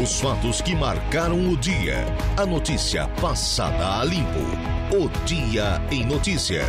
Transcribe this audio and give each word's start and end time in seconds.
Os 0.00 0.20
fatos 0.20 0.62
que 0.62 0.76
marcaram 0.76 1.50
o 1.50 1.56
dia. 1.56 2.04
A 2.36 2.46
notícia 2.46 3.08
passada 3.20 3.98
a 3.98 4.04
limpo. 4.04 4.38
O 4.94 5.08
Dia 5.26 5.82
em 5.90 6.06
Notícia. 6.06 6.62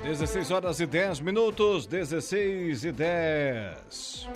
Dezesseis 0.00 0.52
horas 0.52 0.78
e 0.78 0.86
dez 0.86 1.18
minutos, 1.18 1.88
dezesseis 1.88 2.84
e 2.84 2.92
dez. 2.92 4.28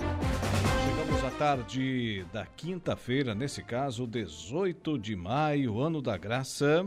Chegamos 0.85 1.25
à 1.25 1.31
tarde 1.39 2.27
da 2.33 2.45
quinta-feira, 2.47 3.33
nesse 3.33 3.63
caso, 3.63 4.09
18 4.09 4.99
de 4.99 5.15
maio, 5.15 5.81
ano 5.81 6.03
da 6.03 6.19
graça 6.19 6.85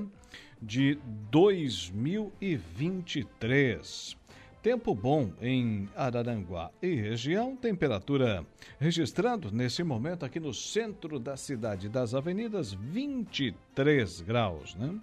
de 0.62 1.00
2023. 1.32 4.22
Tempo 4.64 4.96
bom 4.96 5.30
em 5.42 5.90
Araranguá 5.94 6.72
e 6.82 6.96
região, 6.96 7.54
temperatura 7.54 8.46
registrando 8.80 9.52
nesse 9.52 9.84
momento 9.84 10.24
aqui 10.24 10.40
no 10.40 10.54
centro 10.54 11.20
da 11.20 11.36
cidade 11.36 11.90
das 11.90 12.16
avenidas 12.16 12.72
23 12.72 14.22
graus, 14.22 14.74
né? 14.76 14.98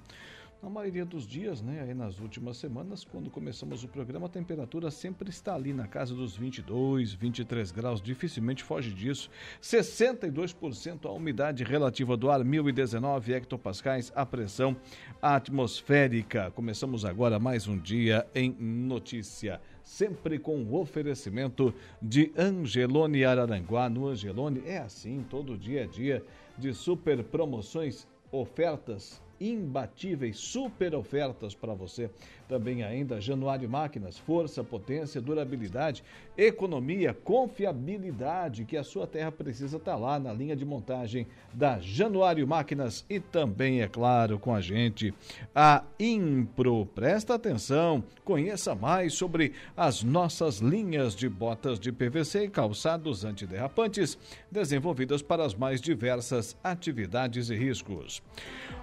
Na 0.63 0.69
maioria 0.69 1.07
dos 1.07 1.27
dias, 1.27 1.63
né, 1.63 1.81
aí 1.81 1.95
nas 1.95 2.21
últimas 2.21 2.59
semanas, 2.59 3.03
quando 3.03 3.31
começamos 3.31 3.83
o 3.83 3.89
programa, 3.89 4.27
a 4.27 4.29
temperatura 4.29 4.91
sempre 4.91 5.31
está 5.31 5.55
ali 5.55 5.73
na 5.73 5.89
casa 5.89 6.15
dos 6.15 6.37
22, 6.37 7.15
23 7.15 7.71
graus, 7.71 8.03
dificilmente 8.03 8.63
foge 8.63 8.93
disso. 8.93 9.31
62% 9.63 11.07
a 11.07 11.13
umidade 11.13 11.65
relativa 11.65 12.15
do 12.15 12.31
ar, 12.31 12.45
1019 12.45 13.33
hectopascais 13.33 14.13
a 14.15 14.27
pressão 14.27 14.77
atmosférica. 15.21 16.51
Começamos 16.53 17.05
agora 17.05 17.39
mais 17.39 17.69
um 17.69 17.77
dia 17.77 18.27
em 18.35 18.55
notícia 18.59 19.61
sempre 19.91 20.39
com 20.39 20.63
o 20.63 20.81
oferecimento 20.81 21.75
de 22.01 22.33
Angelone 22.39 23.25
Araranguá. 23.25 23.91
No 23.91 24.07
Angelone 24.07 24.63
é 24.65 24.79
assim, 24.79 25.25
todo 25.29 25.59
dia 25.59 25.83
a 25.83 25.87
dia 25.87 26.25
de 26.57 26.73
super 26.73 27.25
promoções, 27.25 28.07
ofertas 28.31 29.21
imbatíveis, 29.41 30.39
super 30.39 30.95
ofertas 30.95 31.55
para 31.55 31.75
você. 31.75 32.09
Também 32.51 32.83
ainda 32.83 33.21
Januário 33.21 33.71
Máquinas, 33.71 34.19
força, 34.19 34.65
potência, 34.65 35.21
durabilidade, 35.21 36.03
economia, 36.37 37.15
confiabilidade 37.15 38.65
que 38.65 38.77
a 38.77 38.83
sua 38.83 39.07
terra 39.07 39.31
precisa 39.31 39.77
estar 39.77 39.93
tá 39.93 39.97
lá 39.97 40.19
na 40.19 40.33
linha 40.33 40.57
de 40.57 40.65
montagem 40.65 41.29
da 41.55 41.79
Januário 41.79 42.49
Máquinas 42.49 43.05
e 43.09 43.21
também, 43.21 43.83
é 43.83 43.87
claro, 43.87 44.37
com 44.37 44.53
a 44.53 44.61
gente 44.61 45.15
a 45.55 45.85
Impro. 45.97 46.87
Presta 46.87 47.35
atenção, 47.35 48.03
conheça 48.25 48.75
mais 48.75 49.15
sobre 49.15 49.53
as 49.77 50.03
nossas 50.03 50.59
linhas 50.59 51.15
de 51.15 51.29
botas 51.29 51.79
de 51.79 51.93
PVC 51.93 52.47
e 52.47 52.51
calçados 52.51 53.25
antiderrapantes 53.25 54.19
desenvolvidas 54.51 55.23
para 55.23 55.45
as 55.45 55.55
mais 55.55 55.81
diversas 55.81 56.57
atividades 56.65 57.49
e 57.49 57.55
riscos. 57.55 58.21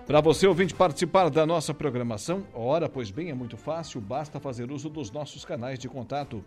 Para 0.05 0.21
você 0.21 0.47
ouvinte 0.47 0.73
participar 0.73 1.29
da 1.29 1.45
nossa 1.45 1.73
programação, 1.73 2.47
ora, 2.53 2.88
pois 2.88 3.11
bem, 3.11 3.29
é 3.29 3.33
muito 3.33 3.56
fácil, 3.58 4.00
basta 4.00 4.39
fazer 4.39 4.72
uso 4.72 4.89
dos 4.89 5.11
nossos 5.11 5.44
canais 5.44 5.77
de 5.77 5.89
contato 5.89 6.41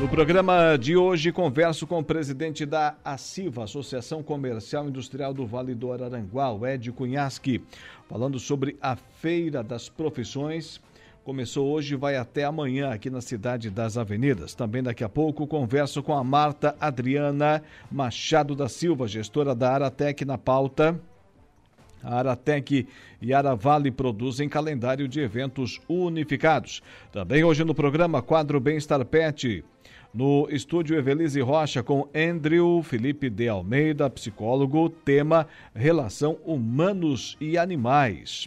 No 0.00 0.08
programa 0.08 0.76
de 0.76 0.96
hoje, 0.96 1.30
converso 1.30 1.86
com 1.86 2.00
o 2.00 2.04
presidente 2.04 2.66
da 2.66 2.96
ACIVA, 3.04 3.64
Associação 3.64 4.22
Comercial 4.22 4.88
Industrial 4.88 5.32
do 5.32 5.46
Vale 5.46 5.74
do 5.74 5.92
Araranguá, 5.92 6.48
Ed 6.72 6.90
Cunhasque, 6.90 7.62
falando 8.08 8.38
sobre 8.40 8.76
a 8.82 8.96
Feira 8.96 9.62
das 9.62 9.88
Profissões. 9.88 10.80
Começou 11.22 11.70
hoje 11.70 11.94
e 11.94 11.96
vai 11.96 12.16
até 12.16 12.42
amanhã 12.42 12.90
aqui 12.90 13.08
na 13.08 13.20
Cidade 13.20 13.70
das 13.70 13.96
Avenidas. 13.96 14.54
Também 14.54 14.82
daqui 14.82 15.04
a 15.04 15.08
pouco 15.08 15.46
converso 15.46 16.02
com 16.02 16.14
a 16.14 16.24
Marta 16.24 16.74
Adriana 16.80 17.62
Machado 17.88 18.56
da 18.56 18.68
Silva, 18.68 19.06
gestora 19.06 19.54
da 19.54 19.72
Aratec 19.72 20.24
na 20.24 20.36
pauta. 20.36 21.00
A 22.02 22.16
Aratec 22.18 22.88
e 23.20 23.32
Aravale 23.32 23.92
produzem 23.92 24.48
calendário 24.48 25.06
de 25.06 25.20
eventos 25.20 25.80
unificados. 25.88 26.82
Também 27.12 27.44
hoje 27.44 27.62
no 27.62 27.74
programa 27.74 28.20
Quadro 28.20 28.58
Bem-Estar 28.58 29.04
Pet. 29.04 29.64
No 30.14 30.46
estúdio 30.50 30.94
Evelise 30.94 31.40
Rocha 31.40 31.82
com 31.82 32.06
Andrew 32.14 32.82
Felipe 32.82 33.30
de 33.30 33.48
Almeida, 33.48 34.10
psicólogo, 34.10 34.90
tema 34.90 35.48
Relação 35.74 36.36
Humanos 36.44 37.34
e 37.40 37.56
Animais. 37.56 38.46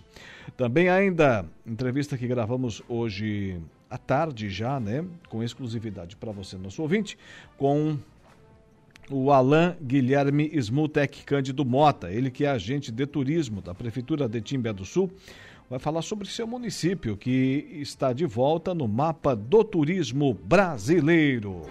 Também 0.56 0.90
ainda 0.90 1.44
entrevista 1.66 2.20
que 2.20 2.28
gravamos 2.28 2.84
hoje 2.88 3.60
à 3.90 3.98
tarde 3.98 4.48
já, 4.48 4.80
né, 4.80 5.04
com 5.28 5.42
exclusividade 5.42 6.16
para 6.16 6.32
você, 6.32 6.56
nosso 6.56 6.84
ouvinte, 6.84 7.18
com 7.58 7.98
o 9.10 9.32
Alain 9.32 9.74
Guilherme 9.82 10.52
Smutek 10.54 11.24
Cândido 11.24 11.66
Mota, 11.66 12.12
ele 12.12 12.30
que 12.30 12.46
é 12.46 12.50
agente 12.50 12.92
de 12.92 13.08
turismo 13.08 13.60
da 13.60 13.74
Prefeitura 13.74 14.30
de 14.30 14.40
Timbé 14.40 14.72
do 14.72 14.86
Sul, 14.86 15.12
vai 15.70 15.80
falar 15.80 16.02
sobre 16.02 16.28
seu 16.28 16.48
município, 16.48 17.18
que 17.18 17.68
está 17.74 18.14
de 18.14 18.26
volta 18.26 18.74
no 18.74 18.88
mapa 18.88 19.36
do 19.36 19.64
turismo 19.64 20.34
brasileiro. 20.34 21.64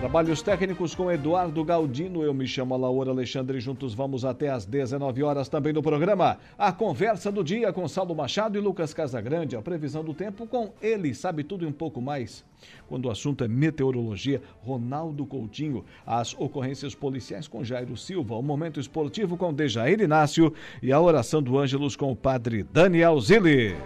Trabalhos 0.00 0.40
técnicos 0.40 0.94
com 0.94 1.12
Eduardo 1.12 1.62
Galdino. 1.62 2.22
Eu 2.22 2.32
me 2.32 2.46
chamo 2.46 2.74
Laura 2.74 3.10
Alexandre. 3.10 3.60
Juntos 3.60 3.92
vamos 3.92 4.24
até 4.24 4.48
às 4.48 4.64
19 4.64 5.22
horas 5.22 5.46
também 5.46 5.74
no 5.74 5.82
programa. 5.82 6.38
A 6.56 6.72
conversa 6.72 7.30
do 7.30 7.44
dia 7.44 7.70
com 7.70 7.86
Saulo 7.86 8.14
Machado 8.14 8.56
e 8.56 8.62
Lucas 8.62 8.94
Casagrande. 8.94 9.56
A 9.56 9.60
previsão 9.60 10.02
do 10.02 10.14
tempo 10.14 10.46
com 10.46 10.72
ele, 10.80 11.14
sabe 11.14 11.44
tudo 11.44 11.66
e 11.66 11.68
um 11.68 11.72
pouco 11.72 12.00
mais. 12.00 12.42
Quando 12.88 13.06
o 13.06 13.10
assunto 13.10 13.44
é 13.44 13.48
meteorologia, 13.48 14.40
Ronaldo 14.62 15.26
Coutinho. 15.26 15.84
As 16.06 16.32
ocorrências 16.32 16.94
policiais 16.94 17.46
com 17.46 17.62
Jairo 17.62 17.94
Silva. 17.94 18.36
O 18.36 18.42
momento 18.42 18.80
esportivo 18.80 19.36
com 19.36 19.52
Dejair 19.52 20.00
Inácio. 20.00 20.50
E 20.82 20.90
a 20.92 20.98
oração 20.98 21.42
do 21.42 21.58
Ângelos 21.58 21.94
com 21.94 22.10
o 22.10 22.16
padre 22.16 22.62
Daniel 22.62 23.20
Zilli. 23.20 23.76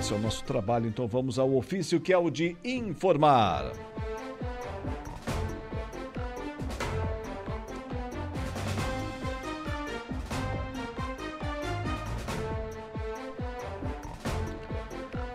Esse 0.00 0.12
é 0.12 0.16
o 0.16 0.18
nosso 0.18 0.42
trabalho, 0.42 0.88
então 0.88 1.06
vamos 1.06 1.38
ao 1.38 1.54
ofício 1.54 2.00
que 2.00 2.12
é 2.12 2.18
o 2.18 2.28
de 2.28 2.56
informar. 2.64 3.70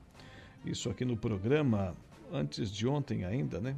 isso 0.64 0.88
aqui 0.88 1.04
no 1.04 1.16
programa 1.16 1.96
antes 2.32 2.70
de 2.70 2.86
ontem 2.86 3.24
ainda, 3.24 3.60
né? 3.60 3.74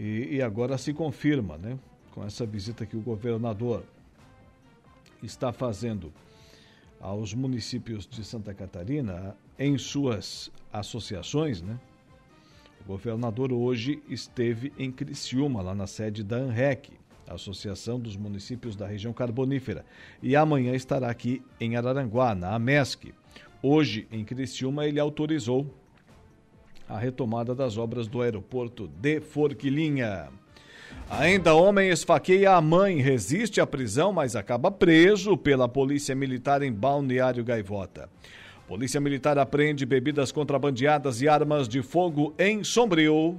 E, 0.00 0.36
e 0.36 0.42
agora 0.42 0.78
se 0.78 0.94
confirma, 0.94 1.58
né? 1.58 1.78
Com 2.12 2.24
essa 2.24 2.46
visita 2.46 2.86
que 2.86 2.96
o 2.96 3.02
governador 3.02 3.84
está 5.22 5.52
fazendo 5.52 6.10
aos 6.98 7.34
municípios 7.34 8.06
de 8.06 8.24
Santa 8.24 8.54
Catarina 8.54 9.36
em 9.58 9.76
suas 9.76 10.50
associações, 10.72 11.60
né? 11.60 11.78
O 12.84 12.88
governador 12.88 13.52
hoje 13.52 14.02
esteve 14.08 14.72
em 14.76 14.90
Criciúma, 14.90 15.62
lá 15.62 15.72
na 15.74 15.86
sede 15.86 16.24
da 16.24 16.36
ANREC, 16.36 16.90
Associação 17.28 17.98
dos 17.98 18.16
Municípios 18.16 18.74
da 18.74 18.86
Região 18.86 19.12
Carbonífera. 19.12 19.84
E 20.20 20.34
amanhã 20.34 20.74
estará 20.74 21.08
aqui 21.08 21.42
em 21.60 21.76
Araranguá, 21.76 22.34
na 22.34 22.54
AMESC. 22.54 23.14
Hoje, 23.62 24.08
em 24.10 24.24
Criciúma, 24.24 24.84
ele 24.84 24.98
autorizou 24.98 25.72
a 26.88 26.98
retomada 26.98 27.54
das 27.54 27.78
obras 27.78 28.08
do 28.08 28.20
aeroporto 28.20 28.88
de 28.88 29.20
Forquilinha. 29.20 30.28
Ainda 31.08 31.54
homem 31.54 31.88
esfaqueia 31.88 32.52
a 32.52 32.60
mãe, 32.60 33.00
resiste 33.00 33.60
à 33.60 33.66
prisão, 33.66 34.12
mas 34.12 34.34
acaba 34.34 34.70
preso 34.70 35.36
pela 35.36 35.68
Polícia 35.68 36.14
Militar 36.14 36.62
em 36.62 36.72
Balneário 36.72 37.44
Gaivota. 37.44 38.10
Polícia 38.72 38.98
Militar 38.98 39.38
apreende 39.38 39.84
bebidas 39.84 40.32
contrabandeadas 40.32 41.20
e 41.20 41.28
armas 41.28 41.68
de 41.68 41.82
fogo 41.82 42.32
em 42.38 42.64
Sombrio. 42.64 43.36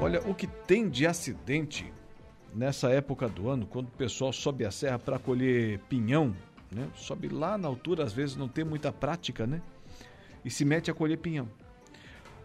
Olha, 0.00 0.20
o 0.20 0.36
que 0.36 0.46
tem 0.46 0.88
de 0.88 1.04
acidente 1.04 1.92
nessa 2.54 2.90
época 2.90 3.28
do 3.28 3.48
ano, 3.48 3.66
quando 3.66 3.88
o 3.88 3.90
pessoal 3.90 4.32
sobe 4.32 4.64
a 4.64 4.70
serra 4.70 5.00
para 5.00 5.18
colher 5.18 5.80
pinhão, 5.88 6.32
né? 6.70 6.88
Sobe 6.94 7.26
lá 7.28 7.58
na 7.58 7.66
altura, 7.66 8.04
às 8.04 8.12
vezes 8.12 8.36
não 8.36 8.46
tem 8.46 8.64
muita 8.64 8.92
prática, 8.92 9.44
né? 9.44 9.60
E 10.44 10.50
se 10.50 10.64
mete 10.64 10.92
a 10.92 10.94
colher 10.94 11.18
pinhão. 11.18 11.48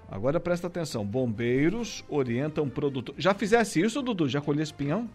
Agora 0.10 0.40
presta 0.40 0.66
atenção, 0.66 1.06
bombeiros 1.06 2.04
orientam 2.10 2.68
produtor. 2.68 3.14
Já 3.20 3.36
fizesse 3.36 3.80
isso, 3.80 4.02
Dudu? 4.02 4.28
Já 4.28 4.42
colhesse 4.42 4.74
pinhão? 4.74 5.08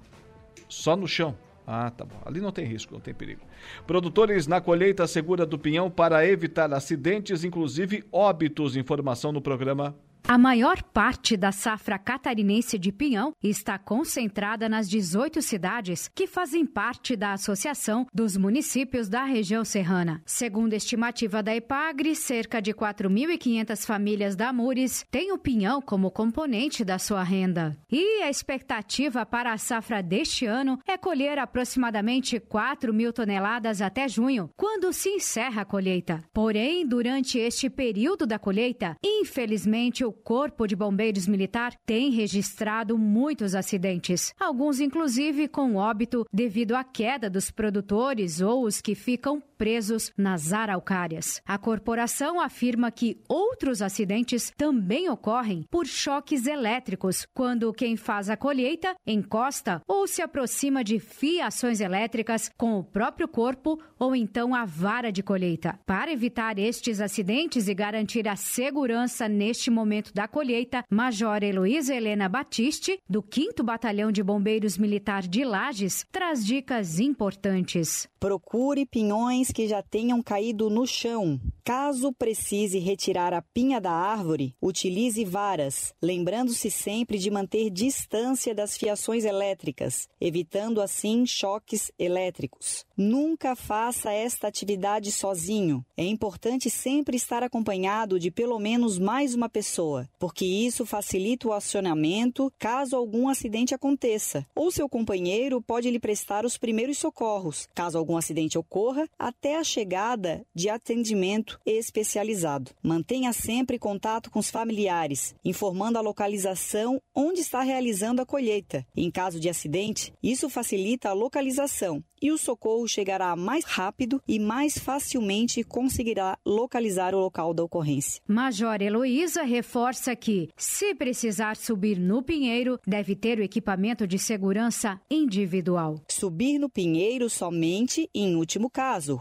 Só 0.69 0.95
no 0.95 1.09
chão. 1.09 1.37
Ah, 1.71 1.91
tá 1.91 2.03
bom. 2.03 2.17
Ali 2.25 2.41
não 2.41 2.51
tem 2.51 2.65
risco, 2.65 2.95
não 2.95 3.01
tem 3.01 3.13
perigo. 3.13 3.43
Produtores 3.87 4.47
na 4.47 4.59
colheita 4.59 5.07
segura 5.07 5.45
do 5.45 5.59
pinhão 5.59 5.91
para 5.91 6.27
evitar 6.27 6.73
acidentes, 6.73 7.45
inclusive 7.45 8.05
óbitos. 8.11 8.75
Informação 8.75 9.33
no 9.33 9.43
programa 9.43 9.95
a 10.31 10.37
maior 10.37 10.83
parte 10.83 11.39
da 11.39 11.51
safra 11.51 11.99
catarinense 11.99 12.79
de 12.79 12.93
pinhão 12.93 13.33
está 13.43 13.79
concentrada 13.79 14.69
nas 14.69 14.87
18 14.87 15.41
cidades 15.41 16.11
que 16.15 16.27
fazem 16.27 16.67
parte 16.67 17.17
da 17.17 17.33
Associação 17.33 18.07
dos 18.13 18.37
Municípios 18.37 19.09
da 19.09 19.25
Região 19.25 19.65
Serrana. 19.65 20.21
Segundo 20.27 20.75
a 20.75 20.77
estimativa 20.77 21.43
da 21.43 21.57
Epagre, 21.57 22.15
cerca 22.15 22.61
de 22.61 22.75
4.500 22.75 23.87
famílias 23.87 24.37
da 24.37 24.53
Mures 24.53 25.03
têm 25.11 25.33
o 25.33 25.39
pinhão 25.39 25.81
como 25.81 26.11
componente 26.11 26.85
da 26.85 26.99
sua 26.99 27.23
renda. 27.23 27.75
E 27.91 28.21
a 28.21 28.29
expectativa 28.29 29.25
para 29.25 29.55
a 29.55 29.57
safra 29.57 30.03
deste 30.03 30.45
ano 30.45 30.79
é 30.87 30.99
colher 30.99 31.39
aproximadamente 31.39 32.39
4 32.39 32.93
mil 32.93 33.15
toneladas 33.15 33.81
até 33.81 34.07
junho, 34.07 34.51
quando 34.59 34.93
se 34.93 35.09
encerra 35.09 35.63
a 35.63 35.65
colheita. 35.65 36.23
Porém, 36.35 36.87
durante 36.87 37.39
este 37.39 37.71
período 37.71 38.27
da 38.27 38.39
colheita, 38.39 38.95
infelizmente 39.03 40.05
o 40.05 40.18
Corpo 40.19 40.67
de 40.67 40.77
Bombeiros 40.77 41.27
Militar 41.27 41.73
tem 41.87 42.11
registrado 42.11 42.99
muitos 42.99 43.55
acidentes, 43.55 44.35
alguns 44.39 44.81
inclusive 44.81 45.49
com 45.49 45.77
óbito 45.77 46.27
devido 46.33 46.75
à 46.75 46.85
queda 46.85 47.31
dos 47.31 47.51
produtores 47.51 48.41
ou 48.41 48.65
os 48.65 48.83
que 48.83 48.95
ficam 48.95 49.43
presos 49.59 50.13
nas 50.17 50.53
araucárias. 50.53 51.43
A 51.45 51.59
corporação 51.59 52.41
afirma 52.41 52.93
que 52.93 53.21
outros 53.29 53.83
acidentes 53.83 54.53
também 54.57 55.11
ocorrem 55.11 55.67
por 55.69 55.85
choques 55.85 56.47
elétricos, 56.47 57.27
quando 57.35 57.73
quem 57.73 57.97
faz 57.97 58.31
a 58.31 58.37
colheita 58.37 58.95
encosta 59.05 59.83
ou 59.87 60.07
se 60.07 60.23
aproxima 60.23 60.85
de 60.85 61.01
fiações 61.01 61.81
elétricas 61.81 62.49
com 62.57 62.79
o 62.79 62.85
próprio 62.85 63.27
corpo 63.27 63.79
ou 63.99 64.15
então 64.15 64.55
a 64.55 64.65
vara 64.65 65.11
de 65.11 65.23
colheita. 65.23 65.79
Para 65.85 66.13
evitar 66.13 66.59
estes 66.59 67.01
acidentes 67.01 67.67
e 67.67 67.75
garantir 67.75 68.29
a 68.29 68.37
segurança 68.37 69.29
neste 69.29 69.71
momento 69.71 70.13
da 70.15 70.29
colheita, 70.29 70.85
Major 70.89 71.43
Heloísa 71.43 71.95
Helena 71.95 72.29
Batiste, 72.29 73.01
do 73.09 73.25
5 73.29 73.63
Batalhão 73.65 74.13
de 74.13 74.23
Bombeiros 74.23 74.79
Militar 74.79 75.23
de 75.23 75.45
Lages, 75.45 76.07
traz 76.13 76.47
dicas 76.47 77.01
importantes. 77.01 78.09
Procure 78.21 78.87
pinhões 78.87 79.48
que 79.53 79.69
já 79.69 79.83
tenham 79.83 80.23
caído 80.23 80.71
no 80.71 80.87
chão. 80.87 81.41
Caso 81.65 82.13
precise 82.13 82.79
retirar 82.79 83.35
a 83.35 83.43
pinha 83.43 83.81
da 83.81 83.93
árvore, 83.93 84.55
utilize 84.61 85.23
varas, 85.25 85.93
lembrando-se 86.03 86.71
sempre 86.71 87.19
de 87.19 87.31
manter 87.31 87.69
distância 87.71 88.55
das 88.55 88.77
fiações 88.77 89.25
elétricas, 89.25 90.09
evitando 90.21 90.81
assim 90.81 91.27
choques 91.27 91.93
elétricos. 91.99 92.87
Nunca 92.97 93.55
faça 93.55 94.13
esta 94.13 94.49
atividade 94.49 95.13
sozinho. 95.13 95.85
É 95.97 96.05
importante 96.05 96.71
sempre 96.71 97.17
estar 97.17 97.43
acompanhado 97.43 98.19
de 98.19 98.31
pelo 98.31 98.59
menos 98.59 98.99
mais 98.99 99.35
uma 99.35 99.49
pessoa, 99.49 100.09
porque 100.19 100.45
isso 100.47 100.87
facilita 100.87 101.49
o 101.49 101.53
acionamento 101.53 102.53
caso 102.59 102.97
algum 102.97 103.29
acidente 103.29 103.75
aconteça. 103.75 104.47
Ou 104.55 104.71
seu 104.71 104.89
companheiro 104.89 105.61
pode 105.61 105.91
lhe 105.91 105.99
prestar 105.99 106.45
os 106.45 106.57
primeiros 106.57 106.99
socorros, 106.99 107.69
caso 107.75 107.99
algum 107.99 108.17
acidente 108.17 108.59
ocorra, 108.59 109.09
a 109.47 109.65
chegada 109.65 110.45
de 110.55 110.69
atendimento 110.69 111.61
especializado. 111.65 112.73
Mantenha 112.83 113.33
sempre 113.33 113.79
contato 113.79 114.31
com 114.31 114.39
os 114.39 114.51
familiares, 114.51 115.35
informando 115.45 115.99
a 115.99 116.03
localização 116.03 117.01
onde 117.15 117.41
está 117.41 117.63
realizando 117.63 118.21
a 118.21 118.27
colheita. 118.27 118.85
Em 118.97 119.11
caso 119.11 119.39
de 119.39 119.49
acidente, 119.49 120.13
isso 120.23 120.49
facilita 120.49 121.11
a 121.11 121.13
localização 121.13 122.03
e 122.21 122.33
o 122.33 122.39
socorro 122.39 122.87
chegará 122.87 123.35
mais 123.37 123.65
rápido 123.65 124.21
e 124.27 124.39
mais 124.39 124.77
facilmente 124.77 125.63
conseguirá 125.63 126.37
localizar 126.45 127.15
o 127.15 127.21
local 127.21 127.55
da 127.55 127.63
ocorrência. 127.63 128.21
Major 128.27 128.81
Heloísa 128.81 129.43
reforça 129.43 130.15
que, 130.17 130.49
se 130.57 130.95
precisar 130.95 131.57
subir 131.57 131.99
no 131.99 132.23
pinheiro, 132.23 132.79
deve 132.87 133.15
ter 133.15 133.39
o 133.39 133.43
equipamento 133.43 134.07
de 134.07 134.19
segurança 134.19 135.01
individual. 135.11 136.01
Subir 136.09 136.59
no 136.59 136.69
pinheiro 136.69 137.31
somente 137.31 138.09
em 138.15 138.35
último 138.35 138.69
caso. 138.71 139.21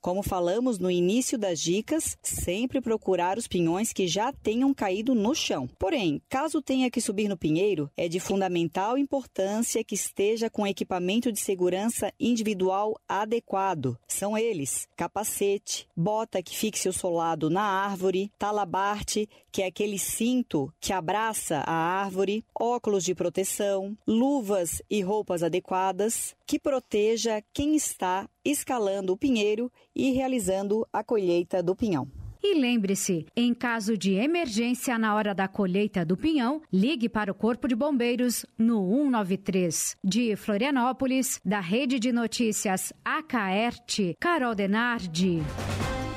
Como 0.00 0.22
falamos 0.22 0.78
no 0.78 0.90
início 0.90 1.36
das 1.36 1.60
dicas, 1.60 2.16
sempre 2.22 2.80
procurar 2.80 3.36
os 3.36 3.46
pinhões 3.46 3.92
que 3.92 4.08
já 4.08 4.32
tenham 4.32 4.72
caído 4.72 5.14
no 5.14 5.34
chão. 5.34 5.68
Porém, 5.78 6.22
caso 6.26 6.62
tenha 6.62 6.90
que 6.90 7.02
subir 7.02 7.28
no 7.28 7.36
pinheiro, 7.36 7.90
é 7.94 8.08
de 8.08 8.18
fundamental 8.18 8.96
importância 8.96 9.84
que 9.84 9.94
esteja 9.94 10.48
com 10.48 10.66
equipamento 10.66 11.30
de 11.30 11.38
segurança 11.38 12.10
individual 12.18 12.98
adequado. 13.06 13.98
São 14.08 14.38
eles: 14.38 14.88
capacete, 14.96 15.86
bota 15.94 16.42
que 16.42 16.56
fixe 16.56 16.88
o 16.88 16.94
solado 16.94 17.50
na 17.50 17.62
árvore, 17.62 18.32
talabarte, 18.38 19.28
que 19.52 19.60
é 19.60 19.66
aquele 19.66 19.98
cinto 19.98 20.72
que 20.80 20.94
abraça 20.94 21.58
a 21.66 21.74
árvore, 21.74 22.42
óculos 22.58 23.04
de 23.04 23.14
proteção, 23.14 23.96
luvas 24.06 24.80
e 24.88 25.02
roupas 25.02 25.42
adequadas 25.42 26.34
que 26.46 26.58
proteja 26.58 27.40
quem 27.52 27.76
está 27.76 28.28
escalando 28.44 29.12
o 29.12 29.16
pinheiro 29.16 29.70
e 30.00 30.12
realizando 30.12 30.86
a 30.90 31.04
colheita 31.04 31.62
do 31.62 31.76
pinhão. 31.76 32.08
E 32.42 32.58
lembre-se, 32.58 33.26
em 33.36 33.52
caso 33.52 33.98
de 33.98 34.14
emergência 34.14 34.98
na 34.98 35.14
hora 35.14 35.34
da 35.34 35.46
colheita 35.46 36.06
do 36.06 36.16
pinhão, 36.16 36.62
ligue 36.72 37.06
para 37.06 37.30
o 37.30 37.34
Corpo 37.34 37.68
de 37.68 37.76
Bombeiros 37.76 38.46
no 38.56 38.78
193. 38.78 39.96
De 40.02 40.34
Florianópolis, 40.36 41.38
da 41.44 41.60
Rede 41.60 41.98
de 41.98 42.12
Notícias 42.12 42.94
Acaerte, 43.04 44.16
Carol 44.18 44.54
Denardi. 44.54 45.42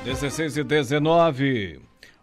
16 0.02 0.56
e 0.56 0.64
19. 0.64 1.80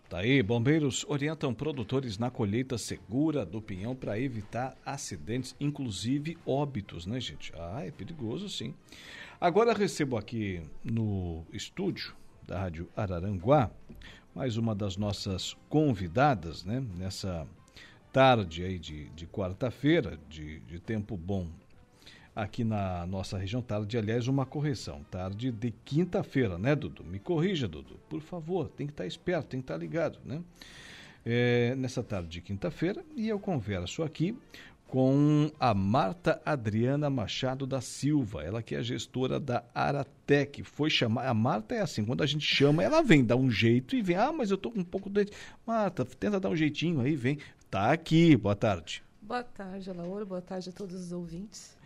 Tá 0.10 0.18
aí, 0.18 0.42
bombeiros 0.42 1.06
orientam 1.08 1.54
produtores 1.54 2.18
na 2.18 2.32
colheita 2.32 2.80
segura 2.80 3.46
do 3.46 3.62
pinhão 3.62 3.96
para 3.96 4.20
evitar 4.20 4.76
acidentes, 4.84 5.56
inclusive 5.60 6.38
óbitos, 6.44 7.06
né, 7.06 7.20
gente? 7.20 7.54
Ah, 7.56 7.84
é 7.86 7.92
perigoso 7.92 8.50
sim. 8.50 8.74
Agora 9.42 9.74
recebo 9.74 10.18
aqui 10.18 10.62
no 10.84 11.44
estúdio 11.52 12.14
da 12.46 12.60
Rádio 12.60 12.88
Araranguá 12.96 13.72
mais 14.36 14.56
uma 14.56 14.76
das 14.76 14.98
nossas 14.98 15.58
convidadas, 15.68 16.64
né? 16.64 16.80
Nessa 16.96 17.48
tarde 18.14 18.64
aí 18.64 18.78
de, 18.78 19.10
de 19.10 19.26
quarta-feira, 19.26 20.20
de, 20.30 20.60
de 20.60 20.80
tempo 20.80 21.18
bom 21.18 21.48
aqui 22.36 22.64
na 22.64 23.08
nossa 23.08 23.36
região. 23.36 23.64
Tarde, 23.64 23.98
aliás, 23.98 24.28
uma 24.28 24.46
correção. 24.46 25.04
Tarde 25.10 25.52
de 25.52 25.72
quinta-feira, 25.72 26.60
né, 26.60 26.76
Dudu? 26.76 27.04
Me 27.04 27.18
corrija, 27.18 27.68
Dudu. 27.68 28.00
Por 28.08 28.22
favor, 28.22 28.70
tem 28.70 28.86
que 28.86 28.94
estar 28.94 29.08
esperto, 29.08 29.48
tem 29.48 29.60
que 29.60 29.64
estar 29.64 29.78
ligado, 29.78 30.20
né? 30.24 30.40
É, 31.26 31.74
nessa 31.76 32.04
tarde 32.04 32.30
de 32.30 32.42
quinta-feira, 32.42 33.04
e 33.16 33.28
eu 33.28 33.40
converso 33.40 34.02
aqui 34.02 34.36
com 34.92 35.50
a 35.58 35.74
Marta 35.74 36.42
Adriana 36.46 37.10
Machado 37.10 37.66
da 37.66 37.80
Silva, 37.80 38.44
ela 38.44 38.62
que 38.62 38.76
é 38.76 38.84
gestora 38.84 39.40
da 39.40 39.64
Aratec. 39.74 40.66
Foi 40.66 40.90
chamar, 40.90 41.28
a 41.28 41.34
Marta 41.34 41.74
é 41.74 41.82
assim, 41.82 42.04
quando 42.04 42.22
a 42.22 42.26
gente 42.26 42.46
chama, 42.46 42.84
ela 42.84 43.02
vem, 43.02 43.24
dá 43.24 43.38
um 43.38 43.50
jeito 43.50 43.96
e 43.96 44.02
vem, 44.02 44.18
ah, 44.18 44.34
mas 44.34 44.52
eu 44.52 44.58
tô 44.58 44.70
com 44.70 44.82
um 44.82 44.84
pouco 44.84 45.10
de 45.10 45.28
Marta, 45.66 46.04
tenta 46.04 46.42
dar 46.42 46.50
um 46.50 46.58
jeitinho 46.58 47.00
aí, 47.00 47.16
vem. 47.16 47.38
Tá 47.70 47.94
aqui, 47.94 48.36
boa 48.36 48.54
tarde. 48.54 49.02
Boa 49.22 49.44
tarde, 49.44 49.90
Laura, 49.94 50.26
boa 50.26 50.42
tarde 50.42 50.68
a 50.70 50.74
todos 50.74 51.06
os 51.06 51.14
ouvintes. 51.14 51.78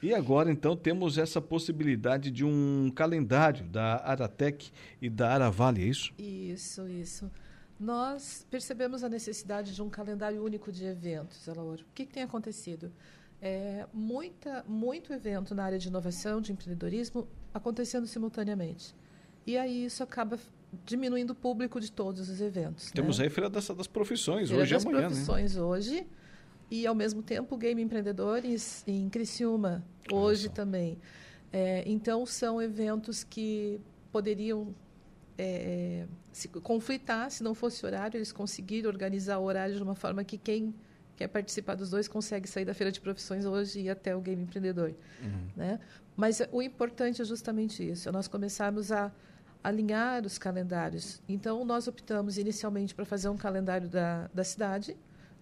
E 0.00 0.14
agora, 0.14 0.48
então, 0.48 0.76
temos 0.76 1.18
essa 1.18 1.40
possibilidade 1.40 2.30
de 2.30 2.44
um 2.44 2.92
calendário 2.94 3.64
da 3.66 3.96
Aratec 4.04 4.70
e 5.00 5.10
da 5.10 5.34
Aravale, 5.34 5.82
é 5.82 5.86
isso? 5.86 6.14
Isso, 6.16 6.88
isso 6.88 7.28
nós 7.82 8.46
percebemos 8.48 9.02
a 9.02 9.08
necessidade 9.08 9.74
de 9.74 9.82
um 9.82 9.90
calendário 9.90 10.42
único 10.42 10.70
de 10.70 10.84
eventos, 10.84 11.48
Elauro. 11.48 11.82
O 11.82 11.92
que, 11.92 12.06
que 12.06 12.12
tem 12.12 12.22
acontecido? 12.22 12.92
É, 13.40 13.86
muita, 13.92 14.64
muito 14.68 15.12
evento 15.12 15.52
na 15.52 15.64
área 15.64 15.78
de 15.78 15.88
inovação, 15.88 16.40
de 16.40 16.52
empreendedorismo, 16.52 17.26
acontecendo 17.52 18.06
simultaneamente. 18.06 18.94
E 19.44 19.58
aí 19.58 19.86
isso 19.86 20.00
acaba 20.00 20.38
diminuindo 20.86 21.30
o 21.30 21.34
público 21.34 21.80
de 21.80 21.90
todos 21.90 22.28
os 22.28 22.40
eventos. 22.40 22.92
Temos 22.92 23.18
né? 23.18 23.24
aí 23.24 23.28
a 23.28 23.30
Feira 23.32 23.50
das, 23.50 23.66
das 23.66 23.88
Profissões, 23.88 24.48
Feira 24.48 24.62
hoje 24.62 24.74
das 24.74 24.84
e 24.84 24.86
amanhã. 24.86 25.02
Né? 25.02 25.08
profissões 25.08 25.56
né? 25.56 25.62
hoje. 25.62 26.06
E, 26.70 26.86
ao 26.86 26.94
mesmo 26.94 27.20
tempo, 27.20 27.56
Game 27.56 27.82
Empreendedores 27.82 28.84
em 28.86 29.10
Criciúma, 29.10 29.84
hoje 30.10 30.48
também. 30.48 30.98
É, 31.52 31.82
então, 31.84 32.24
são 32.24 32.62
eventos 32.62 33.24
que 33.24 33.80
poderiam 34.12 34.72
é, 35.38 36.06
se 36.32 36.48
conflitar, 36.48 37.30
se 37.30 37.42
não 37.42 37.54
fosse 37.54 37.84
horário, 37.84 38.18
eles 38.18 38.32
conseguiram 38.32 38.90
organizar 38.90 39.38
o 39.38 39.44
horário 39.44 39.74
de 39.74 39.82
uma 39.82 39.94
forma 39.94 40.24
que 40.24 40.36
quem 40.38 40.74
quer 41.16 41.28
participar 41.28 41.74
dos 41.74 41.90
dois 41.90 42.08
consegue 42.08 42.48
sair 42.48 42.64
da 42.64 42.74
feira 42.74 42.90
de 42.90 43.00
profissões 43.00 43.44
hoje 43.44 43.80
e 43.80 43.82
ir 43.84 43.90
até 43.90 44.14
o 44.16 44.20
game 44.20 44.42
empreendedor, 44.42 44.94
uhum. 45.22 45.48
né? 45.56 45.78
Mas 46.16 46.42
o 46.50 46.60
importante 46.60 47.22
é 47.22 47.24
justamente 47.24 47.88
isso, 47.88 48.08
é 48.08 48.12
nós 48.12 48.28
começarmos 48.28 48.92
a 48.92 49.10
alinhar 49.62 50.26
os 50.26 50.38
calendários. 50.38 51.22
Então 51.28 51.64
nós 51.64 51.86
optamos 51.86 52.36
inicialmente 52.38 52.94
para 52.94 53.04
fazer 53.04 53.28
um 53.28 53.36
calendário 53.36 53.88
da, 53.88 54.28
da 54.34 54.44
cidade, 54.44 54.96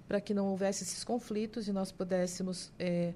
para 0.06 0.20
que 0.20 0.34
não 0.34 0.46
houvesse 0.48 0.82
esses 0.82 1.04
conflitos 1.04 1.68
e 1.68 1.72
nós 1.72 1.90
pudéssemos 1.90 2.72
é, 2.78 3.14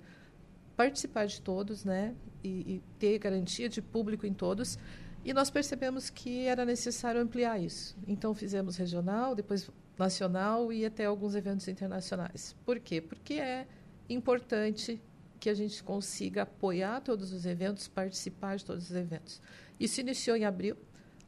participar 0.76 1.26
de 1.26 1.40
todos, 1.40 1.84
né? 1.84 2.14
E, 2.42 2.48
e 2.48 2.82
ter 2.98 3.18
garantia 3.18 3.68
de 3.68 3.80
público 3.80 4.26
em 4.26 4.34
todos 4.34 4.78
e 5.24 5.32
nós 5.32 5.50
percebemos 5.50 6.10
que 6.10 6.46
era 6.46 6.64
necessário 6.64 7.20
ampliar 7.20 7.58
isso. 7.58 7.96
Então 8.06 8.34
fizemos 8.34 8.76
regional, 8.76 9.34
depois 9.34 9.70
nacional 9.98 10.72
e 10.72 10.84
até 10.84 11.06
alguns 11.06 11.34
eventos 11.34 11.66
internacionais. 11.68 12.54
Por 12.64 12.78
quê? 12.78 13.00
Porque 13.00 13.34
é 13.34 13.66
importante 14.08 15.00
que 15.40 15.48
a 15.48 15.54
gente 15.54 15.82
consiga 15.82 16.42
apoiar 16.42 17.00
todos 17.00 17.32
os 17.32 17.46
eventos, 17.46 17.88
participar 17.88 18.56
de 18.56 18.64
todos 18.64 18.90
os 18.90 18.96
eventos. 18.96 19.40
Isso 19.78 20.00
iniciou 20.00 20.36
em 20.36 20.44
abril. 20.44 20.76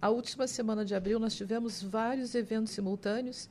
A 0.00 0.10
última 0.10 0.46
semana 0.46 0.84
de 0.84 0.94
abril 0.94 1.18
nós 1.18 1.34
tivemos 1.34 1.82
vários 1.82 2.34
eventos 2.34 2.72
simultâneos 2.72 3.48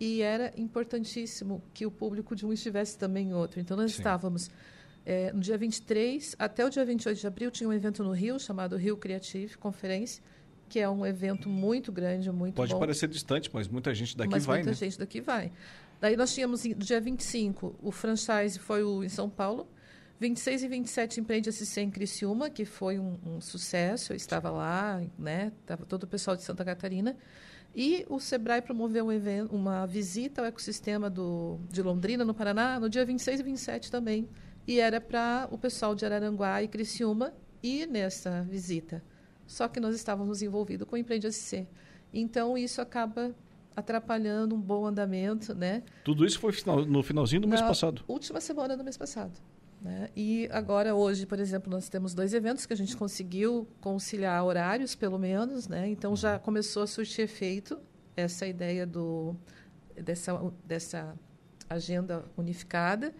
e 0.00 0.20
era 0.20 0.52
importantíssimo 0.56 1.62
que 1.72 1.86
o 1.86 1.90
público 1.90 2.34
de 2.34 2.44
um 2.44 2.52
estivesse 2.52 2.98
também 2.98 3.28
em 3.28 3.34
outro. 3.34 3.60
Então 3.60 3.76
nós 3.76 3.92
Sim. 3.92 3.98
estávamos 3.98 4.50
é, 5.06 5.32
no 5.32 5.38
dia 5.38 5.56
23 5.56 6.34
até 6.36 6.66
o 6.66 6.68
dia 6.68 6.84
28 6.84 7.20
de 7.20 7.26
abril 7.26 7.50
tinha 7.50 7.68
um 7.68 7.72
evento 7.72 8.02
no 8.02 8.10
Rio 8.10 8.40
chamado 8.40 8.76
Rio 8.76 8.96
Creative 8.96 9.56
Conference, 9.56 10.20
que 10.68 10.80
é 10.80 10.88
um 10.88 11.06
evento 11.06 11.48
muito 11.48 11.92
grande, 11.92 12.30
muito 12.32 12.56
Pode 12.56 12.72
bom. 12.72 12.80
parecer 12.80 13.08
distante, 13.08 13.48
mas 13.52 13.68
muita 13.68 13.94
gente 13.94 14.16
daqui 14.16 14.32
mas 14.32 14.44
vai, 14.44 14.56
muita 14.56 14.70
né? 14.70 14.76
gente 14.76 14.98
daqui 14.98 15.20
vai. 15.20 15.52
Daí 16.00 16.16
nós 16.16 16.34
tínhamos, 16.34 16.64
no 16.64 16.74
dia 16.74 17.00
25, 17.00 17.76
o 17.80 17.92
franchise 17.92 18.58
foi 18.58 18.82
o, 18.82 19.04
em 19.04 19.08
São 19.08 19.30
Paulo. 19.30 19.68
26 20.18 20.62
e 20.62 20.68
27 20.68 21.20
Empreende 21.20 21.52
SC 21.52 21.82
em 21.82 21.90
Criciúma, 21.90 22.50
que 22.50 22.64
foi 22.64 22.98
um, 22.98 23.18
um 23.24 23.40
sucesso. 23.40 24.12
Eu 24.12 24.16
estava 24.16 24.50
lá, 24.50 25.00
né? 25.18 25.52
Estava 25.60 25.84
todo 25.84 26.04
o 26.04 26.06
pessoal 26.06 26.36
de 26.36 26.42
Santa 26.42 26.64
Catarina. 26.64 27.16
E 27.74 28.04
o 28.08 28.18
Sebrae 28.18 28.62
promoveu 28.62 29.04
um 29.04 29.12
evento, 29.12 29.54
uma 29.54 29.86
visita 29.86 30.40
ao 30.40 30.46
ecossistema 30.46 31.10
do, 31.10 31.60
de 31.70 31.82
Londrina, 31.82 32.24
no 32.24 32.32
Paraná, 32.32 32.80
no 32.80 32.88
dia 32.88 33.04
26 33.04 33.40
e 33.40 33.42
27 33.42 33.90
também, 33.90 34.26
e 34.66 34.80
era 34.80 35.00
para 35.00 35.48
o 35.50 35.58
pessoal 35.58 35.94
de 35.94 36.04
Araranguá 36.04 36.62
e 36.62 36.68
Criciúma 36.68 37.32
ir 37.62 37.86
nessa 37.86 38.42
visita. 38.42 39.02
Só 39.46 39.68
que 39.68 39.78
nós 39.78 39.94
estávamos 39.94 40.42
envolvidos 40.42 40.88
com 40.88 40.96
o 40.96 40.98
Empreende 40.98 41.30
SC. 41.30 41.66
Então, 42.12 42.58
isso 42.58 42.80
acaba 42.80 43.34
atrapalhando 43.76 44.54
um 44.54 44.60
bom 44.60 44.86
andamento, 44.86 45.54
né? 45.54 45.82
Tudo 46.02 46.24
isso 46.24 46.40
foi 46.40 46.52
no 46.86 47.02
finalzinho 47.02 47.42
do 47.42 47.46
Na 47.46 47.56
mês 47.56 47.62
passado? 47.62 48.02
última 48.08 48.40
semana 48.40 48.76
do 48.76 48.82
mês 48.82 48.96
passado. 48.96 49.38
Né? 49.80 50.08
E 50.16 50.48
agora, 50.50 50.94
hoje, 50.94 51.26
por 51.26 51.38
exemplo, 51.38 51.70
nós 51.70 51.88
temos 51.88 52.14
dois 52.14 52.32
eventos 52.32 52.64
que 52.64 52.72
a 52.72 52.76
gente 52.76 52.96
conseguiu 52.96 53.68
conciliar 53.80 54.42
horários, 54.44 54.94
pelo 54.94 55.18
menos, 55.18 55.68
né? 55.68 55.86
Então, 55.88 56.16
já 56.16 56.38
começou 56.38 56.82
a 56.82 56.86
surtir 56.86 57.24
efeito 57.26 57.78
essa 58.16 58.46
ideia 58.46 58.86
do, 58.86 59.36
dessa, 59.94 60.40
dessa 60.64 61.14
agenda 61.68 62.24
unificada. 62.36 63.14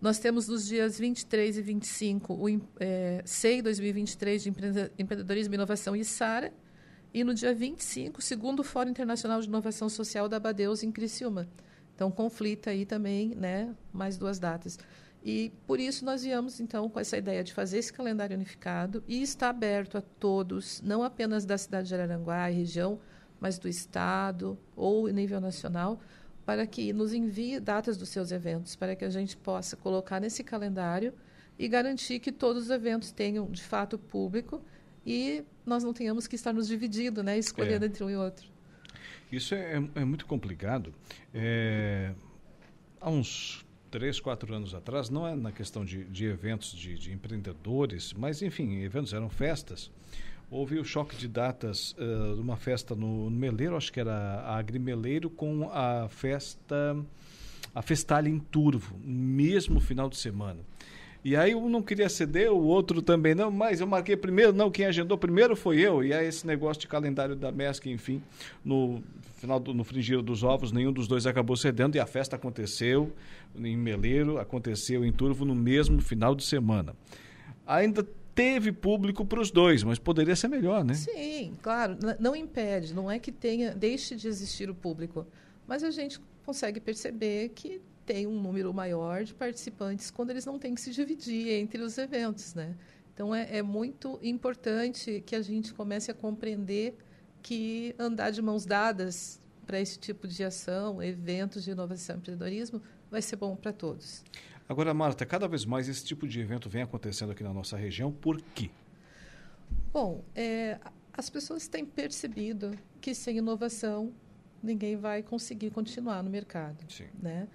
Nós 0.00 0.18
temos 0.18 0.48
nos 0.48 0.66
dias 0.66 0.98
23 0.98 1.58
e 1.58 1.62
25 1.62 2.32
o 2.32 2.48
é, 2.80 3.22
SEI 3.24 3.60
2023 3.60 4.42
de 4.42 4.48
Empreendedorismo, 4.48 5.54
Inovação 5.54 5.94
e 5.94 6.02
SARA. 6.04 6.52
E 7.12 7.22
no 7.22 7.34
dia 7.34 7.52
25, 7.52 8.20
o 8.20 8.22
segundo 8.22 8.64
Fórum 8.64 8.90
Internacional 8.90 9.40
de 9.40 9.48
Inovação 9.48 9.88
Social 9.88 10.28
da 10.28 10.40
Badeus, 10.40 10.82
em 10.82 10.90
Criciúma. 10.90 11.48
Então, 11.94 12.10
conflita 12.10 12.70
aí 12.70 12.86
também 12.86 13.34
né, 13.34 13.74
mais 13.92 14.16
duas 14.16 14.38
datas. 14.38 14.78
E 15.22 15.52
por 15.66 15.78
isso 15.78 16.02
nós 16.04 16.22
viemos, 16.22 16.60
então, 16.60 16.88
com 16.88 16.98
essa 16.98 17.18
ideia 17.18 17.44
de 17.44 17.52
fazer 17.52 17.78
esse 17.78 17.92
calendário 17.92 18.34
unificado 18.34 19.04
e 19.06 19.20
está 19.20 19.50
aberto 19.50 19.98
a 19.98 20.00
todos, 20.00 20.80
não 20.80 21.02
apenas 21.02 21.44
da 21.44 21.58
cidade 21.58 21.88
de 21.88 21.94
Araranguá 21.94 22.50
e 22.50 22.54
região, 22.54 22.98
mas 23.38 23.58
do 23.58 23.68
Estado 23.68 24.58
ou 24.74 25.08
nível 25.08 25.40
nacional, 25.40 26.00
para 26.50 26.66
que 26.66 26.92
nos 26.92 27.14
envie 27.14 27.60
datas 27.60 27.96
dos 27.96 28.08
seus 28.08 28.32
eventos, 28.32 28.74
para 28.74 28.96
que 28.96 29.04
a 29.04 29.08
gente 29.08 29.36
possa 29.36 29.76
colocar 29.76 30.18
nesse 30.18 30.42
calendário 30.42 31.14
e 31.56 31.68
garantir 31.68 32.18
que 32.18 32.32
todos 32.32 32.64
os 32.64 32.70
eventos 32.70 33.12
tenham, 33.12 33.48
de 33.48 33.62
fato, 33.62 33.96
público 33.96 34.60
e 35.06 35.44
nós 35.64 35.84
não 35.84 35.92
tenhamos 35.92 36.26
que 36.26 36.34
estar 36.34 36.52
nos 36.52 36.66
dividindo, 36.66 37.22
né, 37.22 37.38
escolhendo 37.38 37.84
é. 37.84 37.86
entre 37.86 38.02
um 38.02 38.10
e 38.10 38.16
outro. 38.16 38.50
Isso 39.30 39.54
é, 39.54 39.80
é 39.94 40.04
muito 40.04 40.26
complicado. 40.26 40.92
É, 41.32 42.12
há 43.00 43.08
uns 43.08 43.64
três, 43.88 44.18
quatro 44.18 44.52
anos 44.52 44.74
atrás, 44.74 45.08
não 45.08 45.24
é 45.24 45.36
na 45.36 45.52
questão 45.52 45.84
de, 45.84 46.02
de 46.02 46.24
eventos 46.24 46.72
de, 46.72 46.98
de 46.98 47.12
empreendedores, 47.12 48.12
mas, 48.12 48.42
enfim, 48.42 48.82
eventos 48.82 49.12
eram 49.12 49.30
festas 49.30 49.88
houve 50.50 50.78
o 50.78 50.84
choque 50.84 51.16
de 51.16 51.28
datas 51.28 51.92
uh, 51.92 52.34
de 52.34 52.40
uma 52.40 52.56
festa 52.56 52.94
no, 52.94 53.30
no, 53.30 53.36
Meleiro, 53.36 53.76
acho 53.76 53.92
que 53.92 54.00
era 54.00 54.12
a 54.12 54.56
Agrimeleiro, 54.56 55.30
com 55.30 55.70
a 55.70 56.08
festa, 56.08 56.96
a 57.74 57.80
Festalha 57.80 58.28
em 58.28 58.38
Turvo, 58.38 58.96
mesmo 59.04 59.80
final 59.80 60.08
de 60.08 60.16
semana. 60.16 60.58
E 61.22 61.36
aí 61.36 61.54
um 61.54 61.68
não 61.68 61.82
queria 61.82 62.08
ceder, 62.08 62.50
o 62.50 62.62
outro 62.62 63.02
também 63.02 63.34
não, 63.34 63.50
mas 63.50 63.80
eu 63.80 63.86
marquei 63.86 64.16
primeiro, 64.16 64.54
não, 64.54 64.70
quem 64.70 64.86
agendou 64.86 65.18
primeiro 65.18 65.54
foi 65.54 65.78
eu. 65.78 66.02
E 66.02 66.14
aí 66.14 66.26
esse 66.26 66.46
negócio 66.46 66.80
de 66.80 66.88
calendário 66.88 67.36
da 67.36 67.52
MESC, 67.52 67.90
enfim, 67.90 68.22
no 68.64 69.02
final 69.36 69.60
do 69.60 69.74
no 69.74 69.84
frigir 69.84 70.22
dos 70.22 70.42
ovos, 70.42 70.72
nenhum 70.72 70.92
dos 70.92 71.06
dois 71.06 71.26
acabou 71.26 71.56
cedendo 71.56 71.96
e 71.96 72.00
a 72.00 72.06
festa 72.06 72.36
aconteceu 72.36 73.12
em 73.54 73.76
Meleiro, 73.76 74.38
aconteceu 74.38 75.04
em 75.04 75.12
Turvo 75.12 75.44
no 75.44 75.54
mesmo 75.54 76.00
final 76.00 76.34
de 76.34 76.42
semana. 76.42 76.94
Ainda 77.66 78.06
teve 78.40 78.72
público 78.72 79.22
para 79.22 79.38
os 79.38 79.50
dois, 79.50 79.82
mas 79.82 79.98
poderia 79.98 80.34
ser 80.34 80.48
melhor, 80.48 80.82
né? 80.82 80.94
Sim, 80.94 81.52
claro. 81.60 81.98
Não 82.18 82.34
impede, 82.34 82.94
não 82.94 83.10
é 83.10 83.18
que 83.18 83.30
tenha, 83.30 83.74
deixe 83.74 84.16
de 84.16 84.26
existir 84.26 84.70
o 84.70 84.74
público, 84.74 85.26
mas 85.66 85.84
a 85.84 85.90
gente 85.90 86.18
consegue 86.46 86.80
perceber 86.80 87.50
que 87.50 87.82
tem 88.06 88.26
um 88.26 88.40
número 88.40 88.72
maior 88.72 89.24
de 89.24 89.34
participantes 89.34 90.10
quando 90.10 90.30
eles 90.30 90.46
não 90.46 90.58
têm 90.58 90.74
que 90.74 90.80
se 90.80 90.90
dividir 90.90 91.50
entre 91.50 91.82
os 91.82 91.98
eventos, 91.98 92.54
né? 92.54 92.74
Então 93.12 93.34
é, 93.34 93.58
é 93.58 93.62
muito 93.62 94.18
importante 94.22 95.22
que 95.26 95.36
a 95.36 95.42
gente 95.42 95.74
comece 95.74 96.10
a 96.10 96.14
compreender 96.14 96.96
que 97.42 97.94
andar 97.98 98.30
de 98.30 98.40
mãos 98.40 98.64
dadas 98.64 99.38
para 99.66 99.78
esse 99.78 99.98
tipo 99.98 100.26
de 100.26 100.42
ação, 100.42 101.02
eventos 101.02 101.62
de 101.62 101.72
inovação 101.72 102.16
e 102.16 102.18
empreendedorismo, 102.20 102.80
vai 103.10 103.20
ser 103.20 103.36
bom 103.36 103.54
para 103.54 103.70
todos. 103.70 104.24
Agora, 104.70 104.94
Marta, 104.94 105.26
cada 105.26 105.48
vez 105.48 105.64
mais 105.64 105.88
esse 105.88 106.04
tipo 106.04 106.28
de 106.28 106.38
evento 106.38 106.68
vem 106.70 106.82
acontecendo 106.82 107.32
aqui 107.32 107.42
na 107.42 107.52
nossa 107.52 107.76
região, 107.76 108.12
por 108.12 108.40
quê? 108.40 108.70
Bom, 109.92 110.22
é, 110.32 110.78
as 111.12 111.28
pessoas 111.28 111.66
têm 111.66 111.84
percebido 111.84 112.78
que 113.00 113.12
sem 113.12 113.38
inovação 113.38 114.14
ninguém 114.62 114.94
vai 114.94 115.24
conseguir 115.24 115.72
continuar 115.72 116.22
no 116.22 116.30
mercado. 116.30 116.84
Sim. 116.88 117.08
Né? 117.20 117.48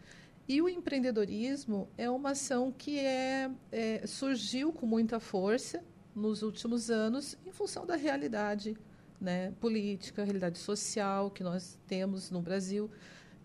E 0.45 0.61
o 0.61 0.67
empreendedorismo 0.67 1.87
é 1.97 2.09
uma 2.09 2.31
ação 2.31 2.69
que 2.69 2.99
é, 2.99 3.49
é, 3.71 4.05
surgiu 4.05 4.73
com 4.73 4.85
muita 4.85 5.17
força 5.17 5.81
nos 6.13 6.43
últimos 6.43 6.91
anos 6.91 7.37
em 7.45 7.51
função 7.53 7.85
da 7.85 7.95
realidade 7.95 8.75
né, 9.21 9.53
política, 9.61 10.25
realidade 10.25 10.57
social 10.57 11.31
que 11.31 11.45
nós 11.45 11.79
temos 11.87 12.29
no 12.29 12.41
Brasil 12.41 12.91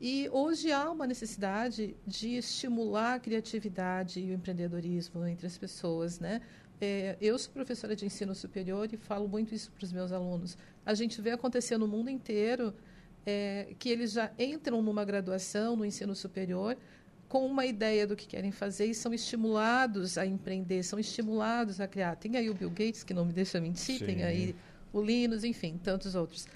E 0.00 0.30
hoje 0.32 0.72
há 0.72 0.90
uma 0.90 1.06
necessidade 1.06 1.94
de 2.06 2.36
estimular 2.36 3.16
a 3.16 3.20
criatividade 3.20 4.18
e 4.18 4.30
o 4.30 4.32
empreendedorismo 4.32 5.26
entre 5.26 5.46
as 5.46 5.58
pessoas, 5.58 6.18
né? 6.18 6.40
É, 6.80 7.18
eu 7.20 7.38
sou 7.38 7.52
professora 7.52 7.94
de 7.94 8.06
ensino 8.06 8.34
superior 8.34 8.88
e 8.90 8.96
falo 8.96 9.28
muito 9.28 9.54
isso 9.54 9.70
para 9.70 9.84
os 9.84 9.92
meus 9.92 10.10
alunos. 10.10 10.56
A 10.86 10.94
gente 10.94 11.20
vê 11.20 11.32
acontecer 11.32 11.76
no 11.76 11.86
mundo 11.86 12.08
inteiro 12.08 12.72
é, 13.26 13.74
que 13.78 13.90
eles 13.90 14.12
já 14.12 14.30
entram 14.38 14.80
numa 14.80 15.04
graduação, 15.04 15.76
no 15.76 15.84
ensino 15.84 16.14
superior, 16.14 16.78
com 17.28 17.44
uma 17.44 17.66
ideia 17.66 18.06
do 18.06 18.16
que 18.16 18.26
querem 18.26 18.50
fazer 18.50 18.86
e 18.86 18.94
são 18.94 19.12
estimulados 19.12 20.16
a 20.16 20.24
empreender, 20.24 20.82
são 20.82 20.98
estimulados 20.98 21.78
a 21.78 21.86
criar. 21.86 22.16
Tem 22.16 22.38
aí 22.38 22.48
o 22.48 22.54
Bill 22.54 22.70
Gates, 22.70 23.04
que 23.04 23.12
não 23.12 23.26
me 23.26 23.34
deixa 23.34 23.60
mentir, 23.60 23.98
Sim. 23.98 24.06
tem 24.06 24.24
aí 24.24 24.56
o 24.94 25.02
Linus, 25.02 25.44
enfim, 25.44 25.78
tantos 25.82 26.14
outros. 26.14 26.48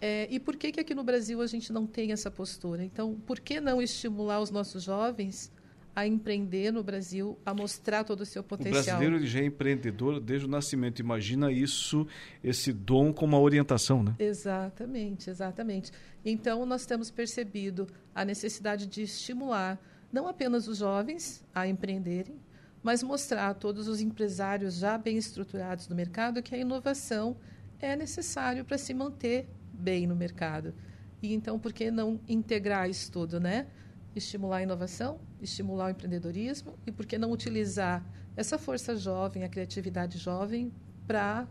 É, 0.00 0.28
e 0.30 0.38
por 0.38 0.56
que, 0.56 0.70
que 0.72 0.80
aqui 0.80 0.94
no 0.94 1.02
Brasil 1.02 1.40
a 1.40 1.46
gente 1.46 1.72
não 1.72 1.86
tem 1.86 2.12
essa 2.12 2.30
postura? 2.30 2.84
Então, 2.84 3.14
por 3.26 3.40
que 3.40 3.60
não 3.60 3.82
estimular 3.82 4.40
os 4.40 4.50
nossos 4.50 4.84
jovens 4.84 5.52
a 5.94 6.06
empreender 6.06 6.72
no 6.72 6.84
Brasil, 6.84 7.36
a 7.44 7.52
mostrar 7.52 8.04
todo 8.04 8.20
o 8.20 8.26
seu 8.26 8.44
potencial? 8.44 8.80
O 8.80 8.84
brasileiro 8.84 9.26
já 9.26 9.40
é 9.40 9.44
empreendedor 9.44 10.20
desde 10.20 10.46
o 10.46 10.48
nascimento. 10.48 11.00
Imagina 11.00 11.50
isso, 11.50 12.06
esse 12.44 12.72
dom 12.72 13.12
com 13.12 13.24
uma 13.24 13.40
orientação, 13.40 14.02
né? 14.02 14.14
Exatamente, 14.18 15.28
exatamente. 15.28 15.90
Então, 16.24 16.64
nós 16.64 16.86
temos 16.86 17.10
percebido 17.10 17.88
a 18.14 18.24
necessidade 18.24 18.86
de 18.86 19.02
estimular 19.02 19.80
não 20.12 20.28
apenas 20.28 20.68
os 20.68 20.78
jovens 20.78 21.44
a 21.54 21.66
empreenderem, 21.66 22.36
mas 22.82 23.02
mostrar 23.02 23.48
a 23.48 23.54
todos 23.54 23.88
os 23.88 24.00
empresários 24.00 24.76
já 24.76 24.96
bem 24.96 25.18
estruturados 25.18 25.88
no 25.88 25.96
mercado 25.96 26.42
que 26.42 26.54
a 26.54 26.58
inovação 26.58 27.36
é 27.80 27.94
necessário 27.94 28.64
para 28.64 28.78
se 28.78 28.94
manter 28.94 29.48
bem 29.78 30.06
no 30.06 30.16
mercado. 30.16 30.74
E 31.22 31.32
então, 31.34 31.58
por 31.58 31.72
que 31.72 31.90
não 31.90 32.20
integrar 32.28 32.88
isso 32.88 33.10
tudo, 33.10 33.40
né? 33.40 33.66
Estimular 34.14 34.58
a 34.58 34.62
inovação, 34.62 35.20
estimular 35.40 35.86
o 35.86 35.90
empreendedorismo 35.90 36.78
e 36.86 36.92
por 36.92 37.06
que 37.06 37.18
não 37.18 37.30
utilizar 37.30 38.04
essa 38.36 38.58
força 38.58 38.96
jovem, 38.96 39.44
a 39.44 39.48
criatividade 39.48 40.18
jovem, 40.18 40.72
para 41.06 41.48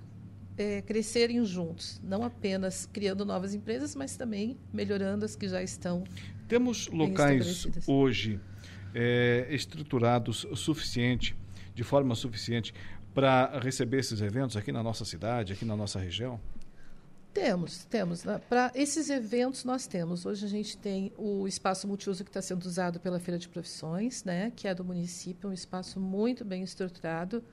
é, 0.58 0.82
crescerem 0.82 1.44
juntos, 1.46 2.02
não 2.04 2.24
apenas 2.24 2.88
criando 2.92 3.26
novas 3.26 3.54
empresas, 3.54 3.96
mas 3.96 4.16
também 4.16 4.58
melhorando 4.74 5.24
as 5.26 5.36
que 5.36 5.48
já 5.48 5.62
estão. 5.62 6.04
Temos 6.48 6.88
locais 6.88 7.68
hoje 7.86 8.40
é, 8.94 9.48
estruturados 9.50 10.48
suficiente, 10.56 11.36
de 11.76 11.84
forma 11.84 12.16
suficiente, 12.16 12.74
para 13.14 13.60
receber 13.60 14.00
esses 14.00 14.22
eventos 14.22 14.56
aqui 14.58 14.72
na 14.72 14.82
nossa 14.82 15.06
cidade, 15.06 15.54
aqui 15.54 15.66
na 15.66 15.76
nossa 15.76 16.00
região? 16.00 16.40
Temos, 17.38 17.86
temos. 17.86 18.24
Para 18.50 18.72
esses 18.74 19.12
eventos 19.12 19.64
nós 19.64 19.86
temos. 19.86 20.26
Hoje 20.26 20.44
a 20.44 20.50
gente 20.50 20.76
tem 20.76 21.14
o 21.16 21.48
espaço 21.48 21.88
multiuso 21.88 22.24
que 22.24 22.32
está 22.32 22.42
sendo 22.42 22.66
usado 22.66 23.00
pela 23.00 23.20
Feira 23.20 23.38
de 23.38 23.48
Profissões, 23.48 24.24
né, 24.24 24.52
que 24.56 24.68
é 24.68 24.74
do 24.74 24.84
município, 24.84 25.48
um 25.48 25.54
espaço 25.54 26.00
muito 26.00 26.44
bem 26.44 26.64
estruturado. 26.64 27.44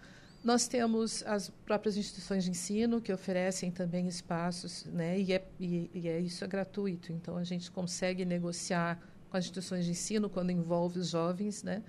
Nós 0.42 0.66
temos 0.66 1.22
as 1.26 1.50
próprias 1.66 1.98
instituições 1.98 2.44
de 2.44 2.50
ensino 2.50 2.98
que 2.98 3.12
oferecem 3.12 3.70
também 3.70 4.08
espaços, 4.08 4.86
né, 4.86 5.20
e, 5.20 5.34
é, 5.34 5.46
e, 5.60 5.90
e 5.92 6.08
é, 6.08 6.18
isso 6.18 6.42
é 6.42 6.48
gratuito. 6.48 7.12
Então 7.12 7.36
a 7.36 7.44
gente 7.44 7.70
consegue 7.70 8.24
negociar 8.24 8.98
com 9.28 9.36
as 9.36 9.44
instituições 9.44 9.84
de 9.84 9.90
ensino 9.90 10.30
quando 10.30 10.50
envolve 10.50 10.98
os 10.98 11.10
jovens, 11.10 11.62
né. 11.62 11.82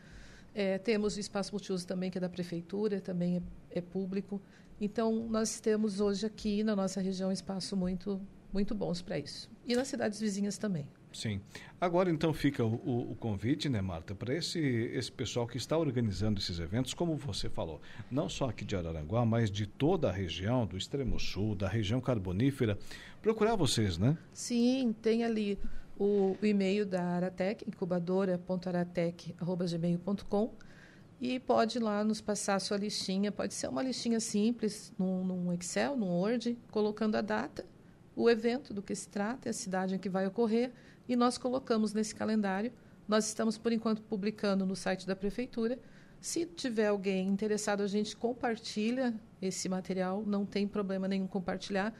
É, 0.54 0.78
temos 0.78 1.16
o 1.16 1.20
espaço 1.22 1.54
multiuso 1.54 1.88
também 1.88 2.12
que 2.12 2.18
é 2.18 2.22
da 2.22 2.30
prefeitura, 2.30 3.00
também 3.00 3.38
é, 3.38 3.78
é 3.80 3.82
público. 3.82 4.42
Então, 4.80 5.28
nós 5.30 5.60
temos 5.60 6.00
hoje 6.00 6.26
aqui 6.26 6.64
na 6.64 6.74
nossa 6.76 7.02
região 7.02 7.32
espaço 7.32 7.78
muito, 7.78 8.20
muito 8.52 8.74
bons 8.76 9.02
para 9.02 9.18
isso. 9.18 9.50
E 9.66 9.76
nas 9.76 9.88
cidades 9.88 10.20
vizinhas 10.20 10.58
também. 10.58 10.86
Sim. 11.14 11.40
Agora, 11.80 12.12
então, 12.12 12.34
fica 12.34 12.64
o, 12.64 12.76
o, 12.86 13.12
o 13.12 13.16
convite, 13.16 13.70
né, 13.70 13.82
Marta, 13.82 14.14
para 14.14 14.36
esse, 14.36 14.60
esse 14.60 15.10
pessoal 15.10 15.48
que 15.48 15.56
está 15.56 15.78
organizando 15.78 16.42
esses 16.42 16.60
eventos, 16.60 16.94
como 16.94 17.16
você 17.16 17.50
falou, 17.50 17.80
não 18.12 18.28
só 18.28 18.50
aqui 18.50 18.66
de 18.66 18.76
Araranguá, 18.76 19.26
mas 19.26 19.50
de 19.50 19.66
toda 19.66 20.10
a 20.10 20.12
região, 20.12 20.68
do 20.68 20.78
extremo 20.78 21.18
sul, 21.18 21.56
da 21.56 21.70
região 21.70 22.02
carbonífera, 22.02 22.78
procurar 23.22 23.56
vocês, 23.56 23.98
né? 23.98 24.18
Sim, 24.34 24.94
tem 25.02 25.24
ali 25.24 25.58
o, 25.98 26.36
o 26.42 26.46
e-mail 26.46 26.86
da 26.86 27.02
Aratec, 27.02 27.64
incubadora.aratec.gmail.com 27.66 30.54
e 31.20 31.40
pode 31.40 31.80
lá 31.80 32.04
nos 32.04 32.22
passar 32.22 32.56
a 32.56 32.60
sua 32.60 32.78
listinha. 32.78 33.32
Pode 33.32 33.54
ser 33.54 33.68
uma 33.68 33.82
listinha 33.82 34.20
simples, 34.20 34.94
num, 34.98 35.24
num, 35.24 35.54
Excel, 35.54 35.96
num 35.96 36.10
Word, 36.10 36.58
colocando 36.72 37.16
a 37.16 37.22
data, 37.22 37.66
o 38.16 38.30
evento 38.30 38.74
do 38.74 38.82
que 38.82 38.94
se 38.94 39.08
trata, 39.08 39.50
a 39.50 39.54
cidade 39.54 39.96
em 39.96 40.00
que 40.00 40.10
vai 40.10 40.28
ocorrer, 40.28 40.72
e 41.08 41.16
nós 41.16 41.38
colocamos 41.38 41.94
nesse 41.94 42.14
calendário. 42.14 42.72
Nós 43.08 43.28
estamos, 43.28 43.58
por 43.58 43.72
enquanto, 43.72 44.02
publicando 44.02 44.66
no 44.66 44.76
site 44.76 45.06
da 45.06 45.16
Prefeitura. 45.16 45.80
Se 46.20 46.46
tiver 46.46 46.88
alguém 46.88 47.28
interessado, 47.28 47.84
a 47.84 47.88
gente 47.88 48.16
compartilha 48.16 49.14
esse 49.42 49.70
material, 49.70 50.24
não 50.26 50.46
tem 50.46 50.68
problema 50.68 51.08
nenhum 51.08 51.28
compartilhar 51.28 51.94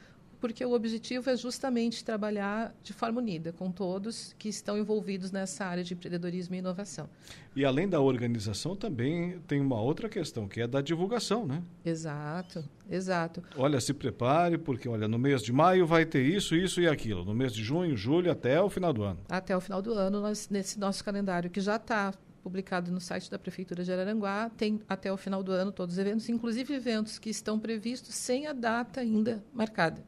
porque 0.46 0.64
o 0.64 0.74
objetivo 0.74 1.28
é 1.28 1.36
justamente 1.36 2.04
trabalhar 2.04 2.72
de 2.80 2.92
forma 2.92 3.20
unida 3.20 3.52
com 3.52 3.68
todos 3.68 4.32
que 4.38 4.48
estão 4.48 4.78
envolvidos 4.78 5.32
nessa 5.32 5.64
área 5.64 5.82
de 5.82 5.92
empreendedorismo 5.92 6.54
e 6.54 6.58
inovação. 6.58 7.10
E 7.56 7.64
além 7.64 7.88
da 7.88 8.00
organização, 8.00 8.76
também 8.76 9.40
tem 9.48 9.60
uma 9.60 9.80
outra 9.80 10.08
questão, 10.08 10.46
que 10.46 10.60
é 10.60 10.68
da 10.68 10.80
divulgação, 10.80 11.44
né? 11.44 11.64
Exato, 11.84 12.64
exato. 12.88 13.42
Olha, 13.56 13.80
se 13.80 13.92
prepare, 13.92 14.56
porque 14.56 14.88
olha, 14.88 15.08
no 15.08 15.18
mês 15.18 15.42
de 15.42 15.52
maio 15.52 15.84
vai 15.84 16.06
ter 16.06 16.24
isso, 16.24 16.54
isso 16.54 16.80
e 16.80 16.86
aquilo. 16.86 17.24
No 17.24 17.34
mês 17.34 17.52
de 17.52 17.64
junho, 17.64 17.96
julho, 17.96 18.30
até 18.30 18.62
o 18.62 18.70
final 18.70 18.92
do 18.92 19.02
ano. 19.02 19.18
Até 19.28 19.56
o 19.56 19.60
final 19.60 19.82
do 19.82 19.94
ano, 19.94 20.20
nós, 20.20 20.48
nesse 20.48 20.78
nosso 20.78 21.02
calendário, 21.02 21.50
que 21.50 21.60
já 21.60 21.74
está 21.74 22.14
publicado 22.40 22.92
no 22.92 23.00
site 23.00 23.28
da 23.28 23.36
Prefeitura 23.36 23.82
de 23.82 23.92
Araranguá, 23.92 24.48
tem 24.56 24.80
até 24.88 25.12
o 25.12 25.16
final 25.16 25.42
do 25.42 25.50
ano 25.50 25.72
todos 25.72 25.96
os 25.96 25.98
eventos, 25.98 26.28
inclusive 26.28 26.72
eventos 26.72 27.18
que 27.18 27.30
estão 27.30 27.58
previstos 27.58 28.14
sem 28.14 28.46
a 28.46 28.52
data 28.52 29.00
ainda 29.00 29.44
marcada. 29.52 30.04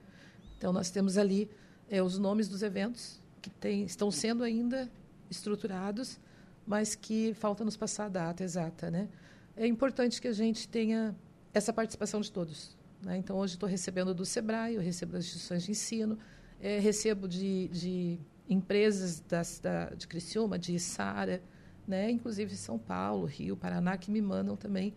Então, 0.59 0.73
nós 0.73 0.90
temos 0.90 1.16
ali 1.16 1.49
é, 1.88 2.03
os 2.03 2.18
nomes 2.18 2.49
dos 2.49 2.62
eventos 2.62 3.21
que 3.40 3.49
tem, 3.49 3.85
estão 3.85 4.11
sendo 4.11 4.42
ainda 4.42 4.90
estruturados, 5.31 6.18
mas 6.66 6.94
que 6.94 7.33
falta 7.35 7.64
nos 7.64 7.77
passar 7.77 8.07
a 8.07 8.09
data 8.09 8.42
exata. 8.42 8.90
Né? 8.90 9.09
É 9.57 9.66
importante 9.66 10.21
que 10.21 10.29
a 10.29 10.33
gente 10.33 10.68
tenha 10.68 11.16
essa 11.55 11.73
participação 11.73 12.21
de 12.21 12.31
todos. 12.31 12.77
Né? 13.03 13.16
Então, 13.16 13.37
hoje 13.38 13.55
estou 13.55 13.68
recebendo 13.68 14.12
do 14.12 14.25
SEBRAE, 14.25 14.75
eu 14.75 14.83
recebo 14.83 15.12
das 15.12 15.25
instituições 15.25 15.62
de 15.62 15.71
ensino, 15.71 16.18
é, 16.61 16.81
recebo 16.81 17.29
de, 17.29 17.68
de 17.68 18.18
empresas 18.49 19.21
das, 19.21 19.61
da, 19.61 19.90
de 19.90 20.09
Criciúma, 20.09 20.59
de 20.59 20.79
Sara, 20.81 21.40
né? 21.87 22.11
inclusive 22.11 22.57
São 22.57 22.79
Paulo, 22.79 23.27
Rio, 23.27 23.57
Paraná, 23.57 23.97
que 23.97 24.11
me 24.11 24.21
mandam 24.21 24.57
também, 24.57 24.92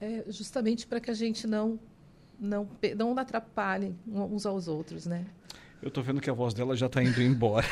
é, 0.00 0.24
justamente 0.28 0.86
para 0.86 1.00
que 1.00 1.10
a 1.10 1.14
gente 1.14 1.46
não 1.46 1.78
não, 2.38 2.68
não 2.96 3.16
atrapalhem 3.18 3.96
uns 4.06 4.46
aos 4.46 4.68
outros, 4.68 5.06
né? 5.06 5.26
Eu 5.82 5.88
estou 5.88 6.02
vendo 6.02 6.20
que 6.20 6.30
a 6.30 6.32
voz 6.32 6.54
dela 6.54 6.74
já 6.74 6.86
está 6.86 7.02
indo 7.02 7.20
embora. 7.20 7.66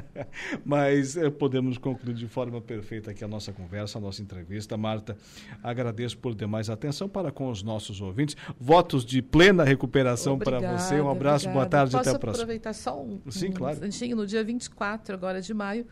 Mas 0.64 1.16
eh, 1.16 1.28
podemos 1.28 1.76
concluir 1.76 2.14
de 2.14 2.26
forma 2.26 2.60
perfeita 2.60 3.10
aqui 3.10 3.22
a 3.22 3.28
nossa 3.28 3.52
conversa, 3.52 3.98
a 3.98 4.00
nossa 4.00 4.22
entrevista. 4.22 4.76
Marta, 4.78 5.16
agradeço 5.62 6.16
por 6.16 6.34
demais 6.34 6.70
atenção 6.70 7.06
para 7.08 7.30
com 7.30 7.50
os 7.50 7.62
nossos 7.62 8.00
ouvintes. 8.00 8.34
Votos 8.58 9.04
de 9.04 9.20
plena 9.20 9.62
recuperação 9.62 10.38
para 10.38 10.58
você. 10.58 11.00
Um 11.00 11.10
abraço, 11.10 11.44
obrigada. 11.44 11.52
boa 11.52 11.66
tarde 11.66 11.92
Posso 11.92 12.08
até 12.08 12.16
a 12.16 12.18
próxima. 12.18 12.44
aproveitar 12.44 12.72
só 12.72 13.00
um, 13.00 13.20
Sim, 13.30 13.50
um 13.50 13.52
claro. 13.52 13.74
instantinho? 13.74 14.16
No 14.16 14.26
dia 14.26 14.42
24 14.42 15.14
agora 15.14 15.40
de 15.42 15.52
maio, 15.52 15.86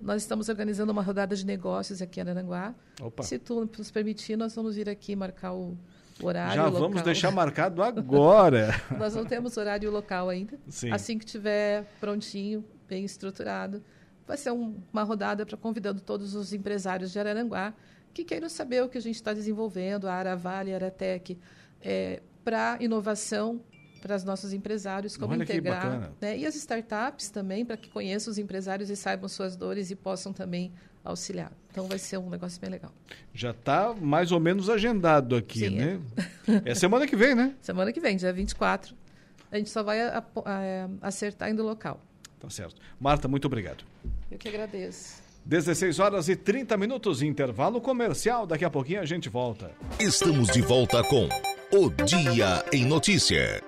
nós 0.00 0.22
estamos 0.22 0.48
organizando 0.48 0.92
uma 0.92 1.02
rodada 1.02 1.34
de 1.34 1.44
negócios 1.44 2.02
aqui 2.02 2.20
em 2.20 2.28
Aranguá. 2.28 2.74
Opa. 3.00 3.22
Se 3.22 3.38
tu 3.38 3.68
nos 3.76 3.90
permitir, 3.90 4.36
nós 4.36 4.54
vamos 4.54 4.76
vir 4.76 4.88
aqui 4.90 5.16
marcar 5.16 5.54
o 5.54 5.76
horário 6.26 6.54
Já 6.54 6.66
local. 6.66 6.80
vamos 6.80 7.02
deixar 7.02 7.30
marcado 7.30 7.82
agora. 7.82 8.70
Nós 8.98 9.14
não 9.14 9.24
temos 9.24 9.56
horário 9.56 9.90
local 9.90 10.28
ainda. 10.28 10.58
Sim. 10.68 10.90
Assim 10.90 11.18
que 11.18 11.24
tiver 11.24 11.84
prontinho, 12.00 12.64
bem 12.88 13.04
estruturado, 13.04 13.82
vai 14.26 14.36
ser 14.36 14.50
um, 14.50 14.76
uma 14.92 15.02
rodada 15.02 15.44
para 15.46 15.56
convidando 15.56 16.00
todos 16.00 16.34
os 16.34 16.52
empresários 16.52 17.12
de 17.12 17.18
Araranguá 17.18 17.74
que 18.12 18.24
queiram 18.24 18.48
saber 18.48 18.82
o 18.82 18.88
que 18.88 18.98
a 18.98 19.00
gente 19.00 19.16
está 19.16 19.32
desenvolvendo, 19.32 20.08
a 20.08 20.14
Aravale, 20.14 20.72
a 20.72 20.76
Aratec, 20.76 21.38
é, 21.80 22.20
para 22.42 22.76
inovação 22.80 23.60
para 24.00 24.14
os 24.16 24.24
nossos 24.24 24.52
empresários, 24.52 25.16
como 25.16 25.32
Olha 25.32 25.42
integrar. 25.42 26.12
Né? 26.20 26.38
E 26.38 26.46
as 26.46 26.54
startups 26.54 27.30
também, 27.30 27.64
para 27.64 27.76
que 27.76 27.90
conheçam 27.90 28.30
os 28.30 28.38
empresários 28.38 28.90
e 28.90 28.96
saibam 28.96 29.28
suas 29.28 29.56
dores 29.56 29.90
e 29.90 29.96
possam 29.96 30.32
também 30.32 30.72
auxiliar. 31.10 31.52
Então 31.70 31.86
vai 31.86 31.98
ser 31.98 32.18
um 32.18 32.28
negócio 32.28 32.60
bem 32.60 32.70
legal. 32.70 32.92
Já 33.32 33.50
está 33.50 33.94
mais 33.94 34.32
ou 34.32 34.40
menos 34.40 34.68
agendado 34.68 35.36
aqui, 35.36 35.60
Sim, 35.60 35.70
né? 35.70 36.00
É. 36.64 36.70
é 36.72 36.74
semana 36.74 37.06
que 37.06 37.16
vem, 37.16 37.34
né? 37.34 37.54
Semana 37.60 37.92
que 37.92 38.00
vem, 38.00 38.16
dia 38.16 38.32
24. 38.32 38.94
A 39.50 39.56
gente 39.56 39.70
só 39.70 39.82
vai 39.82 40.00
a, 40.00 40.18
a, 40.18 40.88
acertar 41.08 41.50
indo 41.50 41.62
local. 41.62 42.00
Tá 42.38 42.50
certo. 42.50 42.76
Marta, 43.00 43.28
muito 43.28 43.46
obrigado. 43.46 43.84
Eu 44.30 44.38
que 44.38 44.48
agradeço. 44.48 45.22
16 45.44 45.98
horas 45.98 46.28
e 46.28 46.36
30 46.36 46.76
minutos, 46.76 47.22
intervalo 47.22 47.80
comercial. 47.80 48.46
Daqui 48.46 48.64
a 48.64 48.70
pouquinho 48.70 49.00
a 49.00 49.06
gente 49.06 49.28
volta. 49.28 49.70
Estamos 49.98 50.48
de 50.48 50.60
volta 50.60 51.02
com 51.04 51.28
O 51.72 51.90
Dia 52.04 52.64
em 52.72 52.84
Notícia. 52.84 53.67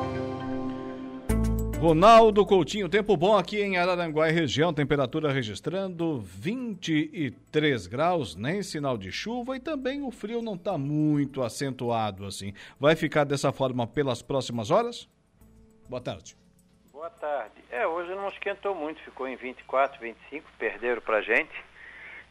Ronaldo 1.81 2.45
Coutinho, 2.45 2.87
tempo 2.87 3.17
bom 3.17 3.35
aqui 3.35 3.59
em 3.59 3.75
Araranguá 3.75 4.29
e 4.29 4.31
região, 4.31 4.71
temperatura 4.71 5.31
registrando 5.31 6.19
23 6.21 7.87
graus, 7.87 8.35
nem 8.35 8.61
sinal 8.61 8.95
de 8.95 9.11
chuva 9.11 9.57
e 9.57 9.59
também 9.59 10.03
o 10.03 10.11
frio 10.11 10.43
não 10.43 10.53
está 10.53 10.77
muito 10.77 11.41
acentuado 11.41 12.27
assim. 12.27 12.53
Vai 12.79 12.95
ficar 12.95 13.23
dessa 13.23 13.51
forma 13.51 13.87
pelas 13.87 14.21
próximas 14.21 14.69
horas? 14.69 15.09
Boa 15.89 15.99
tarde. 15.99 16.37
Boa 16.93 17.09
tarde. 17.09 17.55
É, 17.71 17.87
hoje 17.87 18.13
não 18.13 18.27
esquentou 18.27 18.75
muito, 18.75 19.01
ficou 19.01 19.27
em 19.27 19.35
24, 19.35 19.99
25, 19.99 20.47
perderam 20.59 21.01
pra 21.01 21.19
gente. 21.21 21.65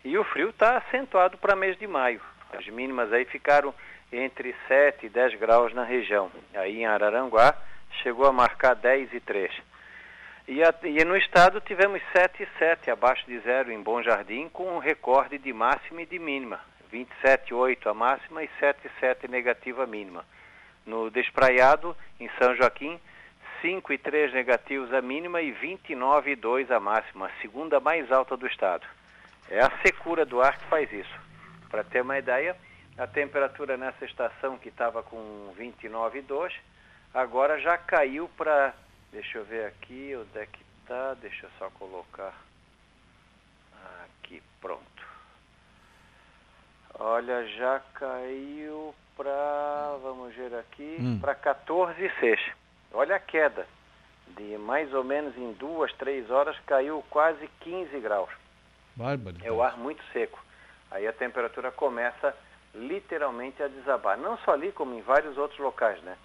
E 0.05 0.17
o 0.17 0.23
frio 0.23 0.51
está 0.51 0.77
acentuado 0.77 1.37
para 1.39 1.57
mês 1.57 1.77
de 1.77 1.89
maio. 1.89 2.21
As 2.57 2.69
mínimas 2.69 3.13
aí 3.13 3.25
ficaram 3.25 3.75
entre 4.13 4.55
7 4.69 5.07
e 5.07 5.09
10 5.09 5.41
graus 5.41 5.75
na 5.75 5.83
região. 5.83 6.31
Aí 6.55 6.83
em 6.83 6.87
Araranguá 6.87 7.61
chegou 8.03 8.27
a 8.27 8.33
marcar 8.33 8.75
10 8.75 9.13
e 9.13 9.21
3. 9.21 9.53
E, 10.49 10.63
a, 10.65 10.75
e 10.83 11.05
no 11.05 11.17
estado 11.17 11.61
tivemos 11.61 12.03
7 12.13 12.43
e 12.43 12.49
7, 12.59 12.91
abaixo 12.91 13.25
de 13.27 13.39
zero 13.41 13.71
em 13.71 13.81
Bom 13.81 14.03
Jardim, 14.03 14.49
com 14.49 14.77
um 14.77 14.79
recorde 14.79 15.39
de 15.39 15.53
máxima 15.53 16.03
e 16.03 16.07
de 16.07 16.19
mínima. 16.19 16.61
27,8 16.93 17.87
a 17.89 17.95
máxima 17.95 18.43
e 18.43 18.49
7,7 18.61 19.29
negativa 19.29 19.87
mínima. 19.87 20.25
No 20.85 21.11
Despraiado, 21.11 21.97
em 22.19 22.29
São 22.39 22.57
Joaquim, 22.57 22.99
5 23.63 23.93
e 23.93 23.99
3 23.99 24.33
negativos 24.33 24.93
a 24.93 25.01
mínima 25.01 25.41
e 25.41 25.53
29,2 25.53 26.71
a 26.71 26.81
máxima, 26.81 27.27
a 27.27 27.41
segunda 27.41 27.79
mais 27.79 28.11
alta 28.11 28.37
do 28.37 28.47
estado. 28.47 28.87
É 29.49 29.61
a 29.61 29.71
secura 29.83 30.25
do 30.25 30.41
ar 30.41 30.59
que 30.59 30.65
faz 30.65 30.93
isso. 30.93 31.21
Para 31.71 31.85
ter 31.85 32.01
uma 32.01 32.19
ideia, 32.19 32.57
a 32.99 33.07
temperatura 33.07 33.77
nessa 33.77 34.05
estação 34.05 34.59
que 34.59 34.69
estava 34.69 35.03
com 35.03 35.53
29,2 35.59 36.53
Agora 37.13 37.59
já 37.61 37.77
caiu 37.77 38.29
para, 38.37 38.75
deixa 39.11 39.39
eu 39.39 39.45
ver 39.45 39.67
aqui, 39.67 40.17
onde 40.17 40.39
é 40.39 40.47
que 40.47 40.65
tá, 40.87 41.15
deixa 41.15 41.47
eu 41.47 41.51
só 41.59 41.71
colocar 41.71 42.35
aqui, 44.31 44.43
pronto. 44.61 44.81
Olha, 46.99 47.47
já 47.49 47.81
caiu 47.95 48.95
para, 49.17 49.97
vamos 50.03 50.35
ver 50.35 50.55
aqui, 50.55 50.99
hum. 51.01 51.19
para 51.21 51.35
14,6. 51.35 52.39
Olha 52.93 53.17
a 53.17 53.21
queda. 53.21 53.67
De 54.29 54.57
mais 54.59 54.93
ou 54.95 55.03
menos 55.03 55.37
em 55.37 55.53
duas, 55.55 55.93
três 55.95 56.31
horas 56.31 56.57
caiu 56.61 57.05
quase 57.11 57.49
15 57.61 57.99
graus. 57.99 58.31
Bárbaro. 58.95 59.37
É 59.43 59.51
o 59.51 59.63
ar 59.63 59.77
muito 59.77 60.03
seco. 60.13 60.39
Aí 60.91 61.07
a 61.07 61.13
temperatura 61.13 61.73
começa 61.73 62.35
literalmente 62.75 63.63
a 63.63 63.69
desabar. 63.69 64.17
Não 64.17 64.39
só 64.39 64.53
ali, 64.53 64.71
como 64.71 64.95
em 64.95 65.03
vários 65.03 65.37
outros 65.37 65.59
locais, 65.59 66.01
né? 66.03 66.17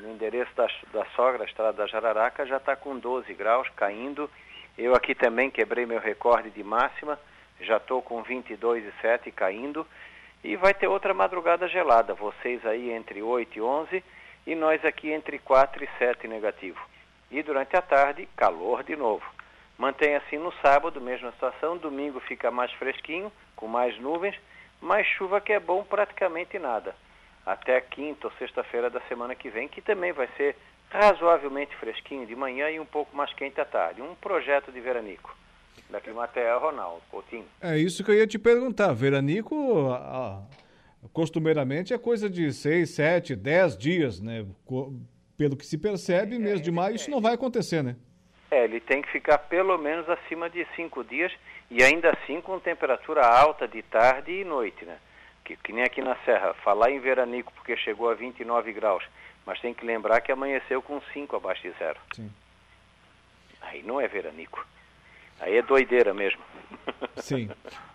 No 0.00 0.10
endereço 0.10 0.50
da, 0.54 0.66
da 0.92 1.04
sogra, 1.16 1.44
estrada 1.44 1.72
da 1.72 1.86
Jararaca, 1.86 2.46
já 2.46 2.56
está 2.56 2.74
com 2.74 2.98
12 2.98 3.32
graus, 3.34 3.68
caindo. 3.76 4.30
Eu 4.76 4.94
aqui 4.94 5.14
também 5.14 5.50
quebrei 5.50 5.86
meu 5.86 6.00
recorde 6.00 6.50
de 6.50 6.62
máxima, 6.62 7.18
já 7.60 7.76
estou 7.76 8.02
com 8.02 8.22
22,7 8.22 9.32
caindo. 9.32 9.86
E 10.42 10.56
vai 10.56 10.72
ter 10.72 10.86
outra 10.86 11.12
madrugada 11.12 11.68
gelada, 11.68 12.14
vocês 12.14 12.64
aí 12.64 12.90
entre 12.90 13.22
8 13.22 13.58
e 13.58 13.60
11 13.60 14.04
e 14.46 14.54
nós 14.54 14.82
aqui 14.84 15.10
entre 15.10 15.38
4 15.38 15.84
e 15.84 15.88
7 15.98 16.26
negativo. 16.26 16.80
E 17.30 17.42
durante 17.42 17.76
a 17.76 17.82
tarde, 17.82 18.26
calor 18.34 18.82
de 18.82 18.96
novo. 18.96 19.24
Mantém 19.76 20.16
assim 20.16 20.38
no 20.38 20.52
sábado, 20.62 21.00
mesma 21.00 21.30
situação, 21.32 21.76
domingo 21.76 22.20
fica 22.20 22.50
mais 22.50 22.72
fresquinho, 22.72 23.30
com 23.54 23.68
mais 23.68 23.98
nuvens, 23.98 24.34
mais 24.80 25.06
chuva 25.06 25.40
que 25.40 25.52
é 25.52 25.60
bom 25.60 25.84
praticamente 25.84 26.58
nada 26.58 26.94
até 27.44 27.80
quinta 27.80 28.26
ou 28.26 28.32
sexta-feira 28.38 28.90
da 28.90 29.00
semana 29.02 29.34
que 29.34 29.50
vem, 29.50 29.68
que 29.68 29.80
também 29.80 30.12
vai 30.12 30.28
ser 30.36 30.56
razoavelmente 30.90 31.74
fresquinho 31.76 32.26
de 32.26 32.34
manhã 32.34 32.68
e 32.70 32.80
um 32.80 32.86
pouco 32.86 33.16
mais 33.16 33.32
quente 33.34 33.60
à 33.60 33.64
tarde. 33.64 34.02
Um 34.02 34.14
projeto 34.14 34.72
de 34.72 34.80
veranico. 34.80 35.36
Da 35.88 36.00
Climatea 36.00 36.56
Ronaldo 36.56 37.02
Coutinho. 37.10 37.46
É 37.60 37.76
isso 37.76 38.04
que 38.04 38.10
eu 38.10 38.14
ia 38.14 38.26
te 38.26 38.38
perguntar. 38.38 38.92
Veranico, 38.92 39.90
a, 39.90 40.42
costumeiramente, 41.12 41.92
é 41.92 41.98
coisa 41.98 42.30
de 42.30 42.52
seis, 42.52 42.90
sete, 42.90 43.34
dez 43.34 43.76
dias, 43.76 44.20
né? 44.20 44.46
Pelo 45.36 45.56
que 45.56 45.66
se 45.66 45.78
percebe, 45.78 46.36
é, 46.36 46.38
mês 46.38 46.60
de 46.60 46.70
maio, 46.70 46.92
é, 46.92 46.96
isso 46.96 47.10
não 47.10 47.20
vai 47.20 47.34
acontecer, 47.34 47.82
né? 47.82 47.96
É, 48.50 48.64
ele 48.64 48.80
tem 48.80 49.00
que 49.02 49.10
ficar 49.10 49.38
pelo 49.38 49.78
menos 49.78 50.08
acima 50.08 50.50
de 50.50 50.66
cinco 50.76 51.02
dias 51.02 51.32
e 51.70 51.82
ainda 51.82 52.10
assim 52.10 52.40
com 52.40 52.58
temperatura 52.58 53.24
alta 53.24 53.66
de 53.66 53.82
tarde 53.82 54.32
e 54.32 54.44
noite, 54.44 54.84
né? 54.84 54.98
Que, 55.50 55.56
que 55.56 55.72
nem 55.72 55.84
aqui 55.84 56.02
na 56.02 56.16
Serra, 56.24 56.54
falar 56.54 56.90
em 56.90 56.98
veranico 56.98 57.52
porque 57.52 57.76
chegou 57.76 58.10
a 58.10 58.14
29 58.14 58.72
graus, 58.72 59.04
mas 59.46 59.60
tem 59.60 59.74
que 59.74 59.84
lembrar 59.84 60.20
que 60.20 60.32
amanheceu 60.32 60.82
com 60.82 61.00
5 61.12 61.36
abaixo 61.36 61.62
de 61.62 61.70
zero. 61.78 61.98
Sim. 62.14 62.30
Aí 63.62 63.82
não 63.82 64.00
é 64.00 64.08
veranico. 64.08 64.64
Aí 65.40 65.56
é 65.56 65.62
doideira 65.62 66.12
mesmo. 66.12 66.40
Sim. 67.16 67.48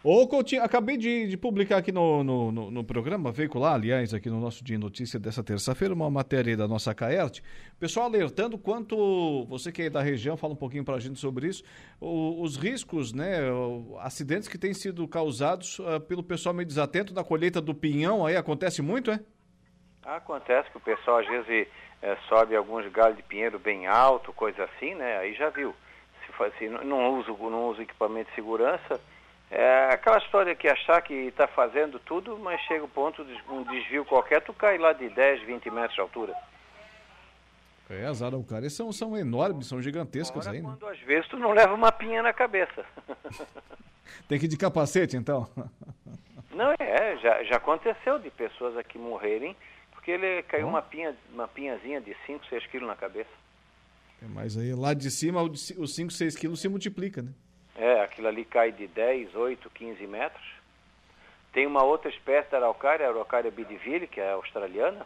Ô, 0.03 0.27
Coutinho, 0.27 0.63
acabei 0.63 0.97
de, 0.97 1.27
de 1.27 1.37
publicar 1.37 1.77
aqui 1.77 1.91
no, 1.91 2.23
no, 2.23 2.51
no, 2.51 2.71
no, 2.71 2.83
programa 2.83 3.31
veicular, 3.31 3.73
aliás, 3.73 4.13
aqui 4.13 4.29
no 4.29 4.39
nosso 4.39 4.63
Dia 4.63 4.77
Notícia 4.77 5.19
dessa 5.19 5.43
terça-feira, 5.43 5.93
uma 5.93 6.09
matéria 6.09 6.55
da 6.55 6.67
nossa 6.67 6.93
Caert. 6.93 7.41
Pessoal 7.79 8.05
alertando 8.05 8.57
quanto, 8.57 9.45
você 9.45 9.71
que 9.71 9.83
é 9.83 9.89
da 9.89 10.01
região, 10.01 10.37
fala 10.37 10.53
um 10.53 10.57
pouquinho 10.57 10.83
para 10.83 10.95
a 10.95 10.99
gente 10.99 11.19
sobre 11.19 11.47
isso, 11.47 11.63
o, 11.99 12.41
os 12.41 12.57
riscos, 12.57 13.13
né, 13.13 13.39
acidentes 13.99 14.47
que 14.47 14.57
têm 14.57 14.73
sido 14.73 15.07
causados 15.07 15.79
uh, 15.79 15.99
pelo 16.01 16.23
pessoal 16.23 16.53
meio 16.53 16.67
desatento 16.67 17.13
da 17.13 17.23
colheita 17.23 17.61
do 17.61 17.73
pinhão, 17.73 18.25
aí 18.25 18.35
acontece 18.35 18.81
muito, 18.81 19.11
é? 19.11 19.19
Acontece 20.03 20.69
que 20.69 20.77
o 20.77 20.81
pessoal 20.81 21.19
às 21.19 21.27
vezes 21.27 21.67
é, 22.01 22.15
sobe 22.29 22.55
alguns 22.55 22.87
galhos 22.91 23.17
de 23.17 23.23
pinheiro 23.23 23.57
bem 23.57 23.87
alto, 23.87 24.31
coisa 24.33 24.65
assim, 24.65 24.93
né, 24.93 25.17
aí 25.17 25.33
já 25.33 25.49
viu 25.49 25.73
assim, 26.43 26.69
não 26.69 27.17
uso, 27.19 27.33
não 27.33 27.69
uso 27.69 27.81
equipamento 27.81 28.29
de 28.29 28.35
segurança. 28.35 28.99
É 29.49 29.89
aquela 29.91 30.17
história 30.17 30.55
que 30.55 30.67
achar 30.67 31.01
que 31.01 31.13
está 31.13 31.47
fazendo 31.47 31.99
tudo, 31.99 32.37
mas 32.37 32.59
chega 32.61 32.83
o 32.83 32.89
ponto 32.89 33.23
de 33.23 33.41
um 33.49 33.63
desvio 33.63 34.03
qualquer, 34.03 34.41
tu 34.41 34.53
cai 34.53 34.77
lá 34.77 34.91
de 34.91 35.07
10, 35.09 35.43
20 35.43 35.69
metros 35.69 35.93
de 35.93 36.01
altura. 36.01 36.33
É, 37.89 38.05
as 38.05 38.21
araucárias 38.21 38.73
são, 38.73 38.91
são 38.91 39.15
enormes, 39.15 39.67
são 39.67 39.79
gigantescas 39.79 40.47
né? 40.47 40.59
quando 40.59 40.87
às 40.87 40.99
vezes 41.01 41.27
tu 41.29 41.37
não 41.37 41.51
leva 41.51 41.73
uma 41.73 41.91
pinha 41.91 42.23
na 42.23 42.33
cabeça. 42.33 42.83
Tem 44.27 44.39
que 44.39 44.45
ir 44.45 44.49
de 44.49 44.57
capacete, 44.57 45.15
então? 45.15 45.47
não, 46.51 46.73
é, 46.79 47.17
já, 47.17 47.43
já 47.43 47.57
aconteceu 47.57 48.17
de 48.17 48.31
pessoas 48.31 48.75
aqui 48.75 48.97
morrerem, 48.97 49.55
porque 49.91 50.11
ele 50.11 50.41
caiu 50.43 50.67
uma, 50.67 50.81
pinha, 50.81 51.15
uma 51.31 51.47
pinhazinha 51.47 52.01
de 52.01 52.15
5, 52.25 52.47
6 52.47 52.65
quilos 52.67 52.87
na 52.87 52.95
cabeça. 52.95 53.29
É, 54.25 54.27
mas 54.33 54.57
aí 54.57 54.73
lá 54.73 54.93
de 54.93 55.11
cima 55.11 55.41
os 55.43 55.95
5, 55.95 56.11
6 56.11 56.35
quilos 56.35 56.59
se 56.59 56.67
multiplica, 56.67 57.21
né? 57.21 57.31
É, 57.75 58.01
aquilo 58.01 58.27
ali 58.27 58.45
cai 58.45 58.71
de 58.71 58.87
10, 58.87 59.35
8, 59.35 59.69
15 59.69 60.07
metros. 60.07 60.43
Tem 61.53 61.67
uma 61.67 61.83
outra 61.83 62.09
espécie 62.09 62.49
da 62.51 62.57
araucária, 62.57 63.05
a 63.05 63.09
araucária 63.09 63.51
bidiville, 63.51 64.07
que 64.07 64.19
é 64.19 64.31
australiana. 64.31 65.05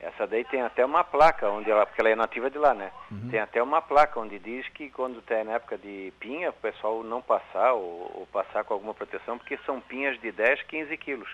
Essa 0.00 0.26
daí 0.26 0.44
tem 0.44 0.60
até 0.60 0.84
uma 0.84 1.02
placa, 1.02 1.48
onde 1.48 1.70
ela, 1.70 1.86
porque 1.86 2.00
ela 2.00 2.10
é 2.10 2.16
nativa 2.16 2.50
de 2.50 2.58
lá, 2.58 2.74
né? 2.74 2.92
Uhum. 3.10 3.30
Tem 3.30 3.40
até 3.40 3.62
uma 3.62 3.80
placa 3.80 4.20
onde 4.20 4.38
diz 4.38 4.68
que 4.68 4.90
quando 4.90 5.22
tem 5.22 5.44
na 5.44 5.52
época 5.52 5.78
de 5.78 6.12
pinha, 6.20 6.50
o 6.50 6.54
pessoal 6.54 7.02
não 7.02 7.22
passar 7.22 7.72
ou, 7.72 8.12
ou 8.14 8.28
passar 8.32 8.64
com 8.64 8.74
alguma 8.74 8.92
proteção, 8.92 9.38
porque 9.38 9.56
são 9.64 9.80
pinhas 9.80 10.20
de 10.20 10.30
10, 10.30 10.62
15 10.64 10.96
quilos. 10.98 11.28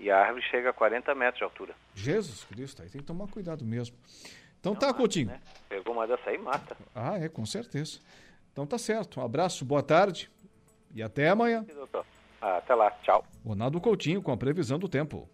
E 0.00 0.10
a 0.10 0.18
árvore 0.18 0.42
chega 0.50 0.70
a 0.70 0.72
40 0.72 1.14
metros 1.14 1.38
de 1.38 1.44
altura. 1.44 1.74
Jesus 1.94 2.44
Cristo, 2.44 2.82
aí 2.82 2.88
tem 2.88 3.00
que 3.00 3.06
tomar 3.06 3.28
cuidado 3.28 3.64
mesmo. 3.64 3.96
Então 4.66 4.74
não 4.74 4.80
tá, 4.80 4.86
mata, 4.88 4.98
Coutinho. 4.98 5.28
Né? 5.28 5.40
Pegou 5.68 5.94
uma 5.94 6.08
dessa 6.08 6.28
aí, 6.28 6.38
mata. 6.38 6.76
Ah, 6.92 7.16
é, 7.16 7.28
com 7.28 7.46
certeza. 7.46 8.00
Então 8.52 8.66
tá 8.66 8.78
certo. 8.78 9.20
Um 9.20 9.24
abraço, 9.24 9.64
boa 9.64 9.82
tarde 9.82 10.28
e 10.92 11.02
até 11.02 11.28
amanhã. 11.28 11.64
Ah, 12.42 12.56
até 12.56 12.74
lá, 12.74 12.90
tchau. 13.02 13.24
Ronaldo 13.44 13.80
Coutinho 13.80 14.20
com 14.20 14.32
a 14.32 14.36
previsão 14.36 14.76
do 14.78 14.88
tempo. 14.88 15.28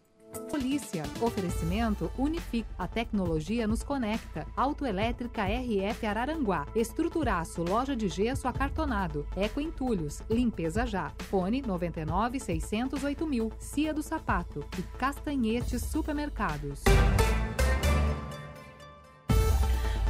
Polícia. 0.51 1.03
Oferecimento 1.21 2.11
Unific. 2.19 2.67
A 2.79 2.87
tecnologia 2.87 3.67
nos 3.67 3.83
conecta. 3.83 4.47
Autoelétrica 4.55 5.45
RF 5.45 6.07
Araranguá. 6.07 6.67
Estruturaço. 6.75 7.63
Loja 7.63 7.97
de 7.97 8.09
gesso 8.09 8.47
acartonado. 8.49 9.27
Eco 9.37 9.61
Entulhos. 9.61 10.21
Limpeza 10.29 10.87
já. 10.87 11.11
Fone 11.31 11.63
99 11.63 12.39
608 12.39 13.27
mil. 13.27 13.53
Cia 13.59 13.95
do 13.95 14.03
Sapato. 14.03 14.65
E 14.79 14.83
Castanhetes 14.99 15.83
Supermercados. 15.83 16.83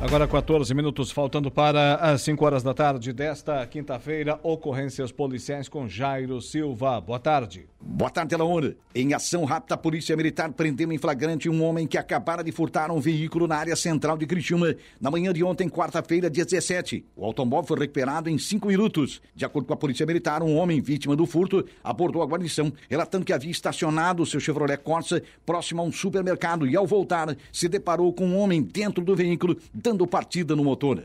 Agora 0.03 0.27
14 0.27 0.75
minutos 0.75 1.13
faltando 1.13 1.49
para 1.49 1.95
as 1.95 2.23
5 2.23 2.45
horas 2.45 2.65
da 2.65 2.75
tarde 2.75 3.13
desta 3.13 3.65
quinta-feira, 3.69 4.37
ocorrências 4.43 5.13
policiais 5.13 5.69
com 5.69 5.89
Jairo 5.89 6.43
Silva. 6.43 7.01
Boa 7.01 7.21
tarde. 7.21 7.69
Boa 7.81 8.11
tarde, 8.11 8.35
Alaor. 8.35 8.75
Em 8.95 9.15
ação 9.15 9.45
rápida, 9.45 9.75
a 9.75 9.79
Polícia 9.79 10.17
Militar 10.17 10.51
prendeu 10.53 10.93
em 10.93 10.99
flagrante 10.99 11.49
um 11.49 11.63
homem 11.65 11.87
que 11.87 11.97
acabara 11.97 12.43
de 12.43 12.51
furtar 12.51 12.91
um 12.91 12.99
veículo 12.99 13.47
na 13.47 13.57
área 13.57 13.77
central 13.77 14.17
de 14.17 14.27
Criciúma 14.27 14.75
na 15.01 15.11
manhã 15.11 15.33
de 15.33 15.45
ontem, 15.45 15.69
quarta-feira, 15.69 16.29
dia 16.29 16.45
17. 16.45 17.05
O 17.17 17.25
automóvel 17.25 17.69
foi 17.69 17.79
recuperado 17.79 18.29
em 18.29 18.39
5 18.39 18.67
minutos. 18.67 19.23
De 19.37 19.45
acordo 19.45 19.67
com 19.67 19.75
a 19.75 19.77
Polícia 19.77 20.05
Militar, 20.05 20.43
um 20.43 20.57
homem 20.57 20.81
vítima 20.81 21.15
do 21.15 21.27
furto 21.27 21.65
abordou 21.83 22.23
a 22.23 22.27
guarnição, 22.27 22.73
relatando 22.91 23.25
que 23.25 23.33
havia 23.33 23.53
estacionado 23.53 24.27
seu 24.27 24.41
Chevrolet 24.41 24.79
Corsa 24.79 25.23
próximo 25.47 25.81
a 25.81 25.85
um 25.85 25.93
supermercado 25.93 26.67
e, 26.67 26.77
ao 26.77 26.87
voltar, 26.87 27.37
se 27.53 27.69
deparou 27.69 28.13
com 28.13 28.27
um 28.27 28.39
homem 28.39 28.63
dentro 28.63 29.05
do 29.05 29.15
veículo, 29.15 29.57
dando 29.73 29.92
dando 29.93 30.07
partida 30.07 30.57
no 30.57 30.65
motor. 30.65 31.05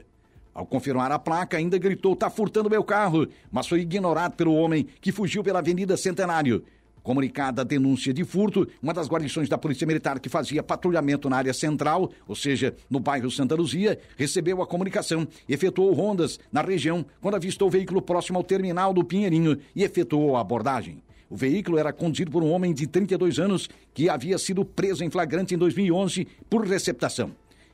Ao 0.54 0.66
confirmar 0.66 1.12
a 1.12 1.20
placa, 1.20 1.58
ainda 1.58 1.78
gritou: 1.78 2.16
tá 2.16 2.30
furtando 2.30 2.70
meu 2.70 2.84
carro, 2.84 3.28
mas 3.52 3.68
foi 3.68 3.82
ignorado 3.82 4.36
pelo 4.36 4.56
homem 4.56 4.88
que 5.02 5.12
fugiu 5.12 5.44
pela 5.44 5.60
Avenida 5.60 5.98
Centenário. 5.98 6.64
Comunicada 7.04 7.62
a 7.62 7.66
denúncia 7.66 8.14
de 8.14 8.24
furto, 8.26 8.68
uma 8.82 8.94
das 8.94 9.08
guarnições 9.08 9.48
da 9.48 9.58
Polícia 9.58 9.88
Militar 9.88 10.20
que 10.20 10.28
fazia 10.28 10.64
patrulhamento 10.64 11.30
na 11.30 11.38
área 11.38 11.54
central, 11.54 12.12
ou 12.28 12.36
seja, 12.36 12.76
no 12.90 13.00
bairro 13.00 13.32
Santa 13.32 13.56
Luzia, 13.56 14.00
recebeu 14.18 14.62
a 14.62 14.68
comunicação 14.68 15.28
efetuou 15.48 15.94
rondas 15.94 16.40
na 16.52 16.62
região 16.62 17.06
quando 17.22 17.36
avistou 17.36 17.68
o 17.68 17.72
veículo 17.72 18.02
próximo 18.02 18.38
ao 18.38 18.44
terminal 18.44 18.94
do 18.94 19.06
Pinheirinho 19.06 19.58
e 19.76 19.84
efetuou 19.84 20.36
a 20.36 20.42
abordagem. 20.42 21.02
O 21.30 21.36
veículo 21.36 21.78
era 21.78 21.94
conduzido 21.94 22.32
por 22.32 22.42
um 22.42 22.52
homem 22.52 22.74
de 22.74 22.88
32 22.88 23.38
anos 23.38 23.70
que 23.94 24.10
havia 24.10 24.38
sido 24.38 24.66
preso 24.66 25.04
em 25.04 25.10
flagrante 25.10 25.54
em 25.54 25.58
2011 25.58 26.28
por 26.50 26.66
receptação. 26.66 27.32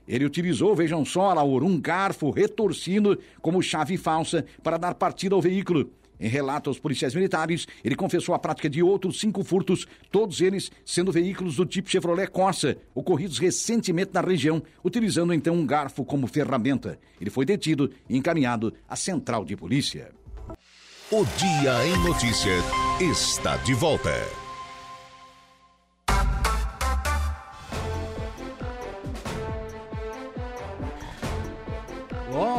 Ele 0.07 0.25
utilizou, 0.25 0.75
vejam 0.75 1.03
só, 1.05 1.33
Laura, 1.33 1.65
um 1.65 1.79
garfo 1.79 2.29
retorcido 2.29 3.17
como 3.41 3.61
chave 3.61 3.97
falsa 3.97 4.45
para 4.61 4.77
dar 4.77 4.95
partida 4.95 5.35
ao 5.35 5.41
veículo. 5.41 5.89
Em 6.19 6.27
relato 6.27 6.69
aos 6.69 6.79
policiais 6.79 7.13
militares, 7.13 7.67
ele 7.83 7.95
confessou 7.95 8.33
a 8.33 8.39
prática 8.39 8.69
de 8.69 8.81
outros 8.81 9.19
cinco 9.19 9.43
furtos, 9.43 9.85
todos 10.11 10.39
eles 10.41 10.71
sendo 10.85 11.11
veículos 11.11 11.57
do 11.57 11.65
tipo 11.65 11.89
Chevrolet 11.89 12.27
Corsa, 12.27 12.77
ocorridos 12.95 13.39
recentemente 13.39 14.11
na 14.13 14.21
região, 14.21 14.63
utilizando 14.83 15.33
então 15.33 15.55
um 15.55 15.65
garfo 15.65 16.05
como 16.05 16.27
ferramenta. 16.27 16.97
Ele 17.19 17.29
foi 17.29 17.45
detido 17.45 17.91
e 18.07 18.15
encaminhado 18.15 18.73
à 18.87 18.95
central 18.95 19.43
de 19.43 19.55
polícia. 19.55 20.11
O 21.11 21.25
Dia 21.37 21.85
em 21.87 21.97
Notícias 22.07 22.63
está 23.01 23.57
de 23.57 23.73
volta. 23.73 24.42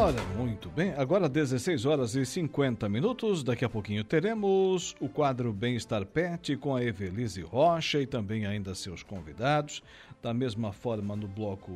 Ora, 0.05 0.21
muito 0.37 0.69
bem. 0.69 0.93
Agora 0.93 1.27
16 1.27 1.83
horas 1.83 2.13
e 2.13 2.23
50 2.23 2.87
minutos. 2.87 3.43
Daqui 3.43 3.65
a 3.65 3.69
pouquinho 3.69 4.03
teremos 4.03 4.95
o 4.99 5.09
quadro 5.09 5.51
Bem-Estar 5.51 6.05
Pet 6.05 6.55
com 6.57 6.75
a 6.75 6.83
Evelise 6.83 7.41
Rocha 7.41 7.99
e 7.99 8.05
também 8.05 8.45
ainda 8.45 8.75
seus 8.75 9.01
convidados. 9.01 9.81
Da 10.21 10.31
mesma 10.31 10.71
forma, 10.71 11.15
no 11.15 11.27
bloco 11.27 11.71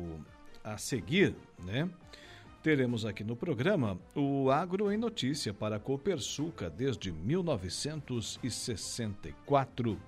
a 0.62 0.78
seguir, 0.78 1.34
né? 1.58 1.90
Teremos 2.62 3.04
aqui 3.04 3.24
no 3.24 3.34
programa 3.34 3.98
o 4.14 4.48
Agro 4.48 4.92
em 4.92 4.96
Notícia 4.96 5.52
para 5.52 5.74
a 5.74 5.80
Copersuca 5.80 6.70
desde 6.70 7.10
1964. 7.10 9.98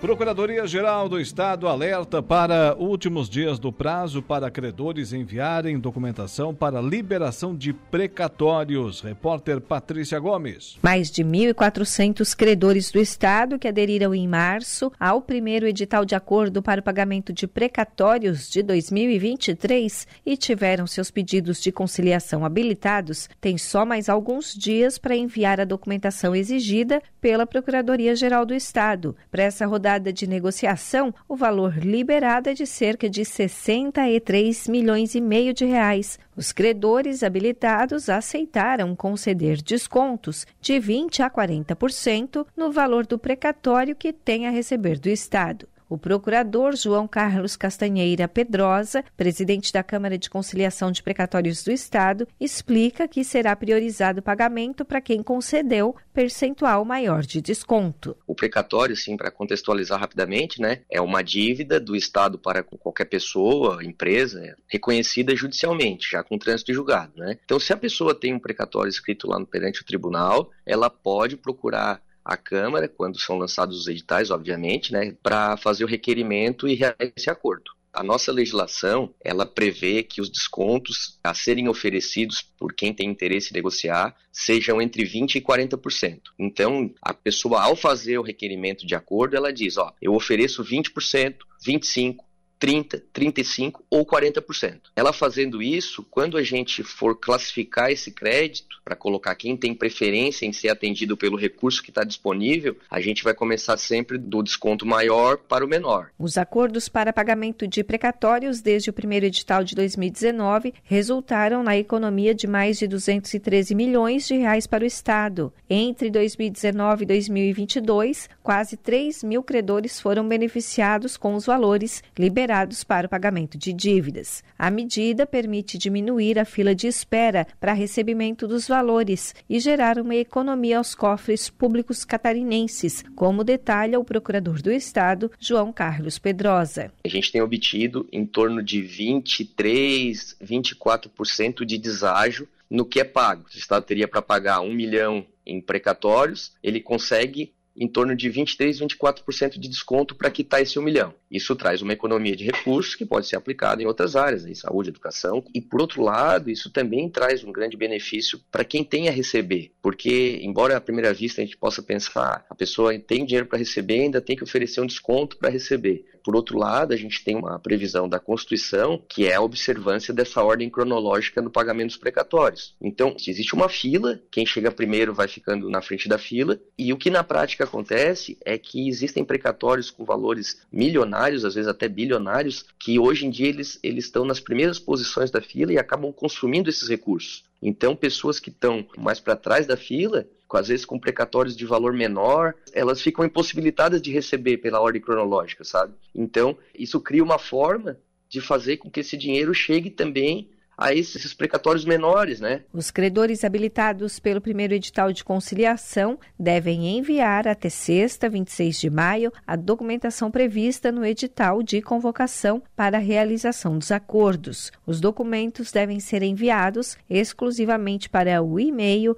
Procuradoria-Geral 0.00 1.10
do 1.10 1.20
Estado 1.20 1.68
alerta 1.68 2.22
para 2.22 2.74
últimos 2.78 3.28
dias 3.28 3.58
do 3.58 3.70
prazo 3.70 4.22
para 4.22 4.50
credores 4.50 5.12
enviarem 5.12 5.78
documentação 5.78 6.54
para 6.54 6.80
liberação 6.80 7.54
de 7.54 7.74
precatórios. 7.74 9.02
Repórter 9.02 9.60
Patrícia 9.60 10.18
Gomes. 10.18 10.78
Mais 10.82 11.10
de 11.10 11.22
1.400 11.22 12.34
credores 12.34 12.90
do 12.90 12.98
Estado 12.98 13.58
que 13.58 13.68
aderiram 13.68 14.14
em 14.14 14.26
março 14.26 14.90
ao 14.98 15.20
primeiro 15.20 15.66
edital 15.66 16.06
de 16.06 16.14
acordo 16.14 16.62
para 16.62 16.80
o 16.80 16.84
pagamento 16.84 17.30
de 17.30 17.46
precatórios 17.46 18.48
de 18.48 18.62
2023 18.62 20.08
e 20.24 20.34
tiveram 20.34 20.86
seus 20.86 21.10
pedidos 21.10 21.60
de 21.60 21.70
conciliação 21.70 22.42
habilitados 22.42 23.28
têm 23.38 23.58
só 23.58 23.84
mais 23.84 24.08
alguns 24.08 24.54
dias 24.54 24.96
para 24.96 25.14
enviar 25.14 25.60
a 25.60 25.66
documentação 25.66 26.34
exigida 26.34 27.02
pela 27.20 27.46
Procuradoria-Geral 27.46 28.46
do 28.46 28.54
Estado. 28.54 29.14
Para 29.30 29.42
essa 29.42 29.66
rodada 29.66 29.89
rodada 29.90 30.12
de 30.12 30.26
negociação, 30.26 31.12
o 31.28 31.34
valor 31.34 31.76
liberado 31.78 32.48
é 32.48 32.54
de 32.54 32.64
cerca 32.64 33.10
de 33.10 33.24
63 33.24 34.68
milhões 34.68 35.16
e 35.16 35.20
meio 35.20 35.52
de 35.52 35.64
reais. 35.64 36.18
Os 36.36 36.52
credores 36.52 37.24
habilitados 37.24 38.08
aceitaram 38.08 38.94
conceder 38.94 39.60
descontos 39.60 40.46
de 40.60 40.78
20 40.78 41.22
a 41.22 41.30
40% 41.30 42.46
no 42.56 42.70
valor 42.70 43.04
do 43.04 43.18
precatório 43.18 43.96
que 43.96 44.12
tem 44.12 44.46
a 44.46 44.50
receber 44.50 44.98
do 44.98 45.08
Estado. 45.08 45.66
O 45.90 45.98
procurador 45.98 46.76
João 46.76 47.08
Carlos 47.08 47.56
Castanheira 47.56 48.28
Pedrosa, 48.28 49.04
presidente 49.16 49.72
da 49.72 49.82
Câmara 49.82 50.16
de 50.16 50.30
Conciliação 50.30 50.92
de 50.92 51.02
Precatórios 51.02 51.64
do 51.64 51.72
Estado, 51.72 52.28
explica 52.38 53.08
que 53.08 53.24
será 53.24 53.56
priorizado 53.56 54.20
o 54.20 54.22
pagamento 54.22 54.84
para 54.84 55.00
quem 55.00 55.20
concedeu 55.20 55.96
percentual 56.14 56.84
maior 56.84 57.22
de 57.22 57.40
desconto. 57.40 58.16
O 58.24 58.36
precatório, 58.36 58.94
sim, 58.94 59.16
para 59.16 59.32
contextualizar 59.32 59.98
rapidamente, 59.98 60.60
né, 60.60 60.82
é 60.88 61.00
uma 61.00 61.22
dívida 61.22 61.80
do 61.80 61.96
Estado 61.96 62.38
para 62.38 62.62
qualquer 62.62 63.06
pessoa, 63.06 63.84
empresa, 63.84 64.56
reconhecida 64.68 65.34
judicialmente, 65.34 66.08
já 66.12 66.22
com 66.22 66.38
trânsito 66.38 66.72
julgado. 66.72 67.14
Né? 67.16 67.36
Então, 67.44 67.58
se 67.58 67.72
a 67.72 67.76
pessoa 67.76 68.14
tem 68.14 68.32
um 68.32 68.38
precatório 68.38 68.88
escrito 68.90 69.26
lá 69.26 69.44
perante 69.44 69.82
o 69.82 69.84
tribunal, 69.84 70.52
ela 70.64 70.88
pode 70.88 71.36
procurar 71.36 72.00
a 72.30 72.36
Câmara, 72.36 72.88
quando 72.88 73.20
são 73.20 73.36
lançados 73.36 73.76
os 73.80 73.88
editais, 73.88 74.30
obviamente, 74.30 74.92
né, 74.92 75.16
para 75.20 75.56
fazer 75.56 75.82
o 75.82 75.88
requerimento 75.88 76.68
e 76.68 76.76
realizar 76.76 77.12
esse 77.16 77.28
acordo. 77.28 77.72
A 77.92 78.04
nossa 78.04 78.30
legislação, 78.30 79.12
ela 79.20 79.44
prevê 79.44 80.04
que 80.04 80.20
os 80.20 80.30
descontos 80.30 81.18
a 81.24 81.34
serem 81.34 81.68
oferecidos 81.68 82.40
por 82.56 82.72
quem 82.72 82.94
tem 82.94 83.10
interesse 83.10 83.50
em 83.50 83.54
negociar 83.54 84.14
sejam 84.30 84.80
entre 84.80 85.02
20% 85.02 85.34
e 85.34 85.40
40%. 85.40 86.20
Então, 86.38 86.94
a 87.02 87.12
pessoa, 87.12 87.62
ao 87.62 87.74
fazer 87.74 88.16
o 88.16 88.22
requerimento 88.22 88.86
de 88.86 88.94
acordo, 88.94 89.36
ela 89.36 89.52
diz, 89.52 89.76
ó, 89.76 89.92
eu 90.00 90.14
ofereço 90.14 90.64
20%, 90.64 91.34
25%, 91.66 92.18
30, 92.60 93.02
35 93.10 93.82
ou 93.88 94.04
40%. 94.04 94.80
Ela 94.94 95.14
fazendo 95.14 95.62
isso, 95.62 96.06
quando 96.10 96.36
a 96.36 96.42
gente 96.42 96.82
for 96.82 97.16
classificar 97.16 97.90
esse 97.90 98.10
crédito 98.10 98.78
para 98.84 98.94
colocar 98.94 99.34
quem 99.34 99.56
tem 99.56 99.74
preferência 99.74 100.44
em 100.44 100.52
ser 100.52 100.68
atendido 100.68 101.16
pelo 101.16 101.38
recurso 101.38 101.82
que 101.82 101.90
está 101.90 102.04
disponível, 102.04 102.76
a 102.90 103.00
gente 103.00 103.24
vai 103.24 103.32
começar 103.32 103.78
sempre 103.78 104.18
do 104.18 104.42
desconto 104.42 104.84
maior 104.84 105.38
para 105.38 105.64
o 105.64 105.68
menor. 105.68 106.10
Os 106.18 106.36
acordos 106.36 106.86
para 106.88 107.14
pagamento 107.14 107.66
de 107.66 107.82
precatórios 107.82 108.60
desde 108.60 108.90
o 108.90 108.92
primeiro 108.92 109.24
edital 109.24 109.64
de 109.64 109.74
2019 109.74 110.74
resultaram 110.84 111.62
na 111.62 111.78
economia 111.78 112.34
de 112.34 112.46
mais 112.46 112.78
de 112.78 112.86
213 112.86 113.74
milhões 113.74 114.28
de 114.28 114.36
reais 114.36 114.66
para 114.66 114.84
o 114.84 114.86
Estado. 114.86 115.50
Entre 115.68 116.10
2019 116.10 117.04
e 117.04 117.06
2022, 117.06 118.28
quase 118.42 118.76
3 118.76 119.24
mil 119.24 119.42
credores 119.42 119.98
foram 119.98 120.28
beneficiados 120.28 121.16
com 121.16 121.34
os 121.34 121.46
valores 121.46 122.02
liberados 122.18 122.49
liberados 122.50 122.82
para 122.82 123.06
o 123.06 123.10
pagamento 123.10 123.56
de 123.56 123.72
dívidas. 123.72 124.42
A 124.58 124.70
medida 124.70 125.24
permite 125.24 125.78
diminuir 125.78 126.38
a 126.38 126.44
fila 126.44 126.74
de 126.74 126.88
espera 126.88 127.46
para 127.60 127.72
recebimento 127.72 128.48
dos 128.48 128.66
valores 128.66 129.34
e 129.48 129.60
gerar 129.60 129.98
uma 129.98 130.16
economia 130.16 130.78
aos 130.78 130.94
cofres 130.94 131.48
públicos 131.48 132.04
catarinenses, 132.04 133.04
como 133.14 133.44
detalha 133.44 134.00
o 134.00 134.04
procurador 134.04 134.60
do 134.60 134.72
Estado, 134.72 135.30
João 135.38 135.72
Carlos 135.72 136.18
Pedrosa. 136.18 136.92
A 137.04 137.08
gente 137.08 137.30
tem 137.30 137.40
obtido 137.40 138.08
em 138.10 138.26
torno 138.26 138.62
de 138.62 138.82
23, 138.82 140.36
24% 140.42 141.64
de 141.64 141.78
deságio 141.78 142.48
no 142.68 142.84
que 142.84 143.00
é 143.00 143.04
pago. 143.04 143.44
O 143.44 143.56
Estado 143.56 143.84
teria 143.84 144.08
para 144.08 144.22
pagar 144.22 144.60
um 144.60 144.74
milhão 144.74 145.24
em 145.46 145.60
precatórios, 145.60 146.52
ele 146.62 146.80
consegue 146.80 147.52
em 147.76 147.88
torno 147.88 148.14
de 148.14 148.28
23, 148.28 148.80
24% 148.80 149.58
de 149.58 149.68
desconto 149.68 150.14
para 150.14 150.30
quitar 150.30 150.60
esse 150.60 150.78
1 150.78 150.82
milhão. 150.82 151.14
Isso 151.30 151.54
traz 151.54 151.80
uma 151.80 151.92
economia 151.92 152.34
de 152.34 152.44
recursos 152.44 152.94
que 152.94 153.06
pode 153.06 153.26
ser 153.26 153.36
aplicada 153.36 153.82
em 153.82 153.86
outras 153.86 154.16
áreas, 154.16 154.44
em 154.44 154.54
saúde, 154.54 154.90
educação. 154.90 155.44
E, 155.54 155.60
por 155.60 155.80
outro 155.80 156.02
lado, 156.02 156.50
isso 156.50 156.70
também 156.70 157.08
traz 157.08 157.44
um 157.44 157.52
grande 157.52 157.76
benefício 157.76 158.40
para 158.50 158.64
quem 158.64 158.82
tem 158.82 159.08
a 159.08 159.12
receber. 159.12 159.72
Porque, 159.80 160.40
embora 160.42 160.76
à 160.76 160.80
primeira 160.80 161.14
vista 161.14 161.40
a 161.40 161.44
gente 161.44 161.56
possa 161.56 161.82
pensar, 161.82 162.44
a 162.50 162.54
pessoa 162.54 162.98
tem 162.98 163.24
dinheiro 163.24 163.46
para 163.46 163.58
receber, 163.58 164.00
ainda 164.00 164.20
tem 164.20 164.36
que 164.36 164.44
oferecer 164.44 164.80
um 164.80 164.86
desconto 164.86 165.36
para 165.36 165.50
receber. 165.50 166.04
Por 166.24 166.36
outro 166.36 166.58
lado, 166.58 166.92
a 166.92 166.96
gente 166.96 167.24
tem 167.24 167.36
uma 167.36 167.58
previsão 167.58 168.08
da 168.08 168.18
Constituição 168.18 169.02
que 169.08 169.26
é 169.26 169.34
a 169.34 169.40
observância 169.40 170.12
dessa 170.12 170.42
ordem 170.42 170.70
cronológica 170.70 171.40
no 171.40 171.50
pagamento 171.50 171.88
dos 171.88 171.96
precatórios. 171.96 172.74
Então, 172.80 173.18
se 173.18 173.30
existe 173.30 173.54
uma 173.54 173.68
fila, 173.68 174.20
quem 174.30 174.46
chega 174.46 174.70
primeiro 174.70 175.14
vai 175.14 175.28
ficando 175.28 175.68
na 175.68 175.82
frente 175.82 176.08
da 176.08 176.18
fila, 176.18 176.60
e 176.78 176.92
o 176.92 176.96
que 176.96 177.10
na 177.10 177.24
prática 177.24 177.64
acontece 177.64 178.38
é 178.44 178.56
que 178.58 178.88
existem 178.88 179.24
precatórios 179.24 179.90
com 179.90 180.04
valores 180.04 180.62
milionários, 180.72 181.44
às 181.44 181.54
vezes 181.54 181.68
até 181.68 181.88
bilionários, 181.88 182.64
que 182.78 182.98
hoje 182.98 183.26
em 183.26 183.30
dia 183.30 183.48
eles, 183.48 183.78
eles 183.82 184.04
estão 184.04 184.24
nas 184.24 184.40
primeiras 184.40 184.78
posições 184.78 185.30
da 185.30 185.40
fila 185.40 185.72
e 185.72 185.78
acabam 185.78 186.12
consumindo 186.12 186.68
esses 186.68 186.88
recursos. 186.88 187.44
Então, 187.62 187.94
pessoas 187.94 188.40
que 188.40 188.48
estão 188.48 188.86
mais 188.96 189.20
para 189.20 189.36
trás 189.36 189.66
da 189.66 189.76
fila, 189.76 190.26
às 190.56 190.68
vezes 190.68 190.84
com 190.84 190.98
precatórios 190.98 191.56
de 191.56 191.64
valor 191.64 191.92
menor, 191.92 192.54
elas 192.72 193.00
ficam 193.00 193.24
impossibilitadas 193.24 194.00
de 194.00 194.12
receber 194.12 194.58
pela 194.58 194.80
ordem 194.80 195.00
cronológica, 195.00 195.64
sabe? 195.64 195.94
Então, 196.14 196.56
isso 196.74 197.00
cria 197.00 197.22
uma 197.22 197.38
forma 197.38 197.98
de 198.28 198.40
fazer 198.40 198.76
com 198.76 198.90
que 198.90 199.00
esse 199.00 199.16
dinheiro 199.16 199.52
chegue 199.52 199.90
também 199.90 200.48
a 200.80 200.94
esses 200.94 201.34
precatórios 201.34 201.84
menores, 201.84 202.40
né? 202.40 202.62
Os 202.72 202.90
credores 202.90 203.44
habilitados 203.44 204.18
pelo 204.18 204.40
primeiro 204.40 204.72
edital 204.72 205.12
de 205.12 205.22
conciliação 205.22 206.18
devem 206.38 206.96
enviar 206.96 207.46
até 207.46 207.68
sexta, 207.68 208.30
26 208.30 208.80
de 208.80 208.88
maio, 208.88 209.30
a 209.46 209.56
documentação 209.56 210.30
prevista 210.30 210.90
no 210.90 211.04
edital 211.04 211.62
de 211.62 211.82
convocação 211.82 212.62
para 212.74 212.96
a 212.96 213.00
realização 213.00 213.78
dos 213.78 213.92
acordos. 213.92 214.72
Os 214.86 215.00
documentos 215.00 215.70
devem 215.70 216.00
ser 216.00 216.22
enviados 216.22 216.96
exclusivamente 217.08 218.08
para 218.08 218.42
o 218.42 218.58
e-mail 218.58 219.14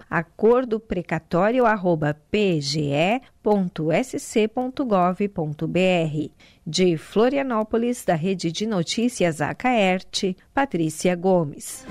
acordoprecatório@pge.sc.gov.br. 3.44 6.30
De 6.64 6.96
Florianópolis, 6.96 8.04
da 8.04 8.14
Rede 8.14 8.52
de 8.52 8.66
Notícias 8.66 9.40
Acaerte, 9.40 10.36
Patrícia 10.54 11.16
Gomes. 11.16 11.84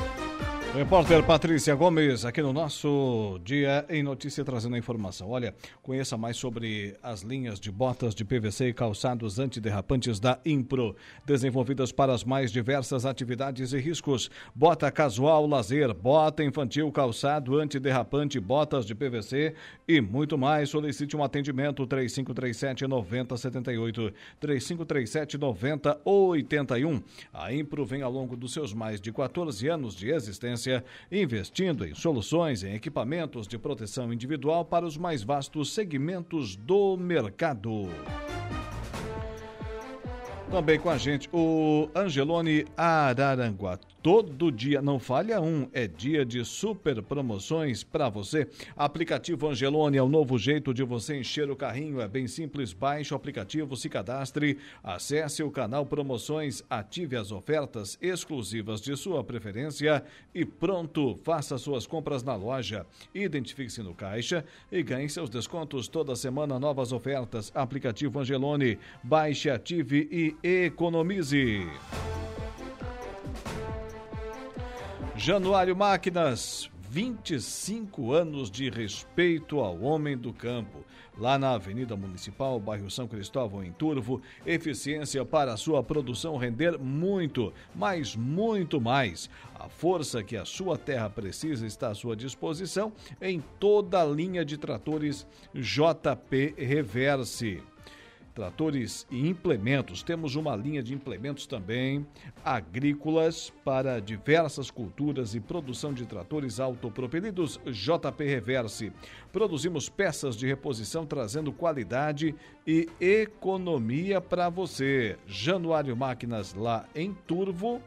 Repórter 0.74 1.22
Patrícia 1.22 1.76
Gomes, 1.76 2.24
aqui 2.24 2.42
no 2.42 2.54
nosso 2.54 3.38
Dia 3.44 3.86
em 3.90 4.02
Notícia, 4.02 4.42
trazendo 4.46 4.76
a 4.76 4.80
informação. 4.80 5.30
Olha, 5.30 5.54
conheça 5.84 6.18
mais 6.18 6.38
sobre 6.38 6.96
as 7.04 7.24
linhas 7.24 7.60
de 7.60 7.70
botas 7.70 8.16
de 8.16 8.24
PVC 8.24 8.70
e 8.70 8.74
calçados 8.74 9.38
antiderrapantes 9.38 10.18
da 10.18 10.40
Impro, 10.46 10.96
desenvolvidas 11.26 11.92
para 11.92 12.14
as 12.14 12.24
mais 12.24 12.54
diversas 12.54 13.06
atividades 13.06 13.74
e 13.74 13.80
riscos. 13.80 14.32
Bota 14.56 14.90
casual, 14.90 15.46
lazer, 15.46 15.94
bota 15.94 16.42
infantil, 16.42 16.90
calçado 16.90 17.60
antiderrapante, 17.60 18.40
botas 18.40 18.86
de 18.86 18.96
PVC 18.96 19.54
e 19.86 20.00
muito 20.00 20.38
mais. 20.38 20.70
Solicite 20.70 21.18
um 21.18 21.24
atendimento 21.24 21.86
3537 21.86 22.88
9078, 22.88 24.14
3537 24.40 25.38
9081. 25.38 27.04
A 27.34 27.54
Impro 27.54 27.86
vem 27.86 28.02
ao 28.04 28.12
longo 28.12 28.38
dos 28.38 28.54
seus 28.54 28.74
mais 28.74 29.02
de 29.02 29.12
14 29.12 29.68
anos 29.68 29.94
de 29.94 30.10
existência 30.10 30.61
investindo 31.12 31.86
em 31.86 31.94
soluções 31.94 32.64
em 32.64 32.74
equipamentos 32.74 33.48
de 33.48 33.58
proteção 33.58 34.12
individual 34.12 34.66
para 34.66 34.86
os 34.86 34.98
mais 34.98 35.24
vastos 35.24 35.74
segmentos 35.74 36.56
do 36.56 36.98
mercado. 36.98 37.90
Também 40.50 40.80
com 40.80 40.90
a 40.90 40.98
gente 40.98 41.30
o 41.32 41.90
Angelone 41.96 42.66
Araranguá. 42.76 43.80
Todo 44.02 44.52
dia, 44.52 44.82
não 44.82 44.98
falha 44.98 45.40
um, 45.40 45.68
é 45.72 45.88
dia 45.88 46.26
de 46.26 46.44
super 46.44 47.04
promoções 47.04 47.84
para 47.84 48.10
você. 48.10 48.48
Aplicativo 48.76 49.48
Angelone 49.48 49.96
é 49.96 50.02
o 50.02 50.10
novo 50.10 50.40
jeito 50.40 50.74
de 50.74 50.84
você 50.84 51.20
encher 51.20 51.52
o 51.52 51.56
carrinho. 51.56 52.02
É 52.02 52.08
bem 52.08 52.26
simples, 52.26 52.74
baixe 52.74 53.14
o 53.14 53.18
aplicativo, 53.18 53.78
se 53.78 53.88
cadastre, 53.90 54.58
acesse 54.84 55.44
o 55.44 55.52
canal 55.52 55.86
Promoções, 55.86 56.64
ative 56.68 57.16
as 57.16 57.32
ofertas 57.32 57.96
exclusivas 58.02 58.82
de 58.82 58.98
sua 58.98 59.24
preferência 59.24 60.04
e 60.34 60.44
pronto, 60.46 61.16
faça 61.24 61.56
suas 61.60 61.86
compras 61.86 62.24
na 62.24 62.36
loja. 62.36 62.88
Identifique-se 63.14 63.84
no 63.84 63.94
caixa 63.94 64.44
e 64.72 64.82
ganhe 64.82 65.10
seus 65.10 65.30
descontos 65.30 65.88
toda 65.88 66.16
semana, 66.16 66.60
novas 66.60 66.92
ofertas. 66.92 67.52
Aplicativo 67.54 68.20
Angelone, 68.20 68.80
baixe, 69.04 69.48
ative 69.48 70.10
e 70.44 70.66
economize. 70.66 71.68
Januário 75.24 75.76
Máquinas, 75.76 76.68
25 76.90 78.12
anos 78.12 78.50
de 78.50 78.72
respeito 78.72 79.60
ao 79.60 79.80
homem 79.82 80.18
do 80.18 80.34
campo. 80.34 80.84
Lá 81.16 81.38
na 81.38 81.52
Avenida 81.52 81.96
Municipal, 81.96 82.60
bairro 82.60 82.90
São 82.90 83.08
Cristóvão, 83.08 83.64
em 83.64 83.72
Turvo, 83.72 84.20
eficiência 84.48 85.24
para 85.24 85.56
sua 85.58 85.84
produção 85.84 86.38
render 86.38 86.76
muito, 86.80 87.54
mas 87.76 88.16
muito 88.16 88.82
mais. 88.82 89.30
A 89.54 89.70
força 89.70 90.24
que 90.24 90.36
a 90.36 90.44
sua 90.44 90.76
terra 90.76 91.08
precisa 91.08 91.68
está 91.68 91.90
à 91.90 91.94
sua 91.94 92.16
disposição 92.16 92.92
em 93.22 93.44
toda 93.60 94.02
a 94.02 94.06
linha 94.06 94.44
de 94.44 94.58
tratores 94.58 95.28
JP 95.54 96.56
Reverse 96.58 97.62
tratores 98.34 99.06
e 99.10 99.28
implementos. 99.28 100.04
Temos 100.04 100.36
uma 100.36 100.56
linha 100.56 100.82
de 100.82 100.94
implementos 100.94 101.46
também 101.46 102.06
agrícolas 102.44 103.52
para 103.64 104.00
diversas 104.00 104.72
culturas 104.72 105.36
e 105.36 105.40
produção 105.40 105.94
de 105.94 106.06
tratores 106.06 106.60
autopropelidos 106.60 107.60
JP 107.66 108.24
Reverse. 108.24 108.92
Produzimos 109.32 109.90
peças 109.90 110.36
de 110.36 110.48
reposição 110.48 111.06
trazendo 111.06 111.52
qualidade 111.52 112.36
e 112.66 112.88
economia 113.00 114.20
para 114.22 114.50
você. 114.50 115.18
Januário 115.28 115.96
Máquinas 115.96 116.54
lá 116.54 116.86
em 116.96 117.14
Turvo 117.14 117.82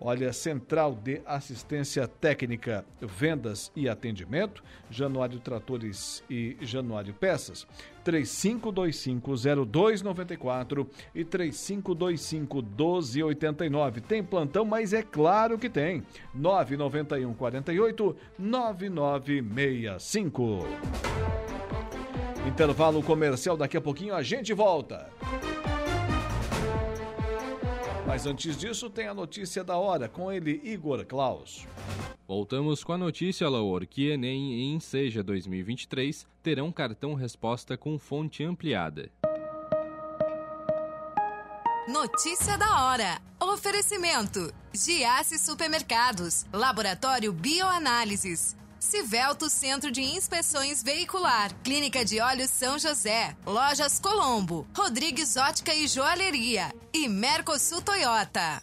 Olha, 0.00 0.32
Central 0.32 0.94
de 0.94 1.20
Assistência 1.24 2.08
Técnica, 2.08 2.84
Vendas 3.00 3.70
e 3.76 3.88
Atendimento, 3.88 4.62
Januário 4.90 5.38
Tratores 5.40 6.24
e 6.28 6.56
Januário 6.60 7.14
Peças, 7.14 7.64
35250294 8.04 10.86
e 11.14 11.24
35251289. 11.24 14.00
Tem 14.00 14.20
plantão, 14.22 14.64
mas 14.64 14.92
é 14.92 15.02
claro 15.02 15.58
que 15.58 15.70
tem. 15.70 16.02
991 16.34 17.34
48 17.34 18.16
9965. 18.38 20.66
Intervalo 22.46 23.02
comercial, 23.02 23.56
daqui 23.56 23.76
a 23.76 23.80
pouquinho 23.80 24.14
a 24.14 24.22
gente 24.22 24.52
volta. 24.52 25.10
Mas 28.06 28.26
antes 28.26 28.56
disso, 28.56 28.90
tem 28.90 29.08
a 29.08 29.14
notícia 29.14 29.64
da 29.64 29.76
hora 29.76 30.08
com 30.08 30.30
ele, 30.30 30.60
Igor 30.62 31.04
Klaus. 31.06 31.66
Voltamos 32.26 32.84
com 32.84 32.92
a 32.92 32.98
notícia, 32.98 33.48
Laor, 33.48 33.86
que 33.86 34.10
Enem 34.10 34.76
e 34.76 34.80
Seja 34.80 35.22
2023 35.22 36.26
terão 36.42 36.70
cartão 36.70 37.14
resposta 37.14 37.76
com 37.76 37.98
fonte 37.98 38.44
ampliada. 38.44 39.10
Notícia 41.88 42.56
da 42.56 42.86
hora. 42.86 43.20
Oferecimento: 43.40 44.52
Giasse 44.72 45.38
Supermercados, 45.38 46.46
Laboratório 46.52 47.32
Bioanálises. 47.32 48.56
Civelto 48.84 49.48
Centro 49.48 49.90
de 49.90 50.02
Inspeções 50.02 50.82
Veicular, 50.82 51.50
Clínica 51.64 52.04
de 52.04 52.20
Olhos 52.20 52.50
São 52.50 52.78
José, 52.78 53.34
Lojas 53.46 53.98
Colombo, 53.98 54.66
Rodrigues 54.76 55.36
Ótica 55.36 55.74
e 55.74 55.88
Joalheria 55.88 56.70
e 56.92 57.08
Mercosul 57.08 57.80
Toyota. 57.80 58.62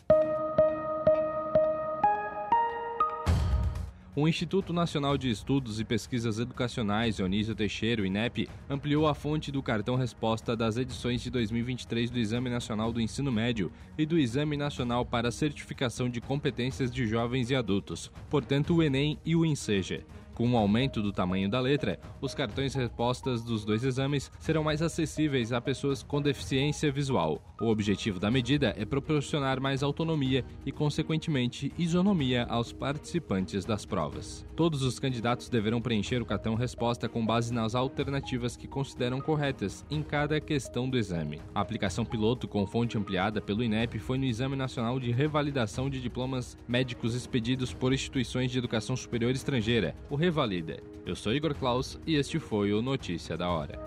O 4.13 4.28
Instituto 4.28 4.74
Nacional 4.74 5.17
de 5.17 5.30
Estudos 5.30 5.80
e 5.80 5.86
Pesquisas 5.86 6.38
Educacionais, 6.38 7.15
Dionísio 7.15 7.56
Teixeira, 7.56 8.06
INEP, 8.06 8.50
ampliou 8.69 9.08
a 9.08 9.15
fonte 9.15 9.54
do 9.54 9.63
cartão 9.63 9.95
resposta 9.95 10.54
das 10.54 10.76
edições 10.76 11.21
de 11.21 11.30
2023 11.30 12.10
do 12.10 12.19
Exame 12.19 12.50
Nacional 12.50 12.91
do 12.91 13.00
Ensino 13.00 13.32
Médio 13.32 13.71
e 13.97 14.06
do 14.06 14.19
Exame 14.19 14.58
Nacional 14.58 15.06
para 15.06 15.32
Certificação 15.32 16.10
de 16.10 16.19
Competências 16.19 16.91
de 16.91 17.08
Jovens 17.08 17.52
e 17.52 17.56
Adultos, 17.56 18.12
portanto 18.30 18.76
o 18.76 18.84
Enem 18.84 19.17
e 19.24 19.34
o 19.34 19.45
INSEJA. 19.45 20.04
Com 20.34 20.52
o 20.52 20.58
aumento 20.58 21.02
do 21.02 21.12
tamanho 21.12 21.50
da 21.50 21.60
letra, 21.60 22.00
os 22.20 22.34
cartões 22.34 22.74
respostas 22.74 23.44
dos 23.44 23.65
dois 23.65 23.84
exames 23.84 24.32
serão 24.39 24.63
mais 24.63 24.82
acessíveis 24.82 25.52
a 25.52 25.62
pessoas 25.62 26.02
com 26.04 26.22
deficiência 26.22 26.91
visual. 26.91 27.41
O 27.62 27.67
objetivo 27.67 28.20
da 28.20 28.32
medida 28.32 28.74
é 28.78 28.86
proporcionar 28.86 29.60
mais 29.60 29.84
autonomia 29.84 30.44
e, 30.65 30.72
consequentemente, 30.72 31.72
isonomia 31.78 32.46
aos 32.46 32.74
participantes 32.74 33.65
das 33.65 33.86
provas. 33.86 34.46
Todos 34.56 34.82
os 34.82 35.00
candidatos 35.00 35.50
deverão 35.50 35.82
preencher 35.82 36.22
o 36.22 36.26
cartão 36.26 36.56
resposta 36.56 37.08
com 37.08 37.26
base 37.26 37.54
nas 37.54 37.76
alternativas 37.76 38.58
que 38.58 38.68
consideram 38.68 39.22
corretas 39.22 39.86
em 39.91 40.01
cada 40.01 40.39
questão 40.39 40.89
do 40.89 40.97
exame. 40.97 41.41
A 41.53 41.62
aplicação 41.62 42.06
piloto 42.06 42.47
com 42.47 42.66
fonte 42.66 42.97
ampliada 42.97 43.41
pelo 43.41 43.64
INEP 43.64 43.99
foi 43.99 44.18
no 44.18 44.26
Exame 44.26 44.56
Nacional 44.56 44.99
de 44.99 45.12
Revalidação 45.12 45.89
de 45.89 46.01
Diplomas 46.01 46.58
Médicos 46.68 47.16
expedidos 47.16 47.74
por 47.74 47.93
instituições 47.93 48.51
de 48.51 48.58
educação 48.58 48.95
superior 48.95 49.32
estrangeira, 49.32 49.95
o 50.10 50.16
Revalida. 50.22 50.78
Eu 51.03 51.15
sou 51.15 51.34
Igor 51.34 51.55
Klaus 51.55 51.99
e 52.05 52.15
este 52.15 52.38
foi 52.38 52.72
o 52.74 52.80
Notícia 52.80 53.36
da 53.36 53.49
Hora. 53.49 53.80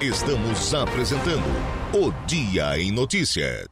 Estamos 0.00 0.72
apresentando 0.72 1.44
o 1.92 2.10
Dia 2.26 2.78
em 2.78 2.90
Notícia. 2.90 3.68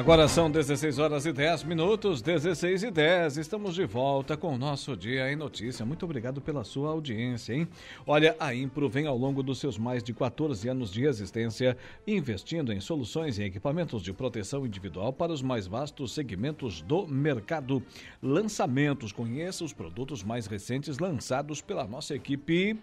Agora 0.00 0.26
são 0.28 0.50
16 0.50 0.98
horas 0.98 1.26
e 1.26 1.32
10 1.32 1.64
minutos, 1.64 2.22
16 2.22 2.84
e 2.84 2.90
10. 2.90 3.36
Estamos 3.36 3.74
de 3.74 3.84
volta 3.84 4.34
com 4.34 4.54
o 4.54 4.56
nosso 4.56 4.96
Dia 4.96 5.30
em 5.30 5.36
Notícia. 5.36 5.84
Muito 5.84 6.06
obrigado 6.06 6.40
pela 6.40 6.64
sua 6.64 6.88
audiência, 6.88 7.52
hein? 7.52 7.68
Olha, 8.06 8.34
a 8.40 8.54
Impro 8.54 8.88
vem 8.88 9.06
ao 9.06 9.18
longo 9.18 9.42
dos 9.42 9.58
seus 9.58 9.76
mais 9.76 10.02
de 10.02 10.14
14 10.14 10.66
anos 10.70 10.90
de 10.90 11.04
existência 11.04 11.76
investindo 12.06 12.72
em 12.72 12.80
soluções 12.80 13.38
e 13.38 13.42
equipamentos 13.42 14.02
de 14.02 14.10
proteção 14.10 14.64
individual 14.64 15.12
para 15.12 15.32
os 15.32 15.42
mais 15.42 15.66
vastos 15.66 16.14
segmentos 16.14 16.80
do 16.80 17.06
mercado. 17.06 17.82
Lançamentos, 18.22 19.12
conheça 19.12 19.66
os 19.66 19.74
produtos 19.74 20.24
mais 20.24 20.46
recentes 20.46 20.98
lançados 20.98 21.60
pela 21.60 21.86
nossa 21.86 22.14
equipe. 22.14 22.74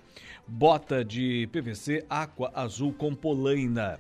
Bota 0.48 1.04
de 1.04 1.50
PVC 1.52 2.06
Aqua 2.08 2.52
Azul 2.54 2.94
com 2.94 3.16
polaina 3.16 4.00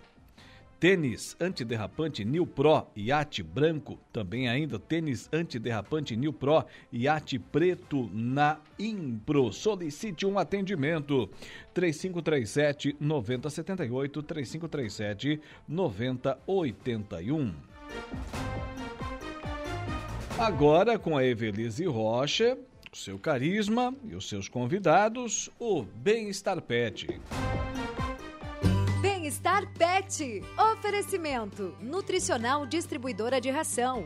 Tênis 0.79 1.35
antiderrapante 1.41 2.23
New 2.23 2.45
Pro 2.45 2.85
Iate 2.95 3.41
branco, 3.41 3.99
também 4.13 4.47
ainda 4.47 4.77
tênis 4.77 5.27
antiderrapante 5.33 6.15
New 6.15 6.31
Pro 6.31 6.63
Iate 6.93 7.39
preto 7.39 8.07
na 8.13 8.59
Impro. 8.77 9.51
Solicite 9.51 10.23
um 10.23 10.37
atendimento 10.37 11.27
3537 11.73 12.95
9078 12.99 14.21
3537 14.21 15.41
9081. 15.67 17.53
Agora 20.37 20.99
com 20.99 21.17
a 21.17 21.25
Evelise 21.25 21.85
Rocha, 21.85 22.55
seu 22.93 23.17
carisma 23.17 23.95
e 24.05 24.13
os 24.13 24.29
seus 24.29 24.47
convidados, 24.47 25.49
o 25.59 25.81
Bem-Estar 25.81 26.61
Pet. 26.61 27.19
Bem-Estar 29.27 29.67
Pet. 29.77 30.41
Oferecimento: 30.71 31.75
Nutricional 31.81 32.65
Distribuidora 32.65 33.41
de 33.41 33.49
Ração. 33.49 34.05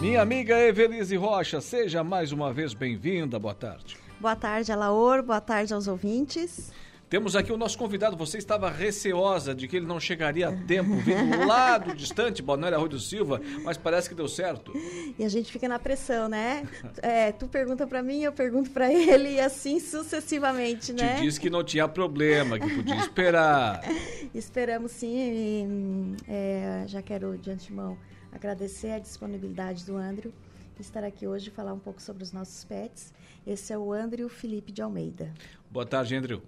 Minha 0.00 0.22
amiga 0.22 0.58
Evelise 0.58 1.14
Rocha, 1.14 1.60
seja 1.60 2.02
mais 2.02 2.32
uma 2.32 2.54
vez 2.54 2.72
bem-vinda. 2.72 3.38
Boa 3.38 3.52
tarde. 3.54 3.98
Boa 4.18 4.34
tarde, 4.34 4.72
Alaor. 4.72 5.22
Boa 5.22 5.42
tarde 5.42 5.74
aos 5.74 5.86
ouvintes. 5.86 6.72
Temos 7.10 7.34
aqui 7.34 7.50
o 7.50 7.56
nosso 7.56 7.76
convidado. 7.76 8.16
Você 8.16 8.38
estava 8.38 8.70
receosa 8.70 9.52
de 9.52 9.66
que 9.66 9.76
ele 9.76 9.86
não 9.86 9.98
chegaria 9.98 10.48
a 10.48 10.52
tempo, 10.52 10.94
vindo 10.94 11.44
lá 11.44 11.76
do 11.76 11.92
distante, 11.92 12.40
Balneário 12.40 12.76
Arroio 12.76 12.90
do 12.90 13.00
Silva, 13.00 13.40
mas 13.64 13.76
parece 13.76 14.08
que 14.08 14.14
deu 14.14 14.28
certo. 14.28 14.72
E 15.18 15.24
a 15.24 15.28
gente 15.28 15.50
fica 15.50 15.68
na 15.68 15.80
pressão, 15.80 16.28
né? 16.28 16.68
É, 17.02 17.32
tu 17.32 17.48
pergunta 17.48 17.84
para 17.84 18.00
mim, 18.00 18.22
eu 18.22 18.32
pergunto 18.32 18.70
para 18.70 18.92
ele 18.92 19.30
e 19.30 19.40
assim 19.40 19.80
sucessivamente, 19.80 20.92
né? 20.92 21.16
Te 21.16 21.22
disse 21.22 21.40
que 21.40 21.50
não 21.50 21.64
tinha 21.64 21.88
problema, 21.88 22.60
que 22.60 22.76
podia 22.76 22.94
esperar. 22.94 23.82
Esperamos 24.32 24.92
sim. 24.92 25.08
E, 25.08 26.16
é, 26.28 26.84
já 26.86 27.02
quero 27.02 27.36
de 27.36 27.50
antemão 27.50 27.98
agradecer 28.30 28.92
a 28.92 29.00
disponibilidade 29.00 29.84
do 29.84 29.96
Andrew 29.96 30.32
estar 30.78 31.02
aqui 31.02 31.26
hoje 31.26 31.48
e 31.48 31.50
falar 31.50 31.74
um 31.74 31.78
pouco 31.78 32.00
sobre 32.00 32.22
os 32.22 32.32
nossos 32.32 32.64
pets. 32.64 33.12
Esse 33.44 33.72
é 33.72 33.76
o 33.76 33.92
Andrew 33.92 34.28
Felipe 34.28 34.70
de 34.70 34.80
Almeida. 34.80 35.34
Boa 35.70 35.84
tarde, 35.84 36.14
Andrew. 36.14 36.40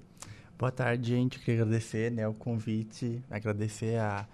Boa 0.62 0.70
tarde, 0.70 1.08
gente. 1.08 1.38
Eu 1.38 1.44
queria 1.44 1.62
agradecer 1.62 2.12
né, 2.12 2.28
o 2.28 2.32
convite, 2.32 3.20
agradecer 3.28 3.98
a 3.98 4.28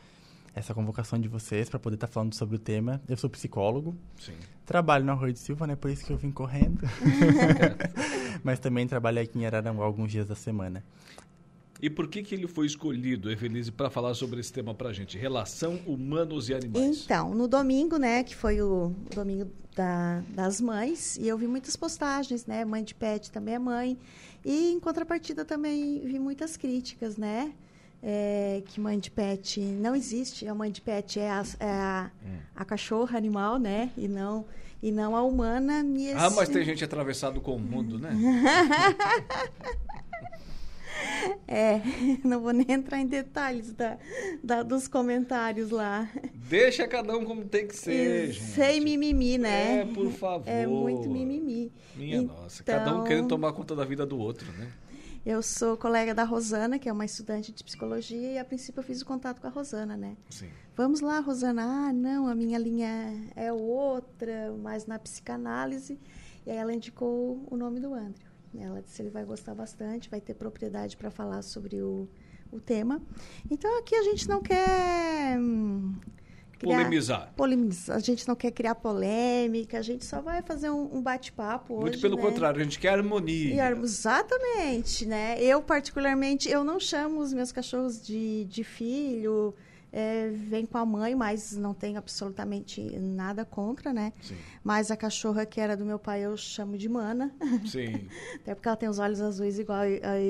essa 0.54 0.74
convocação 0.74 1.18
de 1.18 1.26
vocês 1.26 1.70
para 1.70 1.78
poder 1.78 1.94
estar 1.94 2.06
tá 2.06 2.12
falando 2.12 2.34
sobre 2.34 2.56
o 2.56 2.58
tema. 2.58 3.00
Eu 3.08 3.16
sou 3.16 3.30
psicólogo. 3.30 3.96
Sim. 4.20 4.34
Trabalho 4.66 5.06
na 5.06 5.14
Rua 5.14 5.32
de 5.32 5.38
Silva, 5.38 5.66
né? 5.66 5.74
Por 5.74 5.90
isso 5.90 6.04
que 6.04 6.12
eu 6.12 6.18
vim 6.18 6.30
correndo. 6.30 6.82
Mas 8.44 8.58
também 8.58 8.86
trabalho 8.86 9.22
aqui 9.22 9.38
em 9.38 9.46
Araranguá 9.46 9.86
alguns 9.86 10.12
dias 10.12 10.28
da 10.28 10.34
semana. 10.34 10.84
E 11.80 11.88
por 11.88 12.06
que, 12.08 12.22
que 12.22 12.34
ele 12.34 12.46
foi 12.46 12.66
escolhido, 12.66 13.30
Evelise, 13.30 13.72
para 13.72 13.88
falar 13.88 14.12
sobre 14.12 14.38
esse 14.38 14.52
tema 14.52 14.74
para 14.74 14.90
a 14.90 14.92
gente? 14.92 15.16
Relação 15.16 15.80
humanos 15.86 16.50
e 16.50 16.54
animais. 16.54 17.04
Então, 17.04 17.34
no 17.34 17.48
domingo, 17.48 17.96
né, 17.96 18.22
que 18.22 18.36
foi 18.36 18.60
o 18.60 18.92
domingo 19.14 19.50
da, 19.74 20.22
das 20.28 20.60
mães, 20.60 21.16
e 21.16 21.26
eu 21.26 21.38
vi 21.38 21.46
muitas 21.46 21.74
postagens, 21.74 22.44
né? 22.44 22.66
Mãe 22.66 22.84
de 22.84 22.94
pet 22.94 23.30
também 23.30 23.54
é 23.54 23.58
mãe. 23.58 23.96
E 24.44 24.72
em 24.72 24.80
contrapartida 24.80 25.44
também 25.44 26.00
vi 26.00 26.18
muitas 26.18 26.56
críticas, 26.56 27.16
né? 27.16 27.52
É, 28.02 28.62
que 28.66 28.80
mãe 28.80 28.98
de 28.98 29.10
pet 29.10 29.60
não 29.60 29.94
existe. 29.94 30.46
A 30.46 30.54
mãe 30.54 30.70
de 30.70 30.80
pet 30.80 31.18
é 31.18 31.30
a, 31.30 31.42
é 31.58 31.70
a, 31.70 32.10
hum. 32.24 32.38
a 32.54 32.64
cachorra 32.64 33.18
animal, 33.18 33.58
né? 33.58 33.90
E 33.96 34.06
não, 34.06 34.44
e 34.82 34.92
não 34.92 35.16
a 35.16 35.22
humana. 35.22 35.84
Esse... 35.96 36.14
Ah, 36.14 36.30
mas 36.30 36.48
tem 36.48 36.64
gente 36.64 36.84
atravessado 36.84 37.40
com 37.40 37.56
o 37.56 37.58
mundo, 37.58 37.98
né? 37.98 38.10
É, 41.50 41.80
não 42.24 42.40
vou 42.40 42.52
nem 42.52 42.70
entrar 42.70 43.00
em 43.00 43.06
detalhes 43.06 43.72
da, 43.72 43.96
da, 44.44 44.62
dos 44.62 44.86
comentários 44.86 45.70
lá. 45.70 46.08
Deixa 46.34 46.86
cada 46.86 47.16
um 47.16 47.24
como 47.24 47.44
tem 47.46 47.66
que 47.66 47.74
ser. 47.74 48.34
Sem 48.34 48.80
mimimi, 48.80 49.38
né? 49.38 49.80
É, 49.80 49.84
por 49.86 50.10
favor. 50.12 50.46
É 50.46 50.66
muito 50.66 51.08
mimimi. 51.08 51.72
Minha 51.96 52.18
então, 52.18 52.36
nossa, 52.36 52.62
cada 52.62 52.94
um 52.94 53.04
querendo 53.04 53.28
tomar 53.28 53.52
conta 53.52 53.74
da 53.74 53.84
vida 53.84 54.04
do 54.04 54.18
outro, 54.18 54.50
né? 54.52 54.70
Eu 55.24 55.42
sou 55.42 55.76
colega 55.76 56.14
da 56.14 56.24
Rosana, 56.24 56.78
que 56.78 56.88
é 56.88 56.92
uma 56.92 57.04
estudante 57.04 57.52
de 57.52 57.64
psicologia, 57.64 58.32
e 58.32 58.38
a 58.38 58.44
princípio 58.44 58.80
eu 58.80 58.84
fiz 58.84 59.02
o 59.02 59.06
contato 59.06 59.40
com 59.40 59.46
a 59.46 59.50
Rosana, 59.50 59.96
né? 59.96 60.16
Sim. 60.30 60.48
Vamos 60.76 61.00
lá, 61.00 61.18
Rosana. 61.20 61.62
Ah, 61.88 61.92
não, 61.92 62.28
a 62.28 62.34
minha 62.34 62.58
linha 62.58 63.14
é 63.34 63.52
outra, 63.52 64.52
mais 64.52 64.86
na 64.86 64.98
psicanálise. 64.98 65.98
E 66.46 66.50
aí 66.50 66.56
ela 66.56 66.72
indicou 66.72 67.46
o 67.50 67.56
nome 67.56 67.80
do 67.80 67.92
André. 67.92 68.27
Ela 68.56 68.80
disse 68.82 68.96
que 68.96 69.02
ele 69.02 69.10
vai 69.10 69.24
gostar 69.24 69.54
bastante, 69.54 70.08
vai 70.08 70.20
ter 70.20 70.34
propriedade 70.34 70.96
para 70.96 71.10
falar 71.10 71.42
sobre 71.42 71.80
o, 71.82 72.08
o 72.50 72.60
tema. 72.60 73.00
Então 73.50 73.78
aqui 73.78 73.94
a 73.94 74.02
gente 74.02 74.28
não 74.28 74.40
quer. 74.40 75.38
Hum, 75.38 75.94
criar, 76.58 76.76
polemizar. 76.78 77.32
polemizar. 77.36 77.96
A 77.96 78.00
gente 78.00 78.26
não 78.26 78.34
quer 78.34 78.50
criar 78.50 78.74
polêmica, 78.74 79.78
a 79.78 79.82
gente 79.82 80.04
só 80.04 80.20
vai 80.20 80.42
fazer 80.42 80.70
um, 80.70 80.96
um 80.96 81.02
bate-papo 81.02 81.74
hoje. 81.74 81.82
Muito 81.82 82.00
pelo 82.00 82.16
né? 82.16 82.22
contrário, 82.22 82.60
a 82.60 82.64
gente 82.64 82.78
quer 82.78 82.90
harmonia. 82.90 83.70
E, 83.70 83.82
exatamente, 83.82 85.06
né? 85.06 85.40
Eu, 85.42 85.62
particularmente, 85.62 86.48
eu 86.50 86.64
não 86.64 86.80
chamo 86.80 87.20
os 87.20 87.32
meus 87.32 87.52
cachorros 87.52 88.04
de, 88.04 88.44
de 88.46 88.64
filho 88.64 89.54
é, 89.92 90.28
vem 90.28 90.66
com 90.66 90.78
a 90.78 90.84
mãe, 90.84 91.14
mas 91.14 91.56
não 91.56 91.72
tenho 91.72 91.98
absolutamente 91.98 92.80
nada 92.98 93.44
contra, 93.44 93.92
né? 93.92 94.12
Sim. 94.20 94.36
Mas 94.62 94.90
a 94.90 94.96
cachorra 94.96 95.46
que 95.46 95.60
era 95.60 95.76
do 95.76 95.84
meu 95.84 95.98
pai 95.98 96.20
eu 96.24 96.36
chamo 96.36 96.76
de 96.76 96.88
Mana. 96.88 97.32
Sim. 97.66 98.08
Até 98.36 98.54
porque 98.54 98.68
ela 98.68 98.76
tem 98.76 98.88
os 98.88 98.98
olhos 98.98 99.20
azuis 99.20 99.58
igual, 99.58 99.82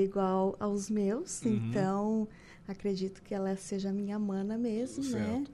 igual 0.03 0.55
aos 0.59 0.89
meus. 0.89 1.41
Uhum. 1.41 1.53
Então, 1.55 2.27
acredito 2.67 3.21
que 3.21 3.33
ela 3.33 3.55
seja 3.55 3.91
minha 3.91 4.17
Mana 4.17 4.57
mesmo, 4.57 5.03
né? 5.03 5.09
certo. 5.09 5.39
né? 5.39 5.45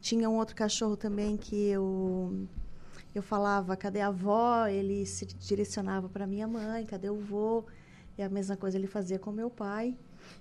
Tinha 0.00 0.28
um 0.28 0.36
outro 0.36 0.56
cachorro 0.56 0.96
também 0.96 1.36
que 1.36 1.68
eu 1.68 2.46
eu 3.14 3.22
falava, 3.22 3.76
cadê 3.76 4.00
a 4.00 4.06
avó? 4.06 4.66
Ele 4.66 5.04
se 5.04 5.26
direcionava 5.26 6.08
para 6.08 6.26
minha 6.26 6.48
mãe, 6.48 6.86
cadê 6.86 7.10
o 7.10 7.16
vô? 7.16 7.64
E 8.16 8.22
a 8.22 8.28
mesma 8.28 8.56
coisa 8.56 8.78
ele 8.78 8.86
fazia 8.86 9.18
com 9.18 9.30
meu 9.30 9.50
pai. 9.50 9.96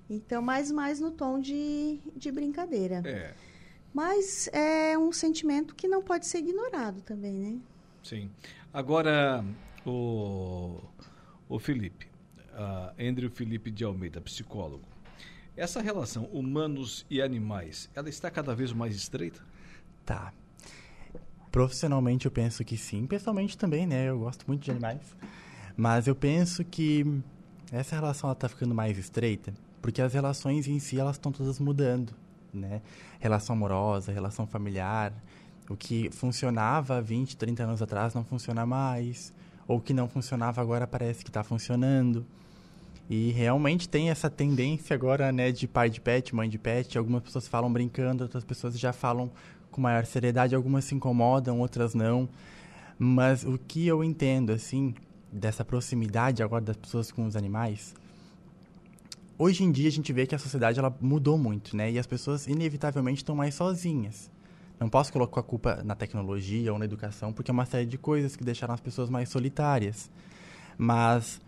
Então, 0.10 0.42
mais 0.42 0.72
mais 0.72 1.00
no 1.00 1.12
tom 1.12 1.40
de, 1.40 2.00
de 2.16 2.32
brincadeira. 2.32 3.02
É. 3.06 3.34
Mas 3.94 4.50
é 4.54 4.98
um 4.98 5.12
sentimento 5.12 5.76
que 5.76 5.88
não 5.88 6.02
pode 6.02 6.26
ser 6.26 6.40
ignorado 6.40 7.02
também, 7.02 7.34
né? 7.34 7.60
Sim. 8.04 8.30
Agora, 8.74 9.44
o, 9.86 10.80
o 11.50 11.60
Felipe, 11.60 12.08
uh, 12.54 12.94
Andrew 13.00 13.30
Felipe 13.30 13.70
de 13.70 13.84
Almeida, 13.84 14.22
psicólogo. 14.22 14.86
Essa 15.56 15.82
relação 15.82 16.24
humanos 16.26 17.06
e 17.10 17.22
animais, 17.22 17.90
ela 17.94 18.08
está 18.08 18.32
cada 18.32 18.56
vez 18.56 18.72
mais 18.72 18.96
estreita? 18.96 19.42
Tá. 20.06 20.34
Profissionalmente 21.52 22.26
eu 22.26 22.32
penso 22.32 22.64
que 22.64 22.78
sim, 22.78 23.06
pessoalmente 23.06 23.58
também, 23.58 23.86
né? 23.86 24.08
Eu 24.10 24.20
gosto 24.20 24.46
muito 24.48 24.64
de 24.64 24.72
animais. 24.72 25.16
Mas 25.76 26.08
eu 26.08 26.16
penso 26.16 26.64
que 26.64 27.06
essa 27.72 27.96
relação 27.96 28.30
ela 28.30 28.36
tá 28.36 28.48
ficando 28.48 28.74
mais 28.74 28.98
estreita 28.98 29.54
porque 29.82 30.02
as 30.02 30.14
relações 30.14 30.68
em 30.68 30.80
si 30.80 31.00
elas 31.00 31.16
estão 31.16 31.32
todas 31.32 31.60
mudando, 31.60 32.14
né? 32.54 32.82
Relação 33.20 33.56
amorosa, 33.56 34.12
relação 34.12 34.46
familiar, 34.46 35.14
o 35.70 35.76
que 35.76 36.10
funcionava 36.12 37.02
20, 37.02 37.38
30 37.38 37.64
anos 37.64 37.82
atrás 37.82 38.14
não 38.14 38.24
funciona 38.24 38.66
mais, 38.66 39.34
ou 39.68 39.80
que 39.80 39.94
não 39.94 40.08
funcionava 40.08 40.62
agora 40.62 40.86
parece 40.86 41.24
que 41.24 41.30
está 41.30 41.44
funcionando. 41.44 42.26
E 43.10 43.32
realmente 43.32 43.90
tem 43.90 44.10
essa 44.10 44.30
tendência 44.30 44.94
agora, 44.94 45.32
né, 45.32 45.52
de 45.52 45.68
pai 45.68 45.90
de 45.90 46.00
pet, 46.00 46.34
mãe 46.34 46.50
de 46.50 46.58
pet. 46.58 46.98
Algumas 46.98 47.24
pessoas 47.24 47.48
falam 47.48 47.72
brincando, 47.72 48.24
outras 48.24 48.44
pessoas 48.44 48.80
já 48.80 48.94
falam 48.94 49.30
com 49.70 49.82
maior 49.82 50.06
seriedade, 50.06 50.56
algumas 50.56 50.86
se 50.86 50.96
incomodam, 50.96 51.60
outras 51.60 51.94
não. 51.94 52.30
Mas 52.98 53.44
o 53.44 53.58
que 53.58 53.88
eu 53.88 54.04
entendo, 54.04 54.52
assim, 54.52 54.94
dessa 55.32 55.66
proximidade 55.66 56.44
agora 56.44 56.64
das 56.64 56.78
pessoas 56.78 57.12
com 57.12 57.26
os 57.26 57.36
animais, 57.36 57.96
hoje 59.42 59.64
em 59.64 59.72
dia 59.72 59.88
a 59.88 59.92
gente 59.92 60.14
vê 60.14 60.28
que 60.28 60.36
a 60.36 60.38
sociedade 60.38 60.78
ela 60.78 60.96
mudou 61.02 61.36
muito, 61.36 61.76
né? 61.76 61.92
E 61.92 61.98
as 61.98 62.06
pessoas 62.06 62.46
inevitavelmente 62.46 63.18
estão 63.18 63.36
mais 63.36 63.56
sozinhas. 63.56 64.30
Não 64.80 64.88
posso 64.88 65.12
colocar 65.12 65.42
a 65.42 65.44
culpa 65.44 65.82
na 65.84 65.96
tecnologia 65.96 66.72
ou 66.72 66.78
na 66.78 66.86
educação, 66.86 67.34
porque 67.34 67.50
é 67.50 67.54
uma 67.54 67.66
série 67.66 67.88
de 67.88 67.98
coisas 67.98 68.36
que 68.36 68.44
deixaram 68.44 68.74
as 68.74 68.80
pessoas 68.80 69.10
mais 69.10 69.30
solitárias. 69.30 70.12
Mas 70.78 71.42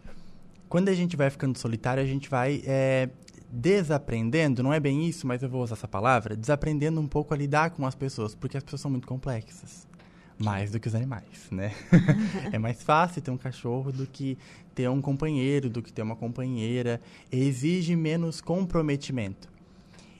quando 0.68 0.90
a 0.90 0.94
gente 0.94 1.16
vai 1.16 1.30
ficando 1.30 1.56
solitário, 1.58 2.02
a 2.02 2.06
gente 2.06 2.30
vai 2.30 2.64
é, 2.66 3.10
desaprendendo, 3.52 4.64
não 4.64 4.74
é 4.74 4.80
bem 4.80 5.08
isso, 5.08 5.28
mas 5.28 5.44
eu 5.44 5.50
vou 5.50 5.62
usar 5.62 5.76
essa 5.76 5.88
palavra, 5.88 6.36
desaprendendo 6.36 7.00
um 7.00 7.08
pouco 7.08 7.32
a 7.32 7.38
lidar 7.38 7.70
com 7.70 7.86
as 7.86 7.94
pessoas, 7.94 8.34
porque 8.34 8.58
as 8.58 8.64
pessoas 8.64 8.82
são 8.82 8.90
muito 8.90 9.08
complexas. 9.08 9.88
Mais 10.44 10.72
do 10.72 10.80
que 10.80 10.88
os 10.88 10.96
animais, 10.96 11.48
né? 11.52 11.74
é 12.52 12.60
mais 12.60 12.84
fácil 12.84 13.22
ter 13.22 13.32
um 13.32 13.38
cachorro 13.38 13.92
do 13.92 14.06
que 14.06 14.38
ter 14.76 14.90
um 14.90 15.02
companheiro, 15.02 15.70
do 15.70 15.82
que 15.82 15.92
ter 15.92 16.02
uma 16.02 16.16
companheira. 16.16 17.00
Exige 17.32 17.96
menos 17.96 18.42
comprometimento. 18.42 19.48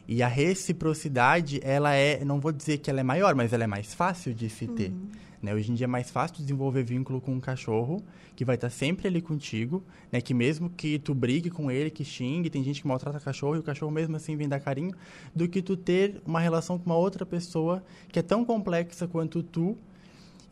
E 0.08 0.22
a 0.22 0.28
reciprocidade, 0.28 1.60
ela 1.64 1.94
é, 1.94 2.24
não 2.26 2.40
vou 2.40 2.52
dizer 2.52 2.80
que 2.80 2.90
ela 2.90 3.00
é 3.00 3.04
maior, 3.04 3.36
mas 3.36 3.54
ela 3.54 3.64
é 3.64 3.68
mais 3.68 3.94
fácil 3.94 4.34
de 4.34 4.50
se 4.50 4.68
ter. 4.68 4.90
Uhum. 4.90 5.08
Né? 5.42 5.54
Hoje 5.54 5.72
em 5.72 5.76
dia 5.76 5.86
é 5.86 5.88
mais 5.88 6.10
fácil 6.10 6.38
desenvolver 6.38 6.84
vínculo 6.84 7.22
com 7.22 7.34
um 7.34 7.40
cachorro, 7.40 8.02
que 8.36 8.46
vai 8.46 8.56
estar 8.56 8.70
sempre 8.70 9.08
ali 9.08 9.22
contigo, 9.22 9.84
né? 10.12 10.22
que 10.22 10.34
mesmo 10.34 10.70
que 10.70 11.00
tu 11.00 11.14
brigue 11.14 11.50
com 11.50 11.70
ele, 11.70 11.90
que 11.90 12.04
xingue, 12.04 12.50
tem 12.50 12.64
gente 12.64 12.82
que 12.82 12.88
maltrata 12.88 13.20
cachorro 13.20 13.56
e 13.56 13.60
o 13.60 13.64
cachorro 13.64 13.92
mesmo 13.92 14.16
assim 14.16 14.36
vem 14.36 14.48
dar 14.48 14.60
carinho, 14.60 14.94
do 15.36 15.48
que 15.48 15.62
tu 15.62 15.78
ter 15.78 16.22
uma 16.26 16.40
relação 16.40 16.78
com 16.78 16.86
uma 16.86 16.98
outra 16.98 17.26
pessoa 17.26 17.84
que 18.10 18.20
é 18.20 18.22
tão 18.22 18.44
complexa 18.44 19.08
quanto 19.08 19.44
tu, 19.44 19.78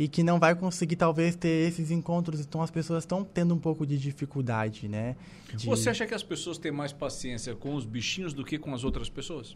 e 0.01 0.07
que 0.07 0.23
não 0.23 0.39
vai 0.39 0.55
conseguir 0.55 0.95
talvez 0.95 1.35
ter 1.35 1.67
esses 1.67 1.91
encontros. 1.91 2.39
Então 2.39 2.63
as 2.63 2.71
pessoas 2.71 3.03
estão 3.03 3.23
tendo 3.23 3.53
um 3.53 3.59
pouco 3.59 3.85
de 3.85 3.99
dificuldade, 3.99 4.87
né? 4.87 5.15
De... 5.53 5.67
Você 5.67 5.91
acha 5.91 6.07
que 6.07 6.13
as 6.15 6.23
pessoas 6.23 6.57
têm 6.57 6.71
mais 6.71 6.91
paciência 6.91 7.53
com 7.55 7.75
os 7.75 7.85
bichinhos 7.85 8.33
do 8.33 8.43
que 8.43 8.57
com 8.57 8.73
as 8.73 8.83
outras 8.83 9.09
pessoas? 9.09 9.55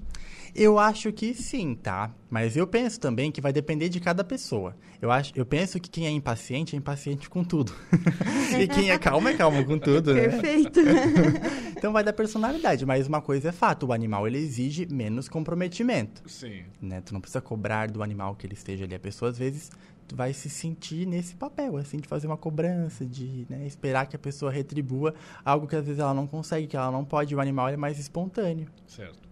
Eu 0.54 0.78
acho 0.78 1.12
que 1.12 1.34
sim, 1.34 1.74
tá? 1.74 2.14
Mas 2.30 2.56
eu 2.56 2.68
penso 2.68 3.00
também 3.00 3.32
que 3.32 3.42
vai 3.42 3.52
depender 3.52 3.90
de 3.90 4.00
cada 4.00 4.24
pessoa. 4.24 4.76
Eu 5.02 5.10
acho, 5.10 5.34
eu 5.36 5.48
penso 5.48 5.80
que 5.80 5.90
quem 5.90 6.06
é 6.06 6.12
impaciente 6.12 6.76
é 6.76 6.78
impaciente 6.78 7.28
com 7.28 7.44
tudo. 7.44 7.74
e 8.62 8.68
quem 8.68 8.92
é 8.92 9.00
calmo 9.00 9.28
é 9.28 9.34
calmo 9.34 9.66
com 9.66 9.80
tudo, 9.80 10.14
né? 10.14 10.28
Perfeito. 10.30 10.80
então 11.76 11.92
vai 11.92 12.04
da 12.04 12.14
personalidade, 12.14 12.86
mas 12.86 13.08
uma 13.08 13.22
coisa 13.22 13.50
é 13.50 13.52
fato, 13.52 13.88
o 13.88 13.94
animal 13.94 14.28
ele 14.28 14.38
exige 14.38 14.86
menos 14.92 15.28
comprometimento. 15.28 16.22
Sim. 16.30 16.66
Né? 16.80 17.02
Tu 17.02 17.14
não 17.14 17.22
precisa 17.22 17.42
cobrar 17.42 17.90
do 17.90 18.04
animal 18.04 18.36
que 18.36 18.46
ele 18.46 18.54
esteja 18.54 18.86
ali. 18.86 18.94
A 18.94 19.00
pessoa 19.00 19.32
às 19.32 19.40
vezes 19.40 19.72
vai 20.14 20.34
se 20.34 20.50
sentir 20.50 21.06
nesse 21.06 21.36
papel, 21.36 21.78
assim, 21.78 21.98
de 21.98 22.08
fazer 22.08 22.28
uma 22.28 22.38
cobrança, 22.38 23.06
de 23.06 23.46
né, 23.50 23.66
esperar 23.66 24.06
que 24.06 24.16
a 24.16 24.20
pessoa 24.20 24.52
retribua 24.52 25.16
algo 25.44 25.68
que 25.68 25.76
às 25.76 25.86
vezes 25.86 26.00
ela 26.00 26.14
não 26.14 26.28
consegue, 26.28 26.68
que 26.68 26.78
ela 26.78 26.92
não 26.92 27.04
pode. 27.04 27.36
O 27.36 27.40
animal 27.40 27.70
é 27.70 27.78
mais 27.78 27.98
espontâneo. 27.98 28.68
Certo. 28.86 29.28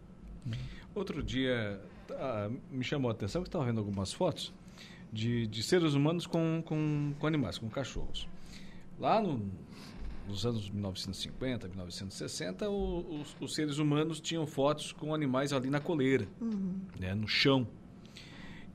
Outro 0.95 1.21
dia 1.21 1.79
ah, 2.11 2.49
me 2.71 2.83
chamou 2.83 3.09
a 3.09 3.13
atenção 3.13 3.41
que 3.41 3.49
estava 3.49 3.65
vendo 3.65 3.79
algumas 3.79 4.13
fotos 4.13 4.53
de, 5.11 5.47
de 5.47 5.61
seres 5.61 5.93
humanos 5.93 6.25
com, 6.25 6.61
com, 6.65 7.13
com 7.19 7.27
animais, 7.27 7.57
com 7.57 7.69
cachorros. 7.69 8.27
Lá 8.99 9.21
no, 9.21 9.51
nos 10.27 10.45
anos 10.45 10.69
1950, 10.69 11.67
1960, 11.67 12.69
o, 12.69 13.21
os, 13.21 13.35
os, 13.39 13.53
seres 13.53 13.77
humanos 13.77 14.19
tinham 14.19 14.45
fotos 14.47 14.91
com 14.91 15.13
animais 15.13 15.53
ali 15.53 15.69
na 15.69 15.79
coleira, 15.79 16.27
uhum. 16.41 16.79
né, 16.99 17.13
no 17.13 17.27
chão. 17.27 17.67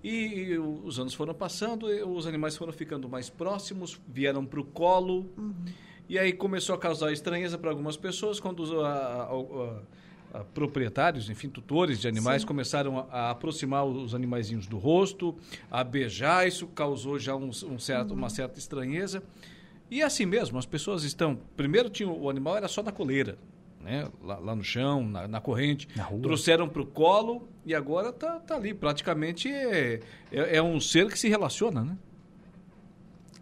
E 0.02 0.56
os 0.58 0.98
anos 1.00 1.12
foram 1.12 1.34
passando, 1.34 1.86
os 1.86 2.26
animais 2.26 2.56
foram 2.56 2.72
ficando 2.72 3.08
mais 3.08 3.28
próximos, 3.28 4.00
vieram 4.06 4.46
para 4.46 4.60
o 4.60 4.64
colo. 4.64 5.26
Uhum. 5.36 5.54
E 6.08 6.18
aí 6.18 6.32
começou 6.32 6.74
a 6.74 6.78
causar 6.78 7.12
estranheza 7.12 7.58
para 7.58 7.70
algumas 7.70 7.96
pessoas 7.96 8.38
quando 8.38 8.60
os 8.60 8.72
a, 8.72 9.28
a, 10.32 10.38
a, 10.38 10.44
proprietários, 10.44 11.28
enfim, 11.28 11.48
tutores 11.48 12.00
de 12.00 12.08
animais 12.08 12.42
Sim. 12.42 12.48
começaram 12.48 13.06
a, 13.10 13.30
aproximar 13.30 13.84
os 13.84 14.14
animaizinhos 14.14 14.66
do 14.66 14.78
rosto, 14.78 15.34
a 15.70 15.82
beijar. 15.82 16.46
Isso 16.46 16.68
causou 16.68 17.18
já 17.18 17.34
um, 17.34 17.48
um 17.48 17.78
certo, 17.78 18.12
uhum. 18.12 18.18
uma 18.18 18.30
certa 18.30 18.58
estranheza. 18.58 19.22
E 19.90 20.02
assim 20.02 20.26
mesmo, 20.26 20.58
as 20.58 20.66
pessoas 20.66 21.02
estão. 21.02 21.38
Primeiro 21.56 21.90
tinha 21.90 22.08
o 22.08 22.30
animal 22.30 22.56
era 22.56 22.68
só 22.68 22.82
na 22.82 22.92
coleira, 22.92 23.36
né? 23.80 24.08
lá, 24.22 24.38
lá 24.38 24.54
no 24.54 24.64
chão, 24.64 25.06
na, 25.06 25.28
na 25.28 25.40
corrente. 25.40 25.88
Na 25.96 26.04
trouxeram 26.04 26.68
para 26.68 26.82
o 26.82 26.86
colo 26.86 27.48
e 27.64 27.74
agora 27.74 28.12
tá, 28.12 28.38
tá 28.40 28.56
ali. 28.56 28.74
Praticamente 28.74 29.48
é, 29.48 30.00
é, 30.30 30.56
é 30.56 30.62
um 30.62 30.80
ser 30.80 31.08
que 31.08 31.18
se 31.18 31.28
relaciona, 31.28 31.84
né? 31.84 31.96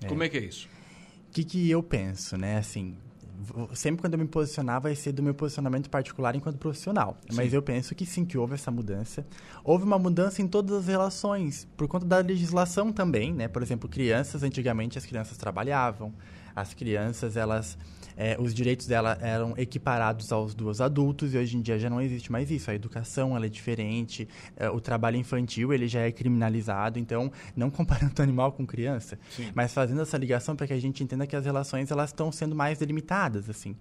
É. 0.03 0.07
Como 0.07 0.23
é 0.23 0.29
que 0.29 0.37
é 0.37 0.45
isso? 0.45 0.69
O 1.29 1.33
que, 1.33 1.45
que 1.45 1.71
eu 1.71 1.83
penso, 1.83 2.37
né? 2.37 2.59
Assim, 2.59 2.97
sempre 3.75 4.01
quando 4.01 4.15
eu 4.15 4.19
me 4.19 4.27
posicionar 4.27 4.81
vai 4.81 4.95
ser 4.95 5.13
do 5.13 5.23
meu 5.23 5.35
posicionamento 5.35 5.89
particular 5.91 6.35
enquanto 6.35 6.59
profissional. 6.59 7.17
Sim. 7.29 7.37
Mas 7.37 7.53
eu 7.53 7.63
penso 7.63 7.95
que 7.95 8.07
sim, 8.07 8.25
que 8.25 8.39
houve 8.39 8.55
essa 8.55 8.71
mudança. 8.71 9.27
Houve 9.65 9.85
uma 9.85 9.99
mudança 9.99 10.43
em 10.43 10.49
todas 10.49 10.77
as 10.77 10.87
relações, 10.87 11.67
por 11.77 11.89
conta 11.89 12.07
da 12.07 12.19
legislação 12.19 12.93
também, 12.93 13.33
né? 13.33 13.49
Por 13.49 13.63
exemplo, 13.63 13.89
crianças, 13.89 14.43
antigamente 14.43 14.99
as 14.99 15.05
crianças 15.05 15.37
trabalhavam, 15.37 16.15
as 16.57 16.73
crianças, 16.73 17.37
elas 17.37 17.79
é, 18.17 18.37
os 18.41 18.55
direitos 18.55 18.87
dela 18.87 19.19
eram 19.21 19.53
equiparados 19.59 20.33
aos 20.33 20.55
dos 20.55 20.81
adultos 20.81 21.35
e 21.35 21.39
hoje 21.39 21.57
em 21.57 21.61
dia 21.61 21.79
já 21.79 21.91
não 21.91 22.01
existe 22.01 22.33
mais 22.33 22.51
isso. 22.51 22.71
A 22.71 22.75
educação 22.75 23.37
ela 23.37 23.45
é 23.45 23.49
diferente, 23.49 24.27
é, 24.57 24.71
o 24.71 24.81
trabalho 24.81 25.19
infantil 25.19 25.73
ele 25.73 25.87
já 25.87 26.01
é 26.01 26.11
criminalizado. 26.11 26.99
Então, 26.99 27.31
não 27.55 27.71
comparando 27.71 28.15
o 28.19 28.23
animal 28.25 28.53
com 28.53 28.67
criança, 28.67 29.19
Sim. 29.31 29.53
mas 29.55 29.75
fazendo 29.75 30.01
essa 30.01 30.17
ligação 30.17 30.57
para 30.57 30.67
que 30.67 30.73
a 30.73 30.81
gente 30.81 31.05
entenda 31.05 31.27
que 31.27 31.37
as 31.37 31.45
relações 31.45 31.91
elas 31.91 32.09
estão 32.11 32.33
sendo 32.33 32.57
mais 32.57 32.79
delimitadas, 32.79 33.51
assim. 33.51 33.77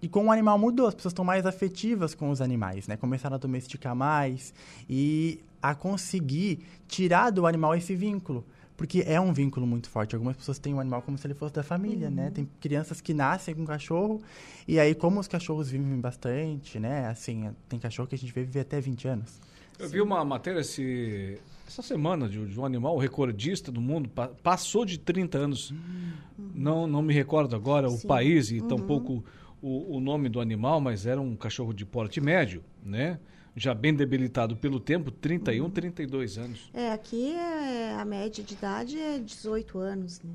E 0.00 0.08
com 0.08 0.26
o 0.26 0.32
animal 0.32 0.58
mudou, 0.58 0.86
as 0.86 0.94
pessoas 0.94 1.12
estão 1.12 1.24
mais 1.24 1.46
afetivas 1.46 2.14
com 2.14 2.30
os 2.30 2.40
animais, 2.40 2.88
né? 2.88 2.96
Começaram 2.96 3.36
a 3.36 3.38
domesticar 3.38 3.94
mais 3.94 4.52
e 4.88 5.40
a 5.62 5.74
conseguir 5.74 6.66
tirar 6.88 7.30
do 7.30 7.46
animal 7.46 7.74
esse 7.74 7.94
vínculo. 7.94 8.44
Porque 8.76 9.04
é 9.06 9.20
um 9.20 9.32
vínculo 9.32 9.66
muito 9.66 9.88
forte. 9.88 10.14
Algumas 10.14 10.36
pessoas 10.36 10.58
têm 10.58 10.74
o 10.74 10.76
um 10.78 10.80
animal 10.80 11.00
como 11.02 11.16
se 11.16 11.26
ele 11.26 11.34
fosse 11.34 11.54
da 11.54 11.62
família, 11.62 12.10
né? 12.10 12.22
uhum. 12.22 12.28
né? 12.28 12.30
Tem 12.30 12.48
crianças 12.60 13.00
que 13.00 13.14
nascem 13.14 13.54
com 13.54 13.64
cachorro. 13.64 14.20
E 14.66 14.80
aí, 14.80 14.94
como 14.94 15.20
os 15.20 15.28
cachorros 15.28 15.70
vivem 15.70 16.00
bastante, 16.00 16.80
né? 16.80 17.06
Assim, 17.06 17.50
tem 17.68 17.78
cachorro 17.78 18.08
que 18.08 18.16
a 18.16 18.18
gente 18.18 18.32
vê 18.32 18.42
viver 18.42 18.60
até 18.60 18.80
20 18.80 19.08
anos. 19.08 19.40
Eu 19.78 19.86
Sim. 19.86 19.92
vi 19.94 20.00
uma 20.00 20.24
matéria 20.24 20.60
esse, 20.60 21.38
essa 21.66 21.82
semana 21.82 22.28
de, 22.28 22.44
de, 22.46 22.58
um 22.58 22.64
animal 22.64 22.96
recordista 22.98 23.70
do 23.70 23.80
mundo. 23.80 24.08
Pa, 24.08 24.28
passou 24.28 24.84
de 24.84 24.98
30 24.98 25.38
anos. 25.38 25.70
Uhum. 25.70 26.50
Não, 26.54 26.86
não 26.86 27.02
me 27.02 27.14
recordo 27.14 27.54
agora 27.54 27.88
Sim. 27.88 27.96
o 27.96 28.08
país 28.08 28.50
e 28.50 28.60
uhum. 28.60 28.68
tampouco 28.68 29.24
o, 29.62 29.96
o 29.96 30.00
nome 30.00 30.28
do 30.28 30.40
animal, 30.40 30.80
mas 30.80 31.06
era 31.06 31.20
um 31.20 31.36
cachorro 31.36 31.72
de 31.72 31.86
porte 31.86 32.20
médio, 32.20 32.62
né? 32.84 33.18
Já 33.56 33.72
bem 33.74 33.94
debilitado 33.94 34.56
pelo 34.56 34.80
tempo, 34.80 35.10
31, 35.10 35.70
32 35.70 36.36
uhum. 36.36 36.44
anos. 36.44 36.70
É, 36.72 36.92
aqui 36.92 37.32
é, 37.32 37.94
a 37.94 38.04
média 38.04 38.42
de 38.42 38.54
idade 38.54 38.98
é 38.98 39.18
18 39.18 39.78
anos, 39.78 40.20
né? 40.22 40.30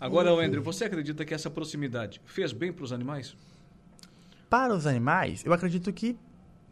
Agora, 0.00 0.30
é. 0.30 0.44
André, 0.44 0.60
você 0.60 0.84
acredita 0.84 1.24
que 1.24 1.34
essa 1.34 1.50
proximidade 1.50 2.20
fez 2.24 2.52
bem 2.52 2.72
para 2.72 2.84
os 2.84 2.92
animais? 2.92 3.36
Para 4.48 4.74
os 4.74 4.86
animais, 4.86 5.44
eu 5.44 5.52
acredito 5.52 5.92
que 5.92 6.16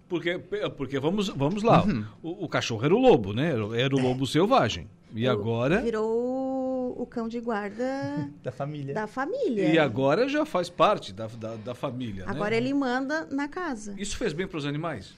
porque, 0.08 0.38
porque 0.76 1.00
vamos, 1.00 1.28
vamos 1.30 1.64
lá, 1.64 1.82
uhum. 1.84 2.04
o, 2.22 2.44
o, 2.44 2.48
cachorro 2.48 2.84
era 2.84 2.94
o 2.94 2.98
lobo, 2.98 3.32
né? 3.32 3.52
Era 3.76 3.94
o 3.94 4.00
lobo 4.00 4.22
é. 4.22 4.26
selvagem. 4.28 4.88
E 5.12 5.26
o, 5.26 5.30
agora... 5.30 5.82
Virou 5.82 6.94
o 6.96 7.04
cão 7.06 7.28
de 7.28 7.40
guarda... 7.40 8.30
da 8.42 8.52
família. 8.52 8.94
Da 8.94 9.08
família. 9.08 9.68
E 9.68 9.78
agora 9.78 10.28
já 10.28 10.46
faz 10.46 10.70
parte 10.70 11.12
da, 11.12 11.26
da, 11.26 11.56
da 11.56 11.74
família, 11.74 12.24
né? 12.24 12.30
Agora 12.30 12.50
né? 12.50 12.58
ele 12.58 12.72
manda 12.72 13.26
na 13.32 13.48
casa. 13.48 13.96
Isso 13.98 14.16
fez 14.16 14.32
bem 14.32 14.46
para 14.46 14.58
os 14.58 14.64
animais? 14.64 15.12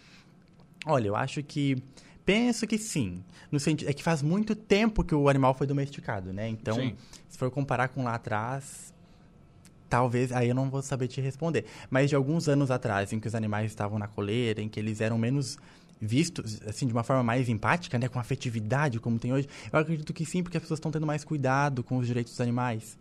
Olha, 0.87 1.09
eu 1.09 1.17
acho 1.17 1.43
que 1.43 1.83
penso 2.25 2.67
que 2.67 2.79
sim. 2.79 3.25
No 3.51 3.59
sentido 3.59 3.89
é 3.89 3.93
que 3.93 4.03
faz 4.03 4.23
muito 4.23 4.55
tempo 4.55 5.03
que 5.03 5.15
o 5.15 5.29
animal 5.29 5.55
foi 5.55 5.67
domesticado, 5.67 6.33
né? 6.33 6.49
Então, 6.49 6.77
sim. 6.77 6.95
se 7.29 7.39
for 7.39 7.51
comparar 7.51 7.89
com 7.89 8.05
lá 8.05 8.15
atrás, 8.15 8.93
talvez 9.89 10.31
aí 10.33 10.49
eu 10.49 10.55
não 10.55 10.69
vou 10.69 10.83
saber 10.83 11.09
te 11.09 11.21
responder. 11.21 11.65
Mas 11.91 12.11
de 12.11 12.17
alguns 12.17 12.49
anos 12.49 12.71
atrás, 12.71 13.13
em 13.13 13.21
que 13.21 13.27
os 13.27 13.35
animais 13.35 13.71
estavam 13.71 13.99
na 13.99 14.07
coleira, 14.07 14.61
em 14.61 14.69
que 14.69 14.79
eles 14.79 15.01
eram 15.01 15.19
menos 15.19 15.59
vistos 16.01 16.61
assim 16.67 16.87
de 16.87 16.93
uma 16.93 17.03
forma 17.03 17.23
mais 17.23 17.49
empática, 17.49 17.99
né, 17.99 18.09
com 18.09 18.19
afetividade 18.19 19.01
como 19.01 19.19
tem 19.19 19.33
hoje, 19.33 19.49
eu 19.73 19.79
acredito 19.79 20.13
que 20.13 20.25
sim, 20.25 20.43
porque 20.43 20.57
as 20.57 20.63
pessoas 20.63 20.79
estão 20.79 20.91
tendo 20.91 21.07
mais 21.07 21.25
cuidado 21.25 21.83
com 21.83 21.99
os 21.99 22.07
direitos 22.07 22.33
dos 22.33 22.41
animais. 22.41 22.97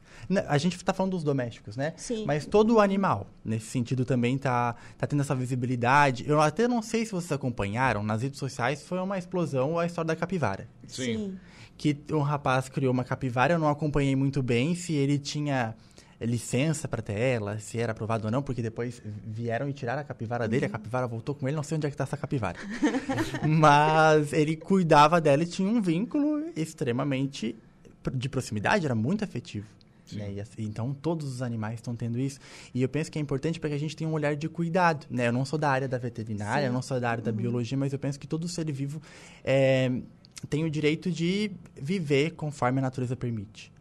A 0.47 0.57
gente 0.57 0.75
está 0.75 0.93
falando 0.93 1.11
dos 1.11 1.23
domésticos, 1.23 1.77
né? 1.77 1.93
Sim. 1.95 2.25
Mas 2.25 2.45
todo 2.45 2.75
o 2.75 2.79
animal, 2.79 3.27
nesse 3.45 3.67
sentido, 3.67 4.03
também 4.03 4.35
está 4.35 4.75
tá 4.97 5.05
tendo 5.05 5.21
essa 5.21 5.35
visibilidade. 5.35 6.27
Eu 6.27 6.41
até 6.41 6.67
não 6.67 6.81
sei 6.81 7.05
se 7.05 7.11
vocês 7.11 7.31
acompanharam, 7.31 8.01
nas 8.01 8.23
redes 8.23 8.39
sociais 8.39 8.81
foi 8.81 8.99
uma 8.99 9.17
explosão 9.17 9.77
a 9.77 9.85
história 9.85 10.07
da 10.07 10.15
capivara. 10.15 10.67
Sim. 10.87 11.03
sim. 11.03 11.39
Que 11.77 11.95
um 12.11 12.21
rapaz 12.21 12.67
criou 12.67 12.91
uma 12.91 13.03
capivara, 13.03 13.53
eu 13.53 13.59
não 13.59 13.69
acompanhei 13.69 14.15
muito 14.15 14.41
bem 14.41 14.73
se 14.73 14.93
ele 14.93 15.19
tinha 15.19 15.75
licença 16.25 16.87
para 16.87 17.01
ter 17.01 17.17
ela, 17.17 17.59
se 17.59 17.79
era 17.79 17.91
aprovado 17.91 18.25
ou 18.25 18.31
não, 18.31 18.41
porque 18.41 18.61
depois 18.61 19.01
vieram 19.25 19.69
e 19.69 19.73
tiraram 19.73 20.01
a 20.01 20.03
capivara 20.03 20.47
dele, 20.47 20.65
uhum. 20.65 20.69
a 20.69 20.71
capivara 20.71 21.07
voltou 21.07 21.35
com 21.35 21.47
ele, 21.47 21.55
não 21.55 21.63
sei 21.63 21.77
onde 21.77 21.85
é 21.85 21.89
que 21.89 21.93
está 21.93 22.05
essa 22.05 22.17
capivara. 22.17 22.57
Mas 23.47 24.33
ele 24.33 24.55
cuidava 24.55 25.21
dela 25.21 25.43
e 25.43 25.45
tinha 25.45 25.69
um 25.69 25.81
vínculo 25.81 26.51
extremamente 26.55 27.55
de 28.13 28.29
proximidade, 28.29 28.85
era 28.85 28.95
muito 28.95 29.23
afetivo. 29.23 29.67
Né? 30.13 30.39
Assim, 30.39 30.63
então, 30.63 30.93
todos 30.93 31.27
os 31.27 31.41
animais 31.41 31.75
estão 31.75 31.95
tendo 31.95 32.17
isso. 32.17 32.39
E 32.73 32.81
eu 32.81 32.89
penso 32.89 33.11
que 33.11 33.19
é 33.19 33.21
importante 33.21 33.59
para 33.59 33.69
que 33.69 33.75
a 33.75 33.79
gente 33.79 33.95
tenha 33.95 34.09
um 34.09 34.13
olhar 34.13 34.35
de 34.35 34.47
cuidado. 34.47 35.05
Né? 35.09 35.27
Eu 35.27 35.33
não 35.33 35.43
sou 35.43 35.59
da 35.59 35.69
área 35.69 35.87
da 35.87 35.97
veterinária, 35.97 36.63
Sim. 36.63 36.67
eu 36.67 36.73
não 36.73 36.81
sou 36.81 36.99
da 36.99 37.09
área 37.09 37.23
da 37.23 37.31
uhum. 37.31 37.37
biologia, 37.37 37.77
mas 37.77 37.91
eu 37.91 37.99
penso 37.99 38.19
que 38.19 38.27
todo 38.27 38.47
ser 38.47 38.71
vivo 38.71 39.01
é, 39.43 39.91
tem 40.49 40.63
o 40.63 40.69
direito 40.69 41.11
de 41.11 41.51
viver 41.75 42.31
conforme 42.31 42.79
a 42.79 42.81
natureza 42.81 43.15
permite. 43.15 43.71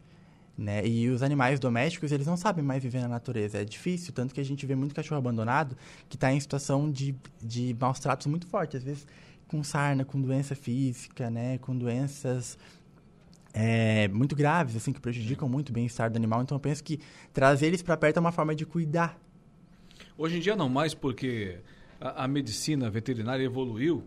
Né? 0.57 0.87
E 0.87 1.07
os 1.09 1.21
animais 1.21 1.59
domésticos, 1.59 2.11
eles 2.11 2.25
não 2.25 2.35
sabem 2.35 2.65
mais 2.65 2.81
viver 2.81 3.01
na 3.01 3.07
natureza. 3.07 3.59
É 3.59 3.65
difícil, 3.65 4.11
tanto 4.11 4.33
que 4.33 4.41
a 4.41 4.43
gente 4.43 4.65
vê 4.65 4.75
muito 4.75 4.95
cachorro 4.95 5.19
abandonado 5.19 5.77
que 6.09 6.15
está 6.15 6.33
em 6.33 6.39
situação 6.39 6.89
de, 6.91 7.15
de 7.39 7.75
maus 7.79 7.99
tratos 7.99 8.25
muito 8.25 8.47
fortes. 8.47 8.77
Às 8.77 8.83
vezes 8.83 9.07
com 9.47 9.63
sarna, 9.63 10.03
com 10.03 10.19
doença 10.21 10.55
física, 10.55 11.29
né? 11.29 11.57
Com 11.59 11.75
doenças 11.75 12.57
é, 13.53 14.07
muito 14.09 14.35
graves, 14.35 14.75
assim, 14.75 14.91
que 14.91 14.99
prejudicam 14.99 15.47
muito 15.47 15.69
o 15.69 15.73
bem-estar 15.73 16.11
do 16.11 16.17
animal. 16.17 16.41
Então, 16.41 16.55
eu 16.55 16.59
penso 16.59 16.83
que 16.83 16.99
trazer 17.33 17.67
eles 17.67 17.81
para 17.81 17.97
perto 17.97 18.17
é 18.17 18.19
uma 18.19 18.31
forma 18.31 18.53
de 18.53 18.65
cuidar. 18.65 19.17
Hoje 20.17 20.37
em 20.37 20.39
dia 20.39 20.55
não 20.55 20.69
mais, 20.69 20.93
porque 20.93 21.59
a, 21.99 22.25
a 22.25 22.27
medicina 22.27 22.89
veterinária 22.89 23.43
evoluiu 23.43 24.03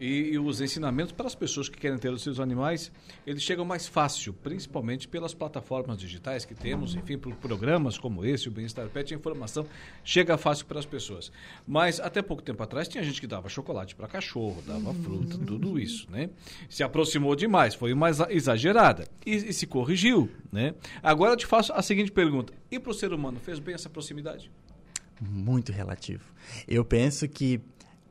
e, 0.00 0.32
e, 0.32 0.38
os 0.38 0.62
ensinamentos 0.62 1.12
para 1.12 1.26
as 1.26 1.34
pessoas 1.34 1.68
que 1.68 1.76
querem 1.76 1.98
ter 1.98 2.10
os 2.10 2.22
seus 2.22 2.40
animais, 2.40 2.90
eles 3.26 3.42
chegam 3.42 3.64
mais 3.66 3.86
fácil, 3.86 4.32
principalmente 4.32 5.06
pelas 5.06 5.34
plataformas 5.34 5.98
digitais 5.98 6.46
que 6.46 6.54
temos, 6.54 6.94
enfim, 6.94 7.18
por 7.18 7.34
programas 7.36 7.98
como 7.98 8.24
esse, 8.24 8.48
o 8.48 8.50
Bem-Estar 8.50 8.88
Pet, 8.88 9.12
a 9.12 9.16
informação 9.16 9.66
chega 10.02 10.38
fácil 10.38 10.64
para 10.64 10.78
as 10.78 10.86
pessoas. 10.86 11.30
Mas 11.68 12.00
até 12.00 12.22
pouco 12.22 12.42
tempo 12.42 12.62
atrás 12.62 12.88
tinha 12.88 13.04
gente 13.04 13.20
que 13.20 13.26
dava 13.26 13.50
chocolate 13.50 13.94
para 13.94 14.08
cachorro, 14.08 14.62
dava 14.66 14.94
fruta, 14.94 15.36
tudo 15.36 15.78
isso, 15.78 16.10
né? 16.10 16.30
Se 16.68 16.82
aproximou 16.82 17.36
demais, 17.36 17.74
foi 17.74 17.92
uma 17.92 18.08
exagerada 18.30 19.06
e, 19.26 19.34
e 19.34 19.52
se 19.52 19.66
corrigiu, 19.66 20.30
né? 20.50 20.74
Agora 21.02 21.32
eu 21.32 21.36
te 21.36 21.44
faço 21.44 21.74
a 21.74 21.82
seguinte 21.82 22.10
pergunta: 22.10 22.54
e 22.70 22.78
para 22.78 22.90
o 22.90 22.94
ser 22.94 23.12
humano 23.12 23.38
fez 23.38 23.58
bem 23.58 23.74
essa 23.74 23.90
proximidade? 23.90 24.50
Muito 25.20 25.70
relativo. 25.70 26.24
Eu 26.66 26.82
penso 26.82 27.28
que 27.28 27.60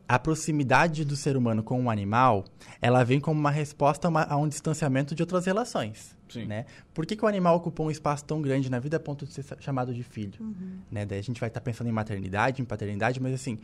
a 0.09 0.17
proximidade 0.17 1.05
do 1.05 1.15
ser 1.15 1.37
humano 1.37 1.61
com 1.61 1.79
um 1.79 1.87
animal, 1.87 2.43
ela 2.81 3.03
vem 3.03 3.19
como 3.19 3.39
uma 3.39 3.51
resposta 3.51 4.07
a, 4.07 4.09
uma, 4.09 4.23
a 4.23 4.35
um 4.37 4.47
distanciamento 4.47 5.13
de 5.13 5.21
outras 5.21 5.45
relações. 5.45 6.17
Sim. 6.27 6.47
Né? 6.47 6.65
Por 6.95 7.05
que, 7.05 7.15
que, 7.15 7.23
o 7.23 7.27
animal 7.27 7.55
ocupa 7.55 7.83
um 7.83 7.91
espaço 7.91 8.25
tão 8.25 8.41
grande 8.41 8.71
na 8.71 8.79
vida 8.79 8.97
a 8.97 8.99
ponto 8.99 9.27
de 9.27 9.31
ser 9.31 9.45
chamado 9.59 9.93
de 9.93 10.01
filho? 10.01 10.33
Uhum. 10.39 10.79
Né? 10.89 11.05
Daí 11.05 11.19
a 11.19 11.21
gente 11.21 11.39
vai 11.39 11.47
estar 11.47 11.59
tá 11.59 11.63
pensando 11.63 11.87
em 11.89 11.91
maternidade, 11.91 12.59
em 12.59 12.65
paternidade, 12.65 13.21
mas 13.21 13.35
assim, 13.35 13.59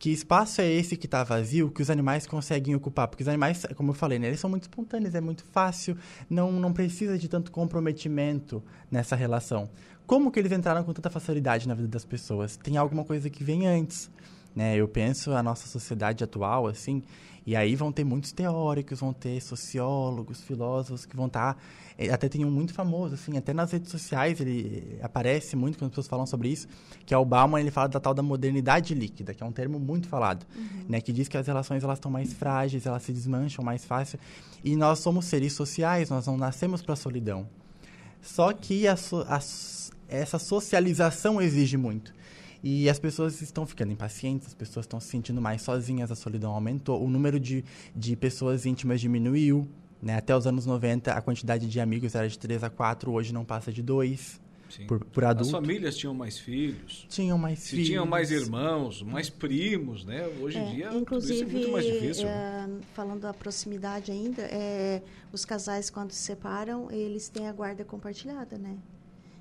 que 0.00 0.10
espaço 0.10 0.60
é 0.60 0.68
esse 0.68 0.96
que 0.96 1.06
está 1.06 1.22
vazio 1.22 1.70
que 1.70 1.80
os 1.80 1.90
animais 1.90 2.26
conseguem 2.26 2.74
ocupar? 2.74 3.06
Porque 3.06 3.22
os 3.22 3.28
animais, 3.28 3.64
como 3.76 3.92
eu 3.92 3.94
falei, 3.94 4.18
né, 4.18 4.26
eles 4.26 4.40
são 4.40 4.50
muito 4.50 4.64
espontâneos, 4.64 5.14
é 5.14 5.20
muito 5.20 5.44
fácil, 5.44 5.96
não, 6.28 6.50
não 6.50 6.72
precisa 6.72 7.16
de 7.16 7.28
tanto 7.28 7.52
comprometimento 7.52 8.60
nessa 8.90 9.14
relação. 9.14 9.70
Como 10.08 10.32
que 10.32 10.40
eles 10.40 10.50
entraram 10.50 10.82
com 10.82 10.92
tanta 10.92 11.08
facilidade 11.08 11.68
na 11.68 11.74
vida 11.74 11.86
das 11.86 12.04
pessoas? 12.04 12.56
Tem 12.56 12.76
alguma 12.76 13.04
coisa 13.04 13.30
que 13.30 13.44
vem 13.44 13.68
antes 13.68 14.10
né? 14.54 14.76
Eu 14.76 14.88
penso 14.88 15.32
a 15.32 15.42
nossa 15.42 15.66
sociedade 15.66 16.22
atual, 16.22 16.66
assim, 16.66 17.02
e 17.44 17.56
aí 17.56 17.74
vão 17.74 17.90
ter 17.90 18.04
muitos 18.04 18.32
teóricos, 18.32 19.00
vão 19.00 19.12
ter 19.12 19.40
sociólogos, 19.40 20.42
filósofos 20.42 21.04
que 21.04 21.16
vão 21.16 21.26
estar... 21.26 21.54
Tá, 21.54 21.60
eh, 21.98 22.10
até 22.10 22.28
tem 22.28 22.44
um 22.44 22.50
muito 22.50 22.72
famoso, 22.72 23.14
assim, 23.14 23.36
até 23.36 23.52
nas 23.52 23.72
redes 23.72 23.90
sociais 23.90 24.40
ele 24.40 24.98
aparece 25.02 25.56
muito 25.56 25.76
quando 25.76 25.86
as 25.86 25.90
pessoas 25.90 26.06
falam 26.06 26.26
sobre 26.26 26.48
isso, 26.48 26.68
que 27.04 27.12
é 27.12 27.18
o 27.18 27.24
Bauman, 27.24 27.60
ele 27.60 27.70
fala 27.70 27.88
da 27.88 27.98
tal 27.98 28.14
da 28.14 28.22
modernidade 28.22 28.94
líquida, 28.94 29.34
que 29.34 29.42
é 29.42 29.46
um 29.46 29.52
termo 29.52 29.78
muito 29.80 30.08
falado, 30.08 30.46
uhum. 30.54 30.84
né? 30.88 31.00
Que 31.00 31.12
diz 31.12 31.26
que 31.26 31.36
as 31.36 31.46
relações, 31.46 31.82
elas 31.82 31.98
estão 31.98 32.10
mais 32.10 32.32
frágeis, 32.32 32.86
elas 32.86 33.02
se 33.02 33.12
desmancham 33.12 33.64
mais 33.64 33.84
fácil. 33.84 34.18
E 34.62 34.76
nós 34.76 35.00
somos 35.00 35.24
seres 35.24 35.52
sociais, 35.52 36.10
nós 36.10 36.26
não 36.26 36.36
nascemos 36.36 36.80
para 36.80 36.92
a 36.94 36.96
solidão. 36.96 37.48
Só 38.20 38.52
que 38.52 38.86
a, 38.86 38.94
a, 38.94 39.40
essa 40.08 40.38
socialização 40.38 41.40
exige 41.42 41.76
muito. 41.76 42.14
E 42.62 42.88
as 42.88 42.98
pessoas 42.98 43.42
estão 43.42 43.66
ficando 43.66 43.92
impacientes, 43.92 44.46
as 44.46 44.54
pessoas 44.54 44.84
estão 44.84 45.00
se 45.00 45.08
sentindo 45.08 45.40
mais 45.40 45.62
sozinhas, 45.62 46.12
a 46.12 46.14
solidão 46.14 46.52
aumentou, 46.52 47.02
o 47.02 47.10
número 47.10 47.40
de, 47.40 47.64
de 47.94 48.14
pessoas 48.14 48.64
íntimas 48.64 49.00
diminuiu. 49.00 49.68
Né? 50.00 50.16
Até 50.16 50.36
os 50.36 50.46
anos 50.46 50.64
90, 50.64 51.12
a 51.12 51.20
quantidade 51.20 51.66
de 51.68 51.80
amigos 51.80 52.14
era 52.14 52.28
de 52.28 52.38
3 52.38 52.62
a 52.64 52.70
4, 52.70 53.10
hoje 53.10 53.32
não 53.32 53.44
passa 53.44 53.72
de 53.72 53.82
2. 53.82 54.40
Por, 54.88 55.04
por 55.04 55.22
adulto. 55.22 55.54
As 55.54 55.62
famílias 55.62 55.96
tinham 55.96 56.14
mais 56.14 56.38
filhos. 56.38 57.06
Tinham 57.10 57.36
mais 57.36 57.58
Se 57.58 57.70
filhos. 57.70 57.88
Tinham 57.88 58.06
mais 58.06 58.30
irmãos, 58.30 59.02
mais 59.02 59.28
primos, 59.28 60.02
né? 60.02 60.26
Hoje 60.40 60.56
em 60.56 60.62
é, 60.62 60.74
dia 60.74 60.94
inclusive, 60.94 61.42
é 61.42 61.44
muito 61.44 61.72
mais 61.72 61.84
difícil. 61.84 62.26
É, 62.26 62.66
falando 62.94 63.20
da 63.20 63.34
proximidade 63.34 64.10
ainda, 64.10 64.42
é, 64.44 65.02
os 65.30 65.44
casais 65.44 65.90
quando 65.90 66.12
se 66.12 66.22
separam, 66.22 66.90
eles 66.90 67.28
têm 67.28 67.48
a 67.48 67.52
guarda 67.52 67.84
compartilhada, 67.84 68.56
né? 68.56 68.78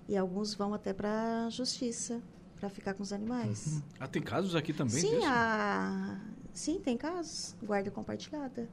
E 0.10 0.18
alguns 0.18 0.54
vão 0.54 0.74
até 0.74 0.92
para 0.92 1.46
a 1.46 1.50
justiça 1.50 2.22
para 2.62 2.70
ficar 2.70 2.94
com 2.94 3.02
os 3.02 3.12
animais. 3.12 3.66
Uhum. 3.66 3.82
Ah, 4.00 4.08
tem 4.08 4.22
casos 4.22 4.56
aqui 4.56 4.72
também 4.72 5.02
Sim, 5.02 5.16
disso? 5.16 5.28
A... 5.28 6.20
Sim, 6.54 6.80
tem 6.80 6.96
casos. 6.96 7.56
Guarda 7.64 7.90
compartilhada. 7.90 8.70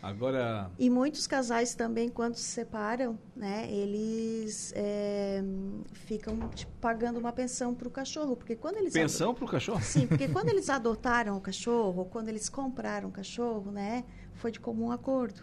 Agora... 0.00 0.70
E 0.78 0.88
muitos 0.88 1.26
casais 1.26 1.74
também, 1.74 2.08
quando 2.08 2.36
se 2.36 2.44
separam, 2.44 3.18
né, 3.34 3.68
eles 3.68 4.72
é, 4.76 5.42
ficam 5.92 6.38
tipo, 6.50 6.70
pagando 6.80 7.18
uma 7.18 7.32
pensão 7.32 7.74
para 7.74 7.88
o 7.88 7.90
cachorro. 7.90 8.36
Porque 8.36 8.54
quando 8.54 8.76
eles 8.76 8.92
pensão 8.92 9.34
para 9.34 9.44
o 9.44 9.48
cachorro? 9.48 9.82
Sim, 9.82 10.06
porque 10.06 10.28
quando 10.28 10.48
eles 10.50 10.70
adotaram 10.70 11.36
o 11.36 11.40
cachorro, 11.40 12.04
quando 12.04 12.28
eles 12.28 12.48
compraram 12.48 13.08
o 13.08 13.12
cachorro, 13.12 13.72
né, 13.72 14.04
foi 14.34 14.52
de 14.52 14.60
comum 14.60 14.92
acordo. 14.92 15.42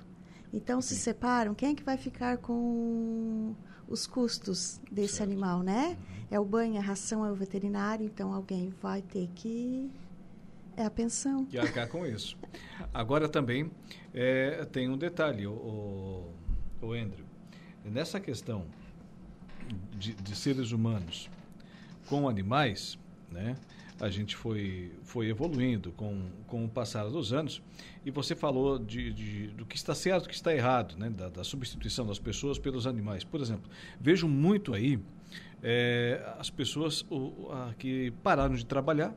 Então, 0.54 0.80
Sim. 0.80 0.96
se 0.96 1.02
separam, 1.02 1.54
quem 1.54 1.72
é 1.72 1.76
que 1.76 1.84
vai 1.84 1.98
ficar 1.98 2.38
com 2.38 3.54
os 3.88 4.08
custos 4.08 4.80
desse 4.92 5.16
certo. 5.16 5.30
animal, 5.30 5.62
né? 5.62 5.98
Uhum. 6.00 6.23
É 6.34 6.40
o 6.40 6.44
banho, 6.44 6.80
a 6.80 6.82
ração, 6.82 7.24
é 7.24 7.32
o 7.32 7.36
veterinário, 7.36 8.08
então 8.08 8.34
alguém 8.34 8.74
vai 8.82 9.04
ter 9.04 9.30
que 9.36 9.88
é 10.76 10.84
a 10.84 10.90
pensão. 10.90 11.46
Que 11.46 11.60
arcar 11.60 11.88
com 11.88 12.08
isso. 12.08 12.36
Agora 12.92 13.30
também 13.30 13.70
é, 14.12 14.66
tem 14.66 14.90
um 14.90 14.98
detalhe, 14.98 15.46
o, 15.46 15.52
o, 15.52 16.34
o 16.88 16.94
Andrew. 16.94 17.24
Nessa 17.86 18.20
questão 18.20 18.66
de, 19.92 20.16
de 20.16 20.36
seres 20.36 20.72
humanos 20.72 21.30
com 22.08 22.28
animais, 22.28 22.98
né? 23.30 23.56
a 24.00 24.10
gente 24.10 24.36
foi, 24.36 24.92
foi 25.04 25.30
evoluindo 25.30 25.92
com, 25.92 26.28
com 26.48 26.66
o 26.66 26.70
passar 26.70 27.08
dos 27.10 27.32
anos. 27.32 27.62
E 28.06 28.12
você 28.12 28.36
falou 28.36 28.78
de, 28.78 29.14
de 29.14 29.48
do 29.50 29.66
que 29.66 29.76
está 29.76 29.96
certo 29.96 30.24
e 30.24 30.28
do 30.28 30.30
que 30.30 30.36
está 30.36 30.54
errado, 30.54 30.98
né? 30.98 31.10
Da, 31.10 31.30
da, 31.30 31.44
substituição 31.44 32.06
das 32.06 32.20
pessoas 32.20 32.60
pelos 32.60 32.86
animais. 32.86 33.24
Por 33.24 33.40
exemplo, 33.40 33.70
vejo 34.00 34.28
muito 34.28 34.74
aí 34.74 35.00
é, 35.64 36.22
as 36.38 36.50
pessoas 36.50 37.06
o, 37.10 37.50
a, 37.52 37.74
que 37.78 38.12
pararam 38.22 38.56
de 38.56 38.66
trabalhar, 38.66 39.16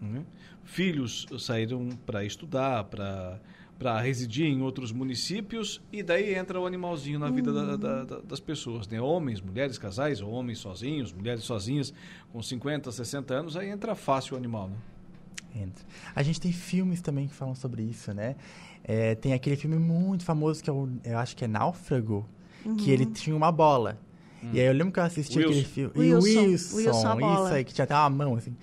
né? 0.00 0.24
filhos 0.64 1.26
saíram 1.38 1.88
para 2.06 2.24
estudar, 2.24 2.84
para 2.84 3.40
para 3.80 3.98
residir 3.98 4.44
em 4.44 4.60
outros 4.60 4.92
municípios 4.92 5.80
e 5.90 6.02
daí 6.02 6.34
entra 6.34 6.60
o 6.60 6.66
animalzinho 6.66 7.18
na 7.18 7.30
vida 7.30 7.50
uhum. 7.50 7.78
da, 7.78 8.04
da, 8.04 8.20
das 8.20 8.38
pessoas, 8.38 8.86
né? 8.86 9.00
Homens, 9.00 9.40
mulheres, 9.40 9.78
casais, 9.78 10.20
ou 10.20 10.30
homens 10.32 10.58
sozinhos, 10.58 11.14
mulheres 11.14 11.44
sozinhas 11.44 11.90
com 12.30 12.42
50, 12.42 12.92
60 12.92 13.32
anos, 13.32 13.56
aí 13.56 13.70
entra 13.70 13.94
fácil 13.94 14.34
o 14.34 14.36
animal, 14.36 14.68
né? 14.68 14.76
Entra. 15.62 15.82
A 16.14 16.22
gente 16.22 16.38
tem 16.38 16.52
filmes 16.52 17.00
também 17.00 17.26
que 17.26 17.34
falam 17.34 17.54
sobre 17.54 17.82
isso, 17.82 18.12
né? 18.12 18.36
É, 18.84 19.14
tem 19.14 19.32
aquele 19.32 19.56
filme 19.56 19.78
muito 19.78 20.26
famoso 20.26 20.62
que 20.62 20.68
é 20.68 20.72
o, 20.74 20.86
eu 21.02 21.16
acho 21.16 21.34
que 21.34 21.46
é 21.46 21.48
Náufrago, 21.48 22.28
uhum. 22.66 22.76
que 22.76 22.90
ele 22.90 23.06
tinha 23.06 23.34
uma 23.34 23.50
bola. 23.50 23.98
Hum. 24.42 24.50
E 24.52 24.60
aí 24.60 24.66
eu 24.66 24.72
lembro 24.72 24.92
que 24.92 24.98
eu 24.98 25.04
assisti 25.04 25.38
Wilson. 25.38 25.50
aquele 25.50 25.64
filme. 25.64 25.92
Wilson. 25.96 26.40
Wilson, 26.40 26.76
Wilson 26.76 27.44
isso 27.44 27.54
aí, 27.54 27.64
que 27.64 27.74
tinha 27.74 27.84
até 27.84 27.94
uma 27.94 28.10
mão, 28.10 28.36
assim. 28.36 28.56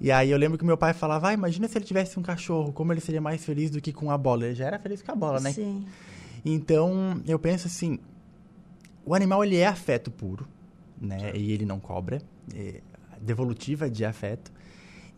e 0.00 0.10
aí 0.10 0.30
eu 0.30 0.38
lembro 0.38 0.56
que 0.56 0.64
meu 0.64 0.76
pai 0.76 0.92
falava, 0.92 1.28
ah, 1.28 1.32
imagina 1.32 1.68
se 1.68 1.76
ele 1.76 1.84
tivesse 1.84 2.18
um 2.18 2.22
cachorro, 2.22 2.72
como 2.72 2.92
ele 2.92 3.00
seria 3.00 3.20
mais 3.20 3.44
feliz 3.44 3.70
do 3.70 3.80
que 3.80 3.92
com 3.92 4.10
a 4.10 4.18
bola. 4.18 4.46
Ele 4.46 4.54
já 4.54 4.66
era 4.66 4.78
feliz 4.78 5.02
com 5.02 5.12
a 5.12 5.14
bola, 5.14 5.40
né? 5.40 5.52
Sim. 5.52 5.84
Então, 6.44 7.20
eu 7.26 7.38
penso 7.38 7.66
assim, 7.66 7.98
o 9.04 9.14
animal, 9.14 9.44
ele 9.44 9.56
é 9.56 9.66
afeto 9.66 10.10
puro, 10.10 10.46
né? 11.00 11.32
E 11.34 11.52
ele 11.52 11.64
não 11.64 11.78
cobra. 11.78 12.22
É 12.54 12.80
devolutiva 13.20 13.90
de 13.90 14.04
afeto. 14.04 14.50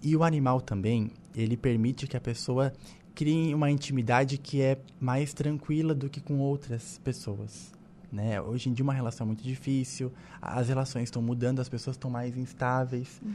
E 0.03 0.17
o 0.17 0.25
animal 0.25 0.61
também, 0.61 1.11
ele 1.35 1.57
permite 1.57 2.07
que 2.07 2.17
a 2.17 2.21
pessoa 2.21 2.73
crie 3.15 3.55
uma 3.55 3.71
intimidade 3.71 4.39
que 4.39 4.61
é 4.61 4.79
mais 4.99 5.33
tranquila 5.33 5.95
do 5.95 6.09
que 6.09 6.21
com 6.21 6.39
outras 6.39 6.99
pessoas. 7.05 7.73
Né? 8.13 8.41
Hoje 8.41 8.69
em 8.69 8.75
dia 8.75 8.83
uma 8.85 8.93
relação 8.93 9.25
é 9.25 9.29
muito 9.29 9.43
difícil, 9.43 10.13
as 10.41 10.69
relações 10.69 11.05
estão 11.05 11.23
mudando, 11.23 11.61
as 11.61 11.69
pessoas 11.69 11.97
estão 11.97 12.11
mais 12.11 12.37
instáveis. 12.37 13.21
Uhum. 13.25 13.33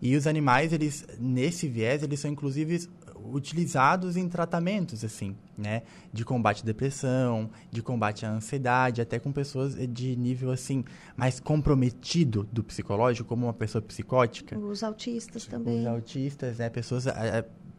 E 0.00 0.16
os 0.16 0.26
animais, 0.26 0.72
eles 0.72 1.06
nesse 1.18 1.68
viés, 1.68 2.02
eles 2.02 2.18
são 2.20 2.30
inclusive 2.30 2.88
utilizados 3.32 4.16
em 4.16 4.28
tratamentos 4.28 5.04
assim, 5.04 5.36
né, 5.56 5.82
de 6.12 6.24
combate 6.24 6.62
à 6.62 6.64
depressão, 6.64 7.48
de 7.70 7.80
combate 7.82 8.26
à 8.26 8.30
ansiedade, 8.30 9.00
até 9.00 9.20
com 9.20 9.30
pessoas 9.30 9.76
de 9.88 10.16
nível 10.16 10.50
assim 10.50 10.84
mais 11.16 11.38
comprometido 11.38 12.48
do 12.52 12.64
psicológico, 12.64 13.28
como 13.28 13.46
uma 13.46 13.52
pessoa 13.52 13.80
psicótica. 13.80 14.58
Os 14.58 14.82
autistas 14.82 15.46
também. 15.46 15.80
Os 15.80 15.86
autistas, 15.86 16.58
né, 16.58 16.68
pessoas 16.68 17.06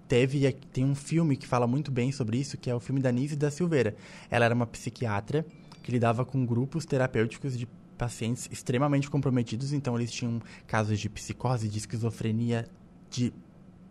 teve 0.08 0.52
tem 0.72 0.86
um 0.86 0.96
filme 0.96 1.36
que 1.36 1.48
fala 1.48 1.68
muito 1.68 1.92
bem 1.92 2.12
sobre 2.12 2.38
isso, 2.38 2.58
que 2.58 2.70
é 2.70 2.76
o 2.76 2.80
filme 2.80 3.02
da 3.02 3.12
Nise 3.12 3.36
da 3.36 3.50
Silveira. 3.52 3.96
Ela 4.30 4.46
era 4.46 4.56
uma 4.56 4.68
psiquiatra 4.68 5.46
que 5.84 5.92
lidava 5.92 6.26
com 6.26 6.46
grupos 6.46 6.86
terapêuticos 6.86 7.58
de 7.58 7.68
pacientes 7.98 8.50
extremamente 8.52 9.10
comprometidos, 9.10 9.72
então 9.72 9.96
eles 9.96 10.12
tinham 10.12 10.42
casos 10.66 11.00
de 11.00 11.08
psicose, 11.10 11.70
de 11.70 11.78
esquizofrenia 11.78 12.66
de 13.10 13.32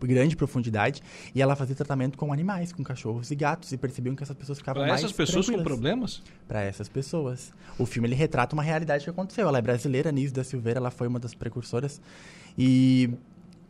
grande 0.01 0.35
profundidade, 0.35 1.01
e 1.33 1.41
ela 1.41 1.55
fazia 1.55 1.77
tratamento 1.77 2.19
com 2.19 2.33
animais, 2.33 2.73
com 2.73 2.83
cachorros 2.83 3.31
e 3.31 3.37
gatos, 3.37 3.71
e 3.71 3.77
percebiam 3.77 4.17
que 4.17 4.23
essas 4.25 4.37
pessoas 4.37 4.59
ficavam 4.59 4.83
pra 4.83 4.89
mais 4.89 5.05
essas 5.05 5.13
pessoas 5.13 5.49
com 5.49 5.63
problemas? 5.63 6.21
Para 6.49 6.61
essas 6.61 6.89
pessoas. 6.89 7.53
O 7.79 7.87
filme 7.87 8.09
ele 8.09 8.17
retrata 8.17 8.53
uma 8.57 8.65
realidade 8.65 9.05
que 9.05 9.11
aconteceu. 9.11 9.47
Ela 9.47 9.59
é 9.59 9.63
brasileira, 9.63 10.11
Nise 10.11 10.33
da 10.33 10.43
Silveira, 10.43 10.81
ela 10.81 10.91
foi 10.91 11.07
uma 11.07 11.21
das 11.21 11.35
precursoras, 11.35 12.01
e 12.59 13.11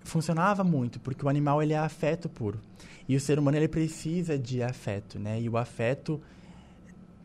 funcionava 0.05 0.65
muito, 0.65 0.99
porque 1.01 1.23
o 1.23 1.29
animal 1.29 1.63
ele 1.63 1.75
é 1.75 1.79
afeto 1.79 2.31
puro. 2.31 2.59
E 3.07 3.15
o 3.15 3.21
ser 3.21 3.39
humano 3.39 3.59
ele 3.59 3.69
precisa 3.69 4.39
de 4.39 4.63
afeto, 4.63 5.19
né? 5.19 5.39
E 5.39 5.51
o 5.51 5.59
afeto 5.59 6.19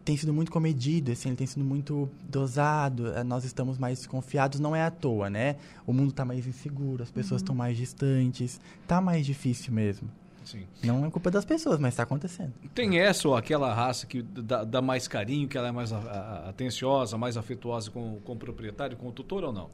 tem 0.07 0.15
sido 0.15 0.33
muito 0.33 0.49
comedido, 0.51 1.11
assim, 1.11 1.27
ele 1.27 1.35
tem 1.35 1.45
sido 1.45 1.65
muito 1.65 2.09
dosado, 2.29 3.07
eh, 3.13 3.23
nós 3.25 3.43
estamos 3.43 3.77
mais 3.77 3.97
desconfiados, 3.99 4.57
não 4.57 4.73
é 4.73 4.81
à 4.81 4.89
toa, 4.89 5.29
né? 5.29 5.57
O 5.85 5.91
mundo 5.91 6.11
está 6.11 6.23
mais 6.23 6.47
inseguro, 6.47 7.03
as 7.03 7.11
pessoas 7.11 7.41
estão 7.41 7.53
Uhum. 7.53 7.57
mais 7.59 7.75
distantes, 7.75 8.61
tá 8.87 9.01
mais 9.01 9.25
difícil 9.25 9.73
mesmo. 9.73 10.09
Sim. 10.45 10.63
Não 10.81 11.05
é 11.05 11.11
culpa 11.11 11.29
das 11.29 11.43
pessoas, 11.43 11.77
mas 11.77 11.93
está 11.93 12.03
acontecendo. 12.03 12.53
Tem 12.73 12.97
essa 12.99 13.27
ou 13.27 13.35
aquela 13.35 13.73
raça 13.73 14.07
que 14.07 14.21
dá, 14.21 14.63
dá 14.63 14.81
mais 14.81 15.05
carinho, 15.09 15.45
que 15.45 15.57
ela 15.57 15.67
é 15.67 15.71
mais 15.73 15.91
a- 15.91 15.97
a- 15.97 16.49
atenciosa, 16.51 17.17
mais 17.17 17.35
afetuosa 17.35 17.91
com, 17.91 18.17
com 18.23 18.31
o 18.31 18.37
proprietário, 18.37 18.95
com 18.95 19.09
o 19.09 19.11
tutor 19.11 19.43
ou 19.43 19.51
não? 19.51 19.69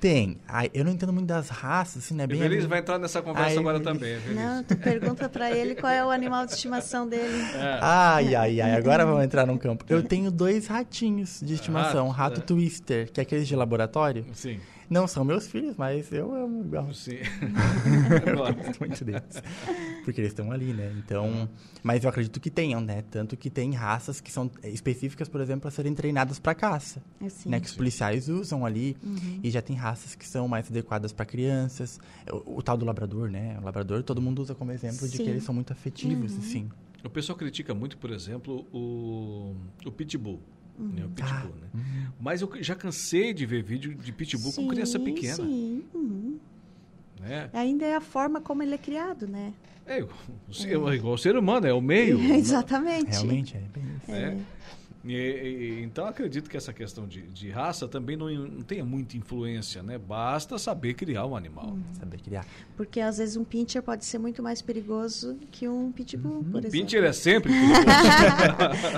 Tem. 0.00 0.38
Ai, 0.46 0.70
eu 0.72 0.84
não 0.84 0.92
entendo 0.92 1.12
muito 1.12 1.26
das 1.26 1.48
raças, 1.48 2.04
assim, 2.04 2.14
né? 2.14 2.26
Bem 2.26 2.40
a- 2.42 2.66
vai 2.68 2.78
entrar 2.78 2.98
nessa 2.98 3.20
conversa 3.20 3.50
Ai, 3.50 3.58
agora 3.58 3.80
também. 3.80 4.12
Evelise. 4.14 4.34
Não, 4.40 4.62
tu 4.62 4.76
pergunta 4.76 5.28
pra 5.28 5.50
ele 5.50 5.74
qual 5.74 5.92
é 5.92 6.04
o 6.04 6.10
animal 6.10 6.46
de 6.46 6.52
estimação 6.52 7.08
dele. 7.08 7.40
É. 7.54 7.78
Ai, 7.80 8.34
ai, 8.34 8.60
ai, 8.60 8.74
agora 8.76 9.04
vamos 9.04 9.24
entrar 9.24 9.46
num 9.46 9.58
campo. 9.58 9.84
Eu 9.88 10.02
tenho 10.06 10.30
dois 10.30 10.66
ratinhos 10.66 11.40
de 11.42 11.54
estimação, 11.54 12.08
Ratos, 12.08 12.38
rato 12.38 12.40
é. 12.40 12.44
twister, 12.44 13.10
que 13.12 13.20
é 13.20 13.22
aqueles 13.22 13.48
de 13.48 13.56
laboratório. 13.56 14.24
Sim. 14.32 14.60
Não 14.90 15.06
são 15.06 15.24
meus 15.24 15.46
filhos, 15.46 15.76
mas 15.76 16.10
eu 16.12 16.34
amo 16.34 16.64
igual. 16.64 16.92
Sim. 16.94 17.18
eu 18.26 18.36
gosto 18.36 18.80
muito 18.80 19.04
deles. 19.04 19.42
Porque 20.04 20.20
eles 20.20 20.30
estão 20.30 20.50
ali, 20.50 20.72
né? 20.72 20.94
Então, 20.98 21.48
mas 21.82 22.04
eu 22.04 22.10
acredito 22.10 22.40
que 22.40 22.50
tenham, 22.50 22.80
né? 22.80 23.04
Tanto 23.10 23.36
que 23.36 23.50
tem 23.50 23.72
raças 23.72 24.20
que 24.20 24.32
são 24.32 24.50
específicas, 24.64 25.28
por 25.28 25.40
exemplo, 25.40 25.62
para 25.62 25.70
serem 25.70 25.94
treinadas 25.94 26.38
para 26.38 26.54
caça. 26.54 27.02
Assim. 27.24 27.48
Né? 27.50 27.60
Que 27.60 27.66
os 27.66 27.74
policiais 27.74 28.28
usam 28.28 28.64
ali. 28.64 28.96
Uhum. 29.04 29.40
E 29.42 29.50
já 29.50 29.60
tem 29.60 29.76
raças 29.76 30.14
que 30.14 30.26
são 30.26 30.48
mais 30.48 30.70
adequadas 30.70 31.12
para 31.12 31.26
crianças. 31.26 32.00
O, 32.46 32.56
o 32.58 32.62
tal 32.62 32.76
do 32.76 32.86
labrador, 32.86 33.30
né? 33.30 33.58
O 33.60 33.64
labrador 33.64 34.02
todo 34.02 34.22
mundo 34.22 34.40
usa 34.40 34.54
como 34.54 34.72
exemplo 34.72 35.06
de 35.06 35.18
que 35.18 35.24
Sim. 35.24 35.30
eles 35.30 35.44
são 35.44 35.54
muito 35.54 35.72
afetivos, 35.72 36.32
Uhum. 36.32 36.38
assim. 36.38 36.68
O 37.04 37.10
pessoal 37.10 37.38
critica 37.38 37.74
muito, 37.74 37.96
por 37.98 38.10
exemplo, 38.10 38.66
o, 38.72 39.54
o 39.86 39.92
pitbull. 39.92 40.40
Né, 40.78 41.04
o 41.04 41.08
pitbull, 41.08 41.54
Ah, 41.74 41.76
né? 41.76 42.10
Mas 42.20 42.40
eu 42.40 42.50
já 42.60 42.74
cansei 42.74 43.32
de 43.34 43.44
ver 43.46 43.62
vídeo 43.62 43.94
de 43.94 44.12
pitbull 44.12 44.52
com 44.52 44.68
criança 44.68 44.98
Sim, 44.98 45.04
pequena. 45.04 45.34
Sim. 45.36 45.84
uhum. 45.94 46.38
Né? 47.20 47.50
Ainda 47.52 47.84
é 47.84 47.96
a 47.96 48.00
forma 48.00 48.40
como 48.40 48.62
ele 48.62 48.74
é 48.74 48.78
criado, 48.78 49.26
né? 49.26 49.52
É, 49.86 49.98
igual, 49.98 50.18
o 50.48 50.54
ser- 50.54 50.68
é 50.68 50.94
igual 50.94 51.14
o 51.14 51.18
ser 51.18 51.36
humano, 51.36 51.66
é 51.66 51.72
o 51.72 51.80
meio. 51.80 52.18
Exatamente. 52.34 53.10
Realmente, 53.10 53.56
é 53.56 53.60
bem 53.60 53.84
isso. 54.02 54.10
né? 54.12 54.40
E- 55.08 55.12
e- 55.14 55.82
então 55.82 56.06
acredito 56.06 56.50
que 56.50 56.56
essa 56.56 56.72
questão 56.72 57.06
de, 57.06 57.22
de 57.22 57.50
raça 57.50 57.88
também 57.88 58.16
não, 58.16 58.28
não 58.28 58.60
tenha 58.62 58.84
muita 58.84 59.16
influência, 59.16 59.82
né? 59.82 59.96
Basta 59.98 60.58
saber 60.58 60.94
criar 60.94 61.24
um 61.26 61.34
animal. 61.36 61.76
Saber 61.98 62.20
criar. 62.20 62.46
Porque 62.76 63.00
às 63.00 63.18
vezes 63.18 63.36
um 63.36 63.44
pincher 63.44 63.82
pode 63.82 64.04
ser 64.04 64.18
muito 64.18 64.42
mais 64.42 64.60
perigoso 64.62 65.38
que 65.50 65.66
um 65.68 65.90
pitbull, 65.90 66.44
por 66.44 66.56
O 66.56 66.58
exemplo. 66.58 66.70
pincher 66.72 67.04
é 67.04 67.12
sempre 67.12 67.52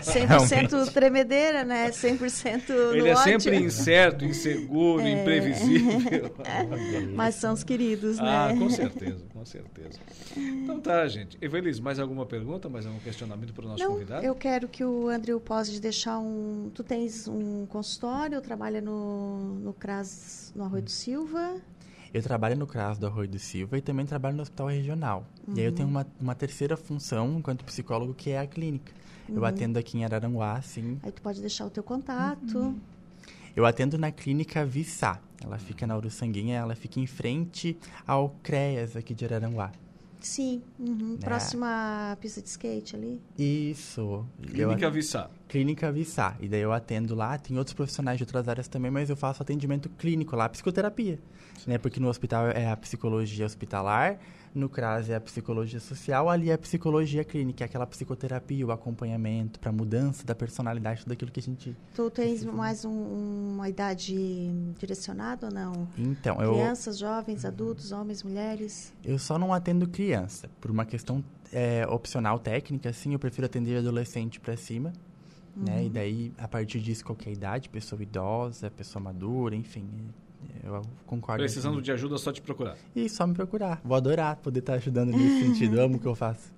perigoso. 0.01 0.55
100% 0.55 0.93
tremedeira, 0.93 1.65
né? 1.65 1.91
100% 1.91 2.69
no 2.69 2.95
Ele 2.97 3.09
é 3.09 3.13
ódio. 3.13 3.25
sempre 3.25 3.57
incerto, 3.57 4.25
inseguro, 4.25 5.03
É. 5.03 5.11
imprevisível. 5.23 6.35
Mas 7.15 7.35
são 7.37 7.53
os 7.53 7.63
queridos, 7.65 8.19
né? 8.19 8.25
Ah, 8.29 8.55
com 8.59 8.69
certeza, 8.71 9.25
com 9.41 9.47
certeza. 9.47 9.99
Então 10.37 10.79
tá, 10.81 11.09
gente. 11.09 11.39
Evelise, 11.41 11.81
mais 11.81 11.99
alguma 11.99 12.27
pergunta, 12.27 12.69
mais 12.69 12.85
algum 12.85 12.99
questionamento 13.01 13.55
para 13.55 13.65
o 13.65 13.69
nosso 13.69 13.83
Não, 13.83 13.93
convidado? 13.93 14.25
eu 14.25 14.35
quero 14.35 14.69
que 14.69 14.85
o 14.85 15.09
Andrew 15.09 15.41
possa 15.41 15.81
deixar 15.81 16.19
um... 16.19 16.71
Tu 16.75 16.85
tens 16.85 17.27
um 17.27 17.65
consultório, 17.67 18.41
trabalha 18.43 18.81
no, 18.83 19.55
no 19.61 19.73
CRAS, 19.73 20.53
no 20.55 20.63
Arroio 20.65 20.83
do 20.83 20.91
Silva. 20.91 21.57
Eu 22.13 22.23
trabalho 22.23 22.55
no 22.57 22.67
CRAS 22.67 22.99
do 22.99 23.07
Arroio 23.07 23.29
do 23.29 23.39
Silva 23.39 23.79
e 23.79 23.81
também 23.81 24.05
trabalho 24.05 24.37
no 24.37 24.43
Hospital 24.43 24.67
Regional. 24.69 25.25
E 25.49 25.61
aí 25.61 25.65
eu 25.65 25.71
Uhum. 25.71 25.77
tenho 25.77 25.89
uma, 25.89 26.07
uma 26.21 26.35
terceira 26.35 26.77
função 26.77 27.39
enquanto 27.39 27.65
psicólogo, 27.65 28.13
que 28.13 28.31
é 28.31 28.41
a 28.41 28.47
clínica. 28.47 28.93
Eu 29.29 29.37
Uhum. 29.39 29.45
atendo 29.45 29.79
aqui 29.79 29.97
em 29.97 30.05
Araranguá, 30.05 30.55
assim. 30.57 30.99
Aí 31.03 31.13
tu 31.13 31.23
pode 31.23 31.41
deixar 31.41 31.65
o 31.65 31.71
teu 31.71 31.83
contato. 31.83 32.59
Uhum. 32.59 32.79
Eu 33.57 33.65
atendo 33.65 33.97
na 33.97 34.13
clínica 34.13 34.65
Vissá. 34.67 35.19
Ela 35.43 35.59
fica 35.59 35.87
na 35.87 35.97
Uruçanguinha, 35.97 36.59
ela 36.59 36.75
fica 36.75 37.01
em 37.01 37.07
frente 37.07 37.77
ao 38.07 38.31
CREAS 38.43 38.97
aqui 38.97 39.15
de 39.15 39.25
Araranguá. 39.25 39.73
Sim, 40.21 40.63
uhum. 40.79 41.13
Né? 41.13 41.19
próxima 41.21 42.17
pista 42.21 42.43
de 42.43 42.49
skate 42.49 42.95
ali. 42.95 43.21
Isso. 43.39 44.25
Clínica 44.43 44.85
eu, 44.85 44.93
Vissá. 44.93 45.31
Clínica 45.49 45.91
Vissá. 45.91 46.37
E 46.41 46.49
daí 46.49 46.61
eu 46.61 46.73
atendo 46.73 47.15
lá, 47.15 47.39
tem 47.39 47.57
outros 47.57 47.75
profissionais 47.75 48.19
de 48.19 48.25
outras 48.25 48.47
áreas 48.47 48.69
também, 48.69 48.91
mas 48.91 49.09
eu 49.09 49.17
faço 49.17 49.43
atendimento 49.43 49.89
clínico 49.89 50.37
lá, 50.37 50.49
psicoterapia. 50.49 51.19
Né? 51.67 51.79
Porque 51.79 51.99
no 51.99 52.09
hospital 52.09 52.49
é 52.49 52.71
a 52.71 52.77
psicologia 52.77 53.47
hospitalar, 53.47 54.19
no 54.55 54.69
CRAS 54.69 55.09
é 55.09 55.15
a 55.15 55.21
psicologia 55.21 55.79
social, 55.79 56.29
ali 56.29 56.51
é 56.51 56.55
a 56.55 56.59
psicologia 56.59 57.23
clínica, 57.25 57.65
é 57.65 57.67
aquela 57.67 57.87
psicoterapia, 57.87 58.67
o 58.67 58.73
acompanhamento 58.73 59.61
para 59.61 59.71
mudança 59.71 60.25
da 60.25 60.35
personalidade, 60.35 61.03
tudo 61.03 61.13
aquilo 61.13 61.31
que 61.31 61.41
a 61.41 61.43
gente... 61.43 61.77
Tu 61.95 62.11
tens 62.11 62.45
mais 62.45 62.85
um- 62.85 63.53
uma 63.55 63.69
idade 63.69 64.51
direcionada 64.79 65.47
ou 65.47 65.53
não? 65.53 65.89
Então, 65.97 66.41
eu... 66.43 66.53
Crianças, 66.55 66.99
jovens, 66.99 67.45
adultos, 67.45 67.93
homens, 67.93 68.23
mulheres? 68.23 68.93
Eu 69.05 69.19
só 69.19 69.39
não 69.39 69.53
atendo 69.55 69.87
criança, 69.89 70.49
por 70.61 70.71
uma 70.71 70.85
questão 70.85 71.23
é, 71.53 71.87
opcional 71.87 72.39
técnica, 72.39 72.89
assim, 72.91 73.13
eu 73.13 73.19
prefiro 73.19 73.47
atender 73.47 73.79
adolescente 73.79 74.41
para 74.41 74.57
cima, 74.57 74.93
né? 75.57 75.77
Uhum. 75.79 75.87
E 75.87 75.91
daí, 75.91 76.33
a 76.39 76.49
partir 76.49 76.81
disso, 76.81 77.05
qualquer 77.05 77.33
idade, 77.33 77.69
pessoa 77.69 78.03
idosa, 78.03 78.71
pessoa 78.71 79.03
madura, 79.03 79.55
enfim, 79.55 79.89
eu 80.63 80.83
concordo. 81.07 81.43
Precisando 81.43 81.75
assim. 81.75 81.83
de 81.83 81.93
ajuda, 81.93 82.15
é 82.15 82.19
só 82.19 82.33
te 82.33 82.41
procurar. 82.41 82.77
E 82.95 83.09
só 83.09 83.27
me 83.27 83.35
procurar. 83.35 83.81
Vou 83.85 83.97
adorar 83.97 84.37
poder 84.37 84.61
estar 84.61 84.75
ajudando 84.75 85.11
nesse 85.11 85.47
sentido, 85.47 85.79
amo 85.81 85.97
o 85.97 85.99
que 85.99 86.07
eu 86.07 86.15
faço. 86.15 86.53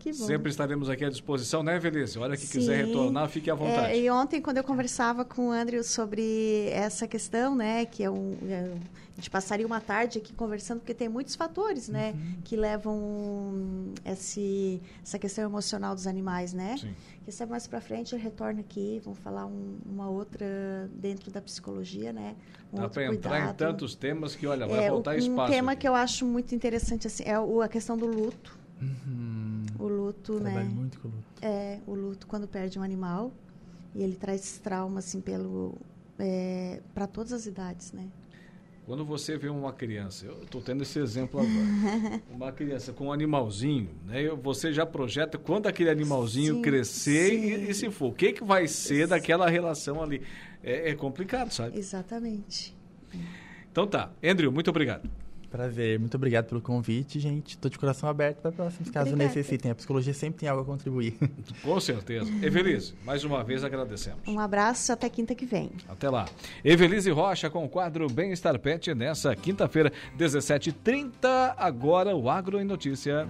Que 0.00 0.10
bom. 0.12 0.24
Sempre 0.26 0.50
estaremos 0.50 0.88
aqui 0.88 1.04
à 1.04 1.10
disposição, 1.10 1.62
né, 1.62 1.76
Evelise? 1.76 2.18
A 2.18 2.22
hora 2.22 2.36
que 2.36 2.46
Sim. 2.46 2.58
quiser 2.58 2.86
retornar, 2.86 3.28
fique 3.28 3.50
à 3.50 3.54
vontade. 3.54 3.92
É, 3.92 3.98
e 4.00 4.10
ontem, 4.10 4.40
quando 4.40 4.56
eu 4.56 4.64
conversava 4.64 5.24
com 5.26 5.48
o 5.48 5.52
Andrew 5.52 5.84
sobre 5.84 6.68
essa 6.72 7.06
questão, 7.06 7.54
né, 7.54 7.84
que 7.84 8.02
é 8.02 8.10
um, 8.10 8.34
é, 8.48 8.72
a 9.12 9.16
gente 9.16 9.28
passaria 9.30 9.66
uma 9.66 9.78
tarde 9.80 10.16
aqui 10.18 10.32
conversando, 10.32 10.78
porque 10.80 10.94
tem 10.94 11.06
muitos 11.08 11.34
fatores, 11.36 11.88
né, 11.88 12.14
Uhum. 12.16 12.34
que 12.42 12.56
levam 12.56 13.92
esse, 14.04 14.80
essa 15.02 15.18
questão 15.18 15.44
emocional 15.44 15.94
dos 15.94 16.06
animais, 16.06 16.52
né? 16.54 16.76
Sim. 16.80 16.94
Que 17.24 17.30
sabe 17.30 17.50
mais 17.50 17.66
para 17.66 17.80
frente, 17.82 18.14
ele 18.14 18.22
retorna 18.22 18.60
aqui, 18.60 19.00
vamos 19.04 19.18
falar 19.18 19.44
um- 19.46 19.76
uma 19.84 20.08
outra 20.08 20.46
dentro 20.94 21.30
da 21.30 21.42
psicologia, 21.42 22.12
né? 22.12 22.34
Um 22.72 22.78
Dá 22.80 22.88
para 22.88 23.04
entrar 23.12 23.50
em 23.50 23.54
tantos 23.54 23.94
temas 23.94 24.34
que, 24.34 24.46
olha, 24.46 24.66
vai 24.66 24.84
É, 24.84 24.88
faltar 24.88 25.14
um 25.14 25.18
espaço. 25.18 25.52
tema 25.52 25.72
aqui. 25.72 25.82
que 25.82 25.88
eu 25.88 25.94
acho 25.94 26.24
muito 26.24 26.54
interessante 26.54 27.06
assim 27.06 27.22
é 27.26 27.34
a 27.34 27.68
questão 27.68 27.96
do 27.98 28.06
luto. 28.06 28.58
O 29.78 29.86
luto, 29.86 30.34
né? 30.40 30.52
Trabalho 30.52 30.70
muito 30.70 31.00
com 31.00 31.08
luto. 31.08 31.24
É, 31.42 31.80
o 31.86 31.94
luto 31.94 32.26
quando 32.26 32.46
perde 32.48 32.78
um 32.78 32.82
animal. 32.82 33.32
E 33.94 34.02
ele 34.02 34.14
traz 34.14 34.58
trauma, 34.58 35.00
assim, 35.00 35.20
pelo... 35.20 35.76
para 36.94 37.06
todas 37.06 37.32
as 37.32 37.46
idades, 37.46 37.92
né? 37.92 38.08
Quando 38.86 39.04
você 39.04 39.36
vê 39.36 39.48
uma 39.48 39.72
criança, 39.72 40.26
eu 40.26 40.42
estou 40.42 40.60
tendo 40.60 40.82
esse 40.82 40.98
exemplo 40.98 41.38
agora, 41.38 42.22
uma 42.28 42.50
criança 42.50 42.92
com 42.92 43.06
um 43.06 43.12
animalzinho, 43.12 43.90
né? 44.04 44.28
Você 44.42 44.72
já 44.72 44.84
projeta 44.84 45.38
quando 45.38 45.68
aquele 45.68 45.90
animalzinho 45.90 46.56
Sim, 46.56 46.62
crescer 46.62 47.30
sim. 47.30 47.36
e, 47.36 47.70
e 47.70 47.74
se 47.74 47.90
for, 47.90 48.08
o 48.08 48.12
que, 48.12 48.32
que 48.32 48.42
vai 48.42 48.66
ser 48.66 49.06
daquela 49.06 49.48
relação 49.48 50.02
ali? 50.02 50.22
É, 50.62 50.90
é 50.90 50.94
complicado, 50.94 51.52
sabe? 51.52 51.78
Exatamente. 51.78 52.76
Então 53.70 53.86
tá, 53.86 54.10
Andrew, 54.24 54.50
muito 54.50 54.70
obrigado. 54.70 55.08
Prazer, 55.50 55.98
muito 55.98 56.14
obrigado 56.16 56.46
pelo 56.46 56.60
convite, 56.60 57.18
gente. 57.18 57.58
Tô 57.58 57.68
de 57.68 57.76
coração 57.76 58.08
aberto 58.08 58.38
para 58.38 58.52
próximos, 58.52 58.88
caso 58.88 59.10
Obrigada. 59.10 59.34
necessitem. 59.36 59.72
A 59.72 59.74
psicologia 59.74 60.14
sempre 60.14 60.40
tem 60.40 60.48
algo 60.48 60.62
a 60.62 60.64
contribuir. 60.64 61.14
Com 61.62 61.80
certeza. 61.80 62.30
Evelise, 62.40 62.94
mais 63.04 63.24
uma 63.24 63.42
vez 63.42 63.64
agradecemos. 63.64 64.20
Um 64.28 64.38
abraço 64.38 64.92
até 64.92 65.08
quinta 65.08 65.34
que 65.34 65.44
vem. 65.44 65.70
Até 65.88 66.08
lá. 66.08 66.26
Evelise 66.64 67.10
Rocha 67.10 67.50
com 67.50 67.64
o 67.64 67.68
quadro 67.68 68.06
Bem-Estar 68.08 68.58
Pet 68.60 68.94
nessa 68.94 69.34
quinta-feira, 69.34 69.92
17h30. 70.16 71.54
Agora 71.56 72.14
o 72.14 72.30
Agro 72.30 72.60
em 72.60 72.64
Notícia. 72.64 73.26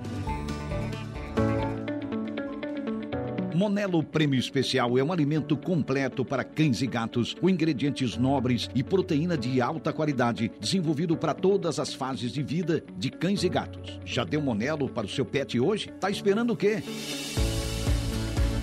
Monelo 3.61 4.03
Prêmio 4.03 4.41
Especial 4.41 4.97
é 4.97 5.05
um 5.05 5.13
alimento 5.13 5.55
completo 5.55 6.25
para 6.25 6.43
cães 6.43 6.81
e 6.81 6.87
gatos, 6.87 7.35
com 7.35 7.47
ingredientes 7.47 8.17
nobres 8.17 8.71
e 8.75 8.83
proteína 8.83 9.37
de 9.37 9.61
alta 9.61 9.93
qualidade, 9.93 10.51
desenvolvido 10.59 11.15
para 11.15 11.35
todas 11.35 11.79
as 11.79 11.93
fases 11.93 12.33
de 12.33 12.43
vida 12.43 12.83
de 12.97 13.11
cães 13.11 13.45
e 13.45 13.51
gatos. 13.51 14.01
Já 14.03 14.25
deu 14.25 14.41
Monelo 14.41 14.89
para 14.89 15.07
o 15.07 15.11
seu 15.11 15.27
pet 15.27 15.61
hoje? 15.61 15.91
Tá 16.01 16.11
esperando 16.11 16.55
o 16.55 16.57
quê? 16.57 16.83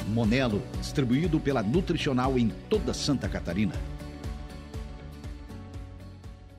Monelo, 0.08 0.64
distribuído 0.82 1.39
pela 1.39 1.62
Nutricional 1.62 2.36
em 2.39 2.52
toda 2.68 2.91
Santa 2.91 3.30
Catarina. 3.30 3.74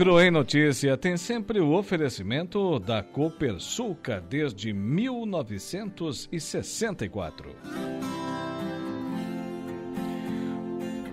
Agro 0.00 0.18
em 0.18 0.30
Notícia 0.30 0.96
tem 0.96 1.18
sempre 1.18 1.60
o 1.60 1.72
oferecimento 1.72 2.78
da 2.78 3.02
Copersuca 3.02 4.18
desde 4.18 4.72
1964. 4.72 7.54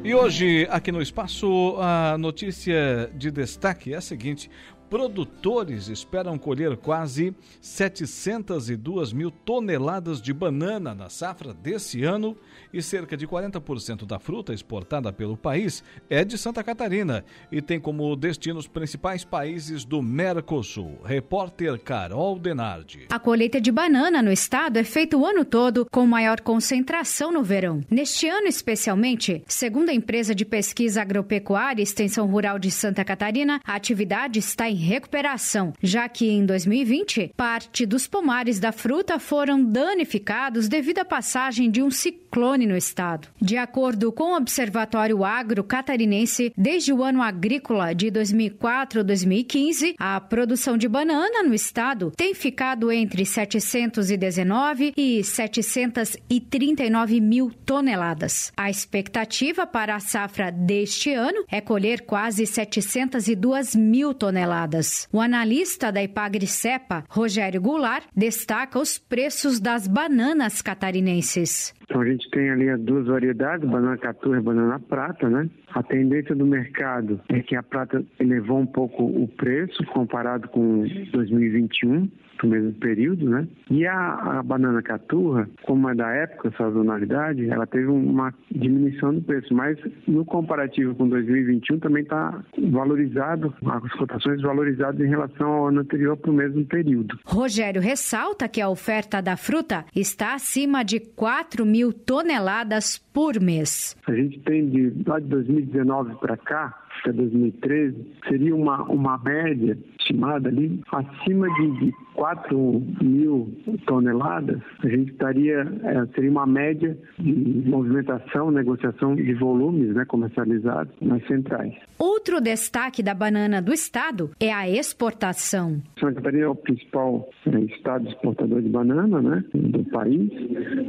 E 0.05 0.15
hoje, 0.15 0.65
aqui 0.71 0.89
no 0.89 1.01
espaço, 1.01 1.75
a 1.81 2.17
notícia 2.17 3.11
de 3.13 3.29
destaque 3.29 3.93
é 3.93 3.97
a 3.97 4.01
seguinte: 4.01 4.49
produtores 4.89 5.87
esperam 5.87 6.37
colher 6.37 6.77
quase 6.77 7.35
702 7.61 9.13
mil 9.13 9.29
toneladas 9.29 10.21
de 10.21 10.33
banana 10.33 10.95
na 10.95 11.09
safra 11.09 11.53
desse 11.53 12.03
ano 12.03 12.37
e 12.73 12.81
cerca 12.81 13.17
de 13.17 13.27
40% 13.27 14.05
da 14.05 14.19
fruta 14.19 14.53
exportada 14.53 15.11
pelo 15.11 15.37
país 15.37 15.83
é 16.09 16.23
de 16.23 16.37
Santa 16.37 16.63
Catarina 16.63 17.23
e 17.51 17.61
tem 17.61 17.79
como 17.79 18.15
destino 18.15 18.59
os 18.59 18.67
principais 18.67 19.23
países 19.23 19.83
do 19.83 20.01
Mercosul. 20.01 20.99
Repórter 21.03 21.79
Carol 21.79 22.39
Denardi. 22.39 23.07
A 23.09 23.19
colheita 23.19 23.59
de 23.59 23.71
banana 23.71 24.21
no 24.21 24.31
estado 24.31 24.77
é 24.77 24.83
feita 24.83 25.17
o 25.17 25.25
ano 25.25 25.43
todo, 25.43 25.85
com 25.91 26.05
maior 26.05 26.41
concentração 26.41 27.31
no 27.31 27.43
verão. 27.43 27.81
Neste 27.89 28.27
ano, 28.27 28.47
especialmente, 28.47 29.43
segundo 29.47 29.89
a 29.89 29.93
empresa 29.93 30.33
de 30.33 30.45
pesquisa 30.45 31.01
agropecuária 31.01 31.81
e 31.81 31.83
extensão 31.83 32.27
rural 32.27 32.57
de 32.57 32.71
Santa 32.71 33.03
Catarina, 33.03 33.59
a 33.65 33.75
atividade 33.75 34.39
está 34.39 34.69
em 34.69 34.76
recuperação, 34.77 35.73
já 35.81 36.07
que 36.07 36.29
em 36.29 36.45
2020, 36.45 37.33
parte 37.35 37.85
dos 37.85 38.07
pomares 38.07 38.59
da 38.59 38.71
fruta 38.71 39.19
foram 39.19 39.63
danificados 39.63 40.69
devido 40.69 40.99
à 40.99 41.05
passagem 41.05 41.69
de 41.69 41.81
um 41.81 41.91
ciclone 41.91 42.65
no 42.65 42.77
estado. 42.77 43.27
De 43.41 43.57
acordo 43.57 44.11
com 44.11 44.33
o 44.33 44.37
Observatório 44.37 45.25
Agro 45.25 45.63
Catarinense, 45.63 46.53
desde 46.55 46.93
o 46.93 47.03
ano 47.03 47.21
agrícola 47.21 47.93
de 47.93 48.07
2004-2015, 48.07 49.95
a 49.97 50.21
produção 50.21 50.77
de 50.77 50.87
banana 50.87 51.43
no 51.43 51.53
estado 51.53 52.11
tem 52.15 52.33
ficado 52.33 52.91
entre 52.91 53.25
719 53.25 54.93
e 54.95 55.23
739 55.23 57.19
mil 57.19 57.51
toneladas. 57.65 58.51
A 58.55 58.69
expectativa 58.69 59.65
para 59.65 59.95
a 59.95 59.99
safra 59.99 60.51
deste 60.51 61.11
ano 61.13 61.43
é 61.49 61.59
colher 61.59 62.01
quase 62.01 62.45
702 62.45 63.75
mil 63.75 64.13
toneladas. 64.13 64.66
O 65.11 65.21
analista 65.21 65.91
da 65.91 66.03
Ipagri-Cepa, 66.03 67.03
Rogério 67.09 67.61
Goulart, 67.61 68.05
destaca 68.15 68.79
os 68.79 68.97
preços 68.97 69.59
das 69.59 69.87
bananas 69.87 70.61
catarinenses. 70.61 71.73
Então 71.83 72.01
a 72.01 72.05
gente 72.05 72.29
tem 72.31 72.49
ali 72.49 72.69
as 72.69 72.79
duas 72.81 73.07
variedades, 73.07 73.67
banana 73.67 73.97
caturra 73.97 74.39
e 74.39 74.41
banana 74.41 74.79
prata, 74.79 75.29
né? 75.29 75.49
A 75.73 75.81
tendência 75.81 76.35
do 76.35 76.45
mercado 76.45 77.21
é 77.29 77.39
que 77.39 77.55
a 77.55 77.63
prata 77.63 78.03
elevou 78.19 78.59
um 78.59 78.65
pouco 78.65 79.03
o 79.03 79.27
preço 79.27 79.83
comparado 79.85 80.49
com 80.49 80.85
2021 81.11 82.09
no 82.43 82.49
mesmo 82.49 82.73
período, 82.73 83.29
né? 83.29 83.47
E 83.69 83.85
a, 83.85 84.39
a 84.39 84.43
banana 84.43 84.81
caturra, 84.81 85.49
como 85.63 85.89
é 85.89 85.95
da 85.95 86.09
época, 86.09 86.53
sazonalidade, 86.57 87.49
ela 87.49 87.65
teve 87.65 87.87
uma 87.87 88.33
diminuição 88.51 89.13
do 89.13 89.21
preço, 89.21 89.53
mas 89.53 89.77
no 90.07 90.25
comparativo 90.25 90.95
com 90.95 91.07
2021 91.07 91.79
também 91.79 92.03
está 92.03 92.43
valorizado, 92.71 93.53
as 93.65 93.91
cotações 93.93 94.41
valorizadas 94.41 94.99
em 94.99 95.09
relação 95.09 95.47
ao 95.47 95.67
ano 95.67 95.81
anterior 95.81 96.17
para 96.17 96.31
o 96.31 96.33
mesmo 96.33 96.65
período. 96.65 97.17
Rogério 97.25 97.81
ressalta 97.81 98.47
que 98.47 98.61
a 98.61 98.69
oferta 98.69 99.21
da 99.21 99.37
fruta 99.37 99.85
está 99.95 100.33
acima 100.33 100.83
de 100.83 100.99
4 100.99 101.65
mil 101.65 101.93
toneladas 101.93 102.97
por 102.97 103.39
mês. 103.39 103.95
A 104.07 104.13
gente 104.13 104.39
tem 104.39 104.69
de 104.69 104.93
lá 105.05 105.19
de 105.19 105.27
2019 105.27 106.15
para 106.15 106.37
cá 106.37 106.87
até 106.99 107.11
2013, 107.13 107.95
seria 108.27 108.55
uma, 108.55 108.83
uma 108.83 109.17
média 109.17 109.77
estimada 109.99 110.49
ali 110.49 110.81
acima 110.91 111.47
de 111.55 111.93
4 112.17 112.83
mil 112.99 113.53
toneladas, 113.85 114.59
a 114.83 114.89
gente 114.89 115.11
estaria, 115.11 115.59
é, 115.83 116.05
seria 116.15 116.31
uma 116.31 116.47
média 116.47 116.97
de 117.19 117.69
movimentação, 117.69 118.49
negociação 118.49 119.15
de 119.15 119.33
volumes 119.35 119.93
né, 119.93 120.03
comercializados 120.03 120.91
nas 120.99 121.25
centrais. 121.27 121.73
Outro 121.99 122.41
destaque 122.41 123.03
da 123.03 123.13
banana 123.13 123.61
do 123.61 123.71
estado 123.71 124.31
é 124.39 124.51
a 124.51 124.67
exportação. 124.67 125.79
Santa 125.99 126.15
Catarina 126.15 126.45
é 126.45 126.47
o 126.47 126.55
principal 126.55 127.29
é, 127.45 127.59
estado 127.59 128.07
exportador 128.09 128.63
de 128.63 128.69
banana 128.69 129.21
né, 129.21 129.43
do 129.53 129.83
país. 129.85 130.31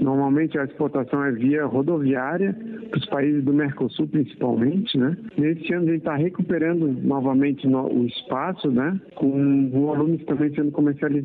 Normalmente 0.01 0.59
a 0.59 0.65
exportação 0.65 1.23
é 1.25 1.33
via 1.33 1.67
rodoviária 1.67 2.57
para 2.89 2.99
os 2.99 3.07
países 3.07 3.45
do 3.45 3.53
Mercosul 3.53 4.09
principalmente. 4.09 4.97
Né. 4.97 5.15
Nesse 5.37 5.75
ano 5.75 5.89
a 5.89 5.91
gente 5.91 5.99
está 5.99 6.17
recuperando 6.17 6.89
novamente 7.03 7.67
no, 7.67 7.87
o 7.87 8.07
espaço, 8.07 8.71
né, 8.71 8.99
com 9.15 9.69
volumes 9.71 10.25
também 10.25 10.55
sendo 10.55 10.73
comercializados 10.73 11.18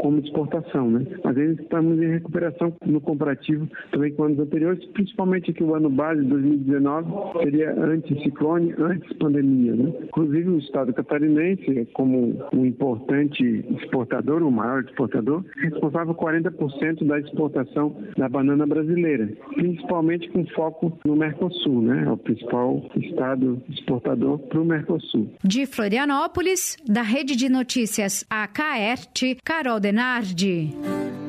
como 0.00 0.18
exportação. 0.20 0.90
Né. 0.90 1.06
Mas 1.24 1.36
ainda 1.36 1.62
estamos 1.62 2.00
em 2.00 2.08
recuperação 2.08 2.72
no 2.84 3.00
comparativo 3.00 3.68
também 3.90 4.12
com 4.12 4.24
anos 4.24 4.38
anteriores, 4.38 4.84
principalmente 4.86 5.52
que 5.52 5.62
o 5.62 5.74
ano 5.74 5.90
base 5.90 6.22
2019 6.22 7.10
seria 7.42 7.72
antes 7.78 8.22
ciclone, 8.22 8.74
antes 8.78 9.12
pandemia. 9.18 9.74
Né? 9.74 9.92
Inclusive 10.04 10.50
o 10.50 10.58
estado 10.58 10.92
catarinense, 10.92 11.88
como 11.94 12.42
um 12.52 12.66
importante 12.66 13.64
exportador, 13.80 14.42
o 14.42 14.50
maior 14.50 14.82
exportador, 14.82 15.44
responsável 15.56 16.14
por 16.14 16.30
40% 16.32 17.06
da 17.06 17.18
exportação 17.18 17.96
da 18.16 18.28
banana 18.28 18.66
brasileira, 18.66 19.28
principalmente 19.54 20.28
com 20.30 20.44
foco 20.46 20.98
no 21.04 21.16
Mercosul, 21.16 21.82
né? 21.82 22.04
É 22.06 22.10
o 22.10 22.16
principal 22.16 22.82
estado 22.96 23.62
exportador 23.68 24.38
para 24.38 24.60
o 24.60 24.64
Mercosul. 24.64 25.32
De 25.44 25.66
Florianópolis, 25.66 26.76
da 26.86 27.02
Rede 27.02 27.36
de 27.36 27.48
Notícias 27.48 28.24
AKERT, 28.28 29.29
Carol 29.44 29.80
Denardi. 29.80 31.19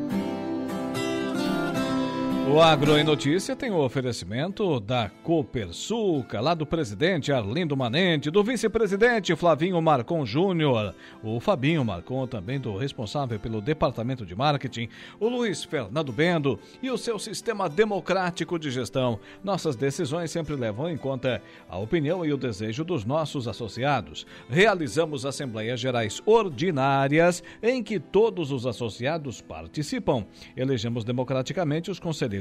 O 2.52 2.60
Agro 2.60 2.98
em 2.98 3.04
Notícia 3.06 3.56
tem 3.56 3.72
o 3.72 3.80
oferecimento 3.80 4.78
da 4.82 5.10
Copersuca, 5.24 6.42
lá 6.42 6.54
do 6.54 6.66
presidente 6.66 7.32
Arlindo 7.32 7.78
Manente, 7.78 8.30
do 8.30 8.44
vice-presidente 8.44 9.34
Flavinho 9.38 9.82
Marcon 9.82 10.26
Júnior, 10.26 10.94
o 11.24 11.40
Fabinho 11.40 11.86
Marcon, 11.86 12.28
também 12.28 12.60
do 12.60 12.76
responsável 12.76 13.40
pelo 13.40 13.62
departamento 13.62 14.26
de 14.26 14.36
marketing, 14.36 14.90
o 15.18 15.30
Luiz 15.30 15.64
Fernando 15.64 16.12
Bendo 16.12 16.60
e 16.84 16.92
o 16.92 16.98
seu 16.98 17.18
sistema 17.18 17.70
democrático 17.70 18.60
de 18.60 18.70
gestão. 18.70 19.18
Nossas 19.42 19.78
decisões 19.78 20.30
sempre 20.30 20.54
levam 20.54 20.90
em 20.90 20.98
conta 20.98 21.42
a 21.70 21.78
opinião 21.78 22.26
e 22.26 22.34
o 22.34 22.38
desejo 22.38 22.84
dos 22.84 23.06
nossos 23.06 23.48
associados. 23.48 24.28
Realizamos 24.50 25.26
assembleias 25.26 25.80
gerais 25.80 26.22
ordinárias 26.26 27.42
em 27.64 27.82
que 27.82 27.98
todos 27.98 28.52
os 28.52 28.66
associados 28.66 29.40
participam. 29.40 30.26
Elegemos 30.58 31.06
democraticamente 31.06 31.90
os 31.90 31.98
conselheiros 31.98 32.41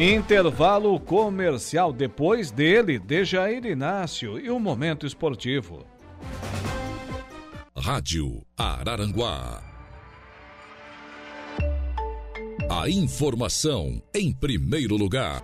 Intervalo 0.00 1.00
comercial. 1.00 1.92
Depois 1.92 2.52
dele, 2.52 3.00
Dejair 3.00 3.66
Inácio 3.66 4.38
e 4.38 4.48
o 4.48 4.56
Momento 4.60 5.04
Esportivo. 5.04 5.84
Rádio 7.76 8.46
Araranguá. 8.56 9.60
A 12.70 12.88
informação 12.88 14.00
em 14.14 14.32
primeiro 14.32 14.96
lugar. 14.96 15.42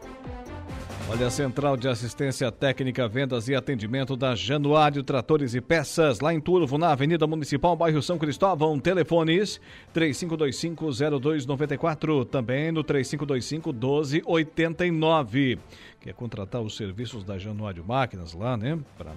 Olha, 1.06 1.26
a 1.26 1.30
Central 1.30 1.76
de 1.76 1.86
Assistência 1.86 2.50
Técnica, 2.50 3.06
Vendas 3.06 3.46
e 3.46 3.54
Atendimento 3.54 4.16
da 4.16 4.34
Januário 4.34 5.02
Tratores 5.02 5.54
e 5.54 5.60
Peças, 5.60 6.18
lá 6.18 6.32
em 6.32 6.40
Turvo, 6.40 6.78
na 6.78 6.92
Avenida 6.92 7.26
Municipal, 7.26 7.76
bairro 7.76 8.00
São 8.02 8.16
Cristóvão. 8.16 8.80
Telefones 8.80 9.60
3525-0294, 9.94 12.24
também 12.24 12.72
no 12.72 12.82
3525-1289. 12.82 15.58
Quer 16.00 16.14
contratar 16.14 16.62
os 16.62 16.74
serviços 16.74 17.22
da 17.22 17.36
Januário 17.38 17.84
Máquinas 17.86 18.32
lá, 18.32 18.56
né? 18.56 18.78
Para 18.96 19.12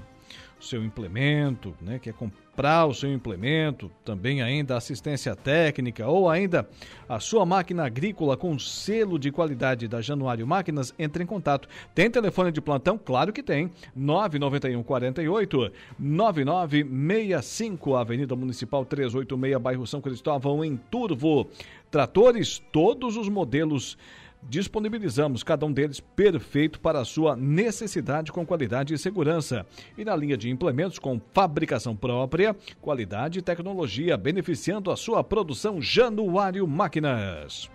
o 0.59 0.63
seu 0.63 0.83
implemento, 0.83 1.73
né? 1.81 1.99
Quer 1.99 2.13
comprar 2.13 2.46
o 2.87 2.93
seu 2.93 3.13
implemento, 3.13 3.91
também 4.03 4.41
ainda 4.41 4.75
assistência 4.75 5.35
técnica 5.35 6.07
ou 6.07 6.27
ainda 6.27 6.67
a 7.07 7.19
sua 7.19 7.45
máquina 7.45 7.85
agrícola 7.85 8.35
com 8.35 8.57
selo 8.57 9.19
de 9.19 9.31
qualidade 9.31 9.87
da 9.87 10.01
Januário 10.01 10.47
Máquinas, 10.47 10.91
entre 10.97 11.23
em 11.23 11.27
contato. 11.27 11.69
Tem 11.93 12.09
telefone 12.09 12.51
de 12.51 12.59
plantão? 12.59 12.97
Claro 12.97 13.31
que 13.31 13.43
tem. 13.43 13.71
991 13.95 14.81
48 14.81 15.71
9965, 15.99 17.95
Avenida 17.95 18.35
Municipal 18.35 18.83
386, 18.83 19.61
bairro 19.61 19.85
São 19.85 20.01
Cristóvão, 20.01 20.65
em 20.65 20.75
Turvo. 20.75 21.47
Tratores, 21.91 22.61
todos 22.71 23.15
os 23.15 23.29
modelos 23.29 23.97
disponibilizamos 24.43 25.43
cada 25.43 25.65
um 25.65 25.71
deles 25.71 25.99
perfeito 25.99 26.79
para 26.79 26.99
a 26.99 27.05
sua 27.05 27.35
necessidade 27.35 28.31
com 28.31 28.45
qualidade 28.45 28.93
e 28.93 28.97
segurança. 28.97 29.65
E 29.97 30.05
na 30.05 30.15
linha 30.15 30.37
de 30.37 30.49
implementos 30.49 30.99
com 30.99 31.19
fabricação 31.33 31.95
própria, 31.95 32.55
qualidade 32.81 33.39
e 33.39 33.41
tecnologia, 33.41 34.17
beneficiando 34.17 34.91
a 34.91 34.95
sua 34.95 35.23
produção 35.23 35.81
Januário 35.81 36.67
Máquinas. 36.67 37.69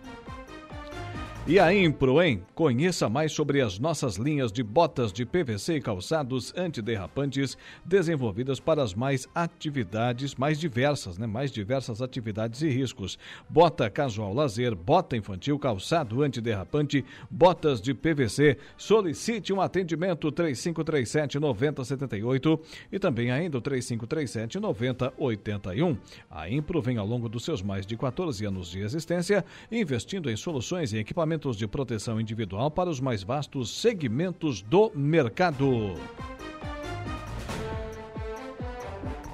E 1.45 1.59
a 1.59 1.74
Impro, 1.74 2.22
hein? 2.22 2.40
Conheça 2.55 3.09
mais 3.09 3.32
sobre 3.32 3.61
as 3.61 3.76
nossas 3.76 4.14
linhas 4.14 4.53
de 4.53 4.62
botas 4.62 5.12
de 5.12 5.26
PVC 5.26 5.74
e 5.74 5.80
calçados 5.80 6.55
antiderrapantes 6.57 7.59
desenvolvidas 7.84 8.61
para 8.61 8.80
as 8.80 8.95
mais 8.95 9.28
atividades, 9.34 10.36
mais 10.36 10.57
diversas, 10.57 11.18
né? 11.18 11.26
Mais 11.26 11.51
diversas 11.51 12.01
atividades 12.01 12.62
e 12.62 12.68
riscos. 12.68 13.18
Bota 13.51 13.90
casual 13.90 14.32
lazer, 14.32 14.72
bota 14.76 15.16
infantil, 15.16 15.59
calçado 15.59 16.22
antiderrapante, 16.22 17.05
botas 17.28 17.80
de 17.80 17.93
PVC. 17.93 18.57
Solicite 18.76 19.53
um 19.53 19.61
atendimento 19.61 20.30
3537 20.30 21.40
9078 21.40 22.61
e 22.93 23.01
também 23.01 23.32
ainda 23.32 23.59
o 23.59 23.61
3537 23.61 24.61
9081. 24.61 25.99
A 26.30 26.49
Impro 26.49 26.80
vem 26.80 26.99
ao 26.99 27.07
longo 27.07 27.28
dos 27.28 27.45
seus 27.45 27.62
mais 27.62 27.84
de 27.84 27.97
14 27.97 28.47
anos 28.47 28.70
de 28.70 28.78
existência 28.78 29.45
investindo 29.72 30.30
em 30.30 30.36
soluções 30.36 30.93
e 30.93 30.99
equipamentos 30.99 31.31
de 31.56 31.66
proteção 31.66 32.20
individual 32.20 32.70
para 32.70 32.90
os 32.90 33.00
mais 33.00 33.22
vastos 33.22 33.80
segmentos 33.80 34.60
do 34.60 34.92
mercado. 34.94 35.94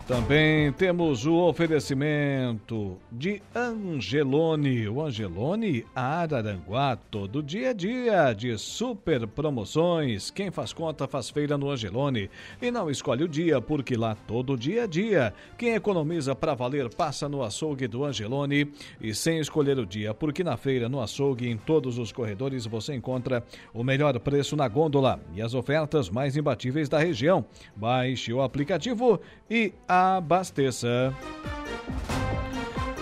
Também 0.09 0.73
temos 0.73 1.27
o 1.27 1.35
oferecimento 1.35 2.97
de 3.13 3.43
Angelone. 3.55 4.89
O 4.89 5.03
Angelone 5.03 5.85
Araranguá, 5.95 6.97
todo 6.97 7.43
dia 7.43 7.71
a 7.71 7.73
dia 7.75 8.33
de 8.33 8.57
super 8.57 9.27
promoções. 9.27 10.31
Quem 10.31 10.51
faz 10.51 10.73
conta 10.73 11.07
faz 11.07 11.29
feira 11.29 11.59
no 11.59 11.71
Angelone. 11.71 12.31
E 12.63 12.71
não 12.71 12.89
escolhe 12.89 13.23
o 13.23 13.29
dia, 13.29 13.61
porque 13.61 13.99
lá 13.99 14.17
todo 14.27 14.57
dia 14.57 14.85
a 14.85 14.87
dia. 14.87 15.35
Quem 15.59 15.75
economiza 15.75 16.35
para 16.35 16.55
valer 16.55 16.89
passa 16.89 17.29
no 17.29 17.43
açougue 17.43 17.87
do 17.87 18.03
Angelone. 18.03 18.73
E 18.99 19.15
sem 19.15 19.39
escolher 19.39 19.79
o 19.79 19.85
dia, 19.85 20.15
porque 20.15 20.43
na 20.43 20.57
feira, 20.57 20.89
no 20.89 21.03
açougue, 21.03 21.51
em 21.51 21.59
todos 21.59 21.99
os 21.99 22.13
corredores 22.13 22.65
você 22.65 22.95
encontra 22.95 23.45
o 23.75 23.85
melhor 23.85 24.19
preço 24.21 24.57
na 24.57 24.69
gôndola 24.69 25.21
e 25.35 25.43
as 25.43 25.53
ofertas 25.53 26.09
mais 26.09 26.35
imbatíveis 26.35 26.89
da 26.89 26.99
região. 26.99 27.45
Baixe 27.77 28.33
o 28.33 28.41
aplicativo 28.41 29.21
e 29.51 29.75
a 29.87 29.98
abasteça. 29.99 31.13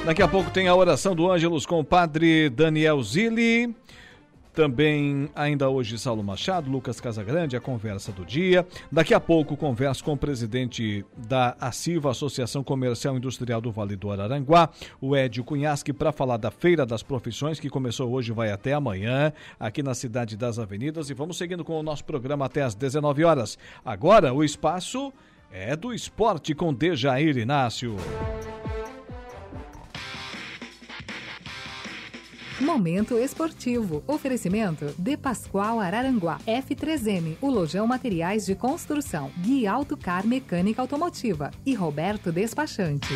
Daqui 0.04 0.22
a 0.22 0.28
pouco 0.28 0.50
tem 0.50 0.68
a 0.68 0.74
oração 0.74 1.16
do 1.16 1.30
Ângelos 1.30 1.66
com 1.66 1.80
o 1.80 1.84
padre 1.84 2.48
Daniel 2.48 3.02
Zilli. 3.02 3.74
Também, 4.56 5.28
ainda 5.34 5.68
hoje, 5.68 5.98
Saulo 5.98 6.24
Machado, 6.24 6.70
Lucas 6.70 6.98
Casagrande, 6.98 7.56
a 7.56 7.60
conversa 7.60 8.10
do 8.10 8.24
dia. 8.24 8.66
Daqui 8.90 9.12
a 9.12 9.20
pouco, 9.20 9.54
converso 9.54 10.02
com 10.02 10.14
o 10.14 10.16
presidente 10.16 11.04
da 11.14 11.54
ACIVA, 11.60 12.10
Associação 12.10 12.64
Comercial 12.64 13.18
Industrial 13.18 13.60
do 13.60 13.70
Vale 13.70 13.96
do 13.96 14.10
Araranguá, 14.10 14.70
o 14.98 15.14
Edio 15.14 15.44
Cunhasque, 15.44 15.92
para 15.92 16.10
falar 16.10 16.38
da 16.38 16.50
Feira 16.50 16.86
das 16.86 17.02
Profissões, 17.02 17.60
que 17.60 17.68
começou 17.68 18.10
hoje 18.10 18.30
e 18.30 18.34
vai 18.34 18.50
até 18.50 18.72
amanhã, 18.72 19.30
aqui 19.60 19.82
na 19.82 19.92
Cidade 19.92 20.38
das 20.38 20.58
Avenidas. 20.58 21.10
E 21.10 21.14
vamos 21.14 21.36
seguindo 21.36 21.62
com 21.62 21.78
o 21.78 21.82
nosso 21.82 22.04
programa 22.06 22.46
até 22.46 22.62
às 22.62 22.74
19 22.74 23.24
horas. 23.24 23.58
Agora, 23.84 24.32
o 24.32 24.42
espaço 24.42 25.12
é 25.50 25.76
do 25.76 25.92
esporte 25.92 26.54
com 26.54 26.72
Dejair 26.72 27.36
Inácio. 27.36 27.96
Momento 32.60 33.18
esportivo. 33.18 34.02
Oferecimento 34.06 34.94
De 34.98 35.16
Pascoal 35.16 35.78
Araranguá. 35.78 36.38
F3M, 36.46 37.36
o 37.40 37.50
Lojão 37.50 37.86
Materiais 37.86 38.46
de 38.46 38.54
Construção. 38.54 39.30
Gui 39.38 39.66
Autocar 39.66 40.26
Mecânica 40.26 40.80
Automotiva. 40.80 41.50
E 41.64 41.74
Roberto 41.74 42.32
Despachante. 42.32 43.14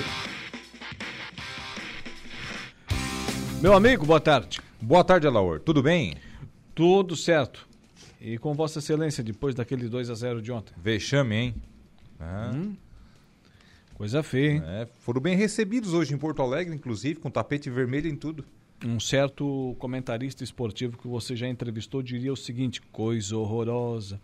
Meu 3.62 3.74
amigo, 3.74 4.06
boa 4.06 4.20
tarde. 4.20 4.60
Boa 4.80 5.04
tarde, 5.04 5.26
Alaor. 5.26 5.60
Tudo 5.60 5.82
bem? 5.82 6.14
Tudo 6.74 7.16
certo. 7.16 7.68
E 8.20 8.36
com 8.38 8.54
Vossa 8.54 8.78
Excelência, 8.78 9.24
depois 9.24 9.54
daquele 9.54 9.88
2 9.88 10.10
a 10.10 10.14
0 10.14 10.42
de 10.42 10.52
ontem? 10.52 10.74
Vexame, 10.76 11.34
hein? 11.34 11.54
Ah. 12.20 12.50
Hum, 12.54 12.76
coisa 13.94 14.22
feia, 14.22 14.52
hein? 14.52 14.62
É, 14.64 14.88
foram 15.00 15.20
bem 15.20 15.36
recebidos 15.36 15.94
hoje 15.94 16.14
em 16.14 16.18
Porto 16.18 16.42
Alegre, 16.42 16.74
inclusive, 16.74 17.18
com 17.18 17.30
tapete 17.30 17.70
vermelho 17.70 18.08
em 18.08 18.16
tudo. 18.16 18.44
Um 18.84 18.98
certo 18.98 19.76
comentarista 19.78 20.42
esportivo 20.42 20.96
que 20.96 21.06
você 21.06 21.36
já 21.36 21.46
entrevistou 21.48 22.02
diria 22.02 22.32
o 22.32 22.36
seguinte: 22.36 22.80
coisa 22.80 23.36
horrorosa. 23.36 24.20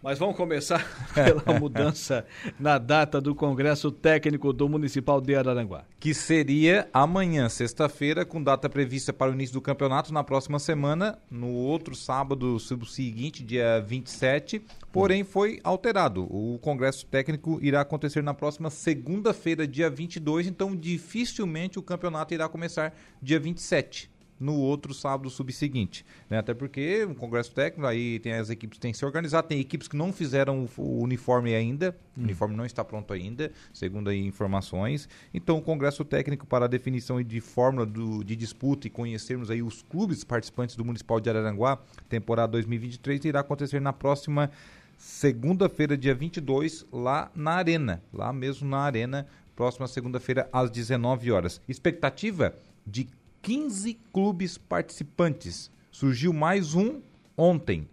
Mas 0.00 0.16
vamos 0.16 0.36
começar 0.36 0.86
pela 1.12 1.58
mudança 1.58 2.24
na 2.58 2.78
data 2.78 3.20
do 3.20 3.34
Congresso 3.34 3.90
Técnico 3.90 4.52
do 4.52 4.68
Municipal 4.68 5.20
de 5.20 5.34
Araranguá. 5.34 5.84
Que 5.98 6.14
seria 6.14 6.88
amanhã, 6.92 7.48
sexta-feira, 7.48 8.24
com 8.24 8.40
data 8.40 8.68
prevista 8.68 9.12
para 9.12 9.32
o 9.32 9.34
início 9.34 9.54
do 9.54 9.60
campeonato 9.60 10.12
na 10.12 10.22
próxima 10.22 10.60
semana, 10.60 11.18
no 11.28 11.52
outro 11.52 11.96
sábado 11.96 12.60
subseguinte, 12.60 13.42
dia 13.42 13.80
27, 13.80 14.62
porém 14.92 15.24
foi 15.24 15.58
alterado. 15.64 16.22
O 16.30 16.60
Congresso 16.60 17.04
Técnico 17.04 17.58
irá 17.60 17.80
acontecer 17.80 18.22
na 18.22 18.32
próxima 18.32 18.70
segunda-feira, 18.70 19.66
dia 19.66 19.90
22, 19.90 20.46
então 20.46 20.76
dificilmente 20.76 21.76
o 21.76 21.82
campeonato 21.82 22.32
irá 22.32 22.48
começar 22.48 22.94
dia 23.20 23.40
27 23.40 24.08
no 24.38 24.54
outro 24.54 24.94
sábado 24.94 25.28
subseguinte. 25.30 26.04
Né? 26.28 26.38
Até 26.38 26.54
porque 26.54 27.04
um 27.04 27.14
congresso 27.14 27.52
técnico, 27.52 27.86
aí 27.86 28.18
tem 28.18 28.32
as 28.32 28.50
equipes 28.50 28.78
que 28.78 28.80
têm 28.80 28.92
que 28.92 28.98
se 28.98 29.04
organizar, 29.04 29.42
tem 29.42 29.60
equipes 29.60 29.88
que 29.88 29.96
não 29.96 30.12
fizeram 30.12 30.68
o, 30.76 31.02
uniforme 31.02 31.54
ainda, 31.54 31.96
hum. 32.16 32.22
o 32.22 32.24
uniforme 32.24 32.56
não 32.56 32.64
está 32.64 32.84
pronto 32.84 33.12
ainda, 33.12 33.50
segundo 33.72 34.10
aí 34.10 34.24
informações. 34.24 35.08
Então 35.32 35.58
o 35.58 35.62
congresso 35.62 36.04
técnico 36.04 36.46
para 36.46 36.66
a 36.66 36.68
definição 36.68 37.22
de 37.22 37.40
fórmula 37.40 37.84
do, 37.86 38.22
de 38.22 38.36
disputa 38.36 38.86
e 38.86 38.90
conhecermos 38.90 39.50
aí 39.50 39.62
os 39.62 39.82
clubes 39.82 40.24
participantes 40.24 40.76
do 40.76 40.84
Municipal 40.84 41.20
de 41.20 41.28
Araranguá, 41.30 41.78
temporada 42.08 42.52
2023, 42.52 43.24
irá 43.24 43.40
acontecer 43.40 43.80
na 43.80 43.92
próxima 43.92 44.50
segunda-feira, 44.98 45.96
dia 45.96 46.14
22, 46.14 46.84
lá 46.92 47.30
na 47.34 47.52
Arena, 47.52 48.02
lá 48.12 48.32
mesmo 48.32 48.68
na 48.68 48.80
Arena, 48.80 49.26
próxima 49.54 49.86
segunda-feira 49.86 50.48
às 50.52 50.70
19 50.70 51.30
horas. 51.30 51.60
Expectativa 51.68 52.54
de 52.86 53.08
15 53.42 53.98
clubes 54.12 54.58
participantes. 54.58 55.70
Surgiu 55.90 56.32
mais 56.32 56.74
um 56.74 57.00
ontem. 57.36 57.88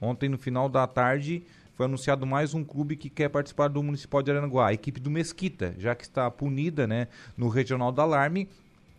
Ontem, 0.00 0.28
no 0.28 0.38
final 0.38 0.68
da 0.68 0.86
tarde, 0.86 1.42
foi 1.74 1.86
anunciado 1.86 2.26
mais 2.26 2.54
um 2.54 2.62
clube 2.62 2.96
que 2.96 3.08
quer 3.08 3.28
participar 3.28 3.68
do 3.68 3.82
Municipal 3.82 4.22
de 4.22 4.30
Aranaguá, 4.30 4.68
a 4.68 4.72
equipe 4.72 5.00
do 5.00 5.10
Mesquita, 5.10 5.74
já 5.78 5.94
que 5.94 6.04
está 6.04 6.30
punida 6.30 6.86
né, 6.86 7.08
no 7.36 7.48
Regional 7.48 7.90
da 7.90 8.02
Alarme. 8.02 8.48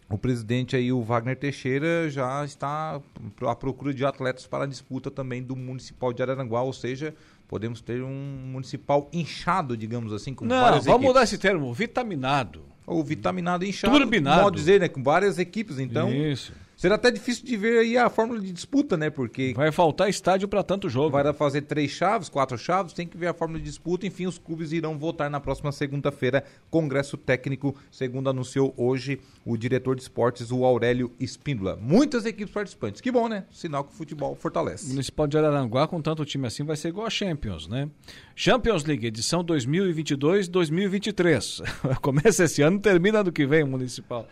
O 0.10 0.18
presidente 0.18 0.76
aí, 0.76 0.92
o 0.92 1.02
Wagner 1.02 1.36
Teixeira, 1.38 2.10
já 2.10 2.44
está 2.46 3.02
à 3.42 3.56
procura 3.56 3.94
de 3.94 4.06
atletas 4.06 4.48
para 4.48 4.64
a 4.64 4.68
disputa 4.68 5.12
também 5.12 5.44
do 5.44 5.56
Municipal 5.56 6.14
de 6.14 6.22
Araranguá, 6.24 6.62
ou 6.62 6.72
seja, 6.72 7.14
podemos 7.48 7.82
ter 7.82 8.02
um 8.02 8.42
municipal 8.46 9.10
inchado, 9.12 9.76
digamos 9.76 10.14
assim, 10.14 10.34
com 10.34 10.46
Não, 10.46 10.62
várias 10.62 10.86
vamos 10.86 11.00
equipes. 11.02 11.08
mudar 11.08 11.24
esse 11.24 11.38
termo, 11.38 11.74
vitaminado 11.74 12.77
ou 12.88 13.04
vitaminado 13.04 13.66
inchado, 13.66 13.96
Turbinado. 13.96 14.42
modo 14.42 14.56
dizer, 14.56 14.80
né, 14.80 14.88
com 14.88 15.04
várias 15.04 15.38
equipes, 15.38 15.78
então 15.78 16.10
Isso. 16.10 16.54
Será 16.78 16.94
até 16.94 17.10
difícil 17.10 17.44
de 17.44 17.58
ver 17.58 17.80
aí 17.80 17.98
a 17.98 18.08
fórmula 18.08 18.40
de 18.40 18.54
disputa, 18.54 18.96
né? 18.96 19.10
Porque. 19.10 19.52
Vai 19.56 19.72
faltar 19.72 20.12
estádio 20.12 20.48
para 20.48 20.62
tanto 20.62 20.88
jogo. 20.88 21.10
Vai 21.10 21.34
fazer 21.34 21.64
três 21.64 21.90
chaves, 21.90 22.30
quatro 22.30 22.56
chaves, 22.56 22.94
tem 22.94 23.08
que 23.08 23.18
ver 23.18 23.26
a 23.26 23.34
fórmula 23.34 23.60
de 23.60 23.66
disputa. 23.66 24.06
Enfim, 24.06 24.28
os 24.28 24.38
clubes 24.38 24.72
irão 24.72 24.96
votar 24.96 25.28
na 25.28 25.40
próxima 25.40 25.72
segunda-feira. 25.72 26.44
Congresso 26.70 27.18
técnico, 27.18 27.76
segundo 27.90 28.30
anunciou 28.30 28.76
hoje 28.78 29.20
o 29.44 29.58
diretor 29.58 29.96
de 29.96 30.04
esportes, 30.04 30.52
o 30.52 30.64
Aurélio 30.64 31.12
Espíndola. 31.20 31.76
Muitas 31.82 32.28
equipes 32.28 32.54
participantes. 32.54 33.02
Que 33.02 33.12
bom, 33.12 33.28
né? 33.28 33.46
Sinal 33.52 33.84
que 33.84 33.92
o 33.92 33.96
futebol 33.96 34.36
fortalece. 34.36 34.90
Municipal 34.90 35.26
de 35.26 35.36
Araranguá, 35.36 35.88
com 35.88 36.00
tanto 36.00 36.24
time 36.26 36.46
assim, 36.46 36.64
vai 36.64 36.76
ser 36.76 36.90
igual 36.90 37.08
a 37.08 37.10
Champions, 37.10 37.68
né? 37.68 37.90
Champions 38.36 38.86
League, 38.86 39.08
edição 39.08 39.44
2022-2023. 39.44 41.64
Começa 42.02 42.44
esse 42.44 42.62
ano, 42.62 42.80
termina 42.80 43.24
do 43.24 43.32
que 43.32 43.48
vem 43.48 43.64
o 43.64 43.68
Municipal. 43.68 44.28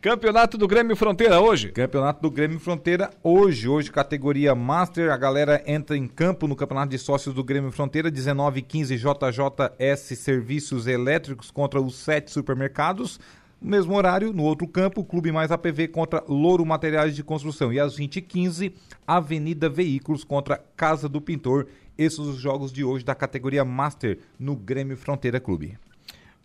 Campeonato 0.00 0.58
do 0.58 0.68
Grêmio 0.68 0.94
Fronteira 0.94 1.40
hoje. 1.40 1.72
Campeonato 1.72 2.20
do 2.20 2.30
Grêmio 2.30 2.60
Fronteira 2.60 3.10
hoje. 3.22 3.66
Hoje, 3.66 3.90
categoria 3.90 4.54
Master. 4.54 5.10
A 5.10 5.16
galera 5.16 5.62
entra 5.66 5.96
em 5.96 6.06
campo 6.06 6.46
no 6.46 6.54
Campeonato 6.54 6.90
de 6.90 6.98
Sócios 6.98 7.34
do 7.34 7.42
Grêmio 7.42 7.72
Fronteira. 7.72 8.10
19 8.10 8.62
15 8.62 8.96
JJS 8.96 10.18
Serviços 10.18 10.86
Elétricos 10.86 11.50
contra 11.50 11.80
os 11.80 11.96
sete 11.96 12.30
supermercados. 12.30 13.18
No 13.60 13.70
mesmo 13.70 13.96
horário, 13.96 14.34
no 14.34 14.44
outro 14.44 14.68
campo, 14.68 15.02
Clube 15.02 15.32
Mais 15.32 15.50
APV 15.50 15.88
contra 15.88 16.22
Louro 16.28 16.64
Materiais 16.64 17.16
de 17.16 17.24
Construção. 17.24 17.72
E 17.72 17.80
às 17.80 17.98
20h15, 17.98 18.74
Avenida 19.06 19.68
Veículos 19.68 20.22
contra 20.22 20.62
Casa 20.76 21.08
do 21.08 21.22
Pintor. 21.22 21.66
Esses 21.96 22.18
os 22.18 22.36
jogos 22.36 22.70
de 22.70 22.84
hoje 22.84 23.04
da 23.04 23.14
categoria 23.14 23.64
Master 23.64 24.18
no 24.38 24.54
Grêmio 24.54 24.96
Fronteira 24.96 25.40
Clube. 25.40 25.78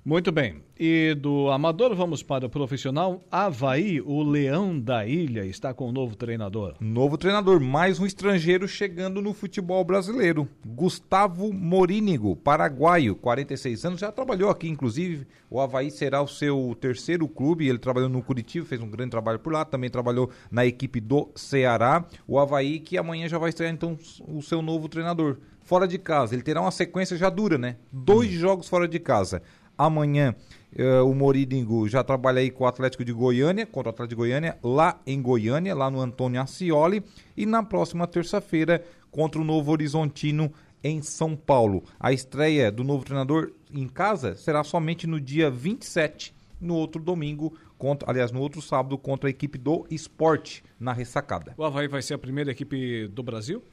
Muito 0.03 0.31
bem. 0.31 0.63
E 0.79 1.13
do 1.13 1.51
amador 1.51 1.93
vamos 1.95 2.23
para 2.23 2.47
o 2.47 2.49
profissional. 2.49 3.21
Havaí, 3.29 4.01
o 4.01 4.23
Leão 4.23 4.79
da 4.79 5.05
Ilha, 5.05 5.45
está 5.45 5.75
com 5.75 5.89
um 5.89 5.91
novo 5.91 6.15
treinador. 6.15 6.73
Novo 6.79 7.19
treinador, 7.19 7.59
mais 7.59 7.99
um 7.99 8.05
estrangeiro 8.07 8.67
chegando 8.67 9.21
no 9.21 9.31
futebol 9.31 9.83
brasileiro. 9.85 10.49
Gustavo 10.65 11.53
Morínigo, 11.53 12.35
paraguaio, 12.35 13.15
46 13.15 13.85
anos, 13.85 13.99
já 13.99 14.11
trabalhou 14.11 14.49
aqui, 14.49 14.67
inclusive. 14.67 15.27
O 15.51 15.61
Havaí 15.61 15.91
será 15.91 16.19
o 16.19 16.27
seu 16.27 16.75
terceiro 16.81 17.27
clube. 17.27 17.67
Ele 17.67 17.77
trabalhou 17.77 18.09
no 18.09 18.23
Curitiba, 18.23 18.65
fez 18.65 18.81
um 18.81 18.89
grande 18.89 19.11
trabalho 19.11 19.37
por 19.37 19.53
lá. 19.53 19.63
Também 19.63 19.89
trabalhou 19.91 20.31
na 20.49 20.65
equipe 20.65 20.99
do 20.99 21.29
Ceará. 21.35 22.03
O 22.27 22.39
Havaí, 22.39 22.79
que 22.79 22.97
amanhã 22.97 23.29
já 23.29 23.37
vai 23.37 23.49
estrear 23.49 23.71
então 23.71 23.95
o 24.27 24.41
seu 24.41 24.63
novo 24.63 24.89
treinador. 24.89 25.37
Fora 25.63 25.87
de 25.87 25.99
casa, 25.99 26.33
ele 26.33 26.41
terá 26.41 26.59
uma 26.59 26.71
sequência 26.71 27.15
já 27.15 27.29
dura, 27.29 27.57
né? 27.57 27.77
Dois 27.91 28.29
hum. 28.29 28.39
jogos 28.39 28.67
fora 28.67 28.87
de 28.87 28.99
casa. 28.99 29.43
Amanhã 29.85 30.35
uh, 30.77 31.09
o 31.09 31.15
Morídingo 31.15 31.87
já 31.87 32.03
trabalha 32.03 32.39
aí 32.39 32.51
com 32.51 32.65
o 32.65 32.67
Atlético 32.67 33.03
de 33.03 33.11
Goiânia, 33.11 33.65
contra 33.65 33.89
o 33.89 33.93
Atlético 33.93 34.09
de 34.09 34.15
Goiânia, 34.15 34.57
lá 34.63 35.01
em 35.07 35.19
Goiânia, 35.19 35.73
lá 35.73 35.89
no 35.89 35.99
Antônio 35.99 36.39
Ascioli. 36.39 37.03
E 37.35 37.47
na 37.47 37.63
próxima 37.63 38.05
terça-feira 38.05 38.83
contra 39.09 39.41
o 39.41 39.43
Novo 39.43 39.71
Horizontino 39.71 40.53
em 40.83 41.01
São 41.01 41.35
Paulo. 41.35 41.83
A 41.99 42.13
estreia 42.13 42.71
do 42.71 42.83
novo 42.83 43.03
treinador 43.03 43.51
em 43.73 43.87
casa 43.87 44.35
será 44.35 44.63
somente 44.63 45.07
no 45.07 45.19
dia 45.19 45.49
27, 45.49 46.33
no 46.59 46.75
outro 46.75 47.01
domingo, 47.01 47.57
contra, 47.77 48.09
aliás, 48.09 48.31
no 48.31 48.39
outro 48.39 48.61
sábado, 48.61 48.97
contra 48.97 49.29
a 49.29 49.31
equipe 49.31 49.57
do 49.57 49.87
Esporte, 49.89 50.63
na 50.79 50.93
ressacada. 50.93 51.55
O 51.57 51.63
Havaí 51.63 51.87
vai 51.87 52.01
ser 52.01 52.13
a 52.13 52.19
primeira 52.19 52.51
equipe 52.51 53.07
do 53.07 53.23
Brasil? 53.23 53.63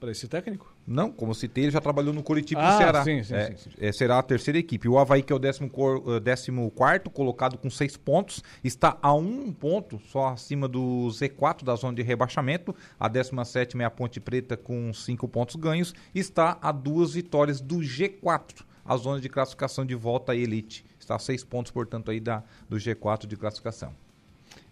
Para 0.00 0.10
esse 0.10 0.26
técnico? 0.26 0.74
Não, 0.86 1.12
como 1.12 1.34
citei, 1.34 1.64
ele 1.64 1.70
já 1.70 1.80
trabalhou 1.80 2.12
no 2.12 2.22
Curitiba 2.22 2.60
ah, 2.62 2.74
e 2.74 2.78
Ceará. 2.78 3.04
Sim, 3.04 3.22
sim, 3.22 3.34
é, 3.34 3.46
sim, 3.48 3.56
sim, 3.56 3.70
é, 3.78 3.92
será 3.92 4.18
a 4.18 4.22
terceira 4.22 4.58
equipe. 4.58 4.88
O 4.88 4.98
Havaí, 4.98 5.22
que 5.22 5.32
é 5.32 5.36
o 5.36 5.38
14 5.38 6.20
décimo 6.20 6.70
quarto, 6.70 7.10
colocado 7.10 7.58
com 7.58 7.68
seis 7.68 7.96
pontos, 7.96 8.42
está 8.64 8.96
a 9.02 9.12
um 9.12 9.52
ponto 9.52 10.00
só 10.10 10.28
acima 10.28 10.66
do 10.66 11.08
Z4 11.08 11.62
da 11.62 11.76
zona 11.76 11.94
de 11.94 12.02
rebaixamento. 12.02 12.74
A 12.98 13.06
17 13.06 13.80
é 13.80 13.84
a 13.84 13.90
Ponte 13.90 14.18
Preta 14.18 14.56
com 14.56 14.92
cinco 14.92 15.28
pontos 15.28 15.54
ganhos. 15.56 15.94
Está 16.14 16.58
a 16.62 16.72
duas 16.72 17.12
vitórias 17.12 17.60
do 17.60 17.76
G4, 17.76 18.64
a 18.84 18.96
zona 18.96 19.20
de 19.20 19.28
classificação 19.28 19.84
de 19.84 19.94
volta 19.94 20.32
à 20.32 20.36
elite. 20.36 20.84
Está 20.98 21.16
a 21.16 21.18
seis 21.18 21.44
pontos, 21.44 21.70
portanto, 21.70 22.10
aí 22.10 22.20
da, 22.20 22.42
do 22.68 22.76
G4 22.76 23.26
de 23.26 23.36
classificação. 23.36 23.94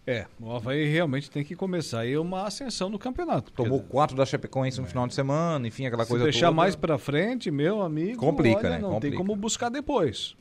É, 0.08 0.24
o 0.40 0.50
Havaí 0.50 0.86
realmente 0.86 1.30
tem 1.30 1.44
que 1.44 1.54
começar 1.54 2.00
aí 2.00 2.16
uma 2.16 2.46
ascensão 2.46 2.88
no 2.88 2.98
campeonato. 2.98 3.52
Tomou 3.52 3.82
quatro 3.82 4.16
da 4.16 4.24
Chapecoense 4.24 4.80
no 4.80 4.86
é. 4.86 4.88
final 4.88 5.06
de 5.06 5.12
semana, 5.12 5.68
enfim, 5.68 5.84
aquela 5.84 6.04
Se 6.04 6.08
coisa 6.08 6.24
deixar 6.24 6.46
toda. 6.46 6.56
mais 6.56 6.74
para 6.74 6.96
frente, 6.96 7.50
meu 7.50 7.82
amigo, 7.82 8.16
complica, 8.16 8.60
olha, 8.60 8.70
né? 8.70 8.78
Não 8.78 8.92
complica. 8.92 9.14
tem 9.14 9.18
como 9.18 9.36
buscar 9.36 9.68
depois. 9.68 10.34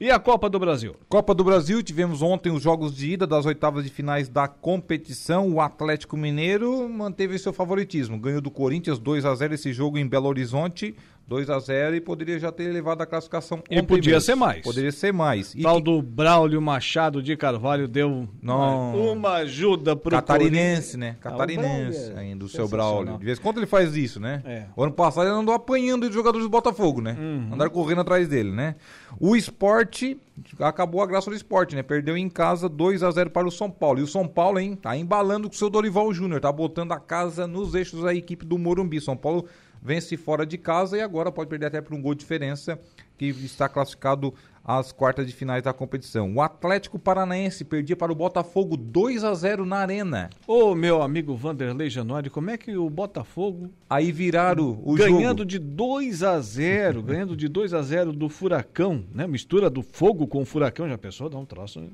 E 0.00 0.10
a 0.10 0.18
Copa 0.18 0.50
do 0.50 0.58
Brasil? 0.58 0.96
Copa 1.08 1.32
do 1.32 1.44
Brasil, 1.44 1.80
tivemos 1.84 2.20
ontem 2.20 2.50
os 2.50 2.60
jogos 2.60 2.96
de 2.96 3.12
ida 3.12 3.28
das 3.28 3.46
oitavas 3.46 3.84
de 3.84 3.90
finais 3.90 4.28
da 4.28 4.48
competição. 4.48 5.54
O 5.54 5.60
Atlético 5.60 6.16
Mineiro 6.16 6.86
manteve 6.88 7.38
seu 7.38 7.52
favoritismo. 7.52 8.18
Ganhou 8.18 8.40
do 8.40 8.50
Corinthians 8.50 8.98
2 8.98 9.24
a 9.24 9.34
0 9.36 9.54
esse 9.54 9.72
jogo 9.72 9.96
em 9.98 10.06
Belo 10.06 10.26
Horizonte. 10.26 10.96
2 11.28 11.50
a 11.50 11.58
0 11.58 11.96
e 11.96 12.00
poderia 12.00 12.38
já 12.38 12.52
ter 12.52 12.68
levado 12.68 13.02
a 13.02 13.06
classificação 13.06 13.60
E 13.68 13.82
podia 13.82 14.14
mesmo. 14.14 14.26
ser 14.26 14.34
mais. 14.36 14.62
Poderia 14.62 14.92
ser 14.92 15.12
mais. 15.12 15.54
E 15.54 15.62
Tal 15.62 15.76
que... 15.78 15.82
do 15.82 16.00
Braulio 16.00 16.62
Machado 16.62 17.20
de 17.20 17.36
Carvalho 17.36 17.88
deu 17.88 18.28
Não. 18.40 19.12
uma 19.12 19.32
ajuda 19.34 19.96
pro 19.96 20.12
Catarinense, 20.12 20.96
né? 20.96 21.16
Catarinense 21.20 22.12
ah, 22.14 22.20
ainda, 22.20 22.44
o 22.44 22.48
seu 22.48 22.68
Braulio. 22.68 23.18
De 23.18 23.24
vez 23.24 23.38
em 23.38 23.42
quando 23.42 23.56
ele 23.56 23.66
faz 23.66 23.96
isso, 23.96 24.20
né? 24.20 24.40
É. 24.44 24.66
O 24.76 24.84
ano 24.84 24.92
passado 24.92 25.26
ele 25.26 25.34
andou 25.34 25.52
apanhando 25.54 26.04
os 26.04 26.14
jogadores 26.14 26.46
do 26.46 26.50
Botafogo, 26.50 27.00
né? 27.00 27.16
Uhum. 27.18 27.54
Andaram 27.54 27.70
correndo 27.72 28.02
atrás 28.02 28.28
dele, 28.28 28.52
né? 28.52 28.76
O 29.18 29.34
esporte, 29.34 30.16
acabou 30.60 31.02
a 31.02 31.06
graça 31.06 31.28
do 31.28 31.34
esporte, 31.34 31.74
né? 31.74 31.82
Perdeu 31.82 32.16
em 32.16 32.28
casa 32.28 32.68
2 32.68 33.02
a 33.02 33.10
0 33.10 33.30
para 33.30 33.48
o 33.48 33.50
São 33.50 33.70
Paulo. 33.70 33.98
E 33.98 34.02
o 34.02 34.06
São 34.06 34.28
Paulo, 34.28 34.60
hein? 34.60 34.76
Tá 34.76 34.96
embalando 34.96 35.48
com 35.48 35.54
o 35.54 35.58
seu 35.58 35.68
Dorival 35.68 36.12
Júnior, 36.12 36.40
tá 36.40 36.52
botando 36.52 36.92
a 36.92 37.00
casa 37.00 37.48
nos 37.48 37.74
eixos 37.74 38.02
da 38.04 38.14
equipe 38.14 38.44
do 38.44 38.56
Morumbi. 38.58 39.00
São 39.00 39.16
Paulo 39.16 39.46
vence 39.86 40.16
fora 40.16 40.44
de 40.44 40.58
casa 40.58 40.98
e 40.98 41.00
agora 41.00 41.30
pode 41.30 41.48
perder 41.48 41.66
até 41.66 41.80
por 41.80 41.94
um 41.94 42.02
gol 42.02 42.12
de 42.12 42.18
diferença, 42.18 42.76
que 43.16 43.26
está 43.26 43.68
classificado 43.68 44.34
às 44.66 44.90
quartas 44.90 45.26
de 45.26 45.32
finais 45.32 45.62
da 45.62 45.72
competição. 45.72 46.34
O 46.34 46.42
Atlético 46.42 46.98
Paranaense 46.98 47.64
perdia 47.64 47.94
para 47.94 48.10
o 48.10 48.14
Botafogo 48.14 48.76
2 48.76 49.22
a 49.22 49.32
0 49.32 49.64
na 49.64 49.76
Arena. 49.76 50.28
Ô, 50.46 50.74
meu 50.74 51.02
amigo 51.02 51.36
Vanderlei 51.36 51.88
Januari, 51.88 52.28
como 52.28 52.50
é 52.50 52.58
que 52.58 52.76
o 52.76 52.90
Botafogo 52.90 53.70
aí 53.88 54.10
viraram 54.10 54.80
o 54.82 54.94
ganhando 54.96 55.38
jogo. 55.38 55.44
de 55.46 55.58
2 55.60 56.22
a 56.24 56.40
0, 56.40 57.02
ganhando 57.02 57.36
de 57.36 57.46
2 57.48 57.72
a 57.72 57.82
0 57.82 58.10
do 58.12 58.28
Furacão, 58.28 59.04
né? 59.14 59.26
Mistura 59.26 59.70
do 59.70 59.82
fogo 59.82 60.26
com 60.26 60.42
o 60.42 60.44
Furacão, 60.44 60.88
já 60.88 60.98
pensou? 60.98 61.28
Dá 61.28 61.38
um 61.38 61.44
troço, 61.44 61.80
né? 61.80 61.88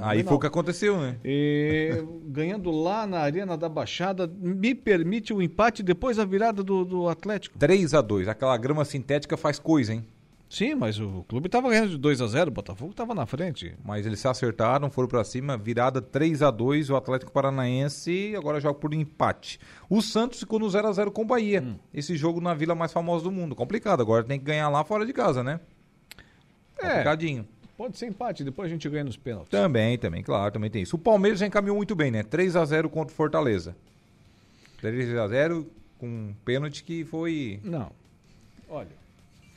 Aí 0.00 0.24
foi 0.24 0.36
o 0.36 0.40
que 0.40 0.46
aconteceu, 0.46 0.98
né? 0.98 1.16
E, 1.24 2.02
ganhando 2.24 2.70
lá 2.72 3.06
na 3.06 3.18
Arena 3.20 3.56
da 3.56 3.68
Baixada, 3.68 4.28
me 4.40 4.74
permite 4.74 5.32
o 5.32 5.40
empate 5.40 5.82
depois 5.82 6.18
a 6.18 6.24
virada 6.24 6.64
do, 6.64 6.84
do 6.84 7.08
Atlético. 7.08 7.58
3 7.58 7.94
a 7.94 8.00
2. 8.00 8.26
Aquela 8.26 8.56
grama 8.56 8.84
sintética 8.84 9.36
faz 9.36 9.58
coisa, 9.58 9.92
hein? 9.92 10.04
Sim, 10.48 10.74
mas 10.74 10.98
o 10.98 11.24
clube 11.28 11.46
estava 11.46 11.68
ganhando 11.68 11.90
de 11.90 11.98
2 11.98 12.22
a 12.22 12.26
0 12.26 12.48
o 12.48 12.54
Botafogo 12.54 12.92
estava 12.92 13.14
na 13.14 13.26
frente. 13.26 13.74
Mas 13.84 14.06
eles 14.06 14.18
se 14.18 14.26
acertaram, 14.26 14.90
foram 14.90 15.06
para 15.06 15.22
cima, 15.22 15.58
virada 15.58 16.00
3 16.00 16.40
a 16.42 16.50
2 16.50 16.88
o 16.88 16.96
Atlético 16.96 17.30
Paranaense 17.30 18.34
agora 18.34 18.58
joga 18.58 18.78
por 18.78 18.94
empate. 18.94 19.60
O 19.90 20.00
Santos 20.00 20.40
ficou 20.40 20.58
no 20.58 20.68
0 20.68 20.88
a 20.88 20.92
0 20.92 21.12
com 21.12 21.22
o 21.22 21.26
Bahia. 21.26 21.60
Hum. 21.60 21.76
Esse 21.92 22.16
jogo 22.16 22.40
na 22.40 22.54
vila 22.54 22.74
mais 22.74 22.92
famosa 22.92 23.24
do 23.24 23.30
mundo. 23.30 23.54
Complicado, 23.54 24.00
agora 24.00 24.24
tem 24.24 24.38
que 24.38 24.44
ganhar 24.46 24.70
lá 24.70 24.82
fora 24.84 25.04
de 25.04 25.12
casa, 25.12 25.44
né? 25.44 25.60
É. 26.78 26.88
Complicadinho. 26.88 27.46
Pode 27.76 27.96
ser 27.96 28.06
empate, 28.06 28.42
depois 28.42 28.68
a 28.68 28.72
gente 28.72 28.88
ganha 28.88 29.04
nos 29.04 29.16
pênaltis. 29.16 29.50
Também, 29.50 29.96
também, 29.98 30.22
claro, 30.22 30.50
também 30.50 30.70
tem 30.70 30.82
isso. 30.82 30.96
O 30.96 30.98
Palmeiras 30.98 31.38
já 31.38 31.46
encaminhou 31.46 31.76
muito 31.76 31.94
bem, 31.94 32.10
né? 32.10 32.22
3 32.22 32.56
a 32.56 32.64
0 32.64 32.88
contra 32.88 33.12
o 33.12 33.16
Fortaleza. 33.16 33.76
3 34.80 35.14
a 35.16 35.28
0 35.28 35.66
com 35.98 36.06
um 36.06 36.34
pênalti 36.44 36.82
que 36.82 37.04
foi. 37.04 37.60
Não. 37.62 37.92
Olha, 38.68 38.97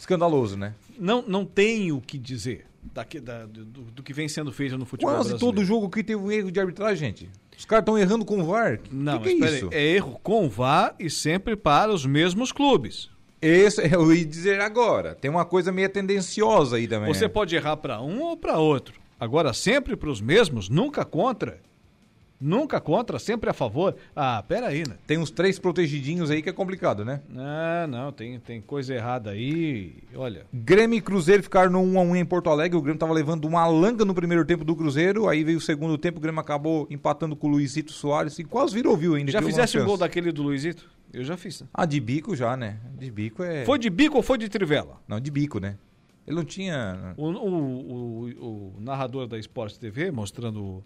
escandaloso, 0.02 0.58
né? 0.58 0.74
Não, 1.00 1.22
não 1.22 1.46
tem 1.46 1.92
o 1.92 2.02
que 2.02 2.18
dizer 2.18 2.66
daqui, 2.94 3.20
da, 3.20 3.46
do, 3.46 3.64
do, 3.66 4.04
que 4.04 4.14
vem 4.14 4.28
sendo 4.28 4.52
feito 4.52 4.78
no 4.78 4.86
futebol 4.86 5.14
Quase 5.14 5.30
brasileiro. 5.30 5.56
todo 5.58 5.66
jogo 5.66 5.90
que 5.90 6.04
teve 6.04 6.20
um 6.20 6.32
erro 6.32 6.52
de 6.52 6.60
arbitragem, 6.60 7.10
gente. 7.10 7.30
Os 7.58 7.66
caras 7.66 7.84
estão 7.84 7.98
errando 7.98 8.26
com 8.26 8.42
o 8.42 8.44
VAR. 8.44 8.80
Não, 8.92 9.20
que 9.20 9.36
que 9.36 9.44
é, 9.44 9.58
isso? 9.58 9.70
é 9.72 9.84
erro 9.84 10.20
com 10.24 10.46
o 10.46 10.50
VAR 10.50 10.96
e 11.00 11.10
sempre 11.10 11.56
para 11.56 11.92
os 11.94 12.06
mesmos 12.06 12.52
clubes. 12.52 13.10
Esse 13.40 13.82
eu 13.94 14.12
ia 14.14 14.26
dizer 14.26 14.60
agora. 14.60 15.14
Tem 15.14 15.30
uma 15.30 15.46
coisa 15.46 15.72
meio 15.72 15.90
tendenciosa 15.90 16.78
aí 16.78 16.88
também. 16.88 17.14
Você 17.14 17.30
pode 17.30 17.56
errar 17.56 17.78
para 17.78 18.02
um 18.02 18.22
ou 18.22 18.36
para 18.36 18.58
outro. 18.58 19.00
Agora, 19.20 19.54
sempre 19.54 19.96
para 19.96 20.10
os 20.10 20.20
mesmos, 20.20 20.68
nunca 20.68 21.06
contra. 21.06 21.60
Nunca 22.42 22.82
contra, 22.82 23.20
sempre 23.20 23.52
a 23.52 23.54
favor. 23.54 23.96
Ah, 24.16 24.44
peraí, 24.48 24.84
né? 24.88 24.96
Tem 25.06 25.20
uns 25.20 25.30
três 25.30 25.60
protegidinhos 25.60 26.32
aí 26.32 26.42
que 26.42 26.50
é 26.50 26.54
complicado, 26.54 27.06
né? 27.06 27.22
Não, 27.30 27.88
não, 27.88 28.12
tem, 28.12 28.40
tem 28.40 28.60
coisa 28.60 28.96
errada 28.96 29.30
aí. 29.30 29.94
Olha. 30.16 30.48
Grêmio 30.52 30.98
e 30.98 31.02
Cruzeiro 31.02 31.44
ficaram 31.44 31.72
no 31.72 31.84
1x1 31.84 32.16
em 32.18 32.26
Porto 32.26 32.50
Alegre. 32.50 32.76
O 32.76 32.82
Grêmio 32.82 33.00
tava 33.00 33.14
levando 33.14 33.46
uma 33.46 33.68
langa 33.68 34.04
no 34.04 34.16
primeiro 34.16 34.44
tempo 34.44 34.66
do 34.66 34.76
Cruzeiro. 34.76 35.30
Aí 35.30 35.44
veio 35.44 35.60
o 35.60 35.62
segundo 35.62 35.96
tempo, 36.00 36.18
o 36.18 36.22
Grêmio 36.22 36.42
acabou 36.42 36.88
empatando 36.90 37.36
com 37.36 37.48
o 37.48 37.52
Luizito 37.52 37.92
Soares 37.92 38.40
e 38.40 38.44
quase 38.44 38.74
virou 38.74 38.98
viu 38.98 39.14
ainda. 39.14 39.32
Já 39.32 39.42
fizesse 39.42 39.78
o 39.78 39.86
gol 39.86 39.98
daquele 39.98 40.32
do 40.32 40.42
Luizito? 40.42 40.90
Eu 41.14 41.24
já 41.24 41.38
fiz. 41.38 41.62
Né? 41.62 41.68
Ah, 41.72 41.86
de 41.86 42.00
bico 42.00 42.36
já, 42.36 42.58
né? 42.58 42.80
De 42.98 43.12
bico 43.12 43.44
é. 43.44 43.66
Foi 43.66 43.78
de 43.78 43.90
bico 43.90 44.18
ou 44.18 44.24
foi 44.24 44.38
de 44.38 44.50
trivela? 44.50 45.00
Não, 45.08 45.20
de 45.20 45.30
bico, 45.30 45.60
né? 45.60 45.78
Ele 46.26 46.38
não 46.38 46.46
tinha. 46.46 47.14
O, 47.18 47.28
o, 47.28 48.30
o, 48.30 48.78
o 48.78 48.82
narrador 48.82 49.28
da 49.28 49.38
Esporte 49.38 49.80
TV 49.80 50.12
mostrando 50.12 50.84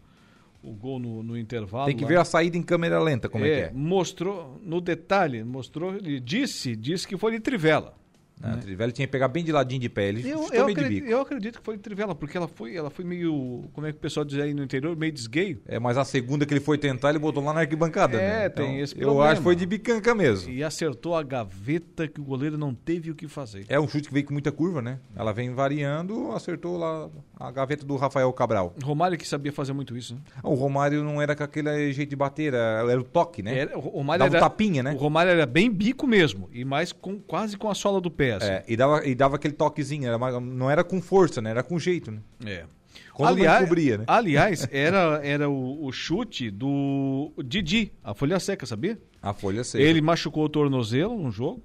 o 0.66 0.74
gol 0.74 1.00
no, 1.00 1.22
no 1.22 1.38
intervalo. 1.38 1.86
Tem 1.86 1.96
que 1.96 2.04
lá. 2.04 2.10
ver 2.10 2.20
a 2.20 2.26
saída 2.26 2.58
em 2.58 2.64
câmera 2.64 3.00
lenta, 3.00 3.30
como 3.30 3.46
é, 3.46 3.48
que 3.48 3.62
é. 3.68 3.72
Mostrou, 3.74 4.60
no 4.64 4.82
detalhe, 4.82 5.44
mostrou, 5.44 5.96
ele 5.96 6.20
disse, 6.20 6.76
disse 6.76 7.08
que 7.08 7.18
foi 7.18 7.34
de 7.34 7.40
trivela. 7.40 7.96
Ah, 8.44 8.53
A 8.53 8.57
Trivela 8.57 8.91
tinha 8.91 9.07
que 9.07 9.12
pegar 9.12 9.28
bem 9.30 9.44
de 9.44 9.52
ladinho 9.52 9.80
de 9.82 9.90
pé. 9.90 10.10
Ele 10.10 10.30
Eu, 10.30 10.48
eu, 10.52 10.66
acredito, 10.68 10.90
bico. 10.90 11.07
eu 11.07 11.22
acredito 11.22 11.60
que 11.60 11.66
foi 11.66 11.78
de 11.78 11.82
trivela, 11.82 12.14
porque 12.14 12.36
ela 12.38 12.48
foi, 12.48 12.76
ela 12.76 12.90
foi 12.90 13.06
meio, 13.06 13.64
como 13.74 13.88
é 13.88 13.91
que 13.91 13.98
o 13.98 14.02
pessoal 14.02 14.26
diz 14.26 14.38
aí 14.40 14.53
no 14.53 14.64
interior, 14.64 14.95
meio 14.95 15.12
desgueio. 15.12 15.62
É, 15.66 15.80
mas 15.80 15.98
a 15.98 16.03
segunda 16.03 16.45
que 16.45 16.53
ele 16.53 16.60
foi 16.60 16.78
tentar, 16.78 17.10
ele 17.12 17.20
botou 17.20 17.41
lá 17.44 17.53
na 17.53 17.62
arquibancada. 17.62 18.18
É, 18.22 18.44
né? 18.44 18.49
tem 18.49 18.66
Então, 18.66 18.80
esse 18.84 18.94
Eu 18.95 18.99
problema. 19.07 19.26
acho 19.30 19.40
que 19.40 19.44
foi 19.44 19.56
de 19.56 19.66
bicanca 19.66 20.14
mesmo. 20.14 20.52
E 20.52 20.64
acertou 20.64 21.16
a 21.16 21.24
gaveta 21.24 22.07
que 22.07 22.20
o 22.20 22.24
goleiro 22.24 22.57
não 22.57 22.74
teve 22.74 23.10
o 23.10 23.16
que 23.16 23.28
fazer. 23.28 23.66
É 23.70 23.80
um 23.80 23.88
chute 23.88 24.07
que 24.10 24.14
veio 24.14 24.26
com 24.26 24.34
muita 24.34 24.52
curva, 24.52 24.82
né? 24.82 24.99
Ela 25.16 25.32
vem 25.32 25.53
variando, 25.53 26.32
acertou 26.34 26.78
lá 26.78 27.10
a 27.40 27.52
gaveta 27.52 27.86
do 27.86 27.95
Rafael 27.95 28.32
Cabral. 28.34 28.76
Romário 28.84 29.18
que 29.18 29.28
sabia 29.28 29.52
fazer 29.52 29.72
muito 29.74 29.95
isso, 29.98 30.14
né? 30.16 30.22
O 30.44 30.56
Romário 30.56 31.03
não 31.03 31.22
era 31.22 31.36
com 31.36 31.44
aquele 31.44 31.91
jeito 31.94 32.10
de 32.10 32.16
bater, 32.16 32.53
era, 32.53 32.99
o 32.99 33.03
toque, 33.03 33.41
né? 33.41 33.57
Era- 33.60 33.78
o 33.78 33.82
Romário 33.82 34.20
Dava 34.20 34.34
um 34.34 34.38
era, 34.38 34.49
tapinha, 34.49 34.84
né? 34.84 34.91
O 34.94 34.98
Romário 34.98 35.32
era 35.32 35.45
bem 35.45 35.72
bico 35.72 36.06
mesmo, 36.06 36.49
e 36.52 36.66
mais 36.66 36.91
com, 36.91 37.18
quase 37.20 37.57
com 37.57 37.70
a 37.70 37.76
sola 37.76 38.02
do 38.02 38.12
pé. 38.12 38.24
Assim. 38.31 38.47
É, 38.47 38.64
e 38.68 38.76
dava, 38.76 39.06
e 39.07 39.15
dava 39.15 39.35
aquele 39.35 39.53
toquezinho, 39.53 40.06
era 40.07 40.18
uma- 40.18 40.39
não 40.39 40.69
era 40.69 40.84
com 40.84 41.02
força, 41.02 41.41
né? 41.41 41.49
Era 41.52 41.64
com 41.64 41.77
jeito, 41.80 42.11
né? 42.11 42.19
É. 42.45 42.65
Quando 43.14 43.38
aliás, 43.38 43.64
cobria, 43.64 43.97
né? 43.99 44.03
aliás, 44.07 44.68
era, 44.72 45.19
era 45.23 45.49
o, 45.49 45.85
o 45.85 45.91
chute 45.91 46.49
do 46.52 47.31
Didi, 47.43 47.91
a 48.03 48.14
folha 48.14 48.39
seca, 48.39 48.65
sabia? 48.65 48.97
A 49.22 49.34
folha 49.34 49.64
seca. 49.64 49.84
Ele 49.84 50.02
machucou 50.02 50.45
o 50.45 50.49
tornozelo 50.49 51.18
no 51.18 51.31
jogo. 51.31 51.61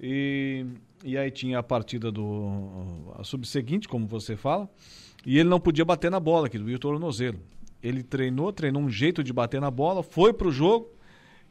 E, 0.00 0.64
e 1.04 1.16
aí 1.16 1.30
tinha 1.30 1.58
a 1.58 1.62
partida 1.62 2.10
do. 2.10 3.12
a 3.18 3.24
subseguinte, 3.24 3.88
como 3.88 4.06
você 4.06 4.36
fala. 4.36 4.68
E 5.26 5.38
ele 5.38 5.48
não 5.48 5.60
podia 5.60 5.84
bater 5.84 6.10
na 6.10 6.20
bola, 6.20 6.48
que 6.48 6.58
doía 6.58 6.76
o 6.76 6.78
tornozelo. 6.78 7.38
Ele 7.82 8.02
treinou, 8.02 8.52
treinou 8.52 8.82
um 8.82 8.88
jeito 8.90 9.22
de 9.22 9.32
bater 9.32 9.60
na 9.60 9.70
bola, 9.70 10.02
foi 10.02 10.32
pro 10.32 10.50
jogo 10.50 10.90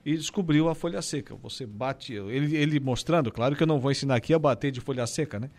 e 0.05 0.15
descobriu 0.15 0.69
a 0.69 0.75
folha 0.75 1.01
seca. 1.01 1.35
Você 1.35 1.65
bate. 1.65 2.13
Ele, 2.13 2.55
ele 2.55 2.79
mostrando, 2.79 3.31
claro 3.31 3.55
que 3.55 3.63
eu 3.63 3.67
não 3.67 3.79
vou 3.79 3.91
ensinar 3.91 4.15
aqui 4.15 4.33
a 4.33 4.39
bater 4.39 4.71
de 4.71 4.79
folha 4.79 5.05
seca, 5.05 5.39
né? 5.39 5.49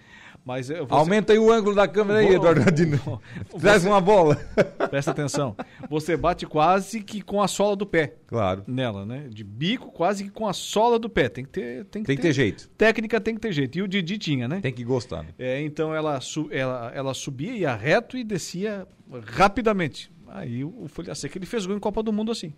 Mas 0.45 0.71
eh, 0.71 0.79
você- 0.81 0.95
Aumenta 0.95 1.33
aí 1.33 1.39
o 1.39 1.53
ângulo 1.53 1.75
da 1.75 1.87
câmera 1.87 2.21
aí, 2.21 2.29
Eduardo 2.35 2.63
Radino. 2.63 2.99
Traz 3.61 3.83
Você- 3.83 3.89
uma 3.89 4.01
bola. 4.01 4.37
Presta 4.89 5.11
atenção. 5.11 5.55
Você 5.91 6.17
bate 6.17 6.47
quase 6.47 7.03
que 7.03 7.21
com 7.21 7.43
a 7.43 7.49
sola 7.49 7.77
do 7.77 7.85
pé. 7.85 8.15
Claro. 8.27 8.65
Nela, 8.67 9.05
né? 9.05 9.27
De 9.29 9.45
bico, 9.45 9.91
quase 9.93 10.25
que 10.25 10.31
com 10.31 10.47
a 10.47 10.53
sola 10.55 10.99
do 10.99 11.11
pé. 11.11 11.29
Tem 11.29 11.45
que 11.45 11.51
ter. 11.51 11.85
Tem 11.87 12.03
que, 12.03 12.07
Tem 12.07 12.17
que 12.17 12.23
ter 12.23 12.33
jeito. 12.33 12.69
Técnica 12.79 13.21
tem 13.21 13.35
que 13.35 13.41
ter 13.41 13.53
jeito. 13.53 13.77
E 13.79 13.83
o 13.83 13.89
Didi 13.89 14.17
tinha, 14.17 14.49
né? 14.49 14.61
Tem 14.61 14.73
que 14.73 14.85
gostar. 14.85 15.23
Né? 15.25 15.29
É, 15.39 15.61
então 15.61 15.95
ela, 15.95 16.19
ela, 16.51 16.93
ela 16.95 17.15
subia, 17.15 17.53
ia 17.55 17.75
reto 17.75 18.17
e 18.17 18.25
descia 18.25 18.87
rapidamente. 19.27 20.11
Aí 20.29 20.65
o 20.65 20.69
o 20.85 20.89
Folha 20.89 21.15
Seca 21.15 21.37
ele 21.39 21.47
fez 21.47 21.67
gol 21.67 21.77
em 21.77 21.81
Copa 21.81 22.03
do 22.03 22.13
Mundo 22.13 22.31
assim. 22.33 22.53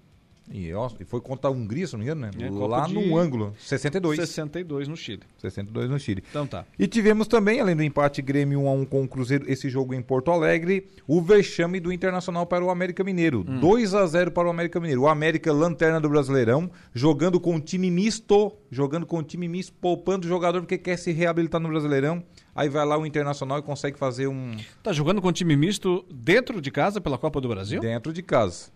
E, 0.53 0.73
ó, 0.75 0.91
e 0.99 1.05
foi 1.05 1.21
contra 1.21 1.49
a 1.49 1.53
Hungria, 1.53 1.87
se 1.87 1.93
não 1.93 2.01
me 2.01 2.05
engano, 2.07 2.23
né? 2.23 2.31
É, 2.41 2.51
Lá 2.51 2.89
no 2.89 3.17
ângulo. 3.17 3.55
62. 3.59 4.17
62 4.19 4.89
no 4.89 4.97
Chile. 4.97 5.23
62 5.39 5.89
no 5.89 5.99
Chile. 5.99 6.25
Então 6.29 6.47
tá. 6.47 6.65
E 6.79 6.89
tivemos 6.89 7.29
também, 7.29 7.61
além 7.61 7.77
do 7.77 7.83
empate 7.85 8.21
Grêmio 8.21 8.61
1x1 8.61 8.87
com 8.89 9.03
o 9.05 9.09
Cruzeiro, 9.09 9.45
esse 9.49 9.69
jogo 9.69 9.95
em 9.95 10.03
Porto 10.03 10.31
Alegre, 10.31 10.89
o 11.07 11.23
vexame 11.23 11.79
do 11.79 11.93
Internacional 11.93 12.47
para 12.47 12.65
o 12.65 12.71
América 12.71 13.05
Mineiro. 13.05 13.45
2 13.45 13.95
a 13.95 14.05
0 14.07 14.33
para 14.33 14.49
o 14.49 14.51
América 14.51 14.81
Mineiro. 14.81 15.03
O 15.03 15.09
América, 15.09 15.53
lanterna 15.53 16.01
do 16.01 16.09
Brasileirão, 16.09 16.71
jogando 16.93 17.39
com 17.39 17.55
um 17.55 17.61
time 17.61 17.91
misto, 17.91 18.53
jogando 18.71 19.07
com 19.07 19.19
um 19.19 19.23
time 19.23 19.47
misto, 19.47 19.73
poupando 19.81 20.27
o 20.27 20.29
jogador 20.29 20.61
porque 20.61 20.79
quer 20.79 20.97
se 20.97 21.13
reabilitar 21.13 21.61
no 21.61 21.69
Brasileirão. 21.69 22.23
Aí 22.55 22.69
vai 22.69 22.85
lá 22.85 22.99
o 22.99 23.07
Internacional 23.07 23.59
e 23.59 23.63
consegue 23.63 23.97
fazer 23.97 24.27
um... 24.27 24.57
Tá 24.83 24.93
jogando 24.93 25.23
com 25.23 25.33
time 25.33 25.57
misto 25.57 26.05
dentro 26.13 26.61
de 26.61 26.71
casa 26.71 27.01
pela 27.01 27.17
Copa 27.17 27.41
do 27.41 27.49
Brasil? 27.49 27.81
Dentro 27.81 28.13
de 28.13 28.23
casa. 28.23 28.71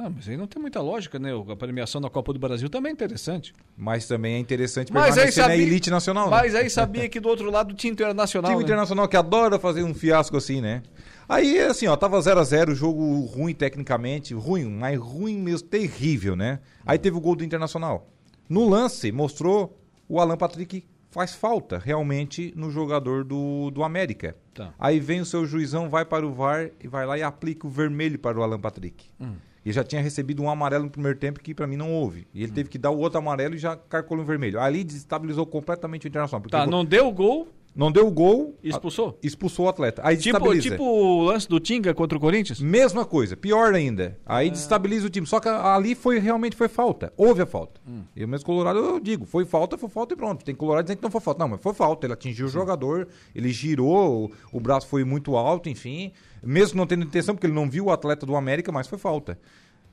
Ah, 0.00 0.08
mas 0.08 0.28
aí 0.28 0.36
não 0.36 0.46
tem 0.46 0.62
muita 0.62 0.80
lógica, 0.80 1.18
né? 1.18 1.30
A 1.50 1.56
premiação 1.56 2.00
da 2.00 2.08
Copa 2.08 2.32
do 2.32 2.38
Brasil 2.38 2.70
também 2.70 2.90
é 2.90 2.92
interessante. 2.92 3.52
Mas 3.76 4.06
também 4.06 4.36
é 4.36 4.38
interessante 4.38 4.92
Mas 4.92 5.06
aí 5.06 5.12
permanecer 5.12 5.42
sabia, 5.42 5.56
na 5.56 5.62
elite 5.62 5.90
nacional. 5.90 6.30
né? 6.30 6.36
Mas 6.36 6.54
aí 6.54 6.70
sabia 6.70 7.08
que 7.08 7.18
do 7.18 7.28
outro 7.28 7.50
lado 7.50 7.74
tinha 7.74 7.92
internacional. 7.92 8.48
Time 8.48 8.62
né? 8.62 8.64
internacional 8.64 9.08
que 9.08 9.16
adora 9.16 9.58
fazer 9.58 9.82
um 9.82 9.92
fiasco 9.92 10.36
assim, 10.36 10.60
né? 10.60 10.84
Aí, 11.28 11.58
assim, 11.58 11.88
ó, 11.88 11.96
tava 11.96 12.20
0 12.20 12.38
a 12.38 12.44
0 12.44 12.74
jogo 12.76 13.20
ruim 13.26 13.52
tecnicamente, 13.52 14.32
ruim, 14.34 14.66
mas 14.66 14.98
ruim 14.98 15.36
mesmo, 15.36 15.66
terrível, 15.66 16.36
né? 16.36 16.60
Aí 16.86 16.96
teve 16.96 17.16
o 17.16 17.20
gol 17.20 17.34
do 17.34 17.44
Internacional. 17.44 18.08
No 18.48 18.68
lance, 18.68 19.10
mostrou 19.10 19.78
o 20.08 20.20
Alan 20.20 20.36
Patrick 20.36 20.84
faz 21.10 21.34
falta 21.34 21.76
realmente 21.76 22.52
no 22.54 22.70
jogador 22.70 23.24
do, 23.24 23.70
do 23.70 23.82
América. 23.82 24.36
Tá. 24.54 24.72
Aí 24.78 25.00
vem 25.00 25.20
o 25.20 25.26
seu 25.26 25.44
juizão, 25.44 25.90
vai 25.90 26.04
para 26.04 26.26
o 26.26 26.32
VAR 26.32 26.70
e 26.82 26.86
vai 26.86 27.04
lá 27.04 27.18
e 27.18 27.22
aplica 27.22 27.66
o 27.66 27.70
vermelho 27.70 28.18
para 28.18 28.38
o 28.38 28.42
Alan 28.42 28.60
Patrick. 28.60 29.10
Hum. 29.20 29.34
E 29.68 29.72
já 29.72 29.84
tinha 29.84 30.00
recebido 30.00 30.42
um 30.42 30.48
amarelo 30.48 30.84
no 30.84 30.90
primeiro 30.90 31.18
tempo 31.18 31.40
que 31.40 31.54
pra 31.54 31.66
mim 31.66 31.76
não 31.76 31.92
houve. 31.92 32.26
E 32.32 32.40
Hum. 32.40 32.44
ele 32.44 32.52
teve 32.52 32.70
que 32.70 32.78
dar 32.78 32.90
o 32.90 32.98
outro 32.98 33.18
amarelo 33.18 33.54
e 33.54 33.58
já 33.58 33.76
carcolou 33.76 34.24
o 34.24 34.26
vermelho. 34.26 34.58
Ali 34.58 34.82
desestabilizou 34.82 35.44
completamente 35.44 36.06
o 36.06 36.08
Internacional. 36.08 36.48
Tá, 36.48 36.66
não 36.66 36.86
deu 36.86 37.10
gol, 37.12 37.48
não 37.74 37.92
deu 37.92 38.10
gol. 38.10 38.58
Expulsou? 38.62 39.18
expulsou 39.22 39.66
o 39.66 39.68
atleta. 39.68 40.02
Aí 40.04 40.16
tipo, 40.16 40.58
tipo 40.58 40.82
o 40.82 41.22
lance 41.22 41.48
do 41.48 41.60
Tinga 41.60 41.94
contra 41.94 42.18
o 42.18 42.20
Corinthians? 42.20 42.60
Mesma 42.60 43.04
coisa, 43.04 43.36
pior 43.36 43.74
ainda. 43.74 44.18
Aí 44.26 44.50
desestabiliza 44.50 45.06
o 45.06 45.10
time. 45.10 45.26
Só 45.26 45.38
que 45.38 45.48
ali 45.48 45.94
foi 45.94 46.18
realmente 46.18 46.56
foi 46.56 46.68
falta. 46.68 47.12
Houve 47.16 47.42
a 47.42 47.46
falta. 47.46 47.80
E 48.16 48.24
o 48.24 48.28
mesmo 48.28 48.44
Colorado 48.46 48.78
eu 48.78 49.00
digo, 49.00 49.24
foi 49.24 49.44
falta, 49.44 49.78
foi 49.78 49.88
falta 49.88 50.14
e 50.14 50.16
pronto. 50.16 50.44
Tem 50.44 50.54
Colorado 50.54 50.84
dizendo 50.84 50.98
que 50.98 51.04
não 51.04 51.10
foi 51.10 51.20
falta. 51.20 51.38
Não, 51.40 51.48
mas 51.48 51.60
foi 51.60 51.72
falta. 51.72 52.06
Ele 52.06 52.14
atingiu 52.14 52.46
o 52.46 52.50
jogador, 52.50 53.08
ele 53.34 53.50
girou, 53.50 54.30
o, 54.52 54.56
o 54.56 54.60
braço 54.60 54.86
foi 54.88 55.04
muito 55.04 55.36
alto, 55.36 55.68
enfim. 55.68 56.12
Mesmo 56.42 56.76
não 56.78 56.86
tendo 56.86 57.04
intenção, 57.04 57.34
porque 57.34 57.46
ele 57.46 57.54
não 57.54 57.68
viu 57.68 57.86
o 57.86 57.90
atleta 57.90 58.24
do 58.24 58.36
América, 58.36 58.70
mas 58.72 58.86
foi 58.86 58.98
falta. 58.98 59.38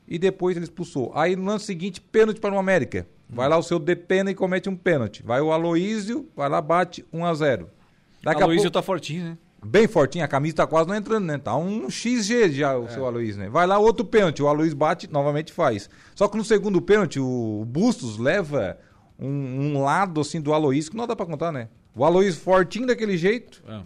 E 0.07 0.17
depois 0.19 0.55
ele 0.55 0.65
expulsou. 0.65 1.11
Aí 1.15 1.35
no 1.35 1.45
lance 1.45 1.65
seguinte, 1.65 1.99
pênalti 1.99 2.39
para 2.39 2.53
o 2.53 2.59
América. 2.59 3.07
Vai 3.27 3.49
lá 3.49 3.57
o 3.57 3.63
seu 3.63 3.79
Depena 3.79 4.29
e 4.29 4.35
comete 4.35 4.69
um 4.69 4.75
pênalti. 4.75 5.23
Vai 5.23 5.41
o 5.41 5.51
Aloísio, 5.51 6.29
vai 6.35 6.47
lá, 6.47 6.61
bate 6.61 7.03
1 7.11 7.25
a 7.25 7.33
0 7.33 7.69
Daqui 8.23 8.41
a 8.41 8.45
Aloysio 8.45 8.63
pouco- 8.65 8.73
tá 8.73 8.81
fortinho, 8.83 9.23
né? 9.23 9.37
Bem 9.65 9.87
fortinho, 9.87 10.23
a 10.23 10.27
camisa 10.27 10.57
tá 10.57 10.67
quase 10.67 10.87
não 10.87 10.95
entrando, 10.95 11.25
né? 11.25 11.39
Tá 11.39 11.55
um 11.57 11.89
XG 11.89 12.51
já 12.51 12.73
É. 12.73 12.75
o 12.75 12.87
seu 12.87 13.03
Aloysio, 13.05 13.39
né? 13.41 13.49
Vai 13.49 13.65
lá 13.65 13.79
outro 13.79 14.05
pênalti, 14.05 14.43
o 14.43 14.47
Aloysio 14.47 14.75
bate, 14.77 15.11
novamente 15.11 15.51
faz. 15.51 15.89
Só 16.13 16.27
que 16.27 16.37
no 16.37 16.45
segundo 16.45 16.79
pênalti, 16.79 17.19
o 17.19 17.65
Bustos 17.67 18.19
leva 18.19 18.77
um, 19.19 19.27
um 19.27 19.81
lado 19.83 20.21
assim 20.21 20.39
do 20.39 20.53
Aloysio 20.53 20.91
que 20.91 20.97
não 20.97 21.07
dá 21.07 21.15
pra 21.15 21.25
contar, 21.25 21.51
né? 21.51 21.67
O 21.95 22.05
Aloysio 22.05 22.39
fortinho 22.41 22.85
daquele 22.85 23.17
jeito, 23.17 23.63
É. 23.67 23.81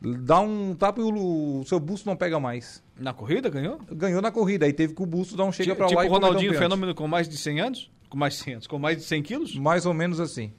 dá 0.00 0.40
um 0.40 0.74
tapa 0.74 1.00
e 1.00 1.04
o, 1.04 1.60
o 1.60 1.64
seu 1.64 1.80
Bustos 1.80 2.04
não 2.04 2.16
pega 2.16 2.38
mais. 2.38 2.82
Na 2.98 3.12
corrida 3.12 3.48
ganhou? 3.48 3.80
Ganhou 3.90 4.22
na 4.22 4.30
corrida, 4.30 4.66
aí 4.66 4.72
teve 4.72 4.94
que 4.94 5.02
o 5.02 5.06
Bustos 5.06 5.36
dar 5.36 5.44
um 5.44 5.52
chega 5.52 5.72
Tipo, 5.72 5.76
pra 5.78 5.86
tipo 5.86 6.00
lá 6.00 6.06
o 6.06 6.08
cometeu 6.08 6.28
um 6.28 6.30
Ronaldinho. 6.30 6.58
Fenômeno 6.58 6.94
com 6.94 7.08
mais 7.08 7.28
de 7.28 7.36
100 7.36 7.60
anos? 7.60 7.90
Com 8.08 8.16
mais 8.18 8.34
de 8.34 8.40
100 8.40 8.52
anos? 8.54 8.66
Com 8.66 8.78
mais 8.78 8.96
de 8.96 9.02
100 9.04 9.22
quilos? 9.22 9.56
Mais 9.56 9.86
ou 9.86 9.94
menos 9.94 10.20
assim. 10.20 10.52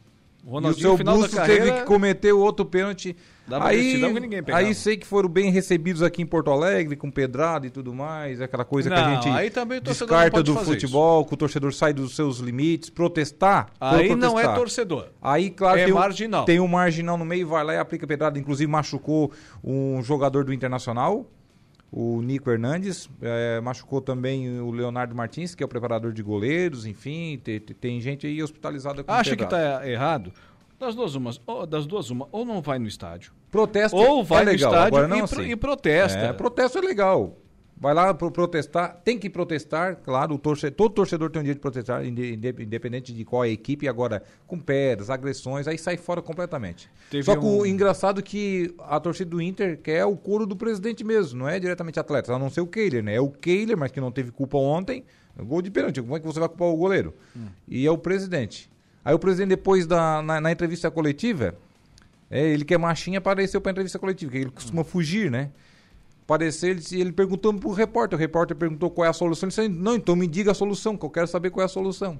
O 0.43 0.47
E 0.47 0.47
o 0.47 0.51
Ronaldinho, 0.51 0.81
seu 0.81 0.97
carreira... 1.29 1.65
teve 1.65 1.79
que 1.79 1.85
cometer 1.85 2.33
o 2.33 2.39
outro 2.39 2.65
pênalti. 2.65 3.15
Dava 3.49 3.67
Aí, 3.69 3.81
vestidão 3.81 4.13
que 4.13 4.19
ninguém 4.19 4.43
pegava. 4.43 4.63
aí 4.63 4.73
sei 4.75 4.95
que 4.95 5.07
foram 5.07 5.27
bem 5.27 5.49
recebidos 5.51 6.03
aqui 6.03 6.21
em 6.21 6.25
Porto 6.25 6.51
Alegre, 6.51 6.95
com 6.95 7.09
pedrada 7.09 7.65
e 7.65 7.69
tudo 7.69 7.93
mais, 7.93 8.39
aquela 8.41 8.63
coisa 8.63 8.89
que 8.89 8.95
Não, 8.95 9.05
a 9.05 9.15
gente 9.15 9.29
aí 9.29 9.49
também 9.49 9.79
o 9.79 9.81
torcedor 9.81 10.07
descarta 10.17 10.43
do 10.43 10.55
futebol, 10.57 11.25
que 11.25 11.33
o 11.33 11.37
torcedor 11.37 11.73
sai 11.73 11.91
dos 11.93 12.15
seus 12.15 12.37
limites, 12.37 12.89
protestar. 12.89 13.71
Aí 13.81 14.09
não 14.15 14.27
é 14.29 14.43
protestar. 14.43 14.55
torcedor. 14.55 15.07
Aí, 15.21 15.49
claro, 15.49 15.79
É 15.79 15.85
tem, 15.85 15.93
um- 15.93 15.97
marginal. 15.97 16.45
tem 16.45 16.59
um 16.59 16.67
marginal 16.67 17.17
no 17.17 17.25
meio, 17.25 17.47
vai 17.47 17.63
lá 17.63 17.73
e 17.73 17.77
aplica 17.79 18.05
pedrada. 18.05 18.37
Inclusive, 18.37 18.71
machucou 18.71 19.31
um 19.63 20.01
jogador 20.03 20.43
do 20.45 20.53
Internacional, 20.53 21.25
o 21.91 22.21
Nico 22.21 22.51
Hernandes. 22.51 23.09
eh, 23.21 23.59
machucou 23.61 23.99
também 23.99 24.59
o 24.61 24.69
Leonardo 24.69 25.15
Martins, 25.15 25.55
que 25.55 25.63
é 25.63 25.65
o 25.65 25.69
preparador 25.69 26.11
de 26.13 26.21
goleiros. 26.21 26.85
Enfim, 26.85 27.41
te- 27.43 27.59
te- 27.59 27.73
tem, 27.73 27.99
gente 27.99 28.27
aí 28.27 28.43
hospitalizada 28.43 29.03
com 29.03 29.11
Acha 29.11 29.35
que 29.35 29.43
pedrada. 29.43 29.79
tá 29.79 29.89
errado? 29.89 30.31
Das 30.79 30.95
duas 30.95 31.13
umas, 31.15 31.41
ou, 31.45 31.65
das 31.65 31.85
duas 31.85 32.09
uma, 32.09 32.27
ou 32.31 32.45
não 32.45 32.61
vai 32.61 32.79
no 32.79 32.87
estádio. 32.87 33.33
Protesto 33.51 33.97
Ou 33.97 34.23
vai 34.23 34.43
é 34.43 34.45
legal, 34.45 34.71
no 34.71 34.77
estádio 34.77 34.97
agora 34.97 35.07
não 35.07 35.17
e, 35.17 35.27
pro- 35.27 35.41
assim. 35.41 35.51
e 35.51 35.55
protesta. 35.55 36.19
É, 36.19 36.33
protesto 36.33 36.77
é 36.77 36.81
legal. 36.81 37.37
Vai 37.81 37.93
lá 37.93 38.13
pro 38.13 38.29
protestar, 38.29 38.99
tem 39.05 39.17
que 39.17 39.29
protestar, 39.29 39.95
claro, 40.03 40.35
o 40.35 40.37
torcedor, 40.37 40.75
todo 40.75 40.93
torcedor 40.93 41.29
tem 41.29 41.39
o 41.39 41.43
direito 41.43 41.59
de 41.59 41.61
protestar, 41.61 42.05
inde- 42.05 42.33
inde- 42.33 42.55
independente 42.63 43.13
de 43.13 43.23
qual 43.23 43.45
é 43.45 43.47
a 43.47 43.51
equipe, 43.51 43.87
agora 43.87 44.21
com 44.45 44.59
pedras, 44.59 45.09
agressões, 45.09 45.65
aí 45.65 45.77
sai 45.77 45.95
fora 45.95 46.21
completamente. 46.21 46.89
Teve 47.09 47.23
Só 47.23 47.37
que 47.37 47.45
o 47.45 47.61
um- 47.61 47.65
engraçado 47.65 48.19
é 48.19 48.21
que 48.21 48.73
a 48.79 48.99
torcida 48.99 49.29
do 49.29 49.41
Inter 49.41 49.79
quer 49.81 50.03
o 50.05 50.17
couro 50.17 50.45
do 50.45 50.57
presidente 50.57 51.05
mesmo, 51.05 51.39
não 51.39 51.47
é 51.47 51.57
diretamente 51.57 51.97
atleta, 51.97 52.33
a 52.33 52.39
não 52.39 52.49
ser 52.49 52.59
o 52.59 52.67
Kehler, 52.67 53.01
né? 53.01 53.15
É 53.15 53.21
o 53.21 53.29
Kehler, 53.29 53.77
mas 53.77 53.91
que 53.93 54.01
não 54.01 54.11
teve 54.11 54.29
culpa 54.31 54.57
ontem, 54.57 55.05
gol 55.37 55.61
de 55.61 55.71
pênalti, 55.71 56.01
como 56.01 56.17
é 56.17 56.19
que 56.19 56.25
você 56.25 56.39
vai 56.39 56.49
culpar 56.49 56.67
o 56.67 56.75
goleiro? 56.75 57.13
E 57.65 57.85
é 57.87 57.91
o 57.91 57.97
presidente. 57.97 58.69
Aí 59.03 59.13
o 59.13 59.19
presidente, 59.19 59.49
depois 59.49 59.87
da, 59.87 60.21
na, 60.21 60.41
na 60.41 60.51
entrevista 60.51 60.91
coletiva, 60.91 61.55
é, 62.29 62.47
ele 62.47 62.63
que 62.63 62.73
é 62.73 62.77
machinha 62.77 63.19
apareceu 63.19 63.59
pra 63.59 63.71
entrevista 63.71 63.97
coletiva, 63.97 64.31
que 64.31 64.37
ele 64.37 64.51
costuma 64.51 64.83
fugir, 64.83 65.31
né? 65.31 65.51
Apareceu, 66.23 66.69
ele, 66.69 66.83
ele 66.91 67.11
perguntou 67.11 67.53
pro 67.53 67.71
repórter, 67.71 68.17
o 68.17 68.19
repórter 68.19 68.55
perguntou 68.55 68.89
qual 68.91 69.05
é 69.05 69.09
a 69.09 69.13
solução, 69.13 69.47
ele 69.49 69.55
disse, 69.55 69.67
não, 69.67 69.95
então 69.95 70.15
me 70.15 70.27
diga 70.27 70.51
a 70.51 70.53
solução, 70.53 70.95
que 70.95 71.05
eu 71.05 71.09
quero 71.09 71.27
saber 71.27 71.49
qual 71.49 71.63
é 71.63 71.65
a 71.65 71.69
solução. 71.69 72.19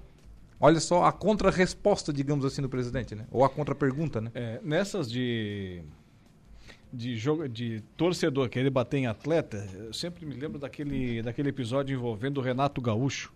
Olha 0.60 0.80
só 0.80 1.06
a 1.06 1.11
contra-resposta, 1.11 2.11
digamos 2.11 2.43
assim, 2.43 2.61
do 2.61 2.68
presidente, 2.68 3.15
né? 3.15 3.26
Ou 3.31 3.45
a 3.45 3.49
contra-pergunta, 3.49 4.19
né? 4.19 4.31
É, 4.34 4.60
nessas 4.64 5.10
de 5.10 5.84
de 6.91 7.15
jogo 7.15 7.47
de 7.47 7.81
torcedor 7.95 8.49
querer 8.49 8.72
bater 8.72 8.97
em 8.97 9.06
atleta, 9.06 9.68
eu 9.76 9.93
sempre 9.93 10.26
me 10.26 10.34
lembro 10.34 10.57
daquele, 10.57 11.22
daquele 11.22 11.49
episódio 11.49 11.93
envolvendo 11.95 12.39
o 12.39 12.41
Renato 12.41 12.81
Gaúcho 12.81 13.31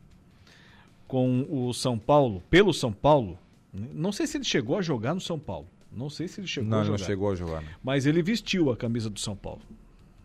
com 1.07 1.45
o 1.49 1.73
São 1.73 1.97
Paulo, 1.97 2.41
pelo 2.49 2.73
São 2.73 2.91
Paulo. 2.91 3.37
Não 3.73 4.11
sei 4.11 4.27
se 4.27 4.37
ele 4.37 4.43
chegou 4.43 4.77
a 4.77 4.81
jogar 4.81 5.13
no 5.13 5.21
São 5.21 5.39
Paulo. 5.39 5.67
Não 5.91 6.09
sei 6.09 6.27
se 6.27 6.39
ele 6.39 6.47
chegou 6.47 6.69
não, 6.69 6.79
a 6.79 6.83
jogar. 6.83 6.99
Não, 6.99 7.05
chegou 7.05 7.31
a 7.31 7.35
jogar. 7.35 7.61
Né? 7.61 7.69
Mas 7.83 8.05
ele 8.05 8.21
vestiu 8.21 8.71
a 8.71 8.77
camisa 8.77 9.09
do 9.09 9.19
São 9.19 9.35
Paulo, 9.35 9.61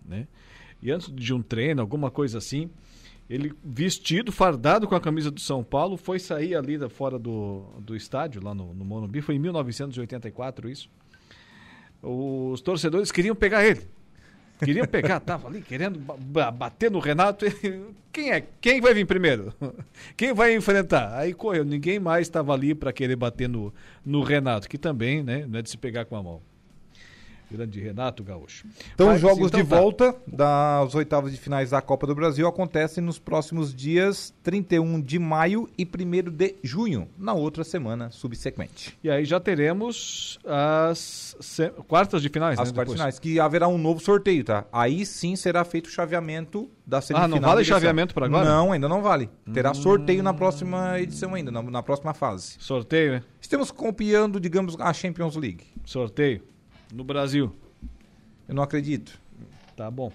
né? 0.05 0.27
E 0.81 0.91
antes 0.91 1.13
de 1.13 1.35
um 1.35 1.43
treino, 1.43 1.81
alguma 1.81 2.11
coisa 2.11 2.39
assim, 2.39 2.71
ele 3.29 3.53
vestido, 3.63 4.33
fardado 4.33 4.87
com 4.87 4.95
a 4.95 5.01
camisa 5.01 5.31
do 5.31 5.41
São 5.41 5.63
Paulo, 5.63 5.97
foi 5.97 6.19
sair 6.19 6.55
ali 6.55 6.79
da, 6.79 6.89
fora 6.89 7.19
do, 7.19 7.65
do 7.81 7.95
estádio, 7.97 8.43
lá 8.43 8.55
no, 8.55 8.73
no 8.73 8.85
Morumbi. 8.85 9.21
Foi 9.21 9.35
em 9.35 9.39
1984 9.39 10.69
isso. 10.71 10.89
Os 12.03 12.61
torcedores 12.61 13.11
queriam 13.11 13.35
pegar 13.35 13.67
ele. 13.67 13.83
Queriam 14.65 14.87
pegar, 14.87 15.21
tava 15.21 15.49
ali 15.49 15.63
querendo 15.63 15.99
bater 15.99 16.91
no 16.91 16.99
Renato. 16.99 17.47
Quem 18.13 18.33
é? 18.33 18.43
Quem 18.61 18.81
vai 18.81 18.93
vir 18.93 19.07
primeiro? 19.07 19.53
Quem 20.17 20.33
vai 20.33 20.55
enfrentar? 20.55 21.17
Aí 21.17 21.33
correu, 21.33 21.65
ninguém 21.65 22.01
mais 22.01 22.27
estava 22.27 22.53
ali 22.53 22.75
para 22.75 22.93
querer 22.93 23.17
bater 23.17 23.49
no, 23.49 23.73
no 24.05 24.23
Renato, 24.23 24.69
que 24.69 24.79
também, 24.79 25.23
né, 25.23 25.47
não 25.47 25.59
é 25.59 25.63
de 25.63 25.71
se 25.71 25.79
pegar 25.79 26.05
com 26.05 26.17
a 26.17 26.23
mão. 26.23 26.43
Grande 27.51 27.81
Renato 27.81 28.23
Gaúcho. 28.23 28.67
Então, 28.95 29.15
os 29.15 29.21
jogos 29.21 29.49
então, 29.49 29.63
de 29.63 29.67
tá. 29.67 29.77
volta 29.77 30.15
das 30.27 30.95
oitavas 30.95 31.33
de 31.33 31.39
finais 31.39 31.71
da 31.71 31.81
Copa 31.81 32.07
do 32.07 32.15
Brasil 32.15 32.47
acontecem 32.47 33.03
nos 33.03 33.19
próximos 33.19 33.75
dias 33.75 34.35
31 34.43 35.01
de 35.01 35.19
maio 35.19 35.69
e 35.79 35.85
1 35.85 36.31
de 36.31 36.57
junho, 36.63 37.09
na 37.19 37.33
outra 37.33 37.65
semana 37.65 38.11
subsequente. 38.11 38.99
E 39.03 39.11
aí 39.11 39.25
já 39.25 39.41
teremos 39.41 40.39
as 40.45 41.37
se... 41.41 41.71
quartas 41.89 42.21
de 42.21 42.29
finais, 42.29 42.59
As 42.59 42.69
né, 42.69 42.75
quartas 42.75 42.95
de 42.95 42.99
finais, 42.99 43.19
que 43.19 43.41
haverá 43.41 43.67
um 43.67 43.79
novo 43.79 44.01
sorteio, 44.01 44.45
tá? 44.45 44.65
Aí 44.71 45.07
sim 45.07 45.35
será 45.35 45.65
feito 45.65 45.87
o 45.87 45.91
chaveamento 45.91 46.71
da 46.87 47.01
semifinal. 47.01 47.39
Ah, 47.39 47.41
não 47.41 47.49
vale 47.49 47.65
chaveamento 47.65 48.13
para 48.13 48.27
agora? 48.27 48.45
Não, 48.45 48.73
ainda 48.73 48.89
não 48.89 49.03
vale. 49.03 49.31
Terá 49.53 49.71
hum... 49.71 49.75
sorteio 49.75 50.23
na 50.23 50.35
próxima 50.35 51.01
edição 51.01 51.35
ainda, 51.35 51.51
na, 51.51 51.63
na 51.63 51.83
próxima 51.83 52.13
fase. 52.13 52.57
Sorteio, 52.59 53.13
né? 53.13 53.23
Estamos 53.41 53.71
copiando, 53.71 54.39
digamos, 54.39 54.77
a 54.79 54.93
Champions 54.93 55.35
League. 55.37 55.65
Sorteio 55.85 56.43
no 56.93 57.05
Brasil? 57.05 57.55
Eu 58.49 58.55
não 58.55 58.63
acredito. 58.63 59.19
Tá 59.77 59.91
bom. 59.91 60.11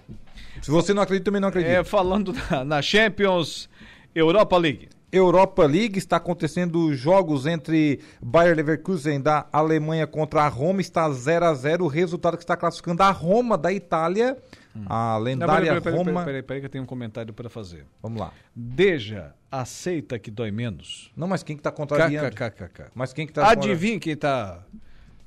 Se 0.61 0.69
você 0.69 0.93
não 0.93 1.01
acredita, 1.01 1.25
também 1.25 1.39
não 1.39 1.47
acredito. 1.47 1.71
É, 1.71 1.83
falando 1.83 2.33
na, 2.51 2.65
na 2.65 2.81
Champions 2.81 3.69
Europa 4.13 4.57
League. 4.57 4.89
Europa 5.13 5.63
League 5.65 5.99
está 5.99 6.17
acontecendo 6.17 6.91
jogos 6.95 7.45
entre 7.45 7.99
Bayer 8.19 8.55
Leverkusen 8.55 9.21
da 9.21 9.47
Alemanha 9.53 10.07
contra 10.07 10.41
a 10.41 10.47
Roma, 10.47 10.81
está 10.81 11.07
0 11.07 11.45
a 11.45 11.53
0 11.53 11.85
o 11.85 11.87
resultado 11.87 12.35
que 12.35 12.43
está 12.43 12.57
classificando 12.57 13.03
a 13.03 13.11
Roma 13.11 13.55
da 13.55 13.71
Itália, 13.71 14.35
hum. 14.75 14.85
a 14.87 15.17
lendária 15.17 15.75
não, 15.75 15.81
peraí, 15.81 15.81
peraí, 15.81 15.97
Roma. 15.97 16.25
Peraí, 16.25 16.41
peraí, 16.41 16.61
que 16.61 16.65
eu 16.65 16.69
tenho 16.69 16.83
um 16.83 16.87
comentário 16.87 17.31
para 17.31 17.47
fazer. 17.47 17.85
Vamos 18.01 18.19
lá. 18.19 18.33
Deja 18.55 19.35
aceita 19.51 20.17
que 20.17 20.31
dói 20.31 20.49
menos. 20.49 21.11
Não, 21.15 21.27
mas 21.27 21.43
quem 21.43 21.55
que 21.55 21.59
está 21.59 21.71
contrariando? 21.71 22.35
KKKK. 22.35 22.85
Mas 22.95 23.13
quem 23.13 23.27
que 23.27 23.33
tá 23.33 23.51
Adivinha 23.51 23.99
quem 23.99 24.13
está 24.13 24.65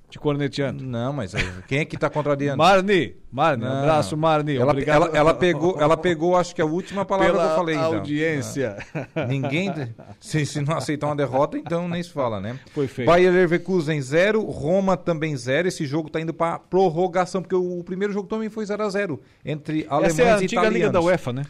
te 0.08 0.18
corneteando. 0.18 0.84
Não, 0.84 1.12
mas 1.12 1.32
quem 1.66 1.80
é 1.80 1.84
que 1.84 1.96
tá 1.96 2.08
contrariando? 2.08 2.58
Marni. 2.58 3.16
Marni, 3.30 3.64
não. 3.64 3.80
abraço, 3.80 4.16
Marni. 4.16 4.56
Ela, 4.56 4.72
ela, 4.80 5.10
ela, 5.12 5.34
pegou, 5.34 5.76
ela 5.80 5.96
pegou, 5.96 6.36
acho 6.36 6.54
que 6.54 6.62
a 6.62 6.64
última 6.64 7.04
palavra 7.04 7.32
Pela 7.32 7.44
que 7.44 7.50
eu 7.50 7.56
falei. 7.56 7.74
Então. 7.74 7.94
audiência. 7.94 8.76
Então. 8.94 9.26
Ninguém, 9.26 9.72
se, 10.20 10.46
se 10.46 10.60
não 10.60 10.76
aceitar 10.76 11.08
uma 11.08 11.16
derrota, 11.16 11.58
então 11.58 11.88
nem 11.88 12.02
se 12.02 12.10
fala, 12.10 12.40
né? 12.40 12.58
Foi 12.72 12.86
feio. 12.86 13.06
Bayer 13.06 13.32
Leverkusen 13.32 14.00
0, 14.00 14.42
Roma 14.44 14.96
também 14.96 15.36
0. 15.36 15.68
Esse 15.68 15.84
jogo 15.84 16.08
tá 16.08 16.20
indo 16.20 16.32
para 16.32 16.58
prorrogação, 16.58 17.42
porque 17.42 17.56
o, 17.56 17.80
o, 17.80 17.84
primeiro 17.84 18.12
jogo 18.12 18.28
também 18.28 18.48
foi 18.48 18.64
0 18.64 18.82
a 18.84 18.88
0 18.88 19.20
entre 19.44 19.86
alemães 19.88 20.18
Essa 20.18 20.22
é 20.22 20.30
a 20.30 20.36
antiga 20.36 20.68
Liga 20.68 20.90
da 20.90 21.00
UEFA, 21.00 21.32
né? 21.32 21.44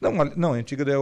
Não, 0.00 0.20
a, 0.20 0.24
não, 0.34 0.52
a 0.54 0.56
antiga 0.56 0.84
da, 0.84 0.92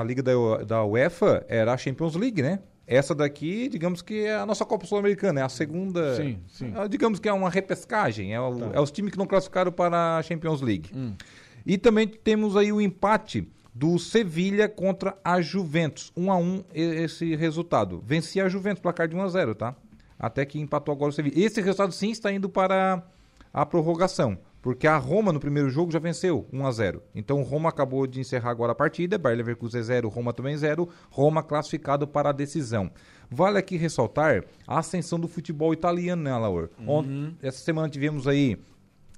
a 0.00 0.04
Liga 0.04 0.22
da, 0.22 0.32
da 0.66 0.84
UEFA 0.84 1.44
era 1.48 1.72
a 1.72 1.76
Champions 1.76 2.16
League, 2.16 2.42
né? 2.42 2.60
Essa 2.86 3.14
daqui, 3.14 3.68
digamos 3.68 4.00
que 4.00 4.26
é 4.26 4.36
a 4.36 4.46
nossa 4.46 4.64
Copa 4.64 4.86
Sul-Americana, 4.86 5.40
é 5.40 5.42
a 5.42 5.48
segunda. 5.48 6.14
Sim, 6.14 6.38
sim. 6.46 6.72
É, 6.76 6.86
digamos 6.86 7.18
que 7.18 7.28
é 7.28 7.32
uma 7.32 7.50
repescagem, 7.50 8.32
é, 8.32 8.40
o, 8.40 8.56
tá. 8.56 8.70
é, 8.74 8.80
os 8.80 8.92
times 8.92 9.10
que 9.10 9.18
não 9.18 9.26
classificaram 9.26 9.72
para 9.72 10.18
a 10.18 10.22
Champions 10.22 10.60
League. 10.60 10.90
Hum. 10.94 11.14
E 11.64 11.76
também 11.76 12.06
temos 12.06 12.56
aí 12.56 12.70
o 12.72 12.80
empate 12.80 13.48
do 13.74 13.98
Sevilha 13.98 14.68
contra 14.68 15.18
a 15.24 15.40
Juventus. 15.40 16.12
1 16.16 16.30
a 16.30 16.36
1 16.36 16.64
esse 16.72 17.34
resultado. 17.34 18.00
Vencia 18.06 18.44
a 18.44 18.48
Juventus, 18.48 18.80
placar 18.80 19.08
de 19.08 19.16
1 19.16 19.20
a 19.20 19.28
0 19.28 19.54
tá? 19.56 19.74
Até 20.16 20.46
que 20.46 20.60
empatou 20.60 20.94
agora 20.94 21.10
o 21.10 21.12
Sevilha. 21.12 21.44
Esse 21.44 21.60
resultado 21.60 21.92
sim 21.92 22.10
está 22.10 22.32
indo 22.32 22.48
para 22.48 23.02
a 23.52 23.66
prorrogação. 23.66 24.38
Porque 24.66 24.88
a 24.88 24.96
Roma 24.96 25.32
no 25.32 25.38
primeiro 25.38 25.70
jogo 25.70 25.92
já 25.92 26.00
venceu 26.00 26.44
1 26.52 26.66
a 26.66 26.72
0. 26.72 27.00
Então 27.14 27.40
Roma 27.44 27.68
acabou 27.68 28.04
de 28.04 28.18
encerrar 28.18 28.50
agora 28.50 28.72
a 28.72 28.74
partida, 28.74 29.16
Bayer 29.16 29.38
Leverkusen 29.38 29.80
0, 29.80 30.08
Roma 30.08 30.32
também 30.32 30.56
0, 30.56 30.88
Roma 31.08 31.40
classificado 31.40 32.04
para 32.04 32.30
a 32.30 32.32
decisão. 32.32 32.90
Vale 33.30 33.58
aqui 33.58 33.76
ressaltar 33.76 34.42
a 34.66 34.80
ascensão 34.80 35.20
do 35.20 35.28
futebol 35.28 35.72
italiano, 35.72 36.20
né, 36.20 36.36
Laur? 36.36 36.68
Uhum. 36.84 37.32
Essa 37.40 37.60
semana 37.60 37.88
tivemos 37.88 38.26
aí 38.26 38.58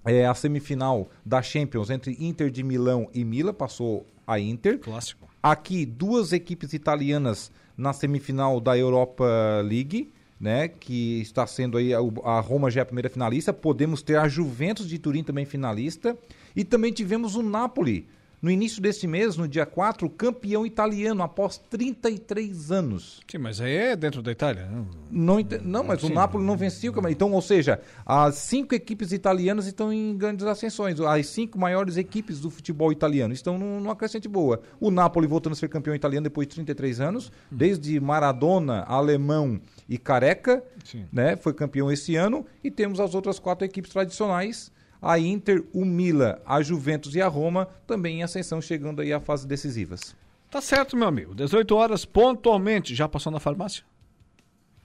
é, 0.04 0.26
a 0.26 0.34
semifinal 0.34 1.08
da 1.24 1.40
Champions 1.40 1.88
entre 1.88 2.14
Inter 2.20 2.50
de 2.50 2.62
Milão 2.62 3.08
e 3.14 3.24
Mila, 3.24 3.54
passou 3.54 4.04
a 4.26 4.38
Inter. 4.38 4.78
Clássico. 4.78 5.30
Aqui, 5.42 5.86
duas 5.86 6.34
equipes 6.34 6.74
italianas 6.74 7.50
na 7.74 7.94
semifinal 7.94 8.60
da 8.60 8.76
Europa 8.76 9.24
League 9.64 10.12
né, 10.40 10.69
que 10.69 11.20
está 11.20 11.47
sendo 11.47 11.78
aí 11.78 11.93
a, 11.93 12.40
Roma 12.40 12.70
já 12.70 12.81
é 12.81 12.82
a 12.82 12.86
primeira 12.86 13.10
finalista, 13.10 13.52
podemos 13.52 14.02
ter 14.02 14.16
a 14.16 14.28
Juventus 14.28 14.89
de 14.89 14.98
Turim 14.98 15.23
também 15.23 15.44
finalista 15.44 16.16
e 16.55 16.65
também 16.65 16.93
tivemos 16.93 17.35
o 17.35 17.43
Napoli 17.43 18.06
no 18.40 18.51
início 18.51 18.81
deste 18.81 19.06
mês, 19.06 19.36
no 19.36 19.48
dia 19.48 19.66
4, 19.66 20.09
campeão 20.10 20.65
italiano 20.65 21.23
após 21.23 21.59
33 21.59 22.70
anos. 22.70 23.20
Sim, 23.28 23.39
mas 23.39 23.60
aí 23.60 23.74
é 23.74 23.97
dentro 23.97 24.23
da 24.23 24.31
Itália. 24.31 24.69
Não, 25.10 25.39
não, 25.39 25.44
não 25.65 25.85
mas 25.85 26.01
Sim. 26.01 26.12
o 26.12 26.15
Napoli 26.15 26.44
não 26.44 26.55
o 26.55 26.59
campeonato. 26.59 27.09
Então, 27.10 27.32
ou 27.32 27.43
seja, 27.43 27.81
as 28.06 28.36
cinco 28.36 28.74
equipes 28.74 29.12
italianas 29.12 29.66
estão 29.66 29.93
em 29.93 30.16
grandes 30.16 30.47
ascensões. 30.47 31.01
As 31.01 31.27
cinco 31.27 31.59
maiores 31.59 31.97
equipes 31.97 32.40
do 32.40 32.48
futebol 32.48 32.93
italiano 32.93 33.35
estão 33.35 33.59
numa 33.59 33.97
crescente 33.97 34.28
boa. 34.28 34.60
O 34.78 34.90
Napoli 34.90 35.27
voltando 35.27 35.55
a 35.55 35.56
ser 35.56 35.69
campeão 35.69 35.94
italiano 35.94 36.24
depois 36.24 36.47
de 36.47 36.55
33 36.55 37.01
anos, 37.01 37.28
hum. 37.28 37.56
desde 37.56 37.98
Maradona, 37.98 38.85
Alemão 38.85 39.60
e 39.89 39.97
Careca, 39.97 40.62
Sim. 40.85 41.06
né? 41.12 41.36
Foi 41.36 41.55
campeão 41.55 41.90
esse 41.90 42.16
ano. 42.16 42.44
E 42.62 42.70
temos 42.70 43.01
as 43.01 43.15
outras 43.15 43.39
quatro 43.39 43.65
equipes 43.65 43.90
tradicionais 43.90 44.70
a 45.01 45.19
Inter, 45.19 45.65
o 45.73 45.85
Mila, 45.85 46.43
a 46.44 46.60
Juventus 46.60 47.15
e 47.15 47.23
a 47.23 47.28
Roma 47.28 47.69
também 47.86 48.20
em 48.20 48.23
ascensão, 48.23 48.60
chegando 48.60 49.01
aí 49.01 49.12
à 49.12 49.20
fase 49.20 49.47
decisivas. 49.47 50.15
Tá 50.51 50.60
certo, 50.60 50.97
meu 50.97 51.06
amigo. 51.06 51.35
18 51.35 51.74
horas 51.74 52.05
pontualmente. 52.05 52.94
Já 52.94 53.09
passou 53.09 53.31
na 53.31 53.39
farmácia? 53.39 53.85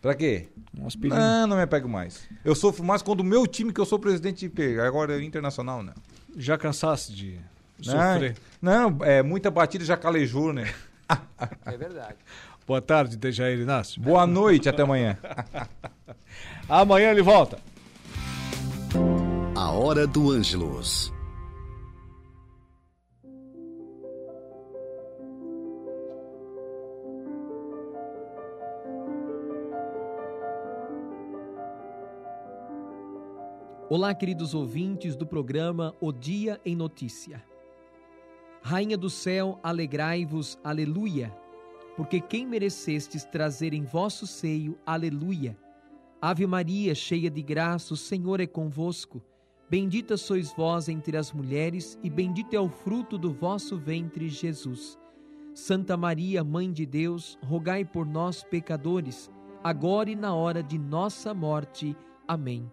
Pra 0.02 0.14
quê? 0.14 0.50
Um 0.78 0.86
aspirina. 0.86 1.18
Não, 1.18 1.48
não 1.48 1.58
me 1.58 1.66
pego 1.66 1.88
mais. 1.88 2.28
Eu 2.44 2.54
sofro 2.54 2.84
mais 2.84 3.02
quando 3.02 3.22
o 3.22 3.24
meu 3.24 3.48
time, 3.48 3.72
que 3.72 3.80
eu 3.80 3.86
sou 3.86 3.98
presidente, 3.98 4.50
pega. 4.50 4.86
Agora 4.86 5.18
é 5.18 5.24
internacional, 5.24 5.82
né? 5.82 5.94
Já 6.36 6.58
cansasse 6.58 7.14
de 7.14 7.40
sofrer? 7.82 8.36
Não, 8.62 8.90
não 8.90 9.06
é 9.06 9.24
muita 9.24 9.50
batida 9.50 9.86
já 9.86 9.96
calejou, 9.96 10.52
né? 10.52 10.74
é 11.66 11.78
verdade. 11.78 12.18
Boa 12.66 12.82
tarde, 12.82 13.18
Dejair 13.18 13.60
Inácio. 13.60 14.02
Boa 14.02 14.26
noite, 14.26 14.70
até 14.70 14.84
amanhã. 14.84 15.18
amanhã 16.70 17.12
ele 17.12 17.22
volta. 17.22 17.60
A 19.54 19.72
Hora 19.72 20.08
do 20.08 20.32
Ângelos. 20.32 21.12
Olá, 33.90 34.14
queridos 34.14 34.54
ouvintes 34.54 35.18
do 35.18 35.26
programa 35.26 35.94
O 36.00 36.14
Dia 36.14 36.62
em 36.66 36.76
Notícia. 36.76 37.44
Rainha 38.62 38.98
do 38.98 39.10
céu, 39.10 39.60
alegrai-vos, 39.62 40.58
aleluia, 40.64 41.36
porque 41.96 42.20
quem 42.20 42.46
merecestes 42.46 43.24
trazer 43.24 43.74
em 43.74 43.84
vosso 43.84 44.26
seio, 44.26 44.78
aleluia. 44.86 45.58
Ave 46.22 46.48
Maria, 46.48 46.96
cheia 46.96 47.30
de 47.30 47.42
graça, 47.42 47.94
o 47.94 47.98
Senhor 47.98 48.40
é 48.40 48.48
convosco. 48.48 49.22
Bendita 49.70 50.18
sois 50.18 50.54
vós 50.54 50.88
entre 50.88 51.18
as 51.18 51.32
mulheres, 51.32 51.98
e 52.04 52.10
bendito 52.10 52.54
é 52.54 52.60
o 52.60 52.70
fruto 52.70 53.18
do 53.18 53.34
vosso 53.34 53.78
ventre, 53.78 54.30
Jesus. 54.30 54.98
Santa 55.54 55.96
Maria, 55.96 56.44
Mãe 56.44 56.72
de 56.72 56.86
Deus, 56.86 57.38
rogai 57.44 57.86
por 57.86 58.06
nós, 58.06 58.44
pecadores, 58.44 59.30
agora 59.64 60.10
e 60.10 60.16
na 60.16 60.34
hora 60.34 60.64
de 60.64 60.78
nossa 60.78 61.34
morte. 61.34 61.96
Amém. 62.28 62.72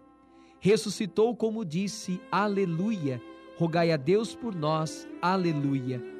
Ressuscitou, 0.61 1.35
como 1.35 1.65
disse, 1.65 2.21
Aleluia. 2.31 3.21
Rogai 3.57 3.93
a 3.93 3.97
Deus 3.97 4.35
por 4.35 4.55
nós. 4.55 5.07
Aleluia. 5.21 6.20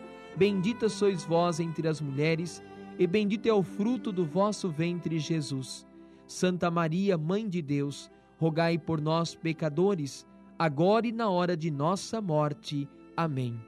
Bendita 0.35 0.87
sois 0.87 1.23
vós 1.23 1.59
entre 1.59 1.87
as 1.87 1.99
mulheres, 1.99 2.63
e 2.97 3.05
bendito 3.05 3.47
é 3.47 3.53
o 3.53 3.63
fruto 3.63 4.11
do 4.11 4.25
vosso 4.25 4.69
ventre, 4.69 5.19
Jesus. 5.19 5.85
Santa 6.25 6.71
Maria, 6.71 7.17
Mãe 7.17 7.47
de 7.47 7.61
Deus, 7.61 8.09
rogai 8.37 8.77
por 8.77 9.01
nós, 9.01 9.35
pecadores, 9.35 10.25
agora 10.57 11.05
e 11.07 11.11
na 11.11 11.29
hora 11.29 11.57
de 11.57 11.69
nossa 11.69 12.21
morte. 12.21 12.87
Amém. 13.15 13.59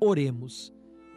Oremos. 0.00 0.72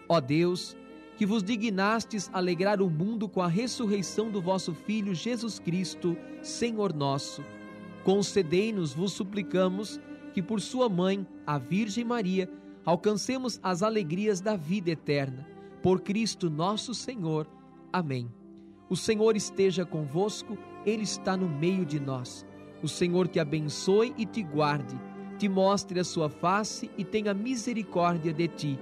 Ó 0.10 0.20
Deus, 0.20 0.76
que 1.16 1.26
vos 1.26 1.44
dignastes 1.44 2.30
alegrar 2.34 2.82
o 2.82 2.90
mundo 2.90 3.30
com 3.30 3.42
a 3.42 3.48
ressurreição 3.48 4.30
do 4.30 4.42
vosso 4.42 4.74
Filho 4.74 5.16
Jesus 5.16 5.60
Cristo, 5.60 6.18
Senhor 6.42 6.94
nosso, 6.94 7.44
concedei-nos, 8.04 8.94
vos 8.94 9.14
suplicamos, 9.14 10.00
que 10.34 10.42
por 10.42 10.60
sua 10.60 10.90
mãe, 10.90 11.26
a 11.46 11.58
Virgem 11.58 12.04
Maria, 12.04 12.50
alcancemos 12.86 13.60
as 13.62 13.84
alegrias 13.84 14.42
da 14.42 14.56
vida 14.56 14.92
eterna. 14.92 15.48
Por 15.82 16.02
Cristo 16.02 16.50
nosso 16.50 16.94
Senhor. 16.94 17.48
Amém. 17.92 18.30
O 18.90 18.96
Senhor 18.96 19.36
esteja 19.36 19.86
convosco, 19.86 20.58
Ele 20.86 21.04
está 21.04 21.38
no 21.38 21.48
meio 21.48 21.86
de 21.86 22.00
nós. 22.00 22.46
O 22.84 22.88
Senhor 22.88 23.28
te 23.28 23.40
abençoe 23.40 24.14
e 24.18 24.26
te 24.26 24.44
guarde, 24.44 25.00
te 25.38 25.48
mostre 25.48 26.00
a 26.00 26.04
sua 26.04 26.30
face 26.30 26.90
e 26.98 27.04
tenha 27.04 27.34
misericórdia 27.34 28.34
de 28.34 28.48
ti. 28.48 28.80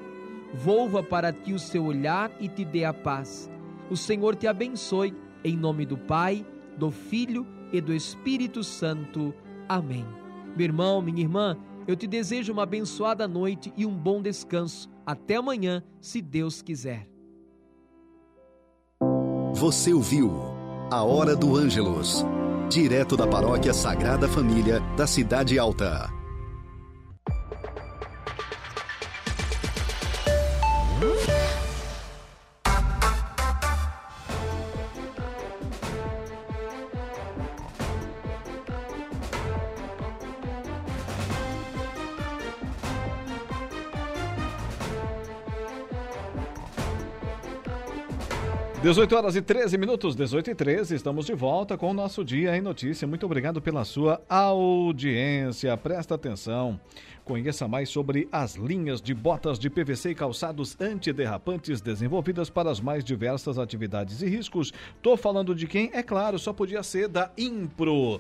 Volva 0.54 1.04
para 1.04 1.32
ti 1.32 1.54
o 1.54 1.60
seu 1.60 1.86
olhar 1.86 2.32
e 2.40 2.48
te 2.48 2.66
dê 2.66 2.86
a 2.86 2.94
paz. 2.94 3.50
O 3.90 3.98
Senhor 3.98 4.36
te 4.36 4.48
abençoe, 4.48 5.14
em 5.44 5.56
nome 5.56 5.86
do 5.86 5.98
Pai, 5.98 6.46
do 6.78 6.90
Filho 6.90 7.46
e 7.72 7.80
do 7.80 7.94
Espírito 7.94 8.64
Santo. 8.64 9.34
Amém. 9.68 10.06
Meu 10.56 10.66
irmão, 10.66 11.02
minha 11.02 11.22
irmã, 11.22 11.56
eu 11.90 11.96
te 11.96 12.06
desejo 12.06 12.54
uma 12.54 12.62
abençoada 12.62 13.28
noite 13.28 13.74
e 13.76 13.84
um 13.84 13.98
bom 13.98 14.22
descanso. 14.22 14.88
Até 15.04 15.38
amanhã, 15.38 15.82
se 16.00 16.22
Deus 16.22 16.62
quiser. 16.62 17.10
Você 19.54 19.92
ouviu 19.92 20.32
A 20.92 21.04
Hora 21.04 21.36
do 21.36 21.56
Ângelos 21.56 22.24
direto 22.70 23.18
da 23.18 23.26
Paróquia 23.26 23.74
Sagrada 23.74 24.28
Família 24.28 24.80
da 24.96 25.08
Cidade 25.08 25.58
Alta. 25.58 26.19
18 48.90 49.16
horas 49.16 49.36
e 49.36 49.42
13 49.44 49.78
minutos, 49.78 50.16
18 50.16 50.50
e 50.50 50.56
13, 50.56 50.96
estamos 50.96 51.28
de 51.28 51.36
volta 51.36 51.78
com 51.78 51.92
o 51.92 51.94
nosso 51.94 52.26
Dia 52.26 52.58
em 52.58 52.62
Notícia. 52.62 53.08
Muito 53.08 53.24
obrigado 53.24 53.62
pela 53.62 53.86
sua 53.86 54.20
audiência. 54.28 55.78
Presta 55.78 56.16
atenção. 56.16 56.80
Conheça 57.24 57.68
mais 57.68 57.90
sobre 57.90 58.28
as 58.32 58.56
linhas 58.56 59.00
de 59.00 59.14
botas 59.14 59.60
de 59.60 59.70
PVC 59.70 60.10
e 60.10 60.16
calçados 60.16 60.76
antiderrapantes 60.82 61.82
desenvolvidas 61.82 62.50
para 62.50 62.72
as 62.72 62.80
mais 62.80 63.04
diversas 63.04 63.60
atividades 63.60 64.24
e 64.24 64.28
riscos. 64.28 64.74
Tô 65.04 65.16
falando 65.16 65.54
de 65.54 65.68
quem? 65.68 65.92
É 65.94 66.02
claro, 66.02 66.40
só 66.40 66.52
podia 66.52 66.82
ser 66.82 67.08
da 67.08 67.30
Impro 67.38 68.20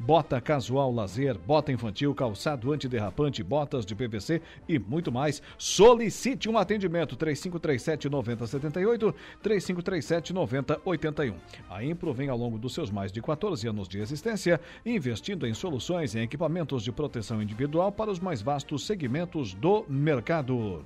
bota 0.00 0.40
casual 0.40 0.92
lazer, 0.92 1.38
bota 1.38 1.70
infantil, 1.70 2.14
calçado 2.14 2.72
antiderrapante, 2.72 3.42
botas 3.42 3.84
de 3.84 3.94
PVC 3.94 4.40
e 4.68 4.78
muito 4.78 5.12
mais. 5.12 5.42
Solicite 5.58 6.48
um 6.48 6.56
atendimento 6.56 7.14
3537 7.14 8.08
9078, 8.08 9.14
3537 9.42 10.32
9081. 10.32 11.34
A 11.68 11.84
Impro 11.84 12.12
vem 12.14 12.30
ao 12.30 12.38
longo 12.38 12.58
dos 12.58 12.72
seus 12.72 12.90
mais 12.90 13.12
de 13.12 13.20
14 13.20 13.68
anos 13.68 13.86
de 13.86 13.98
existência 13.98 14.60
investindo 14.84 15.46
em 15.46 15.52
soluções 15.52 16.14
em 16.14 16.22
equipamentos 16.22 16.82
de 16.82 16.90
proteção 16.90 17.42
individual 17.42 17.92
para 17.92 18.10
os 18.10 18.18
mais 18.18 18.40
vastos 18.40 18.86
segmentos 18.86 19.52
do 19.54 19.84
mercado. 19.88 20.82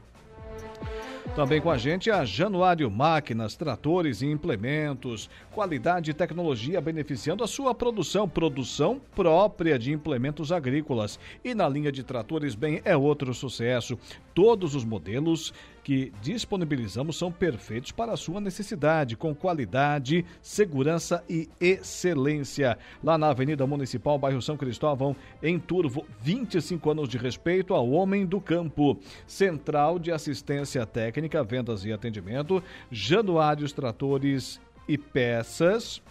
Também 1.33 1.61
com 1.61 1.69
a 1.69 1.77
gente 1.77 2.13
a 2.13 2.25
Januário 2.25 2.89
Máquinas, 2.89 3.57
Tratores 3.57 4.23
e 4.23 4.27
Implementos. 4.27 5.29
Qualidade 5.51 6.13
e 6.13 6.15
tecnologia 6.15 6.81
beneficiando 6.81 7.43
a 7.43 7.49
sua 7.49 7.75
produção. 7.75 8.29
Produção 8.29 9.01
própria 9.17 9.77
de 9.77 9.93
implementos 9.93 10.53
agrícolas. 10.53 11.19
E 11.43 11.53
na 11.53 11.69
linha 11.69 11.91
de 11.91 12.05
tratores, 12.05 12.55
bem, 12.55 12.81
é 12.85 12.97
outro 12.97 13.35
sucesso. 13.35 13.99
Todos 14.33 14.77
os 14.77 14.85
modelos 14.85 15.53
que 15.85 16.11
disponibilizamos 16.23 17.17
são 17.17 17.31
perfeitos 17.31 17.93
para 17.93 18.13
a 18.13 18.17
sua 18.17 18.41
necessidade, 18.41 19.17
com 19.17 19.35
qualidade, 19.35 20.25
segurança 20.41 21.23
e 21.29 21.49
excelência. 21.61 22.79
Lá 23.03 23.19
na 23.19 23.29
Avenida 23.29 23.67
Municipal, 23.67 24.19
bairro 24.19 24.41
São 24.41 24.57
Cristóvão, 24.57 25.15
em 25.43 25.59
Turvo, 25.59 26.07
25 26.21 26.91
anos 26.91 27.09
de 27.09 27.19
respeito 27.19 27.75
ao 27.75 27.91
homem 27.91 28.25
do 28.25 28.41
campo. 28.41 28.99
Central 29.27 29.99
de 29.99 30.11
Assistência 30.11 30.87
Técnica, 30.87 31.45
Vendas 31.45 31.85
e 31.85 31.93
Atendimento, 31.93 32.65
Januários 32.91 33.73
Tratores 33.73 34.59
e 34.89 34.97
Peças. 34.97 36.03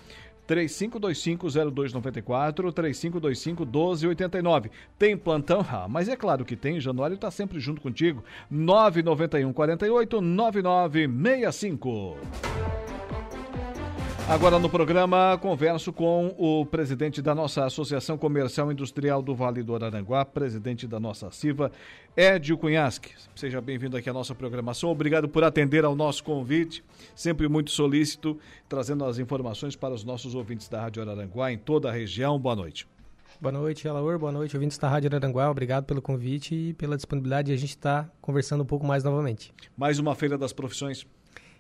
3525-0294, 0.47 2.71
3525-1289. 2.73 4.69
Tem 4.97 5.17
plantão? 5.17 5.65
Ah, 5.69 5.87
mas 5.89 6.07
é 6.07 6.15
claro 6.15 6.45
que 6.45 6.55
tem. 6.55 6.79
Januário 6.79 7.15
está 7.15 7.29
sempre 7.31 7.59
junto 7.59 7.81
contigo. 7.81 8.23
991 8.49 9.51
48 9.53 10.21
9965. 10.21 12.17
Agora 14.29 14.57
no 14.57 14.69
programa, 14.69 15.37
converso 15.41 15.91
com 15.91 16.33
o 16.37 16.65
presidente 16.65 17.21
da 17.21 17.35
nossa 17.35 17.65
Associação 17.65 18.17
Comercial 18.17 18.71
Industrial 18.71 19.21
do 19.21 19.35
Vale 19.35 19.61
do 19.61 19.75
Araranguá, 19.75 20.23
presidente 20.23 20.87
da 20.87 20.97
nossa 20.97 21.29
CIVA, 21.29 21.69
Edio 22.15 22.57
Cunhasque. 22.57 23.11
Seja 23.35 23.59
bem-vindo 23.59 23.97
aqui 23.97 24.09
à 24.09 24.13
nossa 24.13 24.33
programação. 24.33 24.89
Obrigado 24.89 25.27
por 25.27 25.43
atender 25.43 25.83
ao 25.83 25.93
nosso 25.93 26.23
convite, 26.23 26.83
sempre 27.13 27.49
muito 27.49 27.69
solícito, 27.71 28.39
trazendo 28.69 29.03
as 29.03 29.19
informações 29.19 29.75
para 29.75 29.93
os 29.93 30.05
nossos 30.05 30.33
ouvintes 30.33 30.69
da 30.69 30.81
Rádio 30.81 31.01
Araranguá 31.01 31.51
em 31.51 31.57
toda 31.57 31.89
a 31.89 31.91
região. 31.91 32.39
Boa 32.39 32.55
noite. 32.55 32.87
Boa 33.41 33.51
noite, 33.51 33.87
Alaor. 33.89 34.17
Boa 34.17 34.31
noite, 34.31 34.55
ouvintes 34.55 34.77
da 34.77 34.87
Rádio 34.87 35.09
Araranguá. 35.09 35.51
Obrigado 35.51 35.83
pelo 35.83 36.01
convite 36.01 36.55
e 36.55 36.73
pela 36.73 36.95
disponibilidade 36.95 37.47
de 37.47 37.53
a 37.53 37.57
gente 37.57 37.71
estar 37.71 38.09
conversando 38.21 38.63
um 38.63 38.65
pouco 38.65 38.85
mais 38.85 39.03
novamente. 39.03 39.53
Mais 39.75 39.99
uma 39.99 40.15
Feira 40.15 40.37
das 40.37 40.53
Profissões 40.53 41.05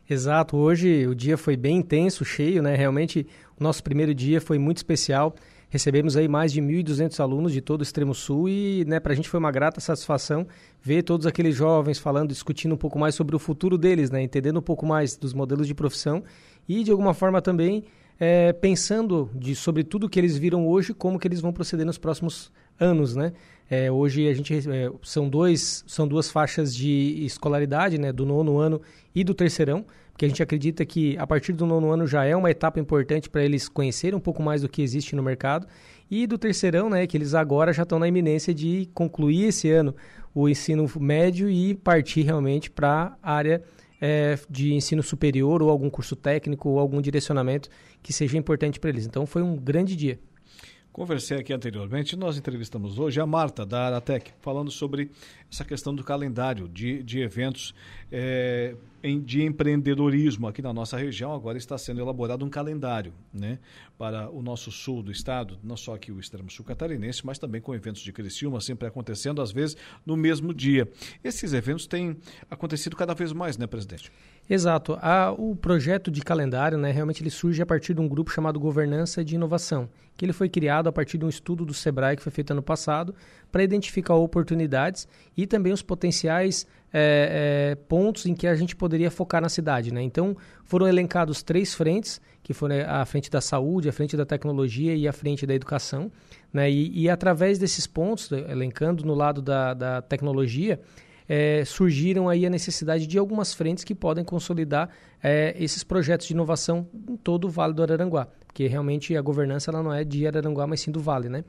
Exato, 0.09 0.57
hoje 0.57 1.07
o 1.07 1.15
dia 1.15 1.37
foi 1.37 1.55
bem 1.55 1.77
intenso, 1.77 2.25
cheio, 2.25 2.61
né? 2.61 2.75
Realmente 2.75 3.25
o 3.57 3.63
nosso 3.63 3.81
primeiro 3.81 4.13
dia 4.13 4.41
foi 4.41 4.57
muito 4.57 4.77
especial. 4.77 5.33
Recebemos 5.69 6.17
aí 6.17 6.27
mais 6.27 6.51
de 6.51 6.61
1.200 6.61 7.19
alunos 7.19 7.51
de 7.53 7.61
todo 7.61 7.79
o 7.79 7.83
extremo 7.83 8.13
sul 8.13 8.47
e, 8.47 8.85
né, 8.85 8.99
para 8.99 9.13
a 9.13 9.15
gente 9.15 9.27
foi 9.27 9.39
uma 9.39 9.51
grata 9.51 9.79
satisfação 9.79 10.45
ver 10.81 11.01
todos 11.01 11.25
aqueles 11.25 11.55
jovens 11.55 11.97
falando, 11.97 12.29
discutindo 12.29 12.75
um 12.75 12.77
pouco 12.77 12.99
mais 12.99 13.15
sobre 13.15 13.35
o 13.35 13.39
futuro 13.39 13.75
deles, 13.75 14.11
né, 14.11 14.21
entendendo 14.21 14.59
um 14.59 14.61
pouco 14.61 14.85
mais 14.85 15.17
dos 15.17 15.33
modelos 15.33 15.65
de 15.65 15.73
profissão 15.73 16.23
e 16.69 16.83
de 16.83 16.91
alguma 16.91 17.13
forma 17.13 17.41
também 17.41 17.85
é, 18.19 18.53
pensando 18.53 19.31
de, 19.33 19.55
sobre 19.55 19.83
tudo 19.83 20.07
que 20.07 20.19
eles 20.19 20.37
viram 20.37 20.67
hoje, 20.67 20.93
como 20.93 21.17
que 21.17 21.27
eles 21.27 21.41
vão 21.41 21.51
proceder 21.51 21.85
nos 21.85 21.97
próximos 21.97 22.51
anos, 22.79 23.15
né? 23.15 23.33
É, 23.69 23.91
hoje 23.91 24.27
a 24.27 24.33
gente 24.33 24.53
é, 24.69 24.91
são 25.01 25.27
dois 25.27 25.83
são 25.87 26.07
duas 26.07 26.29
faixas 26.29 26.75
de 26.75 27.23
escolaridade, 27.25 27.97
né, 27.97 28.11
do 28.11 28.25
nono 28.25 28.59
ano 28.59 28.81
e 29.15 29.23
do 29.23 29.33
terceirão, 29.33 29.85
porque 30.11 30.25
a 30.25 30.27
gente 30.27 30.43
acredita 30.43 30.85
que 30.85 31.17
a 31.17 31.25
partir 31.25 31.53
do 31.53 31.65
nono 31.65 31.91
ano 31.91 32.05
já 32.05 32.23
é 32.23 32.35
uma 32.35 32.51
etapa 32.51 32.79
importante 32.79 33.29
para 33.29 33.43
eles 33.43 33.67
conhecerem 33.67 34.15
um 34.15 34.21
pouco 34.21 34.41
mais 34.41 34.61
do 34.61 34.69
que 34.69 34.81
existe 34.81 35.15
no 35.15 35.23
mercado 35.23 35.67
e 36.09 36.27
do 36.27 36.37
terceirão, 36.37 36.89
né, 36.89 37.07
que 37.07 37.17
eles 37.17 37.33
agora 37.33 37.73
já 37.73 37.83
estão 37.83 37.97
na 37.97 38.07
iminência 38.07 38.53
de 38.53 38.87
concluir 38.93 39.45
esse 39.45 39.69
ano 39.71 39.95
o 40.33 40.49
ensino 40.49 40.89
médio 40.99 41.49
e 41.49 41.75
partir 41.75 42.23
realmente 42.23 42.69
para 42.69 43.15
a 43.21 43.33
área 43.33 43.63
é, 44.01 44.37
de 44.49 44.73
ensino 44.73 45.01
superior 45.01 45.61
ou 45.61 45.69
algum 45.69 45.89
curso 45.89 46.15
técnico 46.15 46.69
ou 46.69 46.79
algum 46.79 47.01
direcionamento 47.01 47.69
que 48.01 48.11
seja 48.11 48.37
importante 48.37 48.79
para 48.79 48.89
eles. 48.89 49.05
Então 49.05 49.25
foi 49.25 49.41
um 49.41 49.55
grande 49.55 49.95
dia. 49.95 50.19
Conversei 50.93 51.39
aqui 51.39 51.51
anteriormente, 51.51 52.15
nós 52.15 52.37
entrevistamos 52.37 52.99
hoje 52.99 53.19
a 53.19 53.25
Marta, 53.25 53.65
da 53.65 53.87
Aratec, 53.87 54.31
falando 54.41 54.69
sobre 54.69 55.09
essa 55.51 55.65
questão 55.65 55.93
do 55.93 56.03
calendário 56.03 56.69
de, 56.69 57.01
de 57.01 57.19
eventos 57.19 57.73
é, 58.11 58.75
em, 59.01 59.19
de 59.19 59.41
empreendedorismo 59.41 60.47
aqui 60.47 60.61
na 60.61 60.71
nossa 60.71 60.95
região. 60.95 61.33
Agora 61.33 61.57
está 61.57 61.79
sendo 61.79 61.99
elaborado 61.99 62.45
um 62.45 62.49
calendário 62.49 63.11
né, 63.33 63.57
para 63.97 64.29
o 64.29 64.43
nosso 64.43 64.71
sul 64.71 65.01
do 65.01 65.11
estado, 65.11 65.57
não 65.63 65.75
só 65.75 65.95
aqui 65.95 66.11
o 66.11 66.19
extremo 66.19 66.51
sul 66.51 66.63
catarinense, 66.63 67.25
mas 67.25 67.39
também 67.39 67.59
com 67.59 67.73
eventos 67.73 68.03
de 68.03 68.13
Criciúma, 68.13 68.61
sempre 68.61 68.87
acontecendo, 68.87 69.41
às 69.41 69.51
vezes, 69.51 69.75
no 70.05 70.15
mesmo 70.15 70.53
dia. 70.53 70.87
Esses 71.23 71.53
eventos 71.53 71.87
têm 71.87 72.15
acontecido 72.51 72.95
cada 72.95 73.15
vez 73.15 73.33
mais, 73.33 73.57
né, 73.57 73.65
presidente? 73.65 74.11
Exato. 74.49 74.97
A, 75.01 75.31
o 75.31 75.55
projeto 75.55 76.11
de 76.11 76.21
calendário, 76.21 76.77
né, 76.77 76.91
realmente 76.91 77.23
ele 77.23 77.29
surge 77.29 77.61
a 77.61 77.65
partir 77.65 77.93
de 77.93 78.01
um 78.01 78.07
grupo 78.07 78.29
chamado 78.29 78.59
Governança 78.59 79.23
de 79.23 79.35
Inovação, 79.35 79.89
que 80.17 80.25
ele 80.25 80.33
foi 80.33 80.49
criado 80.49 80.87
a 80.87 80.91
partir 80.91 81.17
de 81.17 81.25
um 81.25 81.29
estudo 81.29 81.65
do 81.65 81.73
Sebrae 81.73 82.17
que 82.17 82.21
foi 82.21 82.31
feito 82.31 82.51
ano 82.51 82.61
passado 82.61 83.15
para 83.51 83.63
identificar 83.63 84.15
oportunidades 84.15 85.07
e 85.37 85.47
também 85.47 85.71
os 85.71 85.81
potenciais 85.81 86.67
é, 86.91 87.71
é, 87.71 87.75
pontos 87.87 88.25
em 88.25 88.35
que 88.35 88.45
a 88.45 88.53
gente 88.53 88.75
poderia 88.75 89.09
focar 89.09 89.41
na 89.41 89.49
cidade. 89.49 89.93
Né? 89.93 90.01
Então, 90.03 90.35
foram 90.65 90.87
elencados 90.87 91.41
três 91.41 91.73
frentes, 91.73 92.21
que 92.43 92.53
foram 92.53 92.75
a 92.85 93.05
frente 93.05 93.31
da 93.31 93.39
saúde, 93.39 93.87
a 93.87 93.93
frente 93.93 94.17
da 94.17 94.25
tecnologia 94.25 94.93
e 94.93 95.07
a 95.07 95.13
frente 95.13 95.47
da 95.47 95.55
educação. 95.55 96.11
Né? 96.51 96.69
E, 96.69 97.03
e 97.03 97.09
através 97.09 97.57
desses 97.57 97.87
pontos, 97.87 98.29
elencando 98.31 99.05
no 99.05 99.15
lado 99.15 99.41
da, 99.41 99.73
da 99.73 100.01
tecnologia, 100.01 100.79
é, 101.27 101.63
surgiram 101.65 102.27
aí 102.29 102.45
a 102.45 102.49
necessidade 102.49 103.07
de 103.07 103.17
algumas 103.17 103.53
frentes 103.53 103.83
que 103.83 103.95
podem 103.95 104.23
consolidar 104.23 104.89
é, 105.21 105.55
esses 105.57 105.83
projetos 105.83 106.27
de 106.27 106.33
inovação 106.33 106.87
em 107.09 107.15
todo 107.15 107.45
o 107.45 107.49
Vale 107.49 107.73
do 107.73 107.83
Araranguá, 107.83 108.27
porque 108.45 108.67
realmente 108.67 109.15
a 109.15 109.21
governança 109.21 109.71
ela 109.71 109.81
não 109.81 109.93
é 109.93 110.03
de 110.03 110.27
Araranguá, 110.27 110.67
mas 110.67 110.81
sim 110.81 110.91
do 110.91 110.99
Vale, 110.99 111.29
né? 111.29 111.43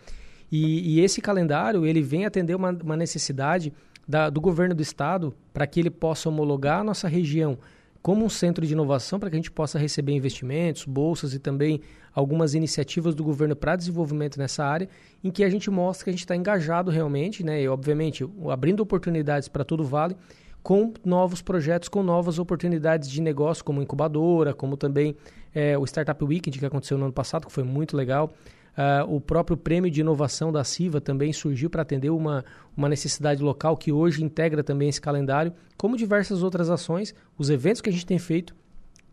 E, 0.50 0.94
e 0.96 1.00
esse 1.00 1.20
calendário 1.20 1.84
ele 1.84 2.02
vem 2.02 2.24
atender 2.26 2.54
uma, 2.54 2.70
uma 2.70 2.96
necessidade 2.96 3.72
da, 4.06 4.30
do 4.30 4.40
governo 4.40 4.74
do 4.74 4.82
estado 4.82 5.34
para 5.52 5.66
que 5.66 5.80
ele 5.80 5.90
possa 5.90 6.28
homologar 6.28 6.80
a 6.80 6.84
nossa 6.84 7.08
região 7.08 7.58
como 8.04 8.22
um 8.22 8.28
centro 8.28 8.66
de 8.66 8.74
inovação 8.74 9.18
para 9.18 9.30
que 9.30 9.36
a 9.36 9.38
gente 9.38 9.50
possa 9.50 9.78
receber 9.78 10.12
investimentos, 10.12 10.84
bolsas 10.84 11.32
e 11.32 11.38
também 11.38 11.80
algumas 12.12 12.52
iniciativas 12.52 13.14
do 13.14 13.24
governo 13.24 13.56
para 13.56 13.76
desenvolvimento 13.76 14.38
nessa 14.38 14.62
área, 14.62 14.90
em 15.24 15.30
que 15.30 15.42
a 15.42 15.48
gente 15.48 15.70
mostra 15.70 16.04
que 16.04 16.10
a 16.10 16.12
gente 16.12 16.20
está 16.20 16.36
engajado 16.36 16.90
realmente, 16.90 17.42
né, 17.42 17.62
e 17.62 17.66
obviamente 17.66 18.22
abrindo 18.52 18.80
oportunidades 18.80 19.48
para 19.48 19.64
todo 19.64 19.80
o 19.80 19.86
Vale, 19.86 20.14
com 20.62 20.92
novos 21.02 21.40
projetos, 21.40 21.88
com 21.88 22.02
novas 22.02 22.38
oportunidades 22.38 23.08
de 23.08 23.22
negócio, 23.22 23.64
como 23.64 23.80
incubadora, 23.80 24.52
como 24.52 24.76
também 24.76 25.16
é, 25.54 25.78
o 25.78 25.84
Startup 25.86 26.22
Weekend 26.22 26.58
que 26.58 26.66
aconteceu 26.66 26.98
no 26.98 27.04
ano 27.04 27.12
passado, 27.12 27.46
que 27.46 27.52
foi 27.52 27.64
muito 27.64 27.96
legal. 27.96 28.34
Uh, 28.74 29.14
o 29.14 29.20
próprio 29.20 29.56
prêmio 29.56 29.90
de 29.90 30.00
inovação 30.00 30.50
da 30.50 30.64
CIVA 30.64 31.00
também 31.00 31.32
surgiu 31.32 31.70
para 31.70 31.82
atender 31.82 32.10
uma, 32.10 32.44
uma 32.76 32.88
necessidade 32.88 33.42
local 33.42 33.76
que 33.76 33.92
hoje 33.92 34.24
integra 34.24 34.64
também 34.64 34.88
esse 34.88 35.00
calendário, 35.00 35.52
como 35.76 35.96
diversas 35.96 36.42
outras 36.42 36.68
ações. 36.68 37.14
Os 37.38 37.50
eventos 37.50 37.80
que 37.80 37.88
a 37.88 37.92
gente 37.92 38.06
tem 38.06 38.18
feito, 38.18 38.54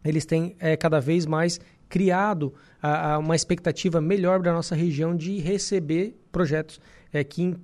eles 0.03 0.25
têm 0.25 0.55
é, 0.59 0.75
cada 0.75 0.99
vez 0.99 1.27
mais 1.27 1.59
criado 1.87 2.53
a, 2.81 3.13
a 3.13 3.17
uma 3.19 3.35
expectativa 3.35 4.01
melhor 4.01 4.41
da 4.41 4.51
nossa 4.51 4.73
região 4.73 5.15
de 5.15 5.39
receber 5.39 6.19
projetos 6.31 6.79
é, 7.13 7.23
que 7.23 7.55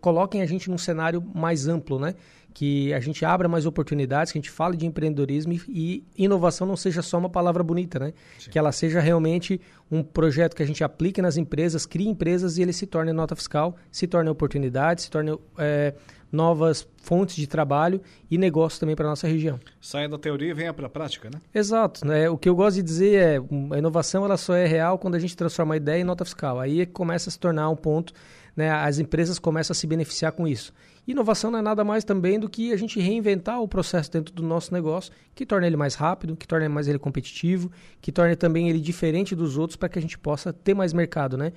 coloquem 0.00 0.42
a 0.42 0.46
gente 0.46 0.68
num 0.68 0.76
cenário 0.76 1.22
mais 1.34 1.66
amplo, 1.66 1.98
né? 1.98 2.14
Que 2.52 2.92
a 2.92 3.00
gente 3.00 3.24
abra 3.24 3.48
mais 3.48 3.66
oportunidades, 3.66 4.32
que 4.32 4.38
a 4.38 4.40
gente 4.40 4.50
fale 4.50 4.76
de 4.76 4.86
empreendedorismo 4.86 5.52
e, 5.52 6.04
e 6.16 6.24
inovação 6.24 6.66
não 6.66 6.76
seja 6.76 7.02
só 7.02 7.18
uma 7.18 7.30
palavra 7.30 7.62
bonita, 7.62 7.98
né? 7.98 8.12
Sim. 8.38 8.50
Que 8.50 8.58
ela 8.58 8.72
seja 8.72 9.00
realmente 9.00 9.60
um 9.90 10.02
projeto 10.02 10.54
que 10.54 10.62
a 10.62 10.66
gente 10.66 10.82
aplique 10.84 11.20
nas 11.20 11.36
empresas, 11.36 11.86
crie 11.86 12.08
empresas 12.08 12.58
e 12.58 12.62
ele 12.62 12.72
se 12.72 12.86
torne 12.86 13.12
nota 13.12 13.34
fiscal, 13.34 13.76
se 13.90 14.06
torne 14.06 14.30
oportunidade, 14.30 15.02
se 15.02 15.10
torne 15.10 15.38
é, 15.58 15.94
novas 16.32 16.88
fontes 16.96 17.36
de 17.36 17.46
trabalho 17.46 18.00
e 18.30 18.38
negócio 18.38 18.80
também 18.80 18.96
para 18.96 19.06
a 19.06 19.10
nossa 19.10 19.28
região. 19.28 19.60
Saia 19.80 20.08
da 20.08 20.18
teoria 20.18 20.50
e 20.50 20.54
venha 20.54 20.72
para 20.72 20.86
a 20.86 20.90
prática, 20.90 21.28
né? 21.28 21.38
Exato. 21.54 22.06
Né? 22.06 22.28
O 22.30 22.38
que 22.38 22.48
eu 22.48 22.56
gosto 22.56 22.76
de 22.76 22.82
dizer 22.82 23.14
é 23.14 23.74
a 23.74 23.78
inovação 23.78 24.24
ela 24.24 24.38
só 24.38 24.54
é 24.54 24.66
real 24.66 24.98
quando 24.98 25.14
a 25.14 25.18
gente 25.18 25.36
transforma 25.36 25.74
a 25.74 25.76
ideia 25.76 26.00
em 26.00 26.04
nota 26.04 26.24
fiscal. 26.24 26.58
Aí 26.58 26.86
começa 26.86 27.28
a 27.28 27.32
se 27.32 27.38
tornar 27.38 27.68
um 27.68 27.76
ponto, 27.76 28.14
né? 28.56 28.70
as 28.70 28.98
empresas 28.98 29.38
começam 29.38 29.72
a 29.72 29.74
se 29.74 29.86
beneficiar 29.86 30.32
com 30.32 30.48
isso. 30.48 30.72
Inovação 31.06 31.50
não 31.50 31.58
é 31.58 31.62
nada 31.62 31.82
mais 31.82 32.04
também 32.04 32.38
do 32.38 32.48
que 32.48 32.72
a 32.72 32.76
gente 32.76 33.00
reinventar 33.00 33.60
o 33.60 33.66
processo 33.66 34.10
dentro 34.10 34.32
do 34.32 34.42
nosso 34.42 34.72
negócio, 34.72 35.12
que 35.34 35.44
torne 35.44 35.66
ele 35.66 35.76
mais 35.76 35.94
rápido, 35.96 36.36
que 36.36 36.46
torne 36.46 36.68
mais 36.68 36.86
ele 36.86 36.98
competitivo, 36.98 37.72
que 38.00 38.12
torne 38.12 38.36
também 38.36 38.68
ele 38.70 38.78
diferente 38.78 39.34
dos 39.34 39.58
outros 39.58 39.76
para 39.76 39.88
que 39.88 39.98
a 39.98 40.02
gente 40.02 40.16
possa 40.16 40.52
ter 40.52 40.74
mais 40.74 40.92
mercado, 40.92 41.36
né? 41.36 41.52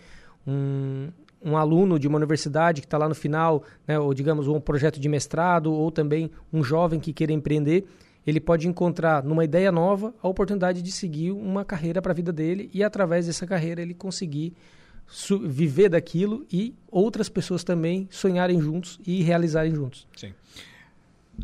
Um, 0.48 1.10
um 1.44 1.56
aluno 1.56 2.00
de 2.00 2.08
uma 2.08 2.18
universidade 2.18 2.82
que 2.82 2.88
está 2.88 2.98
lá 2.98 3.08
no 3.08 3.14
final, 3.14 3.64
né, 3.88 4.00
ou 4.00 4.14
digamos 4.16 4.48
um 4.48 4.60
projeto 4.60 5.00
de 5.00 5.08
mestrado, 5.08 5.72
ou 5.72 5.92
também 5.92 6.32
um 6.52 6.64
jovem 6.64 7.00
que 7.00 7.14
queira 7.14 7.32
empreender, 7.32 7.86
ele 8.26 8.40
pode 8.40 8.68
encontrar 8.68 9.24
numa 9.24 9.46
ideia 9.46 9.72
nova 9.72 10.14
a 10.24 10.28
oportunidade 10.28 10.82
de 10.82 10.92
seguir 10.92 11.32
uma 11.32 11.64
carreira 11.64 12.02
para 12.02 12.12
a 12.12 12.16
vida 12.16 12.34
dele 12.34 12.70
e 12.74 12.84
através 12.84 13.28
dessa 13.28 13.46
carreira 13.46 13.80
ele 13.80 13.94
conseguir 13.94 14.54
viver 15.44 15.90
daquilo 15.90 16.46
e 16.52 16.74
outras 16.90 17.30
pessoas 17.30 17.64
também 17.64 18.08
sonharem 18.12 18.60
juntos 18.60 19.00
e 19.06 19.22
realizarem 19.24 19.74
juntos. 19.74 20.08
Sim. 20.16 20.34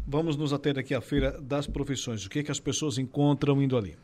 Vamos 0.08 0.38
nos 0.38 0.54
ater 0.54 0.78
aqui 0.78 0.94
à 0.94 1.02
Feira 1.02 1.40
das 1.42 1.68
Profissões. 1.68 2.26
O 2.26 2.30
que, 2.30 2.40
é 2.40 2.44
que 2.44 2.52
as 2.52 2.60
pessoas 2.60 2.98
encontram 2.98 3.62
indo 3.62 3.78
ali? 3.78 3.96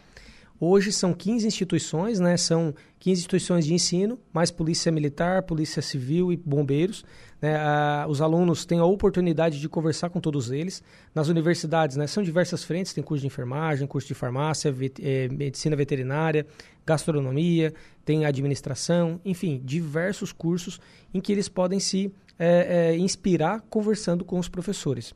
Hoje 0.59 0.91
são 0.91 1.13
15 1.13 1.45
instituições, 1.45 2.19
né? 2.19 2.35
São 2.35 2.73
15 2.99 3.19
instituições 3.19 3.65
de 3.65 3.75
ensino, 3.75 4.19
mais 4.33 4.49
polícia 4.49 4.91
militar, 4.91 5.43
polícia 5.43 5.83
civil 5.83 6.33
e 6.33 6.37
bombeiros. 6.37 7.05
Né? 7.39 7.55
Ah, 7.55 8.07
os 8.09 8.21
alunos 8.21 8.65
têm 8.65 8.79
a 8.79 8.85
oportunidade 8.85 9.59
de 9.59 9.69
conversar 9.69 10.09
com 10.09 10.19
todos 10.19 10.49
eles. 10.49 10.81
Nas 11.13 11.27
universidades, 11.27 11.95
né? 11.95 12.07
São 12.07 12.23
diversas 12.23 12.63
frentes, 12.63 12.91
tem 12.91 13.03
curso 13.03 13.21
de 13.21 13.27
enfermagem, 13.27 13.85
curso 13.85 14.07
de 14.07 14.15
farmácia, 14.15 14.71
vet 14.71 14.99
eh, 14.99 15.29
medicina 15.29 15.75
veterinária, 15.75 16.43
gastronomia, 16.87 17.73
tem 18.05 18.25
administração, 18.25 19.19
enfim, 19.25 19.61
diversos 19.63 20.31
cursos 20.31 20.79
em 21.13 21.19
que 21.19 21.33
eles 21.33 21.49
podem 21.49 21.79
se 21.79 22.13
eh, 22.39 22.93
eh, 22.93 22.97
inspirar 22.97 23.61
conversando 23.69 24.23
com 24.23 24.39
os 24.39 24.47
professores. 24.47 25.13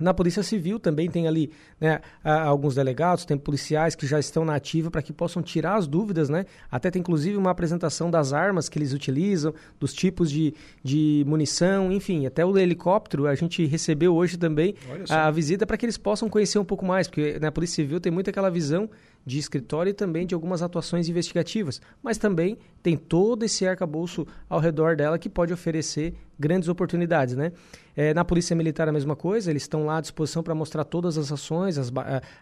Na 0.00 0.12
Polícia 0.12 0.42
Civil 0.42 0.80
também 0.80 1.08
tem 1.08 1.28
ali 1.28 1.52
né, 1.80 2.00
alguns 2.24 2.74
delegados, 2.74 3.24
tem 3.24 3.38
policiais 3.38 3.94
que 3.94 4.08
já 4.08 4.18
estão 4.18 4.44
na 4.44 4.56
ativa 4.56 4.90
para 4.90 5.00
que 5.00 5.12
possam 5.12 5.40
tirar 5.40 5.76
as 5.76 5.86
dúvidas, 5.86 6.28
né? 6.28 6.46
Até 6.68 6.90
tem 6.90 6.98
inclusive 6.98 7.36
uma 7.36 7.50
apresentação 7.50 8.10
das 8.10 8.32
armas 8.32 8.68
que 8.68 8.76
eles 8.76 8.92
utilizam, 8.92 9.54
dos 9.78 9.94
tipos 9.94 10.32
de, 10.32 10.52
de 10.82 11.22
munição, 11.28 11.92
enfim, 11.92 12.26
até 12.26 12.44
o 12.44 12.58
helicóptero 12.58 13.28
a 13.28 13.36
gente 13.36 13.64
recebeu 13.66 14.16
hoje 14.16 14.36
também 14.36 14.74
a, 15.08 15.28
a 15.28 15.30
visita 15.30 15.64
para 15.64 15.76
que 15.76 15.86
eles 15.86 15.96
possam 15.96 16.28
conhecer 16.28 16.58
um 16.58 16.64
pouco 16.64 16.84
mais, 16.84 17.06
porque 17.06 17.38
na 17.38 17.52
Polícia 17.52 17.76
Civil 17.76 18.00
tem 18.00 18.10
muito 18.10 18.28
aquela 18.28 18.50
visão 18.50 18.90
de 19.24 19.38
escritório 19.38 19.90
e 19.90 19.94
também 19.94 20.26
de 20.26 20.34
algumas 20.34 20.62
atuações 20.62 21.08
investigativas, 21.08 21.80
mas 22.02 22.18
também 22.18 22.58
tem 22.82 22.96
todo 22.96 23.44
esse 23.44 23.66
arcabouço 23.66 24.26
ao 24.48 24.60
redor 24.60 24.96
dela 24.96 25.18
que 25.18 25.28
pode 25.28 25.52
oferecer 25.52 26.14
grandes 26.38 26.68
oportunidades, 26.68 27.34
né? 27.34 27.52
É, 27.96 28.12
na 28.12 28.24
Polícia 28.24 28.56
Militar 28.56 28.88
a 28.88 28.92
mesma 28.92 29.14
coisa, 29.14 29.50
eles 29.50 29.62
estão 29.62 29.86
lá 29.86 29.98
à 29.98 30.00
disposição 30.00 30.42
para 30.42 30.54
mostrar 30.54 30.84
todas 30.84 31.16
as 31.16 31.30
ações, 31.30 31.78
as, 31.78 31.92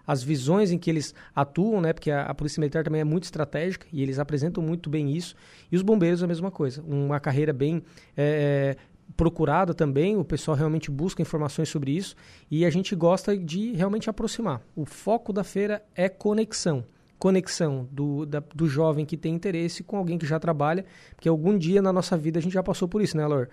as 0.06 0.22
visões 0.22 0.70
em 0.70 0.78
que 0.78 0.88
eles 0.88 1.14
atuam, 1.34 1.80
né? 1.80 1.92
Porque 1.92 2.10
a, 2.10 2.22
a, 2.22 2.34
Polícia 2.34 2.58
Militar 2.60 2.82
também 2.82 3.02
é 3.02 3.04
muito 3.04 3.24
estratégica 3.24 3.86
e 3.92 4.02
eles 4.02 4.18
apresentam 4.18 4.62
muito 4.62 4.88
bem 4.88 5.14
isso. 5.14 5.34
E 5.70 5.76
os 5.76 5.82
bombeiros 5.82 6.22
a 6.22 6.26
mesma 6.26 6.50
coisa, 6.50 6.82
uma 6.82 7.20
carreira 7.20 7.52
bem 7.52 7.82
é, 8.16 8.76
procurada 9.16 9.74
também, 9.74 10.16
o 10.16 10.24
pessoal 10.24 10.56
realmente 10.56 10.90
busca 10.90 11.22
informações 11.22 11.68
sobre 11.68 11.92
isso 11.92 12.16
e 12.50 12.64
a 12.64 12.70
gente 12.70 12.94
gosta 12.94 13.36
de 13.36 13.72
realmente 13.72 14.08
aproximar. 14.08 14.60
O 14.74 14.84
foco 14.84 15.32
da 15.32 15.44
feira 15.44 15.84
é 15.94 16.08
conexão 16.08 16.84
conexão 17.22 17.88
do, 17.92 18.26
da, 18.26 18.42
do 18.52 18.66
jovem 18.66 19.06
que 19.06 19.16
tem 19.16 19.32
interesse 19.32 19.84
com 19.84 19.96
alguém 19.96 20.18
que 20.18 20.26
já 20.26 20.40
trabalha, 20.40 20.84
porque 21.14 21.28
algum 21.28 21.56
dia 21.56 21.80
na 21.80 21.92
nossa 21.92 22.16
vida 22.16 22.40
a 22.40 22.42
gente 22.42 22.52
já 22.52 22.64
passou 22.64 22.88
por 22.88 23.00
isso, 23.00 23.16
né, 23.16 23.24
Lor? 23.24 23.48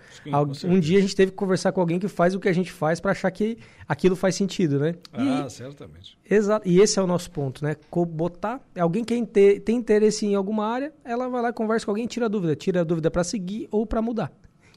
Um 0.66 0.80
dia 0.80 0.98
a 0.98 1.00
gente 1.00 1.14
teve 1.14 1.30
que 1.30 1.36
conversar 1.36 1.70
com 1.70 1.80
alguém 1.80 1.96
que 1.96 2.08
faz 2.08 2.34
o 2.34 2.40
que 2.40 2.48
a 2.48 2.52
gente 2.52 2.72
faz 2.72 2.98
para 2.98 3.12
achar 3.12 3.30
que 3.30 3.58
aquilo 3.86 4.16
faz 4.16 4.34
sentido, 4.34 4.80
né? 4.80 4.96
Ah, 5.12 5.44
e, 5.46 5.50
certamente. 5.50 6.18
Exato. 6.28 6.68
E 6.68 6.80
esse 6.80 6.98
é 6.98 7.02
o 7.02 7.06
nosso 7.06 7.30
ponto, 7.30 7.62
né? 7.64 7.76
Botar 8.08 8.60
alguém 8.76 9.04
que 9.04 9.24
tem 9.24 9.76
interesse 9.76 10.26
em 10.26 10.34
alguma 10.34 10.66
área, 10.66 10.92
ela 11.04 11.28
vai 11.28 11.40
lá 11.40 11.52
conversa 11.52 11.86
com 11.86 11.92
alguém, 11.92 12.08
tira 12.08 12.28
dúvida, 12.28 12.56
tira 12.56 12.80
a 12.80 12.84
dúvida 12.84 13.08
para 13.08 13.22
seguir 13.22 13.68
ou 13.70 13.86
para 13.86 14.02
mudar. 14.02 14.32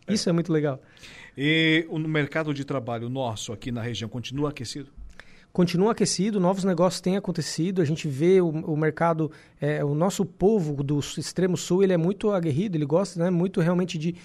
É. 0.08 0.14
Isso 0.14 0.30
é 0.30 0.34
muito 0.34 0.52
legal. 0.52 0.82
E 1.38 1.86
o 1.90 1.98
mercado 2.00 2.54
de 2.54 2.64
trabalho 2.64 3.10
nosso 3.10 3.52
aqui 3.52 3.72
na 3.72 3.82
região 3.82 4.10
continua 4.10 4.50
aquecido? 4.50 4.90
continua 5.54 5.92
aquecido, 5.92 6.40
novos 6.40 6.64
negócios 6.64 7.00
têm 7.00 7.16
acontecido, 7.16 7.80
a 7.80 7.86
gente 7.86 8.08
vê 8.08 8.42
o, 8.42 8.48
o 8.48 8.76
mercado, 8.76 9.32
é, 9.62 9.86
o 9.86 9.94
nosso 9.94 10.26
povo 10.26 10.84
do 10.84 11.00
extremo 11.00 11.56
sul, 11.56 11.84
ele 11.84 11.94
é 11.94 11.98
muito 11.98 12.32
aguerrido, 12.32 12.76
ele 12.76 12.86
gosta 12.86 13.24
né, 13.24 13.30
muito 13.30 13.62
realmente 13.62 14.00
de, 14.00 14.16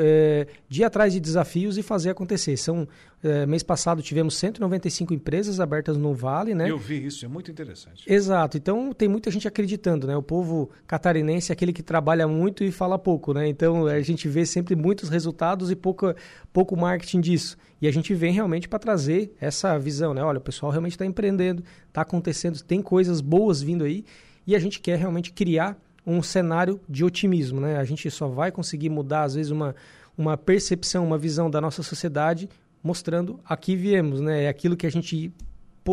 é, 0.00 0.46
de 0.68 0.82
ir 0.82 0.84
atrás 0.84 1.12
de 1.12 1.18
desafios 1.18 1.76
e 1.76 1.82
fazer 1.82 2.10
acontecer. 2.10 2.56
São 2.56 2.86
É, 3.22 3.44
mês 3.44 3.62
passado 3.62 4.00
tivemos 4.00 4.34
195 4.36 5.12
empresas 5.12 5.60
abertas 5.60 5.98
no 5.98 6.14
Vale, 6.14 6.54
né? 6.54 6.70
Eu 6.70 6.78
vi 6.78 7.04
isso, 7.04 7.22
é 7.24 7.28
muito 7.28 7.50
interessante. 7.50 8.10
Exato. 8.10 8.56
Então 8.56 8.94
tem 8.94 9.08
muita 9.08 9.30
gente 9.30 9.46
acreditando, 9.46 10.06
né? 10.06 10.16
O 10.16 10.22
povo 10.22 10.70
catarinense 10.86 11.52
é 11.52 11.54
aquele 11.54 11.72
que 11.72 11.82
trabalha 11.82 12.26
muito 12.26 12.64
e 12.64 12.72
fala 12.72 12.98
pouco, 12.98 13.34
né? 13.34 13.46
Então 13.46 13.86
a 13.86 14.00
gente 14.00 14.26
vê 14.26 14.46
sempre 14.46 14.74
muitos 14.74 15.10
resultados 15.10 15.70
e 15.70 15.76
pouco, 15.76 16.14
pouco 16.50 16.74
marketing 16.74 17.20
disso. 17.20 17.58
E 17.80 17.86
a 17.86 17.92
gente 17.92 18.14
vem 18.14 18.32
realmente 18.32 18.66
para 18.66 18.78
trazer 18.78 19.34
essa 19.38 19.78
visão, 19.78 20.14
né? 20.14 20.24
Olha, 20.24 20.38
o 20.38 20.42
pessoal 20.42 20.72
realmente 20.72 20.92
está 20.92 21.04
empreendendo, 21.04 21.62
está 21.88 22.00
acontecendo, 22.00 22.62
tem 22.62 22.80
coisas 22.80 23.20
boas 23.20 23.60
vindo 23.60 23.84
aí 23.84 24.02
e 24.46 24.56
a 24.56 24.58
gente 24.58 24.80
quer 24.80 24.98
realmente 24.98 25.30
criar 25.30 25.78
um 26.06 26.22
cenário 26.22 26.80
de 26.88 27.04
otimismo, 27.04 27.60
né? 27.60 27.76
A 27.76 27.84
gente 27.84 28.10
só 28.10 28.28
vai 28.28 28.50
conseguir 28.50 28.88
mudar 28.88 29.24
às 29.24 29.34
vezes 29.34 29.52
uma 29.52 29.74
uma 30.16 30.36
percepção, 30.36 31.06
uma 31.06 31.16
visão 31.16 31.50
da 31.50 31.60
nossa 31.60 31.82
sociedade 31.82 32.48
mostrando 32.82 33.40
aqui 33.44 33.76
viemos, 33.76 34.20
né? 34.20 34.44
É 34.44 34.48
aquilo 34.48 34.76
que 34.76 34.86
a 34.86 34.90
gente 34.90 35.32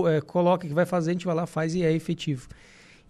é, 0.08 0.22
coloca 0.22 0.68
que 0.68 0.74
vai 0.74 0.86
fazer, 0.86 1.12
a 1.12 1.14
gente 1.14 1.26
vai 1.26 1.36
lá, 1.36 1.46
faz 1.46 1.76
e 1.76 1.84
é 1.84 1.92
efetivo. 1.92 2.48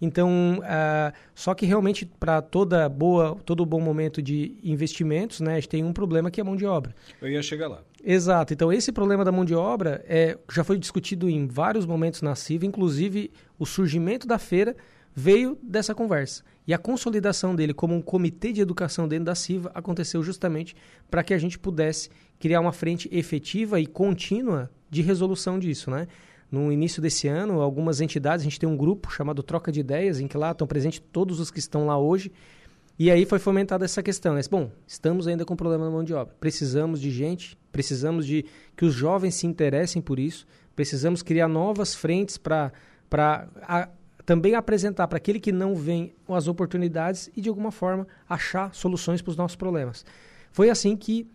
Então, 0.00 0.60
uh, 0.60 1.12
só 1.34 1.54
que 1.54 1.66
realmente 1.66 2.06
para 2.06 2.40
toda 2.40 2.88
boa, 2.88 3.36
todo 3.44 3.66
bom 3.66 3.80
momento 3.80 4.22
de 4.22 4.56
investimentos, 4.62 5.40
né, 5.40 5.52
a 5.52 5.54
gente 5.56 5.68
tem 5.68 5.84
um 5.84 5.92
problema 5.92 6.30
que 6.30 6.40
é 6.40 6.42
a 6.42 6.44
mão 6.44 6.56
de 6.56 6.64
obra. 6.64 6.94
Eu 7.20 7.28
ia 7.28 7.42
chegar 7.42 7.68
lá. 7.68 7.82
Exato. 8.04 8.52
Então, 8.52 8.72
esse 8.72 8.92
problema 8.92 9.24
da 9.24 9.32
mão 9.32 9.44
de 9.44 9.54
obra 9.54 10.04
é, 10.06 10.38
já 10.52 10.62
foi 10.62 10.78
discutido 10.78 11.28
em 11.28 11.48
vários 11.48 11.84
momentos 11.84 12.22
na 12.22 12.34
CIVA, 12.36 12.64
inclusive 12.64 13.30
o 13.58 13.66
surgimento 13.66 14.26
da 14.26 14.38
feira 14.38 14.76
veio 15.14 15.58
dessa 15.62 15.94
conversa. 15.94 16.42
E 16.66 16.74
a 16.74 16.78
consolidação 16.78 17.54
dele 17.54 17.72
como 17.72 17.94
um 17.94 18.02
comitê 18.02 18.52
de 18.52 18.60
educação 18.60 19.08
dentro 19.08 19.24
da 19.24 19.34
CIVA 19.34 19.70
aconteceu 19.74 20.22
justamente 20.22 20.76
para 21.10 21.22
que 21.22 21.32
a 21.32 21.38
gente 21.38 21.58
pudesse 21.58 22.10
criar 22.38 22.60
uma 22.60 22.72
frente 22.72 23.08
efetiva 23.10 23.80
e 23.80 23.86
contínua 23.86 24.70
de 24.90 25.02
resolução 25.02 25.58
disso, 25.58 25.90
né? 25.90 26.06
No 26.50 26.72
início 26.72 27.02
desse 27.02 27.28
ano, 27.28 27.60
algumas 27.60 28.00
entidades, 28.00 28.42
a 28.42 28.44
gente 28.48 28.58
tem 28.58 28.68
um 28.68 28.76
grupo 28.76 29.10
chamado 29.10 29.42
Troca 29.42 29.70
de 29.70 29.80
Ideias, 29.80 30.18
em 30.18 30.26
que 30.26 30.36
lá 30.36 30.52
estão 30.52 30.66
presentes 30.66 31.02
todos 31.12 31.40
os 31.40 31.50
que 31.50 31.58
estão 31.58 31.86
lá 31.86 31.98
hoje, 31.98 32.32
e 32.98 33.10
aí 33.10 33.24
foi 33.24 33.38
fomentada 33.38 33.84
essa 33.84 34.02
questão, 34.02 34.34
né? 34.34 34.40
Bom, 34.50 34.72
estamos 34.86 35.28
ainda 35.28 35.44
com 35.44 35.54
problema 35.54 35.84
na 35.84 35.90
mão 35.90 36.02
de 36.02 36.12
obra. 36.12 36.34
Precisamos 36.40 37.00
de 37.00 37.10
gente, 37.10 37.56
precisamos 37.70 38.26
de 38.26 38.44
que 38.76 38.84
os 38.84 38.92
jovens 38.92 39.36
se 39.36 39.46
interessem 39.46 40.02
por 40.02 40.18
isso, 40.18 40.46
precisamos 40.74 41.22
criar 41.22 41.46
novas 41.48 41.94
frentes 41.94 42.36
para 42.36 42.72
também 44.28 44.54
apresentar 44.54 45.08
para 45.08 45.16
aquele 45.16 45.40
que 45.40 45.50
não 45.50 45.74
vem 45.74 46.12
as 46.28 46.48
oportunidades 46.48 47.30
e, 47.34 47.40
de 47.40 47.48
alguma 47.48 47.72
forma, 47.72 48.06
achar 48.28 48.74
soluções 48.74 49.22
para 49.22 49.30
os 49.30 49.38
nossos 49.38 49.56
problemas. 49.56 50.04
Foi 50.52 50.68
assim 50.68 50.94
que 50.98 51.26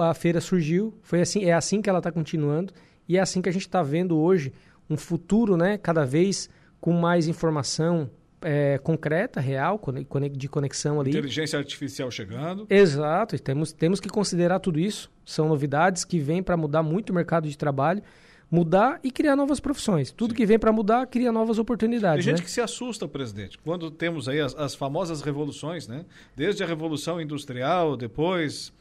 a 0.00 0.14
feira 0.14 0.40
surgiu, 0.40 0.94
foi 1.02 1.20
assim, 1.20 1.44
é 1.44 1.52
assim 1.52 1.82
que 1.82 1.90
ela 1.90 1.98
está 1.98 2.10
continuando 2.10 2.72
e 3.06 3.18
é 3.18 3.20
assim 3.20 3.42
que 3.42 3.50
a 3.50 3.52
gente 3.52 3.66
está 3.66 3.82
vendo 3.82 4.16
hoje 4.16 4.54
um 4.88 4.96
futuro, 4.96 5.54
né, 5.54 5.76
cada 5.76 6.06
vez 6.06 6.48
com 6.80 6.94
mais 6.94 7.28
informação 7.28 8.08
é, 8.40 8.78
concreta, 8.78 9.38
real, 9.38 9.78
de 10.32 10.48
conexão 10.48 10.98
ali. 10.98 11.10
Inteligência 11.10 11.58
artificial 11.58 12.10
chegando. 12.10 12.66
Exato, 12.70 13.38
temos, 13.38 13.70
temos 13.70 14.00
que 14.00 14.08
considerar 14.08 14.60
tudo 14.60 14.80
isso. 14.80 15.12
São 15.26 15.46
novidades 15.46 16.06
que 16.06 16.18
vêm 16.18 16.42
para 16.42 16.56
mudar 16.56 16.82
muito 16.82 17.10
o 17.10 17.14
mercado 17.14 17.46
de 17.46 17.58
trabalho 17.58 18.02
mudar 18.50 18.98
e 19.04 19.10
criar 19.10 19.36
novas 19.36 19.60
profissões. 19.60 20.10
Tudo 20.10 20.30
Sim. 20.30 20.36
que 20.36 20.46
vem 20.46 20.58
para 20.58 20.72
mudar 20.72 21.06
cria 21.06 21.30
novas 21.30 21.58
oportunidades. 21.58 22.24
Tem 22.24 22.32
gente 22.32 22.42
né? 22.42 22.44
que 22.44 22.50
se 22.50 22.60
assusta, 22.60 23.06
presidente, 23.06 23.56
quando 23.58 23.90
temos 23.90 24.28
aí 24.28 24.40
as, 24.40 24.54
as, 24.56 24.74
famosas 24.74 25.22
revoluções, 25.22 25.86
né? 25.86 26.04
Desde 26.34 26.64
a 26.64 26.66
revolução 26.66 27.20
industrial, 27.20 27.96
depois 27.96 28.72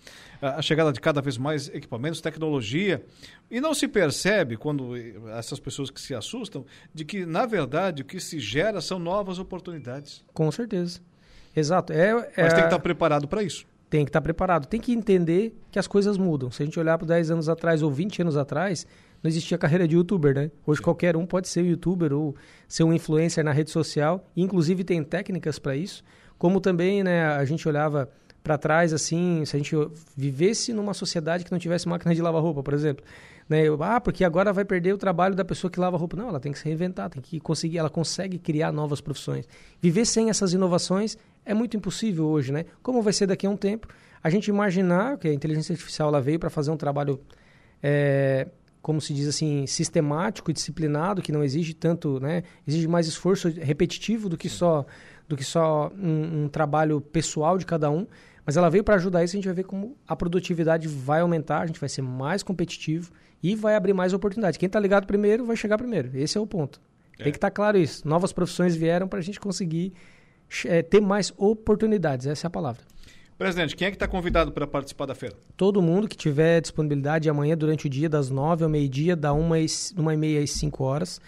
a 0.41 0.61
chegada 0.61 0.91
de 0.91 0.99
cada 0.99 1.21
vez 1.21 1.37
mais 1.37 1.67
equipamentos, 1.67 2.21
tecnologia, 2.21 3.03
e 3.51 3.59
não 3.59 3.73
se 3.73 3.87
percebe 3.87 4.55
quando 4.55 4.95
essas 5.37 5.59
pessoas 5.59 5.89
que 5.89 5.99
se 5.99 6.15
assustam 6.15 6.65
de 6.93 7.03
que 7.03 7.25
na 7.25 7.45
verdade 7.45 8.01
o 8.01 8.05
que 8.05 8.19
se 8.19 8.39
gera 8.39 8.79
são 8.79 8.97
novas 8.97 9.37
oportunidades. 9.37 10.23
Com 10.33 10.49
certeza. 10.51 11.01
Exato. 11.55 11.91
É, 11.91 12.09
é... 12.09 12.43
Mas 12.43 12.53
tem 12.53 12.61
que 12.61 12.67
estar 12.67 12.79
preparado 12.79 13.27
para 13.27 13.43
isso 13.43 13.67
tem 13.89 14.05
que 14.05 14.09
estar 14.09 14.21
preparado. 14.21 14.67
Tem 14.67 14.79
que 14.79 14.93
entender 14.93 15.57
que 15.71 15.79
as 15.79 15.87
coisas 15.87 16.17
mudam. 16.17 16.51
Se 16.51 16.61
a 16.61 16.65
gente 16.65 16.79
olhar 16.79 16.97
para 16.97 17.07
10 17.07 17.31
anos 17.31 17.49
atrás 17.49 17.81
ou 17.81 17.89
20 17.89 18.21
anos 18.21 18.37
atrás, 18.37 18.85
não 19.21 19.29
existia 19.29 19.57
carreira 19.57 19.87
de 19.87 19.95
youtuber, 19.95 20.33
né? 20.33 20.51
Hoje 20.65 20.77
Sim. 20.77 20.83
qualquer 20.83 21.15
um 21.15 21.25
pode 21.25 21.47
ser 21.47 21.63
youtuber 21.63 22.13
ou 22.13 22.35
ser 22.67 22.83
um 22.83 22.93
influencer 22.93 23.43
na 23.43 23.51
rede 23.51 23.69
social, 23.69 24.29
inclusive 24.35 24.83
tem 24.83 25.03
técnicas 25.03 25.59
para 25.59 25.75
isso. 25.75 26.03
Como 26.37 26.61
também, 26.61 27.03
né, 27.03 27.25
a 27.25 27.43
gente 27.43 27.67
olhava 27.67 28.09
para 28.41 28.57
trás 28.57 28.93
assim, 28.93 29.43
se 29.45 29.55
a 29.55 29.59
gente 29.59 29.75
vivesse 30.15 30.71
numa 30.73 30.93
sociedade 30.93 31.43
que 31.43 31.51
não 31.51 31.59
tivesse 31.59 31.87
máquina 31.87 32.15
de 32.15 32.21
lavar 32.21 32.41
roupa, 32.41 32.63
por 32.63 32.73
exemplo, 32.73 33.03
né? 33.49 33.63
Ah, 33.81 33.99
porque 33.99 34.23
agora 34.23 34.53
vai 34.53 34.63
perder 34.63 34.93
o 34.93 34.97
trabalho 34.97 35.35
da 35.35 35.43
pessoa 35.43 35.69
que 35.71 35.79
lava 35.79 35.97
roupa. 35.97 36.15
Não, 36.15 36.29
ela 36.29 36.39
tem 36.39 36.51
que 36.51 36.59
se 36.59 36.65
reinventar, 36.65 37.09
tem 37.09 37.21
que 37.21 37.39
conseguir, 37.39 37.79
ela 37.79 37.89
consegue 37.89 38.37
criar 38.37 38.71
novas 38.71 39.01
profissões. 39.01 39.47
Viver 39.81 40.05
sem 40.05 40.29
essas 40.29 40.53
inovações 40.53 41.17
é 41.43 41.53
muito 41.53 41.75
impossível 41.75 42.27
hoje, 42.27 42.51
né? 42.51 42.65
Como 42.81 43.01
vai 43.01 43.11
ser 43.11 43.25
daqui 43.25 43.47
a 43.47 43.49
um 43.49 43.57
tempo? 43.57 43.87
A 44.23 44.29
gente 44.29 44.47
imaginar 44.49 45.17
que 45.17 45.27
a 45.27 45.33
inteligência 45.33 45.73
artificial 45.73 46.09
ela 46.09 46.21
veio 46.21 46.39
para 46.39 46.49
fazer 46.49 46.69
um 46.69 46.77
trabalho 46.77 47.19
é, 47.81 48.47
como 48.81 49.01
se 49.01 49.13
diz 49.13 49.27
assim, 49.27 49.65
sistemático 49.67 50.49
e 50.49 50.53
disciplinado, 50.53 51.21
que 51.21 51.31
não 51.31 51.43
exige 51.43 51.73
tanto, 51.73 52.19
né? 52.19 52.43
Exige 52.67 52.87
mais 52.87 53.07
esforço 53.07 53.49
repetitivo 53.49 54.29
do 54.29 54.37
que 54.37 54.49
só 54.49 54.85
do 55.27 55.37
que 55.37 55.43
só 55.43 55.91
um, 55.95 56.45
um 56.45 56.49
trabalho 56.49 56.99
pessoal 56.99 57.57
de 57.57 57.65
cada 57.65 57.91
um. 57.91 58.07
Mas 58.43 58.57
ela 58.57 58.67
veio 58.67 58.83
para 58.83 58.95
ajudar 58.95 59.23
isso, 59.23 59.35
a 59.35 59.37
gente 59.37 59.45
vai 59.45 59.53
ver 59.53 59.63
como 59.63 59.95
a 60.07 60.15
produtividade 60.15 60.87
vai 60.87 61.21
aumentar, 61.21 61.61
a 61.61 61.67
gente 61.67 61.79
vai 61.79 61.87
ser 61.87 62.01
mais 62.01 62.41
competitivo 62.41 63.11
e 63.43 63.55
vai 63.55 63.75
abrir 63.75 63.93
mais 63.93 64.11
oportunidades. 64.11 64.57
Quem 64.57 64.65
está 64.65 64.79
ligado 64.79 65.05
primeiro 65.05 65.45
vai 65.45 65.55
chegar 65.55 65.77
primeiro. 65.77 66.09
Esse 66.17 66.37
é 66.37 66.41
o 66.41 66.47
ponto. 66.47 66.81
É. 67.19 67.25
Tem 67.25 67.31
que 67.31 67.37
estar 67.37 67.51
tá 67.51 67.55
claro 67.55 67.77
isso. 67.77 68.07
Novas 68.07 68.33
profissões 68.33 68.75
vieram 68.75 69.07
para 69.07 69.19
a 69.19 69.21
gente 69.21 69.39
conseguir 69.39 69.93
é, 70.65 70.81
ter 70.81 70.99
mais 70.99 71.31
oportunidades. 71.37 72.25
Essa 72.25 72.47
é 72.47 72.49
a 72.49 72.51
palavra. 72.51 72.81
Presidente, 73.39 73.73
quem 73.73 73.87
é 73.87 73.89
que 73.89 73.95
está 73.95 74.05
convidado 74.05 74.51
para 74.51 74.67
participar 74.67 75.05
da 75.05 75.15
feira? 75.15 75.33
Todo 75.55 75.81
mundo 75.81 76.09
que 76.09 76.17
tiver 76.17 76.59
disponibilidade 76.59 77.29
amanhã 77.29 77.55
durante 77.55 77.87
o 77.87 77.89
dia, 77.89 78.09
das 78.09 78.29
nove 78.29 78.65
ao 78.65 78.69
meio-dia, 78.69 79.15
da 79.15 79.31
uma, 79.31 79.55
uma 79.95 80.13
e 80.13 80.17
meia 80.17 80.43
às 80.43 80.51
cinco 80.51 80.83
horas. 80.83 81.21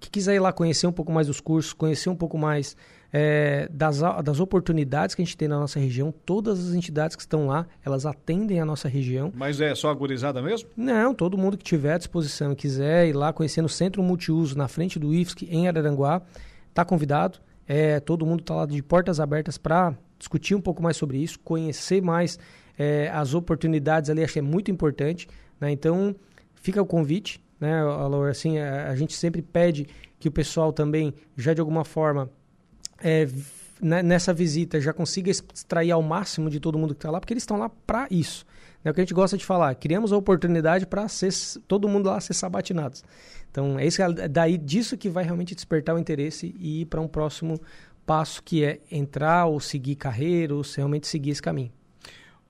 Que 0.00 0.08
quiser 0.08 0.36
ir 0.36 0.38
lá 0.38 0.50
conhecer 0.50 0.86
um 0.86 0.92
pouco 0.92 1.12
mais 1.12 1.26
dos 1.26 1.42
cursos, 1.42 1.74
conhecer 1.74 2.08
um 2.08 2.16
pouco 2.16 2.38
mais 2.38 2.74
é, 3.12 3.68
das, 3.70 4.00
das 4.24 4.40
oportunidades 4.40 5.14
que 5.14 5.20
a 5.20 5.24
gente 5.26 5.36
tem 5.36 5.46
na 5.46 5.60
nossa 5.60 5.78
região. 5.78 6.10
Todas 6.10 6.58
as 6.58 6.74
entidades 6.74 7.14
que 7.14 7.20
estão 7.20 7.46
lá, 7.48 7.66
elas 7.84 8.06
atendem 8.06 8.60
a 8.60 8.64
nossa 8.64 8.88
região. 8.88 9.30
Mas 9.36 9.60
é 9.60 9.74
só 9.74 9.90
a 9.90 9.94
gurizada 9.94 10.40
mesmo? 10.40 10.70
Não, 10.74 11.12
todo 11.12 11.36
mundo 11.36 11.58
que 11.58 11.64
tiver 11.64 11.92
à 11.92 11.98
disposição 11.98 12.52
e 12.52 12.56
quiser 12.56 13.08
ir 13.08 13.12
lá 13.12 13.30
conhecer 13.30 13.60
no 13.60 13.68
Centro 13.68 14.02
Multiuso, 14.02 14.56
na 14.56 14.68
frente 14.68 14.98
do 14.98 15.12
IFSC, 15.12 15.46
em 15.50 15.68
Araranguá, 15.68 16.22
está 16.70 16.82
convidado. 16.82 17.38
É, 17.66 18.00
todo 18.00 18.24
mundo 18.24 18.40
está 18.40 18.54
lá 18.54 18.64
de 18.64 18.82
portas 18.82 19.20
abertas 19.20 19.58
para 19.58 19.94
discutir 20.18 20.54
um 20.54 20.60
pouco 20.60 20.82
mais 20.82 20.96
sobre 20.96 21.18
isso, 21.18 21.38
conhecer 21.40 22.02
mais 22.02 22.38
é, 22.78 23.10
as 23.12 23.34
oportunidades 23.34 24.10
ali, 24.10 24.22
acho 24.22 24.34
que 24.34 24.38
é 24.38 24.42
muito 24.42 24.70
importante. 24.70 25.28
Né? 25.60 25.70
Então, 25.70 26.14
fica 26.54 26.80
o 26.80 26.86
convite, 26.86 27.40
né, 27.60 27.82
Laura? 27.82 28.30
Assim, 28.30 28.58
a, 28.58 28.90
a, 28.90 28.96
gente 28.96 29.14
sempre 29.14 29.42
pede 29.42 29.86
que 30.18 30.28
o 30.28 30.32
pessoal 30.32 30.72
também, 30.72 31.14
já 31.36 31.54
de 31.54 31.60
alguma 31.60 31.84
forma, 31.84 32.30
é, 33.02 33.28
nessa 33.80 34.32
visita, 34.32 34.80
já 34.80 34.92
consiga 34.92 35.30
extrair 35.30 35.90
ao 35.90 36.02
máximo 36.02 36.50
de 36.50 36.58
todo 36.58 36.78
mundo 36.78 36.94
que 36.94 36.98
está 36.98 37.10
lá, 37.10 37.20
porque 37.20 37.32
eles 37.32 37.42
estão 37.42 37.58
lá 37.58 37.68
para 37.68 38.06
isso. 38.10 38.44
É 38.84 38.90
o 38.90 38.94
que 38.94 39.00
a 39.00 39.04
gente 39.04 39.14
gosta 39.14 39.36
de 39.36 39.44
falar. 39.44 39.74
Criamos 39.74 40.12
a 40.12 40.16
oportunidade 40.16 40.86
para 40.86 41.06
todo 41.66 41.88
mundo 41.88 42.06
lá 42.08 42.20
ser 42.20 42.34
sabatinados. 42.34 43.04
Então, 43.50 43.78
é 43.78 43.86
isso, 43.86 44.00
daí 44.30 44.56
disso 44.56 44.96
que 44.96 45.08
vai 45.08 45.24
realmente 45.24 45.54
despertar 45.54 45.94
o 45.94 45.98
interesse 45.98 46.54
e 46.58 46.82
ir 46.82 46.84
para 46.86 47.00
um 47.00 47.08
próximo 47.08 47.60
passo 48.08 48.42
que 48.42 48.64
é 48.64 48.80
entrar 48.90 49.44
ou 49.44 49.60
seguir 49.60 49.94
carreira 49.94 50.54
ou 50.54 50.62
realmente 50.74 51.06
seguir 51.06 51.28
esse 51.28 51.42
caminho. 51.42 51.70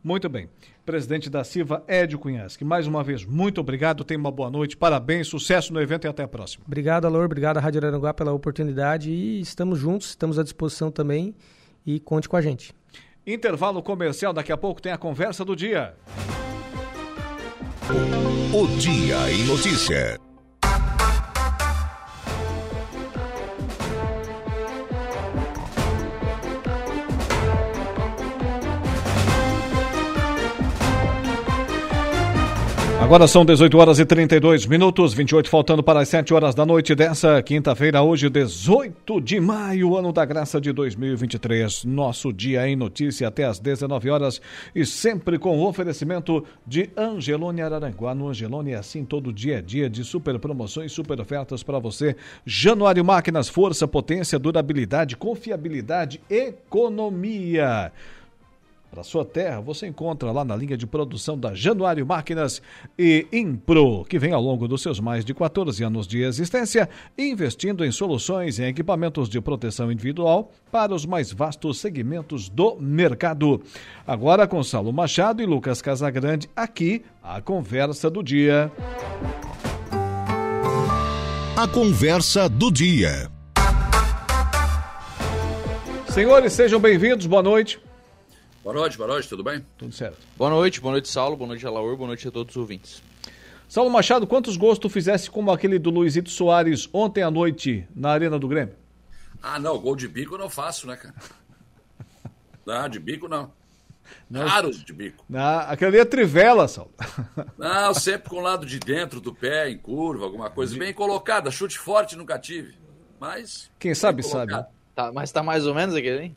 Muito 0.05 0.29
bem. 0.29 0.49
Presidente 0.87 1.29
da 1.29 1.43
Silva, 1.43 1.83
Edio 1.89 2.19
Cunhasque, 2.19 2.65
mais 2.65 2.87
uma 2.87 3.03
vez, 3.03 3.25
muito 3.25 3.61
obrigado, 3.61 4.05
tenha 4.05 4.19
uma 4.19 4.31
boa 4.31 4.49
noite, 4.49 4.75
parabéns, 4.75 5.27
sucesso 5.27 5.71
no 5.71 5.83
evento 5.83 6.07
e 6.07 6.09
até 6.09 6.23
a 6.23 6.29
próxima. 6.29 6.65
Obrigado, 6.67 7.05
Alor, 7.05 7.27
obrigado 7.27 7.59
à 7.59 7.61
Rádio 7.61 7.85
Aranguá 7.85 8.15
pela 8.15 8.33
oportunidade 8.33 9.11
e 9.11 9.41
estamos 9.41 9.79
juntos, 9.79 10.11
estamos 10.11 10.39
à 10.39 10.43
disposição 10.43 10.91
também 10.91 11.35
e 11.85 12.01
conte 12.01 12.27
com 12.27 12.37
a 12.37 12.41
gente. 12.41 12.73
Intervalo 13.27 13.83
comercial, 13.83 14.33
daqui 14.33 14.53
a 14.53 14.57
pouco 14.57 14.81
tem 14.81 14.93
a 14.93 14.97
conversa 14.97 15.45
do 15.45 15.55
dia. 15.55 15.95
O 18.55 18.67
Dia 18.79 19.31
em 19.31 19.45
Notícia. 19.45 20.28
Agora 33.09 33.27
são 33.27 33.43
18 33.43 33.79
horas 33.79 33.99
e 33.99 34.05
32 34.05 34.67
minutos, 34.67 35.15
28 35.15 35.49
faltando 35.49 35.83
para 35.83 36.01
as 36.01 36.11
7 36.11 36.35
horas 36.35 36.55
da 36.55 36.67
noite 36.67 36.95
dessa 36.95 37.43
quinta-feira, 37.43 38.03
hoje, 38.03 38.29
18 38.29 39.19
de 39.23 39.41
maio, 39.41 39.97
ano 39.97 40.13
da 40.13 40.27
graça 40.27 40.61
de 40.61 40.73
2023. 40.73 41.87
Nosso 41.87 42.31
dia 42.35 42.69
em 42.69 42.77
notícia 42.77 43.27
até 43.27 43.45
às 43.45 43.59
19 43.59 44.11
horas 44.11 44.43
e 44.75 44.85
sempre 44.85 45.39
com 45.39 45.57
o 45.57 45.67
oferecimento 45.67 46.45
de 46.67 46.91
Angelone 46.95 47.63
Araranguá. 47.63 48.15
No 48.15 48.29
Angelone 48.29 48.73
é 48.73 48.77
assim 48.77 49.07
todo 49.07 49.33
dia 49.33 49.61
é 49.61 49.63
dia 49.63 49.89
de 49.89 50.05
super 50.05 50.39
promoções, 50.39 50.93
super 50.93 51.19
ofertas 51.19 51.63
para 51.63 51.79
você. 51.79 52.15
Januário 52.45 53.03
Máquinas, 53.03 53.49
força, 53.49 53.89
potência, 53.89 54.39
durabilidade, 54.39 55.17
confiabilidade, 55.17 56.21
economia 56.29 57.91
para 58.91 59.03
sua 59.03 59.25
terra, 59.25 59.61
você 59.61 59.87
encontra 59.87 60.33
lá 60.33 60.45
na 60.45 60.57
linha 60.57 60.77
de 60.77 60.87
produção 60.87 61.39
da 61.39 61.55
Januário 61.55 62.07
Máquinas 62.07 62.63
e 62.99 63.27
Impro, 63.33 64.05
que 64.05 64.19
vem 64.19 64.33
ao 64.33 64.41
longo 64.41 64.67
dos 64.67 64.83
seus 64.83 64.99
mais 64.99 65.25
de 65.25 65.35
14 65.35 65.83
anos 65.85 66.07
de 66.07 66.23
existência, 66.23 66.89
investindo 67.17 67.85
em 67.85 67.93
soluções 67.93 68.59
e 68.59 68.65
equipamentos 68.65 69.29
de 69.29 69.41
proteção 69.41 69.93
individual 69.93 70.51
para 70.73 70.95
os 70.95 71.05
mais 71.05 71.33
vastos 71.33 71.79
segmentos 71.79 72.49
do 72.49 72.77
mercado. 72.81 73.63
Agora 74.07 74.47
com 74.47 74.63
Saulo 74.63 74.93
Machado 74.93 75.43
e 75.43 75.47
Lucas 75.47 75.83
Casagrande, 75.83 76.49
aqui 76.57 77.05
a 77.23 77.41
conversa 77.41 78.09
do 78.09 78.23
dia. 78.23 78.73
A 81.57 81.69
conversa 81.69 82.49
do 82.49 82.71
dia. 82.71 83.31
Senhores, 86.09 86.53
sejam 86.53 86.81
bem-vindos, 86.81 87.27
boa 87.27 87.43
noite. 87.43 87.88
Boa 88.69 88.81
noite, 88.81 88.99
boa 88.99 89.09
noite, 89.09 89.27
tudo 89.27 89.43
bem? 89.43 89.65
Tudo 89.79 89.95
certo. 89.95 90.19
Boa 90.37 90.51
noite, 90.51 90.79
boa 90.79 90.93
noite, 90.93 91.09
Saulo, 91.09 91.35
boa 91.35 91.49
noite, 91.49 91.67
Alaor, 91.67 91.97
boa 91.97 92.09
noite 92.09 92.29
a 92.29 92.31
todos 92.31 92.55
os 92.55 92.61
ouvintes. 92.61 93.03
Saulo 93.67 93.89
Machado, 93.89 94.27
quantos 94.27 94.59
gols 94.59 94.79
tu 94.79 94.91
fizesse 94.91 95.31
como 95.31 95.51
aquele 95.51 95.79
do 95.79 95.89
Luizito 95.89 96.29
Soares 96.29 96.87
ontem 96.93 97.23
à 97.23 97.31
noite 97.31 97.89
na 97.97 98.11
Arena 98.11 98.39
do 98.39 98.47
Grêmio? 98.47 98.75
Ah, 99.43 99.59
não, 99.59 99.79
gol 99.79 99.97
de 99.97 100.07
bico 100.07 100.35
eu 100.35 100.39
não 100.39 100.51
faço, 100.51 100.87
né, 100.87 100.97
cara? 100.97 101.15
Não, 102.67 102.87
de 102.91 102.99
bico 102.99 103.27
não. 103.27 103.51
Raros 104.31 104.85
de 104.85 104.93
bico. 104.93 105.25
Não, 105.27 105.61
aquele 105.61 105.93
ali 105.93 105.99
é 106.01 106.05
trivela, 106.05 106.69
Saulo. 106.69 106.93
Não, 107.57 107.95
sempre 107.95 108.29
com 108.29 108.37
o 108.37 108.43
lado 108.43 108.67
de 108.67 108.79
dentro 108.79 109.19
do 109.19 109.35
pé, 109.35 109.71
em 109.71 109.79
curva, 109.79 110.27
alguma 110.27 110.51
coisa 110.51 110.77
bem 110.77 110.93
colocada. 110.93 111.51
Chute 111.51 111.79
forte 111.79 112.15
nunca 112.17 112.39
tive. 112.39 112.75
Mas. 113.19 113.71
Quem 113.79 113.95
sabe, 113.95 114.23
sabe. 114.23 114.53
Tá, 114.95 115.11
mas 115.11 115.33
tá 115.33 115.43
mais 115.43 115.67
ou 115.67 115.75
menos 115.75 115.95
aquele, 115.95 116.25
hein? 116.25 116.37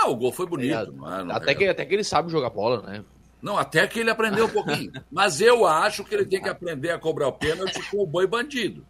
Não, 0.00 0.12
o 0.12 0.16
gol 0.16 0.32
foi 0.32 0.46
bonito. 0.46 0.92
Não 0.92 1.18
é, 1.18 1.24
não 1.24 1.34
até, 1.34 1.52
é. 1.52 1.54
que, 1.54 1.66
até 1.66 1.84
que 1.84 1.94
ele 1.94 2.04
sabe 2.04 2.30
jogar 2.30 2.50
bola, 2.50 2.82
né? 2.82 3.04
Não, 3.40 3.56
até 3.56 3.86
que 3.86 4.00
ele 4.00 4.10
aprendeu 4.10 4.46
um 4.46 4.50
pouquinho. 4.50 4.92
Mas 5.10 5.40
eu 5.40 5.66
acho 5.66 6.04
que 6.04 6.14
ele 6.14 6.24
tem 6.24 6.42
que 6.42 6.48
aprender 6.48 6.90
a 6.90 6.98
cobrar 6.98 7.28
o 7.28 7.32
pênalti 7.32 7.80
com 7.90 7.98
o 7.98 8.06
boi 8.06 8.26
bandido. 8.26 8.84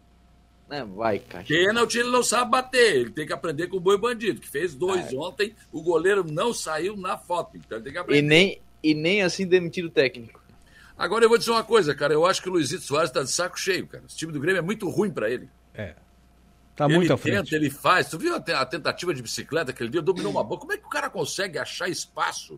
É, 0.69 0.83
vai, 0.83 1.19
cara. 1.19 1.43
Pênalti 1.43 1.97
ele 1.97 2.11
não 2.11 2.21
sabe 2.21 2.51
bater, 2.51 2.95
ele 2.95 3.09
tem 3.09 3.25
que 3.25 3.33
aprender 3.33 3.67
com 3.67 3.77
o 3.77 3.79
boi 3.79 3.97
bandido, 3.97 4.39
que 4.39 4.47
fez 4.47 4.75
dois 4.75 5.11
É. 5.11 5.15
ontem, 5.15 5.55
o 5.71 5.81
goleiro 5.81 6.23
não 6.23 6.53
saiu 6.53 6.95
na 6.95 7.17
foto, 7.17 7.57
então 7.57 7.77
ele 7.77 7.83
tem 7.85 7.93
que 7.93 7.99
aprender. 7.99 8.19
E 8.19 8.21
nem, 8.21 8.61
e 8.83 8.93
nem 8.93 9.23
assim 9.23 9.47
demitido 9.47 9.85
o 9.85 9.91
técnico. 9.91 10.39
Agora 10.95 11.25
eu 11.25 11.29
vou 11.29 11.37
dizer 11.37 11.51
uma 11.51 11.63
coisa, 11.63 11.95
cara, 11.95 12.13
eu 12.13 12.25
acho 12.25 12.41
que 12.41 12.49
o 12.49 12.51
Luizito 12.51 12.83
Soares 12.83 13.09
tá 13.09 13.23
de 13.23 13.31
saco 13.31 13.57
cheio, 13.59 13.87
cara. 13.87 14.03
Esse 14.07 14.17
time 14.17 14.31
do 14.31 14.39
Grêmio 14.39 14.59
é 14.59 14.61
muito 14.61 14.87
ruim 14.89 15.09
pra 15.09 15.29
ele. 15.29 15.49
É. 15.73 15.95
Tá 16.79 16.85
ele 16.85 16.95
muito 16.95 17.11
à 17.11 17.17
tenta, 17.17 17.35
frente. 17.35 17.53
ele 17.55 17.69
faz. 17.69 18.09
Tu 18.09 18.17
viu 18.17 18.33
a 18.33 18.39
te- 18.39 18.53
a 18.53 18.65
tentativa 18.65 19.13
de 19.13 19.21
bicicleta 19.21 19.71
aquele 19.71 19.89
dia? 19.89 20.01
Dominou 20.01 20.31
uma 20.31 20.41
bola. 20.45 20.61
Como 20.61 20.71
é 20.71 20.77
que 20.77 20.85
o 20.85 20.89
cara 20.89 21.09
consegue 21.09 21.57
achar 21.59 21.89
espaço 21.89 22.57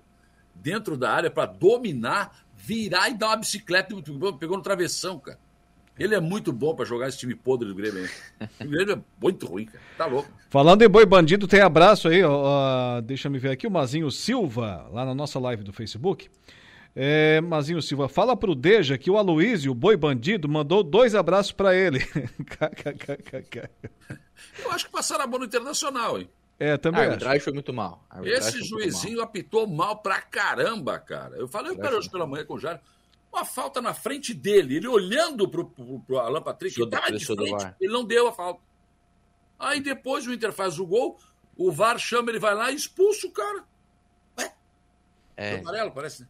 dentro 0.53 0.95
da 0.95 1.11
área 1.11 1.31
pra 1.31 1.47
dominar, 1.47 2.45
virar 2.55 3.09
e 3.09 3.15
dar 3.17 3.29
uma 3.29 3.37
bicicleta? 3.37 3.95
Pegou 4.39 4.57
no 4.57 4.61
travessão, 4.61 5.17
cara. 5.17 5.39
Ele 5.97 6.13
é 6.13 6.19
muito 6.19 6.53
bom 6.53 6.75
pra 6.75 6.85
jogar 6.85 7.07
esse 7.09 7.17
time 7.17 7.33
podre 7.33 7.67
do 7.67 7.73
Grêmio. 7.75 8.07
O 8.59 8.67
Grêmio 8.67 8.93
é 8.93 8.99
muito 9.19 9.47
ruim, 9.47 9.65
cara. 9.65 9.83
Tá 9.97 10.05
louco. 10.05 10.29
Falando 10.51 10.83
em 10.83 10.87
boi 10.87 11.05
bandido, 11.05 11.47
tem 11.47 11.61
abraço 11.61 12.07
aí, 12.07 12.23
ó, 12.23 13.01
deixa 13.01 13.27
me 13.27 13.39
ver 13.39 13.49
aqui, 13.51 13.65
o 13.65 13.71
Mazinho 13.71 14.09
Silva, 14.11 14.87
lá 14.91 15.03
na 15.03 15.15
nossa 15.15 15.39
live 15.39 15.63
do 15.63 15.73
Facebook. 15.73 16.29
É, 16.95 17.39
Mazinho 17.41 17.81
Silva, 17.81 18.09
fala 18.09 18.35
pro 18.35 18.53
Deja 18.53 18.97
que 18.97 19.09
o 19.09 19.17
Aloysio, 19.17 19.71
o 19.71 19.75
boi 19.75 19.95
bandido, 19.95 20.49
mandou 20.49 20.83
dois 20.83 21.15
abraços 21.15 21.51
pra 21.53 21.73
ele. 21.73 21.99
Eu 24.63 24.71
acho 24.71 24.85
que 24.85 24.91
passaram 24.91 25.23
a 25.23 25.27
mão 25.27 25.39
no 25.39 25.45
Internacional, 25.45 26.19
hein? 26.19 26.29
é, 26.59 26.73
A 26.73 26.77
também 26.77 27.01
acho. 27.01 27.11
arbitragem 27.11 27.39
foi 27.39 27.53
muito 27.53 27.71
mal. 27.73 28.05
A 28.09 28.21
Esse 28.25 28.61
juizinho 28.63 29.21
apitou 29.21 29.65
mal 29.67 29.97
pra 30.01 30.21
caramba, 30.21 30.99
cara. 30.99 31.37
Eu 31.37 31.47
falei 31.47 31.75
para 31.75 31.97
hoje 31.97 32.09
pela 32.09 32.27
manhã 32.27 32.45
com 32.45 32.55
o 32.55 32.59
Jário. 32.59 32.81
Uma 33.31 33.45
falta 33.45 33.81
na 33.81 33.93
frente 33.93 34.33
dele, 34.33 34.75
ele 34.75 34.87
olhando 34.87 35.47
pro, 35.47 35.65
pro, 35.65 35.99
pro 36.01 36.19
Alan 36.19 36.41
Patrick, 36.41 36.79
ele 36.81 36.89
tava 36.89 37.11
de 37.13 37.25
frente, 37.25 37.73
ele 37.79 37.93
não 37.93 38.03
deu 38.03 38.27
a 38.27 38.33
falta. 38.33 38.59
Aí 39.57 39.79
depois 39.79 40.27
o 40.27 40.33
Inter 40.33 40.51
faz 40.51 40.77
o 40.79 40.85
gol, 40.85 41.17
o 41.55 41.71
VAR 41.71 41.97
chama, 41.97 42.29
ele 42.29 42.39
vai 42.39 42.53
lá 42.53 42.69
e 42.71 42.75
expulsa 42.75 43.27
o 43.27 43.31
cara. 43.31 43.63
Foi 44.35 44.45
É. 45.37 45.59
amarelo, 45.59 45.91
parece, 45.91 46.23
né? 46.23 46.27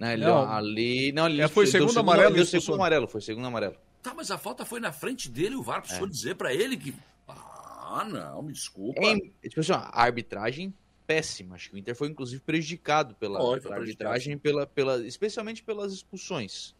Não, 0.00 0.10
ele 0.12 0.24
Não. 0.24 0.40
deu 0.46 0.50
ali. 0.52 1.12
Não, 1.12 1.26
ele 1.26 1.42
É, 1.42 1.46
foi 1.48 1.64
deu 1.64 1.72
segundo 1.72 2.00
amarelo, 2.00 2.34
Deu 2.34 2.46
segundo 2.46 2.74
amarelo, 2.74 3.06
foi 3.06 3.20
segundo 3.20 3.46
amarelo. 3.46 3.76
Tá, 4.02 4.14
mas 4.14 4.30
a 4.30 4.38
falta 4.38 4.64
foi 4.64 4.80
na 4.80 4.92
frente 4.92 5.28
dele, 5.30 5.54
o 5.56 5.62
VAR 5.62 5.82
precisou 5.82 6.06
É. 6.06 6.10
dizer 6.10 6.34
pra 6.36 6.54
ele 6.54 6.76
que. 6.76 6.94
Ah, 7.28 8.06
não, 8.08 8.42
me 8.42 8.52
desculpa. 8.52 9.00
Em, 9.02 9.32
tipo 9.42 9.60
assim, 9.60 9.72
ó, 9.72 9.76
a 9.76 10.02
arbitragem 10.02 10.72
péssima. 11.06 11.56
Acho 11.56 11.68
que 11.70 11.74
o 11.76 11.78
Inter 11.78 11.94
foi 11.94 12.08
inclusive 12.08 12.40
prejudicado 12.40 13.14
pela, 13.16 13.40
foi 13.40 13.60
pela 13.60 13.76
arbitragem, 13.76 14.38
pela, 14.38 14.66
pela, 14.66 15.06
especialmente 15.06 15.62
pelas 15.62 15.92
expulsões. 15.92 16.74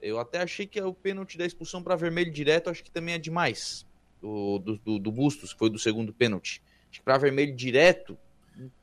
Eu 0.00 0.20
até 0.20 0.42
achei 0.42 0.66
que 0.66 0.80
o 0.80 0.92
pênalti 0.94 1.36
da 1.38 1.46
expulsão 1.46 1.82
para 1.82 1.96
vermelho 1.96 2.30
direto, 2.30 2.68
acho 2.70 2.84
que 2.84 2.90
também 2.90 3.14
é 3.14 3.18
demais. 3.18 3.84
Do, 4.20 4.58
do, 4.58 4.78
do, 4.78 4.98
do 4.98 5.10
Bustos, 5.12 5.52
que 5.52 5.58
foi 5.58 5.68
do 5.70 5.78
segundo 5.78 6.12
pênalti. 6.12 6.62
Acho 6.90 7.00
que 7.00 7.04
para 7.04 7.18
vermelho 7.18 7.54
direto, 7.56 8.16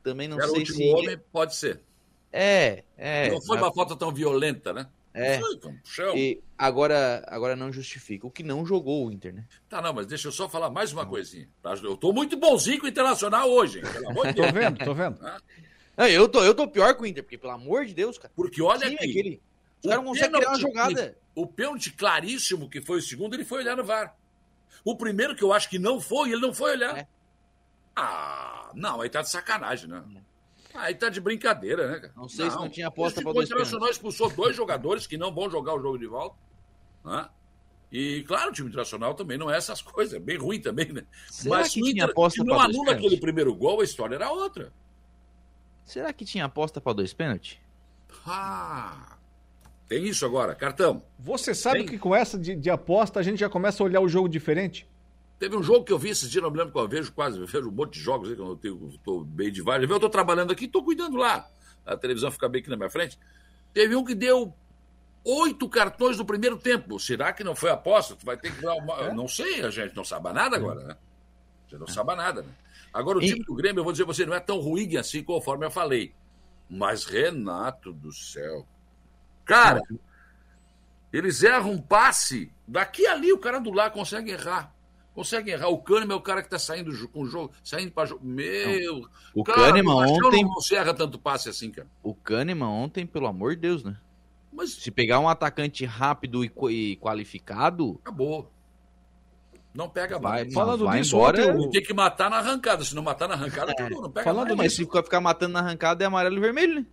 também 0.02 0.28
não 0.28 0.36
Era 0.36 0.46
o 0.46 0.50
sei 0.50 0.58
último 0.60 0.76
se. 0.78 0.84
homem, 0.90 1.18
pode 1.32 1.54
ser. 1.56 1.80
É, 2.32 2.84
é. 2.96 3.30
não 3.30 3.40
foi 3.42 3.56
mas- 3.58 3.66
uma 3.66 3.74
falta 3.74 3.94
tão 3.96 4.10
violenta, 4.12 4.72
né? 4.72 4.88
É. 5.14 5.38
Foi. 5.84 6.18
E 6.18 6.42
agora, 6.56 7.22
agora 7.28 7.54
não 7.54 7.70
justifica. 7.70 8.26
O 8.26 8.30
que 8.30 8.42
não 8.42 8.64
jogou 8.64 9.06
o 9.06 9.12
Inter, 9.12 9.34
né? 9.34 9.44
Tá, 9.68 9.82
não, 9.82 9.92
mas 9.92 10.06
deixa 10.06 10.28
eu 10.28 10.32
só 10.32 10.48
falar 10.48 10.70
mais 10.70 10.90
uma 10.90 11.04
coisinha. 11.04 11.46
tá? 11.62 11.74
Eu 11.82 11.98
tô 11.98 12.14
muito 12.14 12.34
bonzinho 12.38 12.80
com 12.80 12.86
o 12.86 12.88
Internacional 12.88 13.50
hoje, 13.50 13.80
hein? 13.80 13.84
Pelo 13.92 14.08
amor 14.08 14.26
de 14.28 14.32
Tô 14.34 14.40
Deus. 14.42 14.52
vendo, 14.54 14.82
tô 14.82 14.94
vendo. 14.94 15.20
Não, 15.98 16.06
eu, 16.06 16.26
tô, 16.26 16.42
eu 16.42 16.54
tô 16.54 16.66
pior 16.66 16.94
que 16.96 17.02
o 17.02 17.06
Inter, 17.06 17.22
porque 17.22 17.36
pelo 17.36 17.52
amor 17.52 17.84
de 17.84 17.92
Deus, 17.92 18.16
cara. 18.16 18.32
Porque 18.34 18.62
olha 18.62 18.80
time 18.86 18.94
aqui. 18.94 19.10
aquele. 19.10 19.42
Os 19.82 19.88
caras 19.90 20.02
não 20.04 20.10
conseguem 20.12 20.32
criar 20.32 20.48
uma 20.48 20.58
jogada. 20.58 21.18
O 21.34 21.46
pênalti 21.46 21.90
claríssimo 21.92 22.70
que 22.70 22.80
foi 22.80 22.98
o 22.98 23.02
segundo, 23.02 23.34
ele 23.34 23.44
foi 23.44 23.58
olhar 23.58 23.76
no 23.76 23.84
VAR. 23.84 24.16
O 24.82 24.96
primeiro 24.96 25.36
que 25.36 25.44
eu 25.44 25.52
acho 25.52 25.68
que 25.68 25.78
não 25.78 26.00
foi, 26.00 26.30
ele 26.32 26.40
não 26.40 26.54
foi 26.54 26.72
olhar. 26.72 26.96
É. 26.96 27.06
Ah, 27.94 28.70
não, 28.74 29.02
aí 29.02 29.10
tá 29.10 29.20
de 29.20 29.28
sacanagem, 29.30 29.88
né? 29.90 30.02
Aí 30.74 30.94
tá 30.94 31.08
de 31.08 31.20
brincadeira, 31.20 31.86
né, 31.90 32.00
cara? 32.00 32.12
Não 32.16 32.28
sei 32.28 32.50
se 32.50 32.56
não 32.56 32.68
tinha 32.68 32.88
aposta 32.88 33.18
Esse 33.20 33.22
pra 33.22 33.30
O 33.30 33.34
dois 33.34 33.48
Internacional 33.48 33.88
expulsou 33.90 34.30
dois 34.30 34.56
jogadores 34.56 35.06
que 35.06 35.16
não 35.18 35.32
vão 35.34 35.50
jogar 35.50 35.74
o 35.74 35.80
jogo 35.80 35.98
de 35.98 36.06
volta. 36.06 36.36
né? 37.04 37.28
E, 37.90 38.24
claro, 38.26 38.50
o 38.50 38.52
time 38.54 38.68
internacional 38.68 39.14
também 39.14 39.36
não 39.36 39.50
é 39.50 39.56
essas 39.58 39.82
coisas, 39.82 40.14
é 40.14 40.18
bem 40.18 40.38
ruim 40.38 40.60
também, 40.60 40.90
né? 40.92 41.04
Será 41.28 41.58
Mas 41.58 41.68
que 41.68 41.74
se 41.74 41.80
o 41.82 41.84
tinha 41.84 42.04
Inter 42.04 42.10
aposta 42.10 42.40
se 42.40 42.46
não 42.46 42.54
dois 42.56 42.64
anula 42.64 42.84
pênaltis? 42.86 43.06
aquele 43.06 43.20
primeiro 43.20 43.54
gol, 43.54 43.80
a 43.80 43.84
história 43.84 44.14
era 44.14 44.30
outra. 44.30 44.72
Será 45.84 46.12
que 46.12 46.24
tinha 46.24 46.44
aposta 46.46 46.80
pra 46.80 46.92
dois 46.94 47.12
pênaltis? 47.12 47.58
Ah, 48.26 49.18
tem 49.88 50.04
isso 50.04 50.24
agora, 50.24 50.54
cartão. 50.54 51.02
Você 51.18 51.54
sabe 51.54 51.80
Tem. 51.80 51.86
que 51.86 51.98
com 51.98 52.14
essa 52.14 52.38
de, 52.38 52.54
de 52.56 52.70
aposta 52.70 53.20
a 53.20 53.22
gente 53.22 53.38
já 53.40 53.48
começa 53.50 53.82
a 53.82 53.86
olhar 53.86 54.00
o 54.00 54.08
jogo 54.08 54.28
diferente? 54.28 54.88
Teve 55.42 55.56
um 55.56 55.62
jogo 55.64 55.84
que 55.84 55.92
eu 55.92 55.98
vi 55.98 56.10
esses 56.10 56.30
dias, 56.30 56.40
não 56.40 56.52
me 56.52 56.56
lembro 56.58 56.72
qual 56.72 56.84
eu 56.84 56.88
vejo 56.88 57.12
quase, 57.12 57.36
eu 57.36 57.44
vejo 57.48 57.68
um 57.68 57.72
monte 57.72 57.94
de 57.94 57.98
jogos 57.98 58.28
aí 58.28 58.36
que 58.36 58.40
eu 58.40 58.46
não 58.46 58.56
tenho, 58.56 58.96
tô 59.02 59.24
bem 59.24 59.50
de 59.50 59.60
vários. 59.60 59.90
Eu 59.90 59.98
tô 59.98 60.08
trabalhando 60.08 60.52
aqui, 60.52 60.68
tô 60.68 60.84
cuidando 60.84 61.16
lá. 61.16 61.50
A 61.84 61.96
televisão 61.96 62.30
fica 62.30 62.48
bem 62.48 62.60
aqui 62.60 62.70
na 62.70 62.76
minha 62.76 62.88
frente. 62.88 63.18
Teve 63.74 63.96
um 63.96 64.04
que 64.04 64.14
deu 64.14 64.54
oito 65.24 65.68
cartões 65.68 66.16
no 66.16 66.24
primeiro 66.24 66.56
tempo. 66.56 66.96
Será 67.00 67.32
que 67.32 67.42
não 67.42 67.56
foi 67.56 67.70
aposta? 67.70 68.14
Tu 68.14 68.24
vai 68.24 68.36
ter 68.36 68.54
que 68.54 68.62
dar 68.62 68.74
uma. 68.74 69.12
Não 69.12 69.26
sei, 69.26 69.64
a 69.64 69.70
gente 69.70 69.96
não 69.96 70.04
sabe 70.04 70.32
nada 70.32 70.54
agora, 70.54 70.80
né? 70.84 70.94
A 70.94 71.70
gente 71.70 71.80
não 71.80 71.88
sabe 71.88 72.14
nada, 72.14 72.42
né? 72.42 72.52
Agora, 72.94 73.18
o 73.18 73.20
E- 73.20 73.26
time 73.26 73.44
do 73.44 73.54
Grêmio, 73.56 73.80
eu 73.80 73.84
vou 73.84 73.92
dizer 73.92 74.04
pra 74.04 74.14
você, 74.14 74.24
não 74.24 74.34
é 74.34 74.38
tão 74.40 74.60
ruim 74.60 74.96
assim 74.96 75.24
conforme 75.24 75.66
eu 75.66 75.72
falei. 75.72 76.14
Mas, 76.70 77.04
Renato 77.04 77.92
do 77.92 78.12
céu. 78.12 78.64
Cara, 79.44 79.82
eles 81.12 81.42
erram 81.42 81.72
um 81.72 81.82
passe. 81.82 82.52
Daqui 82.64 83.08
ali 83.08 83.32
o 83.32 83.38
cara 83.38 83.58
do 83.58 83.72
lado 83.72 83.92
consegue 83.94 84.30
errar. 84.30 84.72
Consegue 85.14 85.50
errar. 85.50 85.68
O 85.68 85.78
Kahneman 85.78 86.14
é 86.14 86.16
o 86.16 86.22
cara 86.22 86.42
que 86.42 86.48
tá 86.48 86.58
saindo 86.58 87.08
com 87.08 87.22
o 87.22 87.26
jogo, 87.26 87.52
saindo 87.62 87.92
pra 87.92 88.06
jogo. 88.06 88.24
Meu. 88.24 89.06
O 89.34 89.44
cara, 89.44 89.60
Kahneman 89.60 89.94
ontem- 89.94 90.44
Não 90.44 90.60
se 90.60 90.74
erra 90.74 90.94
tanto 90.94 91.18
passe 91.18 91.48
assim, 91.50 91.70
cara. 91.70 91.86
O 92.02 92.14
Kahneman 92.14 92.68
ontem, 92.68 93.06
pelo 93.06 93.26
amor 93.26 93.54
de 93.54 93.60
Deus, 93.60 93.84
né? 93.84 93.96
Mas 94.52 94.72
Se 94.72 94.90
pegar 94.90 95.18
um 95.20 95.28
atacante 95.28 95.84
rápido 95.84 96.44
e, 96.44 96.52
e 96.70 96.96
qualificado, 96.96 97.98
acabou. 98.02 98.50
Não 99.74 99.88
pega 99.88 100.18
vai, 100.18 100.42
mais. 100.42 100.54
Falando 100.54 100.84
vai 100.84 101.00
disso, 101.00 101.16
embora. 101.16 101.56
ontem 101.56 101.70
tem 101.70 101.82
que 101.82 101.94
matar 101.94 102.28
na 102.30 102.36
arrancada. 102.36 102.84
Se 102.84 102.94
não 102.94 103.02
matar 103.02 103.28
na 103.28 103.34
arrancada, 103.34 103.72
acabou. 103.72 104.02
Não 104.02 104.10
pega 104.10 104.24
Falando 104.24 104.48
mais. 104.48 104.58
Mas 104.58 104.72
se 104.74 104.84
ficar 104.84 105.20
matando 105.20 105.54
na 105.54 105.60
arrancada 105.60 106.04
é 106.04 106.06
amarelo 106.06 106.36
e 106.36 106.40
vermelho, 106.40 106.74
né? 106.80 106.86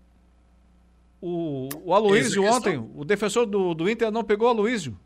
o, 1.22 1.68
o 1.84 1.94
Aloysio 1.94 2.44
ontem, 2.46 2.78
o 2.96 3.04
defensor 3.04 3.46
do, 3.46 3.74
do 3.74 3.90
Inter 3.90 4.12
não 4.12 4.24
pegou 4.24 4.48
o 4.48 4.52
Aloysio. 4.52 4.98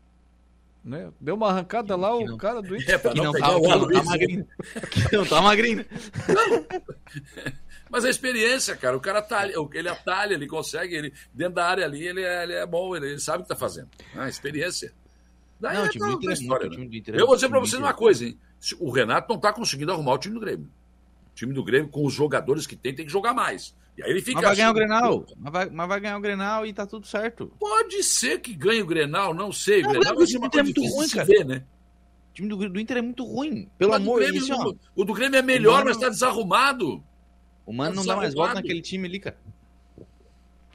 Né? 0.84 1.10
Deu 1.18 1.34
uma 1.34 1.48
arrancada 1.48 1.96
lá, 1.96 2.14
o 2.14 2.36
cara 2.36 2.60
do 2.60 2.74
Inter. 2.76 3.00
É, 3.02 3.14
não, 3.14 3.24
não 3.24 3.32
tá- 3.32 3.56
o 3.56 3.60
que 3.62 3.68
não 3.68 3.68
tá 3.68 3.74
Aloysio. 3.74 4.04
magrinho. 4.04 4.46
Que 5.08 5.16
não 5.16 5.26
tá 5.26 5.42
magrinho. 5.42 5.84
Mas 7.90 8.04
a 8.04 8.10
experiência, 8.10 8.76
cara, 8.76 8.96
o 8.96 9.00
cara 9.00 9.22
tá 9.22 9.40
ali, 9.40 9.54
ele 9.72 9.88
atalha, 9.88 10.34
ele 10.34 10.46
consegue, 10.46 10.94
ele, 10.94 11.12
dentro 11.32 11.54
da 11.54 11.66
área 11.66 11.84
ali, 11.84 12.06
ele 12.06 12.22
é, 12.22 12.42
ele 12.42 12.52
é 12.54 12.66
bom, 12.66 12.96
ele, 12.96 13.18
sabe 13.18 13.38
o 13.38 13.42
que 13.42 13.48
tá 13.48 13.56
fazendo. 13.56 13.88
Ah, 14.14 14.28
experiência. 14.28 14.92
Daí 15.60 15.76
Não, 15.76 15.84
é 15.84 15.88
time 15.88 16.28
é 16.28 16.32
história, 16.32 16.68
né? 16.68 16.76
time 16.76 17.02
é 17.08 17.20
Eu 17.20 17.26
vou 17.26 17.36
dizer 17.36 17.46
time 17.46 17.60
vocês 17.60 17.80
uma 17.80 17.94
coisa, 17.94 18.26
hein? 18.26 18.38
O 18.80 18.90
Renato 18.90 19.32
não 19.32 19.40
tá 19.40 19.52
conseguindo 19.52 19.92
arrumar 19.92 20.14
o 20.14 20.18
time 20.18 20.34
do 20.34 20.40
Grêmio. 20.40 20.68
O 21.30 21.34
time 21.34 21.54
do 21.54 21.64
Grêmio, 21.64 21.88
com 21.88 22.04
os 22.04 22.12
jogadores 22.12 22.66
que 22.66 22.76
tem, 22.76 22.94
tem 22.94 23.06
que 23.06 23.12
jogar 23.12 23.32
mais. 23.32 23.74
E 23.96 24.02
aí 24.02 24.10
ele 24.10 24.20
fica. 24.20 24.40
Mas 24.40 24.44
vai 24.46 24.56
ganhar 24.56 24.68
o 24.68 24.70
achando- 24.72 24.74
Grenal. 24.86 25.26
Mas 25.38 25.52
vai, 25.52 25.70
mas 25.70 25.88
vai 25.88 26.00
ganhar 26.00 26.18
o 26.18 26.20
Grenal 26.20 26.66
e 26.66 26.72
tá 26.72 26.86
tudo 26.86 27.06
certo. 27.06 27.52
Pode 27.60 28.02
ser 28.02 28.40
que 28.40 28.52
ganhe 28.54 28.82
o 28.82 28.86
Grenal, 28.86 29.32
não 29.32 29.52
sei. 29.52 29.80
O 29.80 29.82
Não, 29.84 29.90
Grenal 29.92 30.14
mas 30.14 30.14
vai 30.16 30.24
o 30.24 30.26
ser 30.26 30.32
time 30.32 30.38
uma 30.44 30.48
do 30.48 30.58
Inter 30.58 30.60
é 30.60 30.64
coisa 30.64 30.64
muito 30.64 30.80
difícil 30.80 30.98
ruim, 30.98 31.08
cara. 31.10 31.24
ver, 31.26 31.44
né? 31.44 31.64
O 32.30 32.34
time 32.34 32.48
do, 32.48 32.68
do 32.70 32.80
Inter 32.80 32.96
é 32.96 33.02
muito 33.02 33.24
ruim. 33.24 33.70
Pelo 33.78 33.92
Mas 33.92 34.00
o 34.00 34.02
amor 34.02 34.24
de 34.24 34.32
Deus. 34.32 34.48
não- 34.48 34.76
O 34.96 35.04
do 35.04 35.12
Grêmio 35.14 35.38
é 35.38 35.42
melhor, 35.42 35.74
Mano- 35.78 35.86
mas 35.86 35.96
tá 35.96 36.08
desarrumado. 36.08 37.02
O 37.64 37.72
Mano 37.72 37.90
Tá 37.92 37.96
não 38.00 38.06
dá 38.06 38.16
mais 38.16 38.34
volta 38.34 38.54
naquele 38.54 38.82
time 38.82 39.06
ali, 39.06 39.20
cara. 39.20 39.36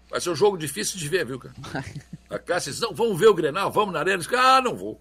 Vai 0.10 0.20
ser 0.22 0.30
um 0.32 0.36
jogo 0.36 0.58
difícil 0.58 0.98
de 0.98 1.08
ver, 1.08 1.26
viu, 1.26 1.38
cara? 1.38 1.54
A 2.30 2.40
Cássia 2.40 2.72
diz, 2.72 2.82
não, 2.82 2.94
vamos 2.94 3.20
ver 3.20 3.28
o 3.28 3.34
Grenal, 3.34 3.70
vamos 3.72 3.94
na 3.94 4.00
arena. 4.00 4.18
Diz, 4.18 4.28
ah, 4.34 4.62
não 4.62 4.76
vou. 4.76 5.00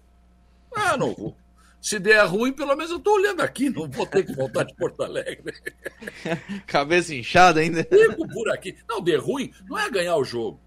Ah, 0.75 0.95
não 0.97 1.15
vou. 1.15 1.35
Se 1.81 1.97
der 1.97 2.25
ruim, 2.25 2.51
pelo 2.51 2.75
menos 2.75 2.91
eu 2.91 2.99
tô 2.99 3.13
olhando 3.15 3.41
aqui, 3.41 3.69
não 3.69 3.89
vou 3.89 4.05
ter 4.05 4.25
que 4.25 4.33
voltar 4.33 4.63
de 4.63 4.75
Porto 4.75 5.01
Alegre. 5.01 5.53
Cabeça 6.67 7.15
inchada 7.15 7.61
ainda. 7.61 7.83
Fico 7.83 8.27
por 8.27 8.49
aqui. 8.49 8.77
Não, 8.87 9.01
der 9.01 9.19
ruim 9.19 9.51
não 9.67 9.77
é 9.77 9.89
ganhar 9.89 10.17
o 10.17 10.23
jogo. 10.23 10.59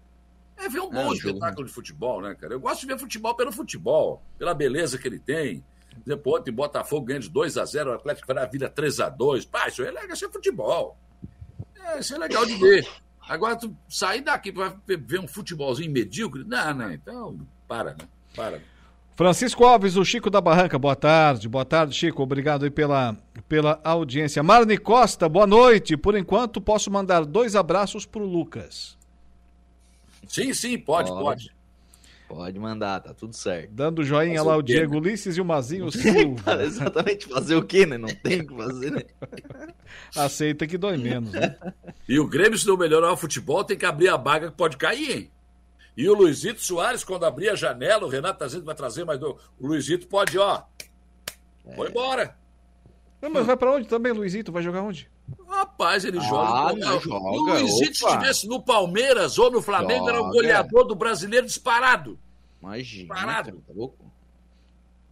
É 0.57 0.67
ver 0.67 0.79
um 0.79 0.91
É, 0.91 1.03
bom 1.03 1.15
jogo, 1.15 1.27
espetáculo 1.27 1.67
de 1.67 1.73
futebol, 1.73 2.21
né, 2.21 2.35
cara? 2.35 2.53
Eu 2.53 2.59
gosto 2.59 2.81
de 2.81 2.87
ver 2.87 2.97
futebol 2.97 3.35
pelo 3.35 3.51
futebol, 3.51 4.23
pela 4.37 4.53
beleza 4.53 4.97
que 4.97 5.07
ele 5.07 5.19
tem. 5.19 5.63
Depois, 6.05 6.41
ontem, 6.41 6.51
Botafogo 6.51 7.05
ganha 7.05 7.19
de 7.19 7.29
2x0, 7.29 7.87
o 7.87 7.91
Atlético 7.91 8.33
vida 8.51 8.69
3x2. 8.69 9.47
Pá, 9.47 9.67
isso 9.67 9.83
é 9.83 9.91
legal, 9.91 10.13
isso 10.13 10.25
é 10.25 10.29
futebol. 10.29 10.97
É, 11.75 11.99
isso 11.99 12.15
é 12.15 12.17
legal 12.17 12.45
de 12.45 12.55
ver. 12.55 12.87
Agora, 13.27 13.55
tu 13.55 13.75
sair 13.87 14.21
daqui 14.21 14.51
pra 14.51 14.75
ver 14.87 15.19
um 15.19 15.27
futebolzinho 15.27 15.91
medíocre, 15.91 16.43
não, 16.43 16.73
não, 16.73 16.91
então, 16.91 17.47
para, 17.67 17.91
né? 17.91 18.07
Para. 18.35 18.61
Francisco 19.15 19.63
Alves, 19.63 19.95
o 19.95 20.03
Chico 20.03 20.29
da 20.29 20.41
Barranca, 20.41 20.79
boa 20.79 20.95
tarde. 20.95 21.47
Boa 21.47 21.63
tarde, 21.63 21.93
Chico. 21.93 22.23
Obrigado 22.23 22.63
aí 22.63 22.71
pela, 22.71 23.15
pela 23.47 23.79
audiência. 23.83 24.41
Marne 24.41 24.75
Costa, 24.77 25.29
boa 25.29 25.45
noite. 25.45 25.95
Por 25.95 26.17
enquanto, 26.17 26.59
posso 26.59 26.89
mandar 26.89 27.23
dois 27.23 27.55
abraços 27.55 28.07
pro 28.07 28.25
Lucas. 28.25 28.97
Sim, 30.27 30.51
sim, 30.53 30.79
pode, 30.79 31.11
pode. 31.11 31.53
Pode 32.27 32.57
mandar, 32.57 33.01
tá 33.01 33.13
tudo 33.13 33.35
certo. 33.35 33.69
Dando 33.71 34.03
joinha 34.03 34.37
Fazer 34.37 34.49
lá 34.49 34.55
o 34.55 34.59
o 34.59 34.63
Diego 34.63 34.93
né? 34.93 34.99
Ulisses 34.99 35.37
e 35.37 35.41
o 35.41 35.45
Mazinho 35.45 35.91
Silva. 35.93 36.63
Exatamente, 36.63 37.27
fazer 37.27 37.55
o 37.55 37.63
quê, 37.63 37.85
né? 37.85 37.99
Não 37.99 38.09
tem 38.09 38.41
o 38.41 38.47
que 38.47 38.55
fazer, 38.55 38.91
né? 38.91 39.01
Aceita 40.15 40.65
que 40.65 40.75
dói 40.75 40.97
menos, 40.97 41.31
né? 41.31 41.55
E 42.09 42.19
o 42.19 42.27
Grêmio, 42.27 42.57
se 42.57 42.65
não 42.65 42.75
melhorar 42.75 43.11
o 43.11 43.17
futebol, 43.17 43.63
tem 43.63 43.77
que 43.77 43.85
abrir 43.85 44.09
a 44.09 44.17
baga 44.17 44.49
que 44.49 44.57
pode 44.57 44.77
cair, 44.77 45.11
hein? 45.11 45.31
E 45.95 46.09
o 46.09 46.13
Luizito 46.13 46.61
Soares, 46.61 47.03
quando 47.03 47.25
abrir 47.25 47.49
a 47.49 47.55
janela, 47.55 48.05
o 48.05 48.09
Renato 48.09 48.39
tá 48.39 48.45
dizendo 48.45 48.61
que 48.61 48.65
vai 48.67 48.75
trazer, 48.75 49.05
mas 49.05 49.21
o 49.21 49.37
o 49.59 49.67
Luizito 49.67 50.07
pode, 50.07 50.37
ó. 50.39 50.63
Foi 51.75 51.89
embora. 51.89 52.35
Não, 53.21 53.29
mas 53.29 53.45
vai 53.45 53.55
pra 53.55 53.71
onde 53.71 53.87
também, 53.87 54.11
Luizito? 54.11 54.51
Vai 54.51 54.61
jogar 54.63 54.81
onde? 54.81 55.09
Rapaz, 55.47 56.03
ele 56.03 56.17
Ah, 56.17 56.21
joga. 56.21 56.73
não, 56.73 56.99
Se 56.99 57.07
o 57.07 57.11
joga, 57.11 57.53
Luizito 57.59 58.05
opa. 58.05 58.15
estivesse 58.15 58.47
no 58.47 58.61
Palmeiras 58.61 59.37
ou 59.39 59.49
no 59.49 59.61
Flamengo, 59.61 60.09
era 60.09 60.17
o 60.17 60.23
Joga. 60.25 60.33
goleador 60.33 60.83
do 60.85 60.95
brasileiro 60.95 61.45
disparado. 61.45 62.19
Imagina. 62.61 63.13
Parado. 63.13 63.51
cara, 63.51 63.63
tá 63.67 63.73
louco? 63.73 64.11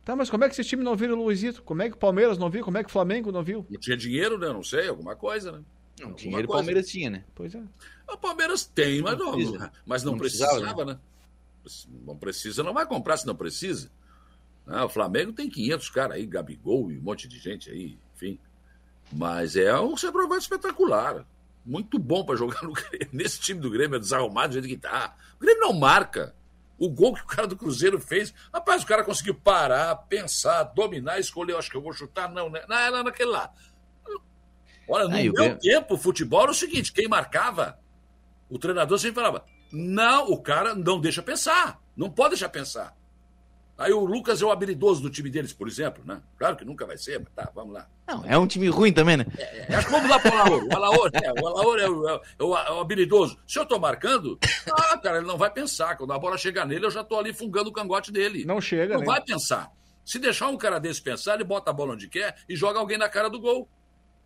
Tá, 0.04 0.16
mas 0.16 0.30
como 0.30 0.44
é 0.44 0.50
que 0.50 0.56
esse 0.60 0.68
time 0.68 0.84
não 0.84 0.96
viu 0.96 1.14
o 1.14 1.24
Luizito? 1.24 1.62
Como 1.64 1.82
é 1.84 1.88
que 1.90 1.96
o 1.96 2.00
Palmeiras 2.00 2.38
não 2.38 2.50
viu? 2.50 2.66
Como 2.66 2.78
é 2.78 2.84
que 2.84 2.90
o 2.90 2.92
Flamengo 2.92 3.32
não 3.32 3.44
viu? 3.44 3.66
Não 3.70 3.80
tinha 3.80 3.96
dinheiro, 3.96 4.38
né? 4.38 4.48
Não 4.48 4.64
sei, 4.64 4.90
alguma 4.90 5.16
coisa, 5.16 5.52
né? 5.52 5.60
Não, 6.00 6.08
Alguma 6.08 6.18
dinheiro 6.18 6.48
o. 6.50 6.52
Palmeiras 6.52 6.88
tinha, 6.90 7.10
né? 7.10 7.24
Pois 7.36 7.54
é. 7.56 7.62
O 8.12 8.18
Palmeiras 8.18 8.66
tem, 8.66 9.02
mas 9.02 9.18
não, 9.18 9.32
precisa. 9.32 9.72
mas 9.86 10.04
não, 10.04 10.12
Não 10.12 10.20
precisava, 10.20 10.52
precisava, 10.52 10.86
né? 10.86 11.00
Não 12.06 12.18
precisa, 12.18 12.64
não 12.64 12.74
vai 12.74 12.86
comprar 12.86 13.18
se 13.18 13.26
não 13.26 13.36
precisa. 13.36 13.92
Ah, 14.68 14.86
o 14.86 14.90
Flamengo 14.90 15.34
tem 15.34 15.50
500 15.50 15.90
caras 15.90 16.18
aí, 16.18 16.26
Gabigol 16.26 16.92
e 16.92 16.98
um 16.98 17.02
monte 17.02 17.28
de 17.28 17.40
gente 17.40 17.70
aí, 17.70 17.98
enfim. 18.16 18.40
Mas 19.12 19.56
é 19.56 19.78
um 19.80 19.98
centroavante 19.98 20.44
espetacular. 20.44 21.26
Muito 21.66 22.00
bom 22.00 22.24
para 22.24 22.36
jogar 22.36 22.64
no 22.64 22.74
Grêmio. 22.74 23.10
Nesse 23.14 23.40
time 23.40 23.60
do 23.60 23.70
Grêmio 23.70 23.98
é 23.98 24.00
desarrumado 24.00 24.50
do 24.50 24.54
jeito 24.54 24.68
que 24.68 24.78
tá. 24.78 25.16
O 25.36 25.40
Grêmio 25.40 25.62
não 25.62 25.74
marca. 25.74 26.36
O 26.78 26.90
gol 26.90 27.14
que 27.14 27.22
o 27.22 27.28
cara 27.28 27.46
do 27.46 27.56
Cruzeiro 27.56 28.00
fez, 28.00 28.34
rapaz, 28.52 28.82
o 28.82 28.88
cara 28.88 29.04
conseguiu 29.04 29.36
parar, 29.36 29.96
pensar, 29.96 30.64
dominar, 30.64 31.20
escolher, 31.20 31.56
acho 31.56 31.70
que 31.70 31.78
eu 31.78 31.82
vou 31.82 31.94
chutar, 31.94 32.32
não, 32.32 32.50
né? 32.50 32.64
Não, 32.68 32.76
era 32.76 33.04
naquele 33.04 33.30
lá. 33.30 33.54
Olha, 34.88 35.08
no 35.08 35.16
Aí, 35.16 35.32
meu 35.32 35.58
tempo, 35.60 35.94
o 35.94 35.98
futebol 35.98 36.42
era 36.42 36.52
o 36.52 36.56
seguinte: 36.56 36.92
quem 36.92 37.08
marcava, 37.08 37.80
o 38.52 38.60
treinador 38.60 39.00
sempre 39.00 39.16
falava: 39.16 39.44
não, 39.72 40.28
o 40.30 40.38
cara 40.42 40.76
não 40.76 41.00
deixa 41.00 41.24
pensar, 41.24 41.80
não 41.98 42.10
pode 42.10 42.32
deixar 42.32 42.50
pensar. 42.50 42.96
Aí 43.78 43.92
o 43.92 44.06
Lucas 44.06 44.40
é 44.40 44.46
o 44.46 44.52
habilidoso 44.52 45.02
do 45.02 45.10
time 45.10 45.28
deles, 45.28 45.54
por 45.54 45.68
exemplo, 45.68 46.04
né? 46.06 46.22
Claro 46.38 46.56
que 46.56 46.64
nunca 46.64 46.86
vai 46.86 46.98
ser, 47.00 47.20
mas 47.20 47.34
tá, 47.34 47.50
vamos 47.56 47.74
lá. 47.74 47.88
Não, 48.08 48.24
é 48.26 48.38
um 48.38 48.46
time 48.46 48.68
ruim 48.70 48.94
também, 48.94 49.18
né? 49.18 49.26
É, 49.40 49.74
acho 49.76 49.88
que 49.88 49.92
vamos 49.94 50.08
lá 50.08 50.20
pro 50.20 50.32
Alaor. 50.38 50.64
O 50.68 50.76
Alaor, 50.76 51.10
é, 51.14 51.42
o 51.42 51.48
Alaor 51.48 51.80
é, 51.80 51.90
o, 51.90 52.08
é 52.10 52.22
o- 52.44 52.58
é 52.58 52.72
o 52.74 52.80
habilidoso. 52.80 53.40
Se 53.48 53.58
eu 53.58 53.66
tô 53.66 53.80
marcando, 53.80 54.38
ah, 54.72 54.98
cara, 55.00 55.18
ele 55.18 55.26
não 55.26 55.36
vai 55.38 55.50
pensar. 55.50 55.96
Quando 55.98 56.14
a 56.14 56.20
bola 56.20 56.38
chegar 56.38 56.66
nele, 56.68 56.86
eu 56.86 56.92
já 56.92 57.04
tô 57.04 57.18
ali 57.18 57.34
fungando 57.34 57.72
o 57.72 57.74
cangote 57.74 58.12
dele. 58.12 58.46
Não 58.46 58.62
chega, 58.62 58.94
Não 58.94 59.00
né? 59.00 59.06
vai 59.08 59.22
pensar. 59.24 59.72
Se 60.06 60.20
deixar 60.20 60.50
um 60.50 60.58
cara 60.58 60.78
desse 60.80 61.02
pensar, 61.02 61.34
ele 61.36 61.44
bota 61.44 61.72
a 61.72 61.74
bola 61.74 61.94
onde 61.94 62.08
quer 62.08 62.36
e 62.48 62.56
joga 62.56 62.78
alguém 62.78 63.00
na 63.00 63.10
cara 63.10 63.32
do 63.32 63.40
gol. 63.40 63.68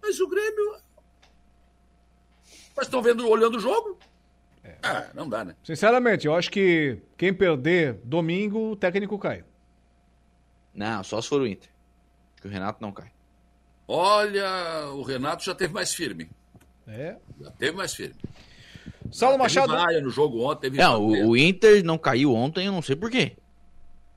Mas 0.01 0.19
o 0.19 0.27
Grêmio. 0.27 0.75
Mas 2.75 2.87
estão 2.87 3.01
vendo, 3.01 3.25
olhando 3.29 3.55
o 3.55 3.59
jogo? 3.61 3.97
Ah, 4.83 5.07
não 5.13 5.27
dá, 5.29 5.43
né? 5.45 5.55
Sinceramente, 5.63 6.25
eu 6.27 6.35
acho 6.35 6.51
que 6.51 6.99
quem 7.17 7.33
perder 7.33 7.99
domingo, 8.03 8.71
o 8.71 8.75
técnico 8.75 9.17
cai. 9.19 9.43
Não, 10.73 11.03
só 11.03 11.21
se 11.21 11.29
for 11.29 11.41
o 11.41 11.47
Inter. 11.47 11.69
Acho 12.33 12.41
que 12.41 12.47
o 12.47 12.51
Renato 12.51 12.81
não 12.81 12.91
cai. 12.91 13.11
Olha, 13.87 14.89
o 14.93 15.01
Renato 15.03 15.43
já 15.43 15.53
teve 15.55 15.73
mais 15.73 15.93
firme. 15.93 16.29
É. 16.87 17.15
Já 17.39 17.51
teve 17.51 17.77
mais 17.77 17.93
firme. 17.93 18.15
Saulo 19.11 19.37
Machado. 19.37 19.71
vaia 19.73 20.01
no 20.01 20.09
jogo 20.09 20.41
ontem. 20.41 20.69
Teve 20.71 20.77
Não, 20.77 21.01
o, 21.01 21.29
o 21.29 21.37
Inter 21.37 21.83
não 21.83 21.97
caiu 21.97 22.33
ontem, 22.33 22.65
eu 22.65 22.71
não 22.71 22.81
sei 22.81 22.95
porquê. 22.95 23.37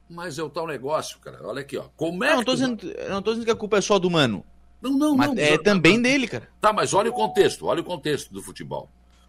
Mas 0.09 0.39
é 0.39 0.43
o 0.43 0.49
tal 0.49 0.67
negócio, 0.67 1.19
cara. 1.19 1.39
Olha 1.47 1.61
aqui, 1.61 1.77
ó. 1.77 1.85
Como 1.97 2.25
é 2.25 2.29
Eu 2.29 2.33
não 2.33 2.39
que 2.41 2.47
tô 2.47 2.53
tu- 2.53 2.57
dizendo, 2.57 2.91
eu 2.91 3.11
não 3.11 3.23
tô 3.23 3.31
dizendo 3.33 3.45
que 3.45 3.51
a 3.53 3.57
culpa 3.57 3.77
é 3.77 3.81
só 3.83 3.99
do 3.99 4.11
Mano. 4.11 4.45
Não, 4.81 4.93
não, 4.97 5.17
Mas 5.17 5.29
não. 5.35 5.43
é 5.43 5.59
também 5.59 6.01
dele, 6.01 6.27
cara. 6.27 6.49
Tá, 6.61 6.73
mas 6.73 6.95
olha 6.95 7.11
o 7.11 7.13
contexto, 7.13 7.67
olha 7.67 7.81
o 7.81 7.85
contexto 7.85 8.33
do 8.33 8.41
futebol. 8.43 8.89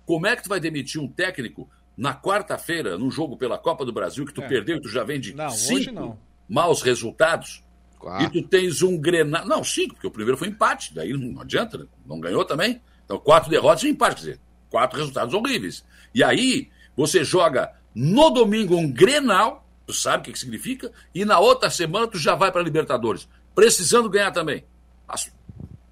Como 0.10 0.26
é 0.26 0.36
que 0.36 0.41
tu 0.41 0.49
vai 0.49 0.60
demitir 0.60 0.99
um 0.99 1.07
técnico 1.07 1.69
na 1.95 2.15
quarta-feira, 2.15 2.98
num 2.98 3.11
jogo 3.11 3.38
pela 3.38 3.60
Copa 3.60 3.86
do 3.86 3.94
Brasil, 3.94 4.26
que 4.26 4.34
tu 4.34 4.41
É. 4.41 4.48
perdeu 4.48 4.77
e 4.77 4.81
tu 4.81 4.90
já 4.90 5.03
vem 5.03 5.19
de 5.19 5.36
Não, 5.36 5.52
cinco 5.52 6.18
maus 6.49 6.81
resultados? 6.81 7.64
Quatro. 7.99 8.26
E 8.26 8.41
tu 8.41 8.48
tens 8.48 8.81
um 8.81 8.98
Grenal. 8.98 9.45
Não, 9.45 9.64
cinco, 9.64 9.94
porque 9.94 10.07
o 10.07 10.10
primeiro 10.10 10.36
foi 10.36 10.48
empate, 10.48 10.95
daí 10.95 11.14
não 11.14 11.40
adianta, 11.40 11.77
né? 11.77 11.86
não 12.07 12.19
ganhou 12.19 12.44
também. 12.44 12.81
Então, 13.06 13.19
quatro 13.19 13.52
derrotas 13.52 13.84
e 13.84 13.90
empate, 13.90 14.15
quer 14.15 14.19
dizer, 14.22 14.40
quatro 14.72 14.98
resultados 14.98 15.31
horríveis. 15.31 15.86
E 16.11 16.23
aí, 16.23 16.72
você 16.98 17.23
joga 17.23 17.72
no 17.94 18.31
domingo 18.31 18.76
um 18.76 18.91
Grenal, 18.91 19.64
tu 19.86 19.94
sabe 19.94 20.22
o 20.22 20.23
que, 20.23 20.31
que 20.31 20.40
significa, 20.40 20.91
e 21.14 21.23
na 21.23 21.38
outra 21.38 21.69
semana 21.69 22.07
tu 22.07 22.18
já 22.18 22.34
vai 22.34 22.52
para 22.52 22.64
Libertadores, 22.64 23.30
precisando 23.53 24.10
ganhar 24.10 24.31
também. 24.31 24.65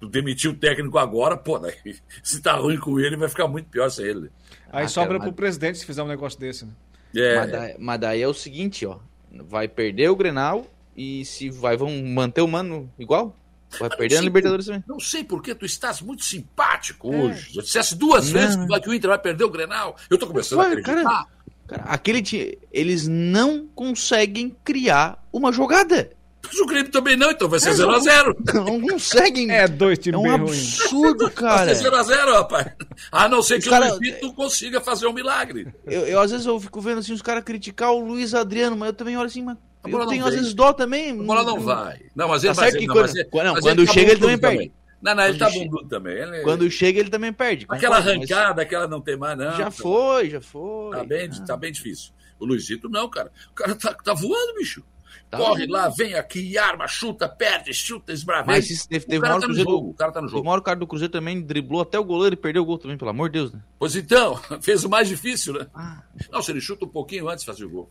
tu 0.00 0.08
demitir 0.08 0.50
o 0.50 0.54
técnico 0.54 0.96
agora, 0.98 1.36
pô, 1.36 1.58
daí, 1.58 1.74
se 2.22 2.40
tá 2.40 2.52
ruim 2.54 2.78
com 2.78 2.98
ele, 3.00 3.16
vai 3.16 3.28
ficar 3.28 3.48
muito 3.48 3.68
pior 3.68 3.88
sem 3.90 4.06
ele. 4.06 4.30
Aí 4.70 4.84
Ah, 4.84 4.88
sobra 4.88 5.18
cara, 5.18 5.30
pro 5.30 5.32
presidente 5.32 5.78
se 5.78 5.86
fizer 5.86 6.02
um 6.02 6.06
negócio 6.08 6.38
desse, 6.38 6.64
né? 6.64 6.72
É, 7.16 7.36
Mas, 7.36 7.50
daí, 7.50 7.76
mas 7.78 8.00
daí 8.00 8.22
é 8.22 8.28
o 8.28 8.34
seguinte, 8.34 8.84
ó. 8.86 8.98
Vai 9.32 9.66
perder 9.68 10.08
o 10.10 10.16
Grenal 10.16 10.66
e 10.96 11.24
se 11.24 11.50
vai 11.50 11.76
vão 11.76 11.90
manter 12.02 12.40
o 12.42 12.48
Mano 12.48 12.90
igual? 12.98 13.36
Vai 13.78 13.88
perder 13.90 14.16
a 14.18 14.20
Libertadores 14.22 14.66
por- 14.66 14.72
também. 14.72 14.84
Não 14.88 14.98
sei 15.00 15.22
por 15.24 15.42
que 15.42 15.54
tu 15.54 15.66
estás 15.66 16.00
muito 16.00 16.24
simpático 16.24 17.14
hoje. 17.14 17.50
Se 17.52 17.58
eu 17.58 17.62
dissesse 17.62 17.94
duas 17.96 18.26
Não, 18.30 18.40
vezes 18.40 18.56
não. 18.56 18.80
que 18.80 18.88
o 18.88 18.94
Inter 18.94 19.10
vai 19.10 19.18
perder 19.18 19.44
o 19.44 19.50
Grenal, 19.50 19.96
eu 20.08 20.16
tô 20.18 20.26
começando 20.26 20.60
a 20.60 20.64
Ué, 20.64 20.68
acreditar. 20.72 21.02
cara, 21.04 21.26
cara, 21.66 21.82
aquele 21.84 22.22
time, 22.22 22.58
eles 22.72 23.06
não 23.06 23.66
conseguem 23.74 24.56
criar 24.64 25.22
uma 25.32 25.52
jogada. 25.52 26.10
Mas 26.50 26.58
o 26.60 26.66
Grêmio 26.66 26.90
também 26.90 27.16
não, 27.16 27.30
então 27.30 27.48
vai 27.48 27.58
ser 27.60 27.70
É, 27.70 27.72
0x0. 27.74 28.34
Não 28.54 28.80
conseguem. 28.80 29.50
É 29.50 29.68
dois 29.68 29.98
É 29.98 30.02
times 30.02 30.20
um 30.20 30.22
bem 30.24 30.36
ruins. 30.38 30.80
absurdo, 30.80 31.24
Vai 31.24 31.34
cara. 31.34 31.74
ser 31.74 31.90
0x0, 31.90 32.32
rapaz. 32.32 32.72
A 33.12 33.28
não 33.28 33.42
ser 33.42 33.58
Os 33.58 33.64
que 33.64 33.70
cara- 33.70 33.86
o 33.92 33.96
Luizito 33.96 34.32
consiga 34.34 34.80
fazer 34.80 35.06
um 35.06 35.12
milagre. 35.12 35.68
Eu, 35.86 36.02
eu, 36.06 36.20
às 36.20 36.30
vezes 36.30 36.46
eu 36.46 36.58
fico 36.60 36.80
vendo 36.80 36.98
assim 36.98 37.12
os 37.12 37.22
caras 37.22 37.44
criticar 37.44 37.92
o 37.92 38.00
Luiz 38.00 38.34
Adriano, 38.34 38.76
mas 38.76 38.88
eu 38.88 38.94
também 38.94 39.16
olho 39.16 39.26
assim, 39.26 39.42
mas 39.42 39.56
A 39.82 39.88
bola 39.88 40.02
eu 40.02 40.06
não 40.06 40.12
tenho 40.12 40.24
vem. 40.24 40.32
às 40.32 40.38
vezes 40.40 40.54
dó 40.54 40.72
também. 40.72 41.10
A 41.10 41.22
bola 41.22 41.44
não 41.44 41.60
vai. 41.60 42.00
Não, 42.14 42.28
mas 42.28 42.42
Tá 42.42 42.48
ele, 42.48 42.56
mas 42.56 42.58
certo 42.58 42.74
ele- 42.74 42.78
que 42.80 42.86
não, 42.86 42.94
quando- 42.94 43.06
mas 43.06 43.14
não, 43.44 43.52
mas 43.54 43.60
quando 43.64 43.78
ele 43.78 43.86
tá 43.86 43.92
chega, 43.92 44.10
ele 44.12 44.20
também 44.20 44.38
perde. 44.38 44.72
Não, 45.00 45.14
não, 45.14 45.24
ele 45.28 45.38
tá 45.38 45.46
Quando 45.50 45.58
bundudo 45.70 45.88
também. 45.88 46.14
Ele- 46.18 46.40
Quando 46.42 46.70
chega, 46.70 46.98
ele 46.98 47.08
também 47.10 47.32
perde. 47.32 47.66
Aquela 47.68 47.96
concordo, 47.98 48.18
mas 48.20 48.30
arrancada, 48.32 48.62
aquela 48.62 48.88
não 48.88 49.00
tem 49.00 49.16
mais, 49.16 49.38
não. 49.38 49.56
Já 49.56 49.70
foi, 49.70 50.28
já 50.30 50.40
foi. 50.40 50.90
Tá 50.96 51.04
bem, 51.04 51.30
tá 51.46 51.56
bem 51.56 51.70
difícil. 51.70 52.10
O 52.40 52.44
Luizito 52.44 52.88
não, 52.88 53.08
cara. 53.08 53.30
O 53.50 53.54
cara 53.54 53.74
tá, 53.76 53.94
tá 53.94 54.12
voando, 54.14 54.54
bicho. 54.58 54.82
Tá 55.30 55.36
Corre 55.36 55.66
lá, 55.66 55.88
vem 55.90 56.14
aqui, 56.14 56.56
arma, 56.56 56.86
chuta, 56.88 57.28
perde, 57.28 57.74
chuta, 57.74 58.12
esbraveja. 58.12 58.58
Mas 58.58 58.70
isso 58.70 58.88
teve, 58.88 59.04
teve 59.04 59.18
o 59.18 59.20
uma 59.20 59.22
cara 59.26 59.34
hora 59.34 59.40
tá 59.42 59.48
no 59.48 59.54
Cruzeiro. 59.54 59.70
jogo. 59.70 59.90
O 59.90 59.94
cara 59.94 60.12
tá 60.12 60.22
no 60.22 60.28
jogo. 60.28 60.42
uma 60.42 60.52
hora 60.52 60.60
o 60.60 60.64
cara 60.64 60.78
do 60.78 60.86
Cruzeiro 60.86 61.12
também 61.12 61.40
driblou 61.42 61.82
até 61.82 61.98
o 61.98 62.04
goleiro 62.04 62.34
e 62.34 62.36
perdeu 62.36 62.62
o 62.62 62.66
gol 62.66 62.78
também, 62.78 62.96
pelo 62.96 63.10
amor 63.10 63.28
de 63.28 63.38
Deus, 63.38 63.52
né? 63.52 63.60
Pois 63.78 63.94
então, 63.94 64.36
fez 64.62 64.84
o 64.84 64.88
mais 64.88 65.06
difícil, 65.08 65.52
né? 65.54 65.66
Ah. 65.74 66.02
Não, 66.30 66.40
se 66.42 66.50
ele 66.50 66.60
chuta 66.60 66.84
um 66.84 66.88
pouquinho 66.88 67.28
antes, 67.28 67.44
fazia 67.44 67.66
o 67.66 67.70
gol. 67.70 67.90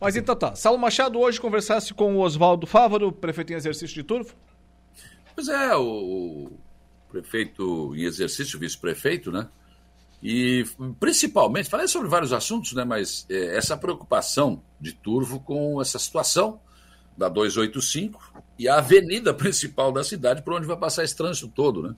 Mas 0.00 0.16
então 0.16 0.36
tá. 0.36 0.54
Saulo 0.54 0.78
Machado 0.78 1.18
hoje 1.18 1.40
conversasse 1.40 1.94
com 1.94 2.16
o 2.16 2.20
Oswaldo 2.20 2.66
Fávaro, 2.66 3.10
prefeito 3.12 3.52
em 3.52 3.56
exercício 3.56 3.94
de 3.94 4.02
turvo. 4.02 4.34
Pois 5.34 5.48
é, 5.48 5.74
o 5.76 6.50
prefeito 7.10 7.94
em 7.94 8.02
exercício, 8.04 8.58
vice-prefeito, 8.58 9.30
né? 9.30 9.48
E 10.22 10.64
principalmente, 10.98 11.68
falei 11.68 11.86
sobre 11.86 12.08
vários 12.08 12.32
assuntos, 12.32 12.72
né? 12.72 12.84
Mas 12.84 13.26
é, 13.28 13.56
essa 13.56 13.76
preocupação 13.76 14.62
de 14.80 14.92
Turvo 14.92 15.40
com 15.40 15.80
essa 15.80 15.98
situação 15.98 16.60
da 17.16 17.28
285 17.28 18.42
e 18.58 18.68
a 18.68 18.78
avenida 18.78 19.32
principal 19.34 19.92
da 19.92 20.02
cidade 20.02 20.42
por 20.42 20.54
onde 20.54 20.66
vai 20.66 20.76
passar 20.76 21.04
esse 21.04 21.16
trânsito 21.16 21.48
todo, 21.48 21.82
né? 21.82 21.94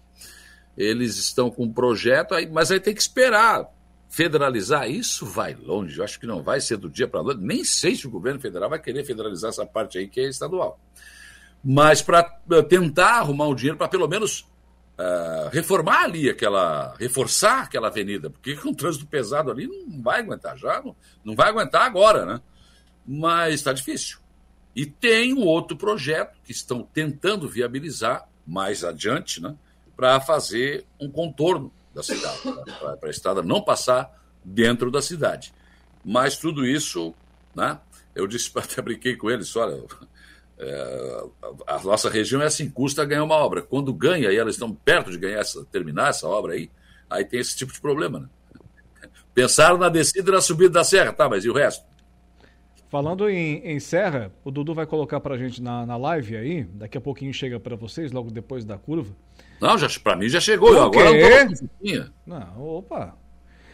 Eles 0.76 1.16
estão 1.16 1.50
com 1.50 1.64
um 1.64 1.72
projeto, 1.72 2.34
mas 2.52 2.70
aí 2.70 2.78
tem 2.78 2.94
que 2.94 3.00
esperar 3.00 3.68
federalizar. 4.08 4.88
Isso 4.88 5.26
vai 5.26 5.54
longe, 5.54 5.98
eu 5.98 6.04
acho 6.04 6.20
que 6.20 6.26
não 6.26 6.42
vai 6.42 6.60
ser 6.60 6.76
do 6.76 6.88
dia 6.88 7.08
para 7.08 7.22
noite. 7.22 7.40
Nem 7.40 7.64
sei 7.64 7.96
se 7.96 8.06
o 8.06 8.10
governo 8.10 8.40
federal 8.40 8.70
vai 8.70 8.80
querer 8.80 9.04
federalizar 9.04 9.50
essa 9.50 9.66
parte 9.66 9.98
aí 9.98 10.08
que 10.08 10.20
é 10.20 10.28
estadual 10.28 10.78
mas 11.62 12.00
para 12.00 12.22
tentar 12.68 13.18
arrumar 13.18 13.48
um 13.48 13.54
dinheiro 13.54 13.76
para 13.76 13.88
pelo 13.88 14.08
menos 14.08 14.47
ah, 14.98 15.48
reformar 15.52 16.04
ali 16.04 16.28
aquela, 16.28 16.92
reforçar 16.98 17.62
aquela 17.62 17.86
avenida, 17.86 18.30
porque 18.30 18.56
com 18.56 18.70
o 18.70 18.74
trânsito 18.74 19.06
pesado 19.06 19.48
ali 19.48 19.68
não 19.68 20.02
vai 20.02 20.18
aguentar 20.18 20.58
já, 20.58 20.82
não, 20.82 20.96
não 21.24 21.36
vai 21.36 21.48
aguentar 21.48 21.82
agora, 21.82 22.26
né? 22.26 22.40
Mas 23.06 23.54
está 23.54 23.72
difícil. 23.72 24.18
E 24.74 24.84
tem 24.84 25.32
um 25.32 25.44
outro 25.44 25.76
projeto 25.76 26.36
que 26.42 26.50
estão 26.50 26.82
tentando 26.82 27.48
viabilizar 27.48 28.28
mais 28.44 28.82
adiante, 28.82 29.40
né? 29.40 29.54
Para 29.96 30.20
fazer 30.20 30.84
um 31.00 31.08
contorno 31.08 31.72
da 31.94 32.02
cidade, 32.02 32.40
para 33.00 33.08
a 33.08 33.10
estrada 33.10 33.40
não 33.40 33.62
passar 33.62 34.12
dentro 34.44 34.90
da 34.90 35.00
cidade. 35.00 35.54
Mas 36.04 36.36
tudo 36.36 36.66
isso, 36.66 37.14
né? 37.54 37.78
Eu 38.16 38.26
disse, 38.26 38.50
até 38.58 38.82
brinquei 38.82 39.16
com 39.16 39.30
eles, 39.30 39.54
olha, 39.54 39.80
é, 40.58 41.24
a 41.66 41.78
nossa 41.82 42.10
região 42.10 42.42
é 42.42 42.46
assim, 42.46 42.68
custa 42.68 43.04
ganhar 43.04 43.24
uma 43.24 43.36
obra. 43.36 43.62
Quando 43.62 43.92
ganha 43.92 44.30
e 44.30 44.36
elas 44.36 44.54
estão 44.54 44.72
perto 44.72 45.10
de 45.10 45.18
ganhar 45.18 45.38
essa, 45.38 45.64
terminar 45.66 46.10
essa 46.10 46.26
obra 46.26 46.54
aí, 46.54 46.70
aí 47.08 47.24
tem 47.24 47.40
esse 47.40 47.56
tipo 47.56 47.72
de 47.72 47.80
problema, 47.80 48.20
né? 48.20 48.28
Pensaram 49.34 49.78
na 49.78 49.88
descida 49.88 50.30
e 50.30 50.34
na 50.34 50.40
subida 50.40 50.70
da 50.70 50.84
serra, 50.84 51.12
tá, 51.12 51.28
mas 51.28 51.44
e 51.44 51.48
o 51.48 51.54
resto? 51.54 51.86
Falando 52.88 53.28
em, 53.28 53.58
em 53.64 53.78
Serra, 53.78 54.32
o 54.42 54.50
Dudu 54.50 54.74
vai 54.74 54.86
colocar 54.86 55.20
pra 55.20 55.36
gente 55.36 55.62
na, 55.62 55.84
na 55.84 55.96
live 55.96 56.36
aí, 56.36 56.64
daqui 56.64 56.96
a 56.96 57.00
pouquinho 57.00 57.32
chega 57.34 57.60
pra 57.60 57.76
vocês, 57.76 58.10
logo 58.10 58.30
depois 58.30 58.64
da 58.64 58.78
curva. 58.78 59.14
Não, 59.60 59.76
já, 59.76 59.88
pra 60.02 60.16
mim 60.16 60.28
já 60.28 60.40
chegou. 60.40 60.74
Eu 60.74 60.84
agora 60.84 61.10
quê? 61.10 61.46
eu 61.82 62.04
tô. 62.04 62.10
Não, 62.26 62.62
opa. 62.62 63.14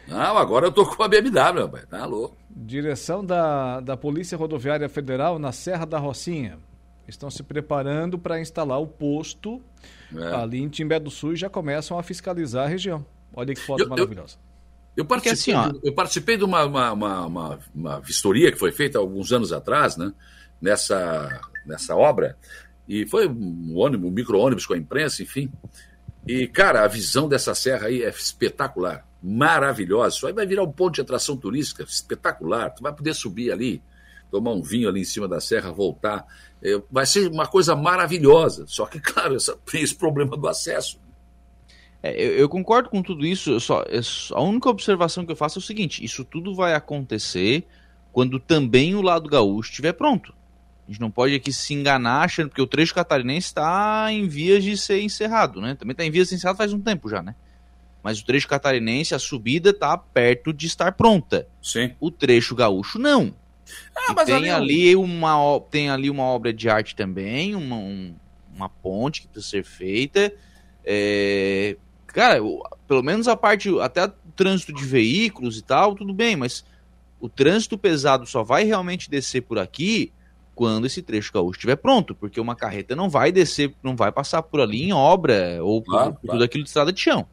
Não, 0.09 0.37
agora 0.37 0.67
eu 0.67 0.73
tô 0.73 0.85
com 0.85 1.03
a 1.03 1.09
BMW, 1.09 1.63
rapaz. 1.63 1.87
Tá 1.87 2.05
louco. 2.05 2.37
Direção 2.51 3.25
da, 3.25 3.81
da 3.81 3.97
Polícia 3.97 4.37
Rodoviária 4.37 4.89
Federal 4.89 5.39
na 5.39 5.53
Serra 5.53 5.87
da 5.87 5.99
Rocinha. 5.99 6.59
Estão 7.07 7.31
se 7.31 7.43
preparando 7.43 8.19
para 8.19 8.41
instalar 8.41 8.81
o 8.81 8.87
posto 8.87 9.61
É. 10.15 10.35
ali 10.37 10.59
em 10.63 10.69
Timbé 10.69 10.99
do 10.99 11.11
Sul 11.11 11.33
e 11.35 11.37
já 11.37 11.51
começam 11.51 11.99
a 11.99 12.03
fiscalizar 12.03 12.65
a 12.65 12.69
região. 12.69 13.05
Olha 13.35 13.55
que 13.55 13.61
foto 13.61 13.81
Eu- 13.81 13.85
eu- 13.87 13.91
maravilhosa. 13.91 14.37
Eu 14.97 15.05
participei, 15.05 15.55
assim, 15.55 15.71
ó- 15.77 15.81
eu 15.83 15.93
participei 15.93 16.37
de 16.37 16.45
uma, 16.45 16.65
uma, 16.65 16.93
uma, 16.93 17.27
uma- 17.27 17.59
uma 17.75 18.01
vistoria 18.01 18.51
que 18.53 18.59
foi 18.59 18.71
feita 18.73 18.99
alguns 18.99 19.33
anos 19.33 19.53
atrás, 19.53 19.97
né? 19.97 20.13
Nessa, 20.63 21.41
nessa 21.67 21.97
obra. 21.97 22.39
E 22.89 23.05
foi 23.07 23.29
um 23.29 23.77
ônibus, 23.77 24.09
um 24.09 24.13
micro-ônibus 24.13 24.65
com 24.67 24.73
a 24.75 24.79
imprensa, 24.79 25.23
enfim. 25.23 25.51
E, 26.27 26.47
cara, 26.47 26.85
a 26.85 26.89
visão 26.89 27.29
dessa 27.29 27.55
serra 27.55 27.89
aí 27.89 28.03
é 28.03 28.09
espetacular, 28.09 29.07
maravilhosa. 29.23 30.17
Isso 30.17 30.27
aí 30.27 30.33
vai 30.33 30.47
virar 30.47 30.63
um 30.63 30.71
ponto 30.73 30.95
de 30.95 31.01
atração 31.01 31.37
turística 31.37 31.83
espetacular. 31.83 32.71
Tu 32.71 32.83
vai 32.83 32.95
poder 32.95 33.15
subir 33.15 33.51
ali, 33.53 33.83
tomar 34.31 34.53
um 34.53 34.63
vinho 34.63 34.89
ali 34.89 35.01
em 35.01 35.05
cima 35.05 35.27
da 35.29 35.41
serra, 35.41 35.73
voltar. 35.73 36.25
É, 36.65 36.81
vai 36.91 37.05
ser 37.05 37.29
uma 37.31 37.47
coisa 37.47 37.77
maravilhosa. 37.77 38.65
Só 38.67 38.87
que, 38.87 38.99
claro, 39.01 39.37
essa, 39.37 39.57
esse 39.75 39.95
problema 39.95 40.37
do 40.37 40.49
acesso. 40.49 40.99
É, 42.03 42.13
eu, 42.23 42.33
eu 42.39 42.49
concordo 42.49 42.89
com 42.89 43.03
tudo 43.03 43.25
isso. 43.27 43.59
só- 43.61 43.85
a 44.33 44.41
única 44.43 44.69
observação 44.69 45.25
que 45.27 45.33
eu 45.33 45.37
faço 45.37 45.59
é 45.59 45.61
o 45.61 45.65
seguinte: 45.65 46.05
isso 46.05 46.25
tudo 46.25 46.55
vai 46.55 46.75
acontecer 46.75 47.67
quando 48.13 48.39
também 48.39 48.95
o 48.95 49.03
lado 49.03 49.29
gaúcho 49.29 49.71
estiver 49.71 49.93
pronto. 49.93 50.35
A 50.87 50.91
gente 50.91 51.01
não 51.01 51.11
pode 51.11 51.35
aqui 51.35 51.51
se 51.53 51.73
enganar 51.73 52.23
achando 52.25 52.49
porque 52.49 52.61
o 52.61 52.67
trecho 52.67 52.95
catarinense 52.95 53.47
está 53.47 54.07
em 54.11 54.29
vias 54.29 54.63
de 54.63 54.77
ser 54.77 55.01
encerrado, 55.01 55.61
né? 55.61 55.75
Também 55.75 55.93
está 55.93 56.05
em 56.05 56.11
vias 56.11 56.27
de 56.27 56.31
ser 56.31 56.37
encerrado 56.37 56.59
faz 56.59 56.73
um 56.75 56.81
tempo 56.81 57.09
já, 57.09 57.23
né? 57.23 57.35
Mas 58.03 58.21
o 58.21 58.25
trecho 58.27 58.47
catarinense, 58.47 59.15
a 59.15 59.19
subida 59.19 59.71
está 59.71 59.97
perto 59.97 60.53
de 60.53 60.67
estar 60.67 60.93
pronta. 60.93 61.49
Sim. 61.63 61.95
O 61.99 62.11
trecho 62.11 62.55
gaúcho 62.55 62.99
não. 62.99 63.35
Ah, 63.97 64.13
mas 64.15 64.27
tem 64.27 64.35
ali 64.37 64.51
ali 64.51 64.97
uma 64.97 65.61
tem 65.71 65.89
ali 65.91 66.11
uma 66.11 66.25
obra 66.25 66.53
de 66.53 66.69
arte 66.69 66.95
também, 66.95 67.55
uma, 67.55 67.77
um- 67.77 68.15
uma 68.55 68.69
ponte 68.69 69.23
que 69.23 69.29
precisa 69.29 69.51
ser 69.51 69.65
feita. 69.65 70.33
É, 70.85 71.77
cara, 72.07 72.39
pelo 72.87 73.03
menos 73.03 73.27
a 73.27 73.37
parte 73.37 73.69
até 73.81 74.05
o 74.05 74.13
trânsito 74.37 74.73
de 74.73 74.85
veículos 74.85 75.59
e 75.59 75.63
tal, 75.63 75.95
tudo 75.95 76.13
bem, 76.13 76.37
mas 76.37 76.65
o 77.19 77.29
trânsito 77.29 77.79
pesado 77.79 78.27
só 78.27 78.43
vai 78.43 78.65
realmente 78.65 79.11
descer 79.11 79.41
por 79.43 79.59
aqui 79.59 80.13
quando 80.55 80.87
esse 80.87 81.03
trecho 81.03 81.33
gaúcho 81.33 81.57
estiver 81.59 81.77
pronto, 81.77 82.15
porque 82.15 82.39
uma 82.39 82.55
carreta 82.55 82.95
não 82.95 83.09
vai 83.09 83.33
descer, 83.33 83.75
não 83.83 83.97
vai 83.97 84.13
passar 84.13 84.43
por 84.43 84.61
ali 84.61 84.85
em 84.85 84.93
obra 84.93 85.59
ou 85.63 85.83
por, 85.83 85.91
Claro, 85.91 86.13
por 86.13 86.21
claro. 86.21 86.33
tudo 86.39 86.45
aquilo 86.45 86.63
de 86.63 86.69
estrada 86.71 86.93
de 86.93 87.01
chão. 87.01 87.27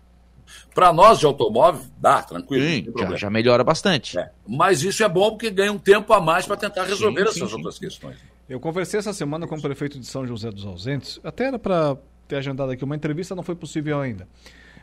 Para 0.74 0.94
nós 0.94 1.20
de 1.20 1.26
automóvel, 1.26 1.82
dá, 1.98 2.22
tranquilo. 2.22 2.66
Sim, 2.66 2.92
já, 2.98 3.16
já 3.16 3.30
melhora 3.30 3.64
bastante. 3.64 4.18
Mas 4.48 4.84
isso 4.84 5.04
é 5.04 5.10
bom 5.10 5.32
porque 5.32 5.50
ganha 5.50 5.72
um 5.72 5.80
tempo 5.80 6.12
a 6.14 6.22
mais 6.22 6.46
para 6.46 6.58
tentar 6.58 6.84
resolver 6.84 7.28
Sim, 7.28 7.34
sim, 7.34 7.40
essas 7.40 7.50
sim. 7.50 7.56
outras 7.56 7.80
questões. 7.80 8.18
Eu 8.48 8.60
conversei 8.60 9.00
essa 9.00 9.14
semana 9.14 9.48
com 9.48 9.56
o 9.56 9.62
prefeito 9.62 10.00
de 10.00 10.06
São 10.06 10.28
José 10.28 10.52
dos 10.52 10.66
Ausentes, 10.66 11.20
até 11.24 11.46
era 11.46 11.58
para 11.58 11.98
ter 12.28 12.36
agendado 12.36 12.72
aqui 12.72 12.84
uma 12.84 12.96
entrevista, 12.96 13.36
não 13.36 13.44
foi 13.44 13.56
possível 13.56 14.00
ainda. 14.00 14.28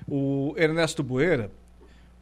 O 0.07 0.55
Ernesto 0.57 1.03
Bueira, 1.03 1.51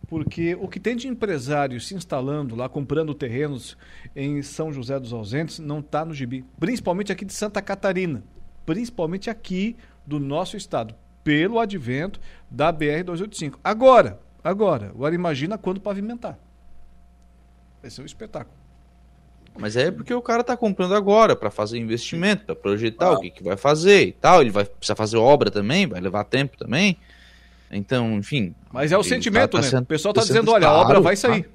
porque 0.09 0.57
o 0.61 0.69
que 0.69 0.81
tem 0.81 0.97
de 0.97 1.09
empresários 1.09 1.87
se 1.87 1.95
instalando 1.95 2.55
lá, 2.55 2.69
comprando 2.69 3.15
terrenos 3.15 3.77
em 4.15 4.41
São 4.43 4.73
José 4.73 4.99
dos 4.99 5.13
Ausentes, 5.13 5.59
não 5.59 5.81
está 5.81 6.05
no 6.05 6.15
gibi. 6.15 6.45
Principalmente 6.59 7.13
aqui 7.13 7.25
de 7.25 7.33
Santa 7.33 7.61
Catarina. 7.61 8.23
Principalmente 8.65 9.31
aqui 9.31 9.77
do 10.05 10.19
nosso 10.19 10.57
estado, 10.57 10.95
pelo 11.27 11.59
advento 11.59 12.21
da 12.49 12.73
BR-285. 12.73 13.55
Agora, 13.65 14.21
agora, 14.45 14.87
agora 14.95 15.13
imagina 15.13 15.59
quando 15.59 15.81
pavimentar. 15.81 16.39
Vai 17.83 17.91
ser 17.91 18.03
um 18.03 18.05
espetáculo. 18.07 18.55
Mas 19.59 19.77
é 19.77 19.91
porque 19.91 20.15
o 20.15 20.23
cara 20.23 20.45
tá 20.45 20.57
comprando 20.57 20.95
agora 20.95 21.35
para 21.35 21.51
fazer 21.51 21.79
investimento, 21.79 22.45
para 22.47 22.55
projetar 22.55 23.07
Ah. 23.09 23.13
o 23.15 23.21
que, 23.21 23.31
que 23.33 23.43
vai 23.43 23.57
fazer 23.57 24.07
e 24.07 24.13
tal. 24.13 24.41
Ele 24.41 24.51
vai 24.51 24.65
precisar 24.65 24.95
fazer 24.95 25.17
obra 25.17 25.51
também, 25.51 25.89
vai 25.89 26.01
levar 26.01 26.23
tempo 26.23 26.57
também. 26.57 26.97
Então, 27.73 28.13
enfim. 28.13 28.55
Mas 28.71 28.93
é 28.93 28.97
o 28.97 29.01
ele 29.01 29.09
sentimento, 29.09 29.57
né? 29.57 29.65
sendo- 29.65 29.83
O 29.83 29.87
pessoal 29.87 30.15
tá 30.15 30.21
sendo 30.21 30.29
dizendo, 30.35 30.53
olha, 30.53 30.69
a 30.69 30.75
obra 30.75 31.01
vai 31.01 31.17
sair. 31.17 31.43
tá. 31.43 31.49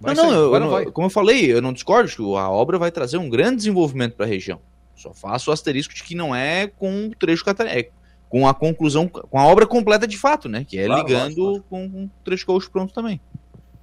Vai 0.00 0.14
não, 0.14 0.22
não, 0.26 0.30
sair, 0.30 0.44
agora 0.44 0.64
eu 0.64 0.84
não- 0.84 0.92
como 0.92 1.06
eu 1.06 1.10
falei, 1.10 1.52
eu 1.52 1.60
não 1.60 1.72
discordo 1.72 2.08
que 2.08 2.22
a 2.22 2.48
obra 2.48 2.78
vai 2.78 2.92
trazer 2.92 3.16
um 3.18 3.28
grande 3.28 3.56
desenvolvimento 3.56 4.14
para 4.14 4.26
a 4.26 4.28
região. 4.28 4.60
Só 4.94 5.12
faço 5.12 5.50
o 5.50 5.52
asterisco 5.52 5.92
de 5.92 6.04
que 6.04 6.14
não 6.14 6.32
é 6.36 6.68
com 6.68 7.06
o 7.08 7.14
trecho 7.16 7.44
catarinense, 7.44 7.86
é 7.86 7.90
com 8.28 8.46
a 8.46 8.54
conclusão, 8.54 9.08
com 9.08 9.38
a 9.38 9.46
obra 9.46 9.66
completa 9.66 10.06
de 10.06 10.16
fato, 10.18 10.48
né? 10.48 10.64
Que 10.64 10.78
é 10.78 10.86
Claro, 10.86 11.06
ligando 11.06 11.64
com 11.70 12.08
trecho 12.24 12.46
gaúcho 12.46 12.70
pronto 12.70 12.92
também. 12.92 13.20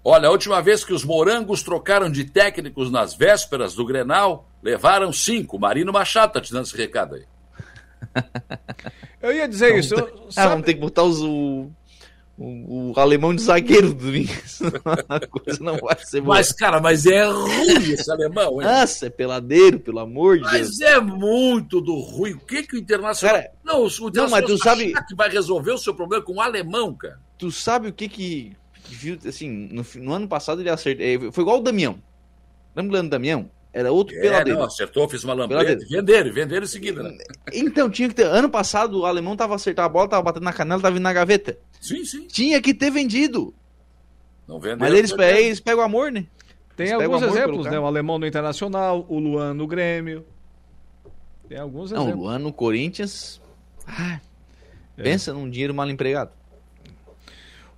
Olha, 0.04 0.28
a 0.28 0.32
última 0.32 0.62
vez 0.62 0.84
que 0.84 0.94
os 0.94 1.04
morangos 1.04 1.64
trocaram 1.64 2.12
de 2.12 2.26
técnicos 2.26 2.92
nas 2.92 3.16
vésperas 3.16 3.74
do 3.74 3.84
Grenal, 3.86 4.48
levaram 4.62 5.12
cinco. 5.12 5.58
Marino 5.58 5.92
Machado 5.92 6.34
tá 6.34 6.42
te 6.42 6.52
dando 6.54 6.66
esse 6.66 6.78
recado 6.78 7.16
aí. 7.16 7.24
Eu 9.22 9.34
ia 9.34 9.48
dizer 9.48 9.76
isso. 9.78 9.96
eu- 9.96 10.28
Ah, 10.38 10.48
vamos 10.50 10.66
ter 10.66 10.76
que 10.76 10.80
botar 10.80 11.04
os, 11.04 11.20
o, 11.22 11.72
o, 12.38 12.92
o 12.92 13.00
alemão 13.00 13.34
de 13.34 13.42
zagueiro 13.42 13.94
do 13.94 14.12
senão 14.46 14.72
a 15.08 15.20
coisa 15.26 15.64
não 15.64 15.78
vai 15.78 15.98
ser 16.04 16.20
boa. 16.22 16.36
Mas, 16.36 16.52
cara, 16.52 16.82
mas 16.82 17.06
é 17.06 17.26
ruim 17.26 17.94
esse 17.94 18.12
alemão, 18.12 18.62
hein? 18.62 18.68
Nossa, 18.68 19.08
é 19.08 19.10
peladeiro, 19.10 19.80
pelo 19.80 20.00
amor 20.00 20.38
de 20.38 20.44
Deus. 20.44 20.54
Mas 20.54 20.82
é 20.82 21.00
muito 21.00 21.80
do 21.80 21.96
ruim. 21.96 22.34
O 22.34 22.40
que 22.40 22.64
que 22.64 22.76
o 22.76 22.80
Internacional... 22.80 23.36
Cara, 23.38 23.52
não, 23.64 23.84
o 23.84 23.88
Internacional 23.88 24.30
mas 24.30 24.46
tu 24.46 24.58
tá 24.58 24.64
sabe- 24.64 24.94
que 25.08 25.16
vai 25.16 25.30
resolver 25.30 25.72
o 25.72 25.78
seu 25.78 25.94
problema 25.94 26.24
com 26.24 26.34
o 26.34 26.42
alemão, 26.42 26.94
cara. 26.94 27.20
Tu 27.38 27.52
sabe 27.52 27.88
o 27.88 27.94
que 27.94 28.10
que 28.10 28.54
viu, 28.90 29.18
assim, 29.26 29.50
no, 29.50 29.86
no 29.96 30.14
ano 30.14 30.28
passado 30.28 30.62
ele 30.62 30.70
acertou, 30.70 31.06
é, 31.06 31.32
foi 31.32 31.42
igual 31.42 31.60
o 31.60 31.64
Damião. 31.64 31.98
Lembra 32.76 32.90
do 32.90 32.94
Leandro 32.94 33.12
Damião? 33.12 33.50
Era 33.78 33.92
outro 33.92 34.16
É, 34.16 34.22
peladeiro. 34.22 34.58
não, 34.60 34.66
acertou, 34.68 35.10
fez 35.10 35.26
uma 35.26 35.34
lambreta. 35.34 35.86
Venderam, 35.90 36.32
venderam 36.32 36.64
em 36.64 36.68
seguida, 36.68 37.04
né? 37.04 37.18
Então, 37.52 37.90
tinha 37.90 38.08
que 38.08 38.16
ter. 38.16 38.24
Ano 38.26 38.50
passado, 38.50 39.02
o 39.02 39.06
alemão 39.06 39.36
tava 39.36 39.54
acertando 39.54 39.86
a 39.88 39.90
bola, 39.90 40.08
tava 40.08 40.24
batendo 40.24 40.44
na 40.44 40.54
canela, 40.54 40.82
tava 40.82 40.94
vindo 40.94 41.04
na 41.04 41.12
gaveta. 41.12 41.58
Sim, 41.82 42.06
sim. 42.06 42.26
Tinha 42.26 42.62
que 42.62 42.74
ter 42.74 42.90
vendido. 42.90 43.54
Não 44.48 44.60
venderam. 44.62 44.80
Mas 44.80 44.94
eles, 44.98 45.12
venderam. 45.12 45.38
eles 45.40 45.60
pegam 45.60 45.82
o 45.82 45.86
amor, 45.86 46.10
né? 46.10 46.26
Tem 46.78 46.88
Eles 46.88 47.02
alguns 47.02 47.22
exemplos, 47.22 47.66
né? 47.66 47.78
O 47.78 47.86
alemão 47.86 48.18
no 48.18 48.26
Internacional, 48.26 49.06
o 49.10 49.20
Luan 49.20 49.54
no 49.54 49.68
Grêmio. 49.68 50.26
Tem 51.50 51.58
alguns 51.58 51.92
Não, 51.92 52.00
o 52.00 52.04
exemplos. 52.04 52.24
Luan 52.26 52.40
no 52.40 52.54
Corinthians. 52.54 53.42
Ah, 53.86 54.20
É. 54.98 55.04
Pensa 55.04 55.34
num 55.34 55.50
dinheiro 55.50 55.74
mal 55.74 55.90
empregado. 55.90 56.32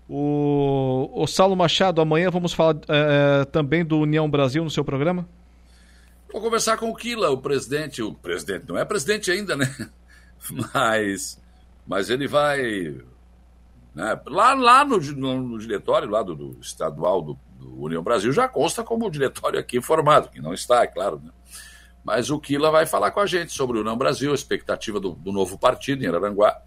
O, 0.09 1.09
o 1.13 1.27
Saulo 1.27 1.55
Machado, 1.55 1.99
amanhã 2.01 2.29
vamos 2.29 2.53
falar 2.53 2.77
eh, 2.87 3.45
também 3.51 3.83
do 3.83 3.99
União 3.99 4.29
Brasil 4.29 4.63
no 4.63 4.69
seu 4.69 4.83
programa? 4.85 5.27
Vou 6.31 6.41
conversar 6.41 6.77
com 6.77 6.89
o 6.89 6.95
Kila, 6.95 7.29
o 7.29 7.37
presidente. 7.37 8.01
O 8.01 8.13
presidente 8.13 8.65
não 8.67 8.77
é 8.77 8.85
presidente 8.85 9.31
ainda, 9.31 9.55
né? 9.55 9.67
Mas, 10.73 11.41
mas 11.85 12.11
ele 12.11 12.27
vai. 12.27 12.95
né, 13.93 14.21
Lá, 14.27 14.53
lá 14.53 14.85
no, 14.85 14.97
no 14.99 15.57
diretório 15.57 16.07
lá 16.07 16.21
do, 16.21 16.35
do 16.35 16.59
estadual 16.61 17.23
do, 17.23 17.39
do 17.57 17.81
União 17.81 18.03
Brasil 18.03 18.31
já 18.31 18.47
consta 18.47 18.83
como 18.83 19.09
diretório 19.09 19.59
aqui 19.59 19.81
formado, 19.81 20.29
que 20.29 20.39
não 20.39 20.53
está, 20.53 20.83
é 20.83 20.87
claro. 20.87 21.19
Né? 21.23 21.31
Mas 22.03 22.29
o 22.29 22.39
Kila 22.39 22.71
vai 22.71 22.85
falar 22.85 23.11
com 23.11 23.19
a 23.19 23.25
gente 23.25 23.51
sobre 23.51 23.77
o 23.77 23.81
União 23.81 23.97
Brasil, 23.97 24.31
a 24.31 24.35
expectativa 24.35 24.99
do, 24.99 25.11
do 25.13 25.31
novo 25.31 25.57
partido 25.57 26.03
em 26.03 26.07
Araranguá, 26.07 26.61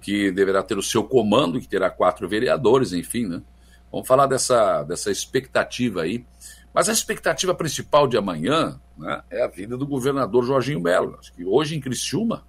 que 0.00 0.30
deverá 0.30 0.62
ter 0.62 0.76
o 0.76 0.82
seu 0.82 1.02
comando, 1.02 1.60
que 1.60 1.66
terá 1.66 1.90
quatro 1.90 2.28
vereadores, 2.28 2.92
enfim, 2.92 3.26
né? 3.26 3.42
Vamos 3.90 4.06
falar 4.06 4.26
dessa, 4.26 4.82
dessa 4.84 5.10
expectativa 5.10 6.02
aí. 6.02 6.24
Mas 6.72 6.88
a 6.88 6.92
expectativa 6.92 7.54
principal 7.54 8.08
de 8.08 8.16
amanhã 8.16 8.80
né, 8.96 9.22
é 9.30 9.42
a 9.42 9.48
vida 9.48 9.76
do 9.76 9.86
governador 9.86 10.44
Jorginho 10.44 10.80
Melo. 10.80 11.16
Acho 11.18 11.32
que 11.32 11.44
hoje 11.44 11.76
em 11.76 11.80
Criciúma, 11.80 12.46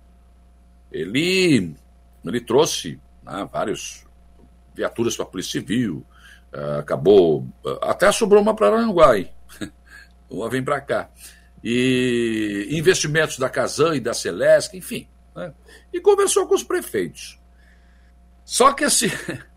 ele, 0.92 1.76
ele 2.24 2.42
trouxe 2.42 3.00
né, 3.24 3.48
vários 3.52 4.06
viaturas 4.74 5.16
para 5.16 5.26
a 5.26 5.30
Polícia 5.30 5.60
Civil, 5.60 6.06
ah, 6.54 6.80
acabou. 6.80 7.48
ah, 7.66 7.92
até 7.92 8.12
sobrou 8.12 8.42
uma 8.42 8.56
para 8.56 8.68
Aranguá 8.68 9.12
aí. 9.14 9.30
Uma 10.30 10.50
vem 10.50 10.64
para 10.64 10.82
cá. 10.82 11.10
E 11.64 12.68
investimentos 12.72 13.38
da 13.38 13.50
Casan 13.50 13.96
e 13.96 14.00
da 14.00 14.14
Celesc, 14.14 14.76
enfim. 14.76 15.08
né, 15.36 15.54
e 15.92 16.00
conversou 16.02 16.48
com 16.48 16.56
os 16.56 16.64
prefeitos. 16.64 17.40
Só 18.44 18.74
que 18.74 18.84
assim. 18.84 19.10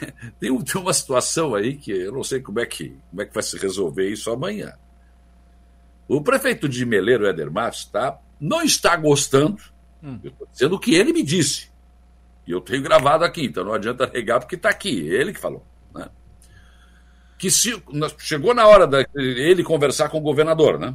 tem, 0.40 0.50
um- 0.50 0.62
tem 0.62 0.80
uma 0.80 0.92
situação 0.92 1.54
aí 1.54 1.76
que 1.76 1.90
eu 1.92 2.12
não 2.12 2.24
sei 2.24 2.40
como 2.40 2.60
é 2.60 2.66
que, 2.66 2.96
como 3.10 3.22
é 3.22 3.26
que 3.26 3.34
vai 3.34 3.42
se 3.42 3.56
resolver 3.58 4.08
isso 4.08 4.30
amanhã. 4.30 4.72
O 6.08 6.20
prefeito 6.20 6.68
de 6.68 6.84
Meleiro, 6.84 7.26
Éder 7.26 7.50
Matos, 7.50 7.86
tá, 7.86 8.18
não 8.40 8.62
está 8.62 8.94
gostando, 8.96 9.62
eu 10.02 10.30
estou 10.30 10.46
dizendo 10.52 10.74
o 10.76 10.78
que 10.78 10.94
ele 10.94 11.12
me 11.12 11.22
disse. 11.22 11.72
E 12.46 12.50
eu 12.50 12.60
tenho 12.60 12.82
gravado 12.82 13.24
aqui, 13.24 13.46
então 13.46 13.64
não 13.64 13.72
adianta 13.72 14.06
negar 14.06 14.38
porque 14.38 14.54
está 14.54 14.68
aqui, 14.68 15.08
ele 15.08 15.32
que 15.32 15.40
falou. 15.40 15.66
Né? 15.94 16.10
Que 17.38 17.50
se, 17.50 17.82
chegou 18.18 18.54
na 18.54 18.66
hora 18.66 18.86
da 18.86 19.04
ele 19.14 19.64
conversar 19.64 20.10
com 20.10 20.18
o 20.18 20.22
governador, 20.22 20.78
né? 20.78 20.94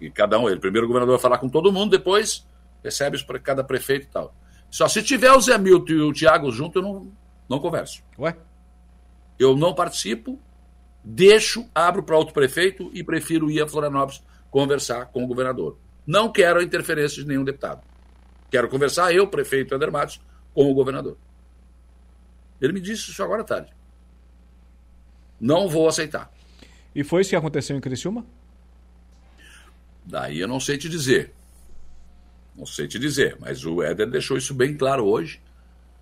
E 0.00 0.10
cada 0.10 0.38
um, 0.38 0.48
ele 0.48 0.60
primeiro 0.60 0.86
o 0.86 0.88
governador 0.88 1.16
vai 1.16 1.22
falar 1.22 1.38
com 1.38 1.48
todo 1.48 1.72
mundo, 1.72 1.90
depois 1.90 2.46
recebe 2.84 3.16
isso 3.16 3.26
para 3.26 3.38
cada 3.40 3.64
prefeito 3.64 4.04
e 4.04 4.10
tal. 4.10 4.34
Só 4.70 4.86
se 4.86 5.02
tiver 5.02 5.32
o 5.32 5.40
Zé 5.40 5.58
Milton 5.58 5.92
e 5.92 6.00
o 6.02 6.12
Tiago 6.12 6.52
junto, 6.52 6.78
eu 6.78 6.82
não, 6.82 7.12
não 7.50 7.58
converso. 7.58 8.04
Ué? 8.16 8.36
Eu 9.36 9.56
não 9.56 9.74
participo, 9.74 10.38
deixo, 11.02 11.68
abro 11.74 12.04
para 12.04 12.16
outro 12.16 12.32
prefeito 12.32 12.88
e 12.94 13.02
prefiro 13.02 13.50
ir 13.50 13.60
a 13.60 13.66
Florianópolis 13.66 14.22
conversar 14.50 15.06
com 15.06 15.24
o 15.24 15.26
governador. 15.26 15.76
Não 16.06 16.30
quero 16.30 16.60
a 16.60 16.62
interferência 16.62 17.20
de 17.20 17.28
nenhum 17.28 17.42
deputado. 17.42 17.82
Quero 18.50 18.68
conversar 18.68 19.12
eu, 19.12 19.26
prefeito 19.26 19.74
Eder 19.74 19.90
Matos, 19.90 20.20
com 20.54 20.70
o 20.70 20.74
governador. 20.74 21.16
Ele 22.60 22.72
me 22.72 22.80
disse 22.80 23.10
isso 23.10 23.22
agora 23.22 23.42
à 23.42 23.44
tarde. 23.44 23.72
Não 25.40 25.68
vou 25.68 25.88
aceitar. 25.88 26.30
E 26.94 27.02
foi 27.02 27.22
isso 27.22 27.30
que 27.30 27.36
aconteceu 27.36 27.76
em 27.76 27.80
Criciúma? 27.80 28.26
Daí 30.04 30.38
eu 30.38 30.48
não 30.48 30.60
sei 30.60 30.76
te 30.76 30.88
dizer. 30.88 31.32
Não 32.54 32.66
sei 32.66 32.86
te 32.86 32.98
dizer, 32.98 33.36
mas 33.40 33.64
o 33.64 33.82
Éder 33.82 34.08
deixou 34.08 34.36
isso 34.36 34.52
bem 34.52 34.76
claro 34.76 35.04
hoje. 35.06 35.40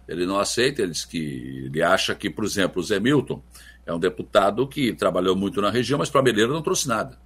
Ele 0.08 0.24
não 0.24 0.40
aceita, 0.40 0.80
ele 0.80 0.92
diz 0.92 1.04
que 1.04 1.66
ele 1.66 1.82
acha 1.82 2.14
que, 2.14 2.30
por 2.30 2.44
exemplo, 2.44 2.80
o 2.80 2.84
Zé 2.84 2.98
Milton 2.98 3.42
é 3.84 3.92
um 3.92 3.98
deputado 3.98 4.66
que 4.66 4.94
trabalhou 4.94 5.36
muito 5.36 5.60
na 5.60 5.70
região, 5.70 5.98
mas 5.98 6.08
para 6.08 6.22
Meleiro 6.22 6.52
não 6.52 6.62
trouxe 6.62 6.88
nada. 6.88 7.18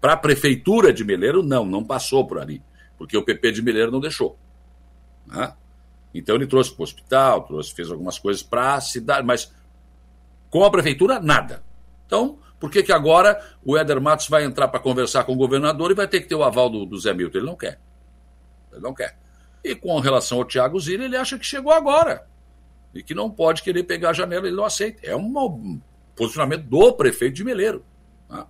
Para 0.00 0.12
a 0.12 0.16
prefeitura 0.16 0.92
de 0.92 1.04
Meleiro, 1.04 1.42
não, 1.42 1.64
não 1.64 1.82
passou 1.84 2.26
por 2.26 2.38
ali, 2.38 2.62
porque 2.96 3.16
o 3.16 3.24
PP 3.24 3.52
de 3.52 3.62
Meleiro 3.62 3.90
não 3.90 4.00
deixou. 4.00 4.38
né? 5.26 5.52
Então 6.14 6.36
ele 6.36 6.46
trouxe 6.46 6.72
para 6.72 6.82
o 6.82 6.84
hospital, 6.84 7.42
trouxe, 7.42 7.74
fez 7.74 7.90
algumas 7.90 8.18
coisas 8.18 8.42
para 8.42 8.74
a 8.74 8.80
cidade, 8.80 9.26
mas 9.26 9.52
com 10.48 10.64
a 10.64 10.70
prefeitura, 10.70 11.18
nada. 11.18 11.62
Então, 12.06 12.38
por 12.60 12.70
que, 12.70 12.82
que 12.82 12.92
agora 12.92 13.40
o 13.64 13.76
Éder 13.76 14.00
Matos 14.00 14.28
vai 14.28 14.44
entrar 14.44 14.68
para 14.68 14.78
conversar 14.78 15.24
com 15.24 15.32
o 15.32 15.36
governador 15.36 15.90
e 15.90 15.94
vai 15.94 16.06
ter 16.06 16.20
que 16.20 16.28
ter 16.28 16.34
o 16.34 16.44
aval 16.44 16.68
do, 16.68 16.84
do 16.84 16.98
Zé 17.00 17.12
Milton? 17.12 17.38
Ele 17.38 17.46
não 17.46 17.56
quer. 17.56 17.80
Ele 18.70 18.80
não 18.80 18.94
quer. 18.94 19.18
E 19.64 19.74
com 19.74 19.98
relação 20.00 20.38
ao 20.38 20.44
Tiago 20.44 20.78
Zilli, 20.80 21.04
ele 21.04 21.16
acha 21.16 21.38
que 21.38 21.46
chegou 21.46 21.72
agora. 21.72 22.26
E 22.94 23.02
que 23.02 23.14
não 23.14 23.30
pode 23.30 23.62
querer 23.62 23.84
pegar 23.84 24.10
a 24.10 24.12
janela, 24.12 24.46
ele 24.46 24.56
não 24.56 24.64
aceita. 24.64 25.06
É 25.06 25.16
um 25.16 25.80
posicionamento 26.16 26.64
do 26.64 26.92
prefeito 26.92 27.34
de 27.34 27.44
Meleiro. 27.44 27.84
tá? 28.28 28.46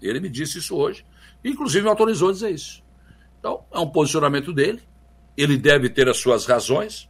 Ele 0.00 0.20
me 0.20 0.28
disse 0.28 0.58
isso 0.58 0.76
hoje. 0.76 1.04
Inclusive 1.44 1.82
me 1.82 1.90
autorizou 1.90 2.28
a 2.28 2.32
dizer 2.32 2.50
isso. 2.50 2.82
Então, 3.38 3.64
é 3.72 3.78
um 3.78 3.88
posicionamento 3.88 4.52
dele. 4.52 4.82
Ele 5.36 5.56
deve 5.56 5.88
ter 5.88 6.08
as 6.08 6.18
suas 6.18 6.46
razões. 6.46 7.08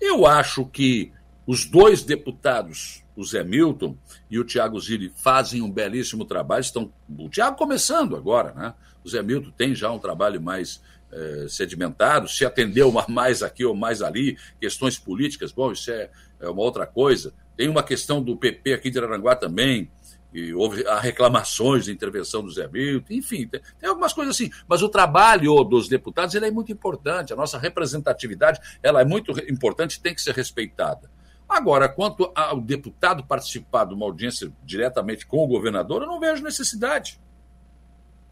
Eu 0.00 0.26
acho 0.26 0.64
que 0.66 1.12
os 1.46 1.64
dois 1.64 2.02
deputados, 2.02 3.04
o 3.16 3.24
Zé 3.24 3.42
Milton 3.42 3.96
e 4.30 4.38
o 4.38 4.44
Tiago 4.44 4.80
Zilli, 4.80 5.12
fazem 5.16 5.62
um 5.62 5.70
belíssimo 5.70 6.24
trabalho. 6.24 6.60
Estão, 6.60 6.92
o 7.18 7.28
Tiago 7.28 7.56
começando 7.56 8.16
agora, 8.16 8.52
né? 8.52 8.74
O 9.04 9.08
Zé 9.08 9.22
Milton 9.22 9.50
tem 9.50 9.74
já 9.74 9.90
um 9.90 9.98
trabalho 9.98 10.40
mais 10.40 10.82
eh, 11.12 11.46
sedimentado, 11.48 12.28
se 12.28 12.44
atendeu 12.44 12.92
mais 13.08 13.42
aqui 13.42 13.64
ou 13.64 13.74
mais 13.74 14.02
ali, 14.02 14.38
questões 14.60 14.98
políticas, 14.98 15.52
bom, 15.52 15.72
isso 15.72 15.90
é, 15.90 16.10
é 16.40 16.48
uma 16.48 16.62
outra 16.62 16.86
coisa. 16.86 17.34
Tem 17.56 17.68
uma 17.68 17.82
questão 17.82 18.22
do 18.22 18.36
PP 18.36 18.72
aqui 18.72 18.90
de 18.90 18.98
Aranguá 18.98 19.36
também, 19.36 19.90
e 20.32 20.54
houve 20.54 20.84
reclamações 21.00 21.86
de 21.86 21.92
intervenção 21.92 22.42
do 22.42 22.50
Zé 22.50 22.68
Milton, 22.68 23.12
enfim, 23.12 23.48
tem, 23.48 23.60
tem 23.78 23.88
algumas 23.88 24.12
coisas 24.12 24.36
assim. 24.36 24.50
Mas 24.68 24.82
o 24.82 24.88
trabalho 24.88 25.64
dos 25.64 25.88
deputados 25.88 26.34
ele 26.34 26.46
é 26.46 26.50
muito 26.50 26.70
importante, 26.70 27.32
a 27.32 27.36
nossa 27.36 27.58
representatividade 27.58 28.60
ela 28.82 29.00
é 29.00 29.04
muito 29.04 29.32
importante 29.50 30.00
tem 30.00 30.14
que 30.14 30.22
ser 30.22 30.34
respeitada. 30.34 31.10
Agora, 31.48 31.88
quanto 31.88 32.30
ao 32.32 32.60
deputado 32.60 33.24
participar 33.24 33.84
de 33.84 33.92
uma 33.92 34.06
audiência 34.06 34.52
diretamente 34.64 35.26
com 35.26 35.38
o 35.38 35.48
governador, 35.48 36.02
eu 36.02 36.06
não 36.06 36.20
vejo 36.20 36.44
necessidade. 36.44 37.20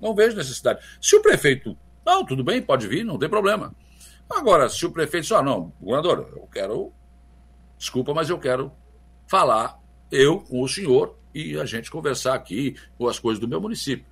Não 0.00 0.14
vejo 0.14 0.36
necessidade. 0.36 0.80
Se 1.00 1.16
o 1.16 1.20
prefeito, 1.20 1.76
não, 2.08 2.24
tudo 2.24 2.42
bem, 2.42 2.62
pode 2.62 2.88
vir, 2.88 3.04
não 3.04 3.18
tem 3.18 3.28
problema. 3.28 3.74
Agora, 4.30 4.66
se 4.70 4.86
o 4.86 4.90
prefeito 4.90 5.24
diz, 5.24 5.32
ah, 5.32 5.42
não, 5.42 5.74
governador, 5.78 6.32
eu 6.34 6.48
quero, 6.50 6.90
desculpa, 7.76 8.14
mas 8.14 8.30
eu 8.30 8.38
quero 8.38 8.72
falar, 9.26 9.78
eu 10.10 10.40
com 10.40 10.62
o 10.62 10.68
senhor, 10.68 11.18
e 11.34 11.58
a 11.58 11.66
gente 11.66 11.90
conversar 11.90 12.34
aqui 12.34 12.74
com 12.96 13.06
as 13.06 13.18
coisas 13.18 13.38
do 13.38 13.46
meu 13.46 13.60
município. 13.60 14.06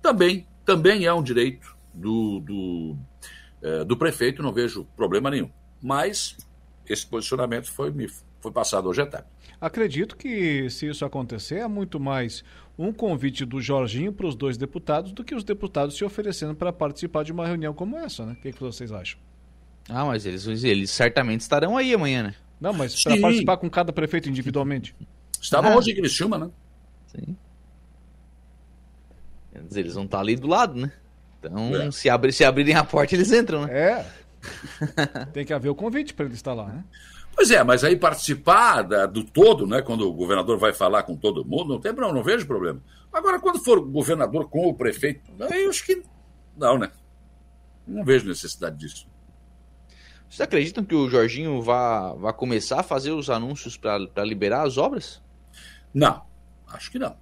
Também, 0.00 0.46
também 0.64 1.04
é 1.04 1.12
um 1.12 1.22
direito 1.22 1.76
do, 1.92 2.38
do, 2.38 2.96
eh, 3.60 3.84
do 3.84 3.96
prefeito, 3.96 4.40
não 4.40 4.52
vejo 4.52 4.86
problema 4.96 5.28
nenhum. 5.28 5.50
Mas 5.82 6.36
esse 6.88 7.04
posicionamento 7.04 7.72
foi, 7.72 7.90
me 7.90 8.08
foi 8.40 8.52
passado 8.52 8.88
hoje 8.88 9.02
à 9.02 9.06
tarde. 9.06 9.26
Acredito 9.60 10.16
que 10.16 10.70
se 10.70 10.88
isso 10.88 11.04
acontecer 11.04 11.56
é 11.56 11.68
muito 11.68 11.98
mais 11.98 12.44
um 12.78 12.92
convite 12.92 13.44
do 13.44 13.60
Jorginho 13.60 14.12
para 14.12 14.26
os 14.26 14.34
dois 14.34 14.56
deputados 14.56 15.12
do 15.12 15.22
que 15.22 15.34
os 15.34 15.44
deputados 15.44 15.96
se 15.96 16.04
oferecendo 16.04 16.54
para 16.54 16.72
participar 16.72 17.22
de 17.22 17.32
uma 17.32 17.46
reunião 17.46 17.72
como 17.74 17.96
essa, 17.98 18.24
né? 18.26 18.32
O 18.32 18.36
que, 18.36 18.52
que 18.52 18.60
vocês 18.60 18.90
acham? 18.92 19.18
Ah, 19.88 20.04
mas 20.04 20.24
eles, 20.26 20.46
eles 20.64 20.90
certamente 20.90 21.40
estarão 21.40 21.76
aí 21.76 21.92
amanhã, 21.92 22.22
né? 22.24 22.34
Não, 22.60 22.72
mas 22.72 23.02
para 23.02 23.20
participar 23.20 23.56
com 23.56 23.68
cada 23.68 23.92
prefeito 23.92 24.28
individualmente. 24.28 24.94
Estavam 25.40 25.72
Ah. 25.72 25.76
hoje 25.76 25.90
em 25.90 25.96
Criciúma, 25.96 26.38
né? 26.38 26.50
Sim. 27.08 27.36
Quer 29.52 29.62
dizer, 29.64 29.80
eles 29.80 29.94
vão 29.94 30.04
estar 30.04 30.20
ali 30.20 30.36
do 30.36 30.46
lado, 30.46 30.80
né? 30.80 30.92
Então, 31.38 31.74
É. 31.76 31.90
se, 31.90 32.08
abrir, 32.08 32.32
se 32.32 32.44
abrirem 32.44 32.74
a 32.74 32.84
porta, 32.84 33.14
eles 33.14 33.32
entram, 33.32 33.66
né? 33.66 33.72
É. 33.72 34.06
Tem 35.32 35.44
que 35.44 35.52
haver 35.52 35.68
o 35.68 35.74
convite 35.74 36.14
para 36.14 36.24
ele 36.24 36.34
estar 36.34 36.54
lá, 36.54 36.68
né? 36.68 36.84
Pois 37.34 37.50
é, 37.50 37.62
mas 37.64 37.82
aí 37.82 37.96
participar 37.96 38.82
da- 38.82 39.06
do 39.06 39.24
todo, 39.24 39.66
né? 39.66 39.82
Quando 39.82 40.08
o 40.08 40.12
governador 40.12 40.58
vai 40.58 40.72
falar 40.72 41.02
com 41.02 41.16
todo 41.16 41.44
mundo, 41.44 41.74
não 41.74 41.80
tem 41.80 41.92
problema, 41.92 42.14
não 42.16 42.22
vejo 42.24 42.46
problema. 42.46 42.80
Agora, 43.12 43.38
quando 43.40 43.62
for 43.62 43.78
o 43.78 43.86
governador 43.86 44.48
com 44.48 44.66
o 44.68 44.74
prefeito, 44.74 45.30
aí 45.50 45.64
eu 45.64 45.70
acho 45.70 45.84
que 45.84 46.02
não, 46.56 46.78
né? 46.78 46.90
Não 47.86 48.04
vejo 48.04 48.28
necessidade 48.28 48.76
disso. 48.76 49.06
Vocês 50.28 50.40
acreditam 50.40 50.84
que 50.84 50.94
o 50.94 51.08
Jorginho 51.10 51.60
vai, 51.60 52.14
vai 52.16 52.32
começar 52.32 52.80
a 52.80 52.82
fazer 52.82 53.10
os 53.10 53.28
anúncios 53.28 53.76
para 53.76 53.98
liberar 54.24 54.62
as 54.66 54.78
obras? 54.78 55.20
Não, 55.92 56.22
acho 56.68 56.90
que 56.90 56.98
não. 56.98 57.16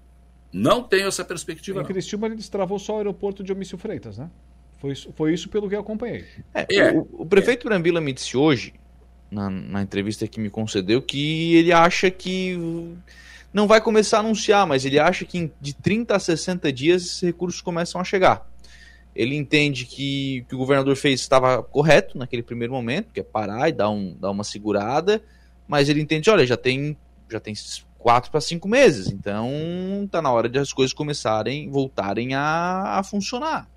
Não 0.52 0.82
tenho 0.82 1.08
essa 1.08 1.24
perspectiva. 1.24 1.78
Em 1.78 1.82
não. 1.82 1.88
Criciúma 1.88 2.26
ele 2.26 2.36
destravou 2.36 2.78
só 2.78 2.94
o 2.94 2.96
aeroporto 2.98 3.42
de 3.42 3.52
Omício 3.52 3.78
Freitas, 3.78 4.18
né? 4.18 4.30
Foi, 4.78 4.92
isso- 4.92 5.12
foi 5.12 5.32
isso 5.34 5.48
pelo 5.48 5.68
que 5.68 5.74
eu 5.74 5.80
acompanhei. 5.80 6.24
É, 6.54 6.92
o, 6.92 7.06
o 7.22 7.26
prefeito 7.26 7.64
Brambila 7.68 8.00
me 8.00 8.12
disse 8.12 8.36
hoje, 8.36 8.74
na, 9.30 9.48
na 9.48 9.82
entrevista 9.82 10.26
que 10.26 10.40
me 10.40 10.50
concedeu, 10.50 11.00
que 11.00 11.54
ele 11.54 11.72
acha 11.72 12.10
que 12.10 12.58
não 13.52 13.66
vai 13.66 13.80
começar 13.80 14.18
a 14.18 14.20
anunciar, 14.20 14.66
mas 14.66 14.84
ele 14.84 14.98
acha 14.98 15.24
que 15.24 15.50
de 15.60 15.74
30 15.74 16.16
a 16.16 16.18
60 16.18 16.72
dias 16.72 17.02
esses 17.02 17.20
recursos 17.20 17.60
começam 17.60 18.00
a 18.00 18.04
chegar. 18.04 18.48
Ele 19.14 19.34
entende 19.34 19.86
que 19.86 20.42
o 20.44 20.48
que 20.48 20.54
o 20.54 20.58
governador 20.58 20.94
fez 20.96 21.20
estava 21.20 21.62
correto 21.62 22.16
naquele 22.16 22.42
primeiro 22.42 22.72
momento, 22.72 23.12
que 23.12 23.20
é 23.20 23.24
parar 23.24 23.68
e 23.68 23.72
dar, 23.72 23.90
um, 23.90 24.16
dar 24.18 24.30
uma 24.30 24.44
segurada, 24.44 25.22
mas 25.66 25.88
ele 25.88 26.00
entende, 26.00 26.30
olha, 26.30 26.46
já 26.46 26.56
tem, 26.56 26.96
já 27.28 27.40
tem 27.40 27.54
quatro 27.98 28.30
para 28.30 28.40
cinco 28.40 28.68
meses, 28.68 29.08
então 29.08 30.08
tá 30.10 30.22
na 30.22 30.32
hora 30.32 30.48
de 30.48 30.58
as 30.58 30.72
coisas 30.72 30.94
começarem, 30.94 31.68
voltarem 31.68 32.34
a, 32.34 32.98
a 32.98 33.02
funcionar. 33.02 33.68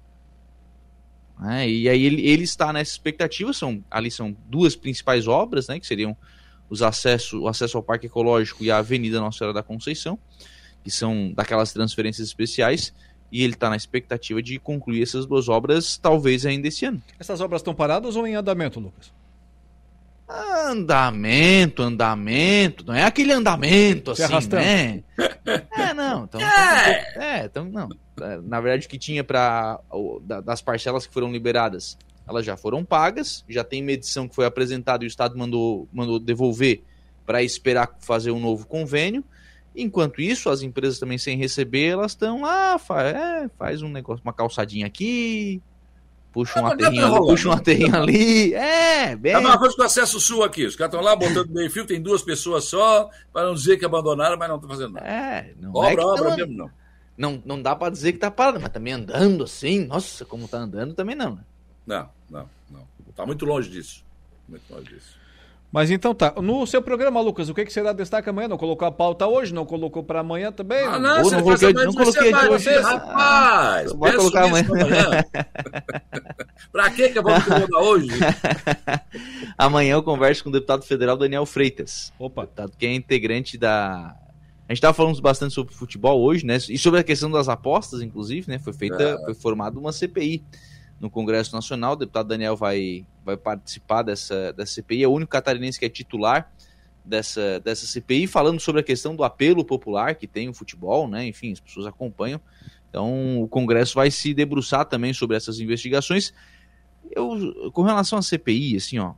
Né? 1.44 1.70
E 1.70 1.90
aí 1.90 2.06
ele, 2.06 2.26
ele 2.26 2.44
está 2.44 2.72
nessa 2.72 2.91
expectativa, 2.91 3.52
são, 3.52 3.84
ali 3.91 4.10
são 4.10 4.34
duas 4.48 4.78
principais 4.78 5.28
obras, 5.28 5.68
né, 5.68 5.78
que 5.78 5.86
seriam 5.86 6.15
os 6.70 6.82
acesso, 6.82 7.41
o 7.41 7.48
acesso 7.49 7.76
ao 7.76 7.84
Parque 7.84 8.06
Ecológico 8.06 8.64
e 8.64 8.72
a 8.72 8.78
Avenida 8.78 9.20
Nossa 9.20 9.40
Senhora 9.40 9.53
da 9.53 9.61
Conceição, 9.61 10.18
que 10.86 10.90
são 10.90 11.34
daquelas 11.36 11.74
transferências 11.74 12.26
especiais, 12.26 12.94
e 13.30 13.44
ele 13.44 13.56
está 13.56 13.70
na 13.70 13.76
expectativa 13.76 14.41
de 14.41 14.57
concluir 14.57 15.03
essas 15.03 15.26
duas 15.26 15.49
obras, 15.49 15.98
talvez 15.98 16.45
ainda 16.45 16.70
esse 16.70 16.86
ano. 16.86 17.03
Essas 17.20 17.41
obras 17.41 17.60
estão 17.60 17.76
paradas 17.76 18.15
ou 18.15 18.26
em 18.26 18.36
andamento, 18.36 18.80
Lucas? 18.80 19.11
Andamento, 20.28 21.82
andamento, 21.84 22.86
não 22.86 22.94
é 22.94 23.04
aquele 23.04 23.32
andamento 23.34 24.16
Se 24.16 24.24
assim, 24.24 24.34
arrastando. 24.34 24.64
né? 24.64 25.04
É, 25.78 25.94
não, 25.94 26.24
então, 26.24 26.40
é, 26.41 27.45
então 27.45 27.66
não. 27.66 27.90
É, 28.22 28.38
Na 28.41 28.62
verdade, 28.62 28.88
o 28.88 28.90
que 28.90 28.98
tinha 28.98 29.24
para 29.24 29.80
das 30.44 30.62
parcelas 30.62 31.06
que 31.06 31.14
foram 31.14 31.32
liberadas, 31.32 31.98
elas 32.28 32.45
já 32.45 32.56
foram 32.56 32.86
pagas, 32.86 33.44
já 33.50 33.64
tem 33.64 33.84
medição 33.84 34.28
que 34.28 34.34
foi 34.36 34.45
apresentada 34.45 35.04
e 35.04 35.08
o 35.08 35.10
Estado 35.10 35.38
mandou, 35.38 35.88
mandou 35.91 36.20
devolver 36.20 36.84
para 37.26 37.44
esperar 37.44 37.90
fazer 38.00 38.32
um 38.32 38.40
novo 38.40 38.66
convênio. 38.66 39.24
Enquanto 39.76 40.22
isso, 40.22 40.50
as 40.50 40.62
empresas 40.62 41.00
também 41.00 41.18
sem 41.18 41.38
receber, 41.38 41.88
elas 41.90 42.12
estão 42.12 42.41
lá, 42.41 42.78
faz, 42.80 43.16
é, 43.16 43.50
faz 43.58 43.82
um 43.82 43.90
negócio, 43.90 44.24
uma 44.24 44.34
calçadinha 44.34 44.86
aqui, 44.88 45.62
puxa 46.34 46.60
um 46.60 46.64
tá 46.64 46.74
aterrinho 46.74 47.04
ali, 47.04 47.12
rolando. 47.12 47.28
puxa 47.28 47.50
um 47.50 47.52
aterrinho 47.54 47.96
ali, 47.96 48.54
é, 48.54 49.16
bem... 49.16 49.32
É 49.32 49.36
a 49.36 49.42
mesma 49.42 49.60
coisa 49.60 49.76
com 49.76 49.84
acesso 49.84 50.20
sul 50.20 50.44
aqui. 50.44 50.66
Os 50.66 50.76
caras 50.76 50.94
estão 50.94 51.06
lá 51.06 51.16
botando 51.16 51.50
meio 51.50 51.70
fio, 51.70 51.86
tem 51.86 52.02
duas 52.02 52.22
pessoas 52.22 52.66
só, 52.66 53.10
para 53.32 53.46
não 53.46 53.54
dizer 53.54 53.78
que 53.78 53.86
abandonaram, 53.86 54.38
mas 54.38 54.50
não 54.50 54.56
estão 54.56 54.70
fazendo 54.70 54.94
nada. 54.94 55.08
É, 55.08 55.54
não 55.62 55.72
obra, 55.72 55.92
é 55.92 55.96
que 55.96 56.02
obra 56.02 56.30
tá- 56.32 56.36
mesmo, 56.36 56.54
não. 56.54 56.72
Não, 57.16 57.42
não 57.46 57.62
dá 57.62 57.76
pra 57.76 57.92
dizer 57.92 58.12
que 58.14 58.18
tá 58.18 58.32
parado, 58.32 58.60
mas 58.60 58.72
também 58.72 58.92
andando 58.92 59.44
assim, 59.44 59.86
nossa, 59.86 60.26
como 60.26 60.48
tá 60.48 60.58
andando 60.58 60.96
também 60.96 61.16
não, 61.16 61.36
né? 61.36 61.42
Não, 61.86 62.10
não, 62.30 62.50
não. 62.72 62.88
Tá 63.16 63.24
muito 63.26 63.46
longe 63.46 63.70
disso. 63.70 64.04
Muito 64.50 64.64
longe 64.74 64.90
disso. 64.90 65.23
Mas 65.74 65.90
então 65.90 66.14
tá. 66.14 66.36
No 66.40 66.68
seu 66.68 66.84
programa, 66.84 67.20
Lucas, 67.20 67.50
o 67.50 67.54
que, 67.54 67.66
que 67.66 67.74
será 67.74 67.91
destaque 67.94 68.30
amanhã? 68.30 68.48
Não 68.48 68.60
colocou 68.60 68.88
a 68.88 68.91
pauta 68.91 69.26
hoje, 69.26 69.52
não 69.56 69.66
colocou 69.66 70.04
para 70.04 70.20
amanhã 70.20 70.52
também? 70.52 70.86
Ah, 70.86 71.00
não, 71.00 71.24
você 71.24 71.41
faz 71.41 71.64
amanhã, 71.64 71.90
você 71.91 72.30
vai, 72.32 72.48
você, 72.48 72.78
rapaz. 72.78 73.91
Vai 73.94 74.12
penso 74.12 74.18
colocar 74.20 74.44
amanhã. 74.45 74.68
amanhã. 74.70 75.26
pra 76.72 76.91
que 76.91 77.10
que 77.10 77.18
eu 77.18 77.24
vou 77.24 77.34
colocar 77.41 77.80
hoje? 77.80 78.08
Amanhã 79.58 79.94
eu 79.94 80.04
converso 80.04 80.44
com 80.44 80.50
o 80.52 80.54
deputado 80.54 80.84
federal 80.84 81.18
Daniel 81.18 81.45
Freitas. 81.45 82.14
Opa. 82.20 82.41
Deputado 82.41 82.74
que 82.78 82.86
é 82.86 82.94
integrante 82.94 83.58
da. 83.58 84.16
A 84.70 84.74
gente 84.74 84.82
tava 84.82 84.94
falando 84.94 85.20
bastante 85.22 85.56
sobre 85.56 85.74
futebol 85.74 86.22
hoje, 86.22 86.45
né? 86.45 86.58
E 86.70 86.78
sobre 86.78 87.00
a 87.00 87.04
questão 87.04 87.32
das 87.32 87.50
apostas, 87.50 88.04
inclusive, 88.04 88.48
né? 88.48 88.60
Foi 88.60 88.74
feita, 88.74 89.02
É. 89.02 89.26
foi 89.26 89.34
formada 89.34 89.80
uma 89.80 89.91
CPI 89.91 90.44
no 91.04 91.10
Congresso 91.10 91.54
Nacional. 91.54 91.94
O 91.94 91.96
deputado 91.98 92.30
Daniel 92.30 92.56
vai, 92.56 93.06
vai 93.26 93.36
participar 93.36 94.04
dessa, 94.04 94.54
dessa 94.54 94.72
CPI, 94.76 95.04
é 95.04 95.08
o 95.08 95.12
único 95.12 95.30
catarinense 95.30 95.78
que 95.78 95.86
é 95.86 95.90
titular 95.90 96.50
dessa, 97.04 97.60
dessa 97.60 97.86
CPI, 97.86 98.26
falando 98.26 98.62
sobre 98.62 98.80
a 98.80 98.84
questão 98.84 99.14
do 99.14 99.26
apelo 99.26 99.66
popular 99.66 100.16
que 100.16 100.26
tem 100.26 100.48
o 100.48 100.54
futebol, 100.54 101.06
né? 101.10 101.28
Enfim, 101.28 101.52
as 101.52 101.60
pessoas 101.60 101.86
acompanham. 101.86 102.40
Então, 102.90 103.42
o 103.42 103.50
Congresso 103.50 103.96
vai 103.96 104.10
se 104.10 104.34
debruçar 104.34 104.86
também 104.86 105.14
sobre 105.14 105.36
essas 105.36 105.60
investigações. 105.60 106.34
Eu, 107.12 107.70
com 107.74 107.82
relação 107.82 108.18
à 108.18 108.22
CPI, 108.22 108.78
assim, 108.78 108.98
ó, 108.98 109.14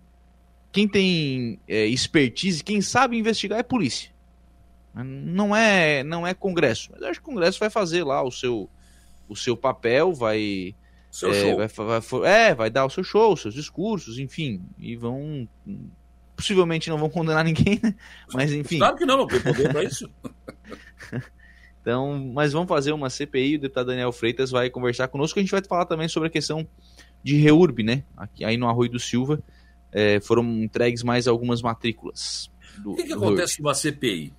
quem 0.72 0.88
tem 0.88 1.60
é, 1.68 1.86
expertise, 1.86 2.64
quem 2.64 2.82
sabe 2.82 3.16
investigar 3.16 3.60
é 3.60 3.64
polícia. 3.64 4.10
Não 4.96 5.56
é, 5.56 6.04
não 6.04 6.26
é 6.26 6.34
Congresso. 6.34 6.90
Mas 6.94 7.04
acho 7.04 7.22
que 7.22 7.30
o 7.30 7.32
Congresso 7.32 7.60
vai 7.60 7.70
fazer 7.70 8.04
lá 8.04 8.24
o 8.24 8.32
seu, 8.32 8.68
o 9.30 9.36
seu 9.36 9.56
papel, 9.56 10.14
vai. 10.14 10.74
Seu 11.16 11.32
é, 11.32 11.42
show. 11.42 11.56
Vai, 11.56 11.70
fa- 11.70 12.00
vai- 12.00 12.30
é, 12.30 12.54
vai 12.54 12.70
dar 12.70 12.86
o 12.86 12.90
seu 12.90 13.02
show, 13.02 13.32
os 13.32 13.42
seus 13.42 13.54
discursos, 13.54 14.20
enfim. 14.20 14.62
E 14.78 14.98
vão. 14.98 15.48
Possivelmente 16.36 16.90
não 16.90 16.98
vão 16.98 17.10
condenar 17.10 17.46
ninguém, 17.46 17.80
né? 17.82 17.96
Mas 18.34 18.52
enfim. 18.52 18.80
Claro 18.80 18.98
que 18.98 19.06
não, 19.06 19.20
não 19.20 19.26
tem 19.28 19.40
poder 19.40 19.72
pra 19.72 19.82
isso. 19.84 20.10
Então, 21.82 22.32
mas 22.34 22.52
vamos 22.52 22.68
fazer 22.68 22.92
uma 22.94 23.12
CPI, 23.12 23.58
o 23.58 23.60
deputado 23.60 23.86
Daniel 23.86 24.12
Freitas 24.12 24.50
vai 24.50 24.72
conversar 24.72 25.08
conosco, 25.08 25.38
a 25.38 25.42
gente 25.44 25.52
vai 25.52 25.64
falar 25.64 25.86
também 25.86 26.08
sobre 26.08 26.30
a 26.30 26.32
questão 26.32 26.68
de 27.24 27.36
reurb, 27.38 27.84
né? 27.84 28.04
Aqui, 28.18 28.44
aí 28.44 28.58
no 28.58 28.68
Arroio 28.68 28.90
do 28.90 29.00
Silva 29.00 29.40
eh, 29.92 30.20
foram 30.20 30.44
entregues 30.64 31.04
mais 31.04 31.28
algumas 31.28 31.62
matrículas. 31.62 32.50
Do, 32.80 32.94
O 32.94 32.96
que, 32.96 33.04
que 33.04 33.14
acontece 33.14 33.62
numa 33.62 33.76
CPI? 33.76 34.34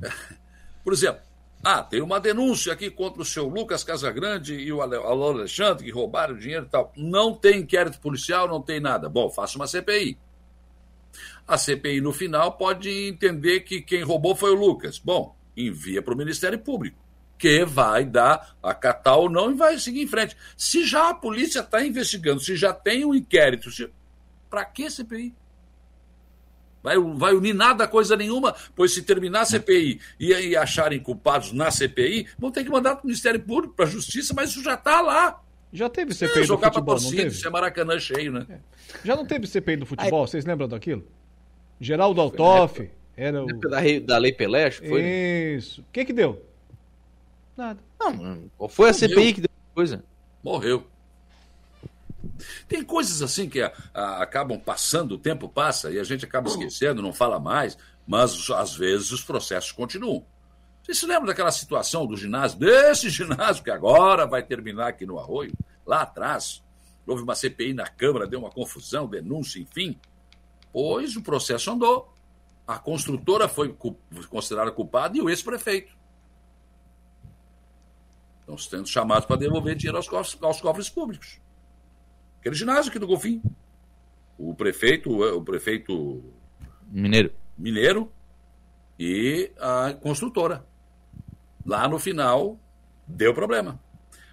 Por 0.82 0.94
exemplo, 0.94 1.20
ah, 1.62 1.82
tem 1.82 2.00
uma 2.00 2.20
denúncia 2.20 2.72
aqui 2.72 2.88
contra 2.88 3.20
o 3.20 3.24
seu 3.24 3.48
Lucas 3.48 3.82
Casagrande 3.82 4.54
e 4.54 4.72
o 4.72 4.80
Alô 4.80 5.28
Alexandre 5.28 5.84
que 5.84 5.90
roubaram 5.90 6.36
dinheiro 6.36 6.66
e 6.66 6.68
tal. 6.68 6.92
Não 6.96 7.34
tem 7.34 7.60
inquérito 7.60 7.98
policial, 8.00 8.46
não 8.46 8.62
tem 8.62 8.80
nada. 8.80 9.08
Bom, 9.08 9.28
faça 9.28 9.58
uma 9.58 9.66
CPI. 9.66 10.16
A 11.46 11.58
CPI 11.58 12.00
no 12.00 12.12
final 12.12 12.52
pode 12.52 12.90
entender 13.08 13.60
que 13.60 13.80
quem 13.80 14.02
roubou 14.02 14.36
foi 14.36 14.52
o 14.52 14.54
Lucas. 14.54 14.98
Bom, 14.98 15.34
envia 15.56 16.00
para 16.00 16.14
o 16.14 16.16
Ministério 16.16 16.58
Público, 16.58 16.98
que 17.36 17.64
vai 17.64 18.04
dar, 18.04 18.56
acatar 18.62 19.18
ou 19.18 19.28
não 19.28 19.50
e 19.50 19.54
vai 19.54 19.78
seguir 19.78 20.02
em 20.02 20.06
frente. 20.06 20.36
Se 20.56 20.84
já 20.84 21.08
a 21.08 21.14
polícia 21.14 21.60
está 21.60 21.84
investigando, 21.84 22.40
se 22.40 22.54
já 22.54 22.72
tem 22.72 23.04
um 23.04 23.14
inquérito, 23.14 23.70
se... 23.70 23.90
para 24.48 24.64
que 24.64 24.88
CPI? 24.88 25.34
Vai, 26.88 26.98
vai 27.16 27.34
unir 27.34 27.54
nada, 27.54 27.86
coisa 27.86 28.16
nenhuma, 28.16 28.54
pois 28.74 28.92
se 28.94 29.02
terminar 29.02 29.42
a 29.42 29.44
CPI 29.44 30.00
e, 30.18 30.32
e 30.32 30.56
acharem 30.56 30.98
culpados 31.00 31.52
na 31.52 31.70
CPI, 31.70 32.26
vão 32.38 32.50
ter 32.50 32.64
que 32.64 32.70
mandar 32.70 32.96
para 32.96 33.04
o 33.04 33.06
Ministério 33.06 33.40
Público, 33.40 33.74
para 33.74 33.84
a 33.84 33.88
Justiça, 33.88 34.32
mas 34.34 34.50
isso 34.50 34.62
já 34.62 34.74
está 34.74 35.00
lá. 35.00 35.42
Já 35.72 35.88
teve 35.90 36.12
É, 36.12 36.14
CPI 36.14 36.40
do 36.40 36.46
jogar 36.46 36.70
para 36.70 36.80
futebol, 36.80 36.94
não 36.94 37.00
torcida, 37.02 37.22
teve? 37.24 37.34
isso 37.34 37.46
é 37.46 37.50
Maracanã 37.50 37.98
cheio, 37.98 38.32
né? 38.32 38.46
Já 39.04 39.14
não 39.14 39.26
teve 39.26 39.46
CPI 39.46 39.76
do 39.76 39.86
futebol? 39.86 40.26
Vocês 40.26 40.44
lembram 40.46 40.66
daquilo? 40.66 41.04
Geraldo 41.80 42.20
Altoff 42.20 42.90
era 43.16 43.44
o... 43.44 43.46
Da, 43.46 43.80
da 44.06 44.18
Lei 44.18 44.32
Pelé, 44.32 44.66
acho 44.66 44.80
que 44.80 44.88
foi. 44.88 45.02
né? 45.02 45.54
Isso. 45.56 45.82
O 45.82 45.84
que 45.92 46.04
que 46.06 46.12
deu? 46.12 46.42
Nada. 47.56 47.78
Não, 48.00 48.48
qual 48.56 48.68
foi 48.68 48.88
a 48.88 48.92
Morreu. 48.92 49.08
CPI 49.08 49.32
que 49.34 49.40
deu 49.42 49.50
coisa? 49.74 50.02
Morreu. 50.42 50.86
Tem 52.66 52.82
coisas 52.82 53.22
assim 53.22 53.48
que 53.48 53.60
a- 53.60 53.72
a- 53.94 54.22
acabam 54.22 54.58
passando, 54.58 55.12
o 55.12 55.18
tempo 55.18 55.48
passa 55.48 55.90
e 55.90 55.98
a 55.98 56.04
gente 56.04 56.24
acaba 56.24 56.48
esquecendo, 56.48 57.00
não 57.02 57.12
fala 57.12 57.38
mais, 57.38 57.76
mas 58.06 58.50
às 58.50 58.74
vezes 58.74 59.12
os 59.12 59.22
processos 59.22 59.70
continuam. 59.72 60.24
Vocês 60.82 60.98
se 60.98 61.06
lembram 61.06 61.26
daquela 61.26 61.50
situação 61.52 62.06
do 62.06 62.16
ginásio, 62.16 62.58
desse 62.58 63.08
ginásio 63.10 63.62
que 63.62 63.70
agora 63.70 64.26
vai 64.26 64.42
terminar 64.42 64.88
aqui 64.88 65.04
no 65.06 65.18
Arroio? 65.18 65.52
Lá 65.86 66.02
atrás, 66.02 66.62
houve 67.06 67.22
uma 67.22 67.34
CPI 67.34 67.72
na 67.74 67.86
Câmara, 67.86 68.26
deu 68.26 68.40
uma 68.40 68.50
confusão, 68.50 69.06
denúncia, 69.06 69.60
enfim. 69.60 69.98
Pois 70.72 71.14
o 71.16 71.22
processo 71.22 71.70
andou. 71.70 72.12
A 72.66 72.78
construtora 72.78 73.48
foi 73.48 73.74
considerada 74.28 74.70
culpada 74.70 75.16
e 75.16 75.20
o 75.22 75.30
ex-prefeito. 75.30 75.96
Estão 78.40 78.58
sendo 78.58 78.86
chamados 78.86 79.26
para 79.26 79.36
devolver 79.36 79.74
dinheiro 79.76 79.96
aos 79.96 80.08
cofres, 80.08 80.38
aos 80.42 80.60
cofres 80.60 80.88
públicos. 80.88 81.40
Aquele 82.40 82.54
ginásio 82.54 82.90
aqui 82.90 82.98
do 82.98 83.06
Golfim. 83.06 83.42
O 84.38 84.54
prefeito, 84.54 85.10
o 85.10 85.42
prefeito 85.42 86.22
Mineiro. 86.90 87.32
Mineiro 87.56 88.12
e 88.98 89.50
a 89.58 89.92
construtora. 89.94 90.64
Lá 91.66 91.88
no 91.88 91.98
final, 91.98 92.58
deu 93.06 93.34
problema. 93.34 93.80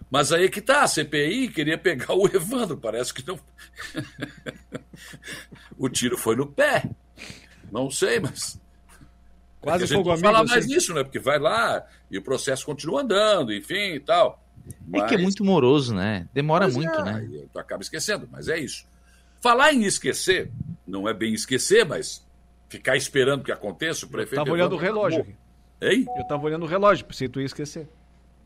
Mas 0.10 0.32
aí 0.32 0.50
que 0.50 0.62
tá, 0.62 0.84
a 0.84 0.88
CPI 0.88 1.50
queria 1.50 1.78
pegar 1.78 2.14
o 2.14 2.28
Evandro, 2.28 2.78
parece 2.78 3.14
que 3.14 3.26
não. 3.28 3.40
o 5.78 5.90
tiro 5.90 6.18
foi 6.18 6.36
no 6.36 6.48
pé. 6.48 6.90
Não 7.72 7.90
sei, 7.90 8.20
mas. 8.20 8.62
Quase 9.60 9.84
É 9.84 9.88
que 9.88 9.94
a 9.94 9.98
gente 9.98 9.98
fogo 9.98 10.10
não 10.10 10.14
amigo, 10.14 10.28
fala 10.28 10.44
assim. 10.44 10.54
mais 10.54 10.68
nisso, 10.68 10.94
né? 10.94 11.04
Porque 11.04 11.20
vai 11.20 11.40
lá 11.40 11.86
e 12.10 12.18
o 12.18 12.22
processo 12.22 12.66
continua 12.66 13.02
andando, 13.02 13.52
enfim 13.52 13.96
e 13.96 14.00
tal. 14.00 14.45
É 14.94 15.02
que 15.02 15.14
é 15.14 15.18
Mas- 15.18 15.22
muito 15.22 15.44
moroso, 15.44 15.94
né? 15.94 16.28
Demora 16.34 16.66
Mas 16.66 16.76
muito, 16.76 16.94
é, 17.00 17.04
né? 17.04 17.46
Tu 17.52 17.60
acaba 17.60 17.82
esquecendo, 17.82 18.28
mas 18.32 18.48
é 18.48 18.60
isso. 18.60 18.86
Falar 19.42 19.74
em 19.74 19.84
esquecer, 19.84 20.50
não 20.88 21.08
é 21.08 21.14
bem 21.14 21.34
esquecer, 21.34 21.86
mas 21.86 22.26
ficar 22.70 22.96
esperando 22.96 23.44
que 23.44 23.52
aconteça, 23.52 24.06
o 24.06 24.10
prefeito. 24.10 24.36
Tava 24.44 24.52
olhando 24.52 24.74
o 24.74 24.78
relógio 24.78 25.22
acabou. 25.22 25.36
aqui. 25.82 25.96
Hein? 25.96 26.06
Eu 26.18 26.28
tava 26.28 26.46
olhando 26.46 26.64
o 26.64 26.68
relógio, 26.68 27.06
pensei 27.06 27.28
que 27.28 27.34
tu 27.34 27.40
ia 27.40 27.46
esquecer. 27.46 27.88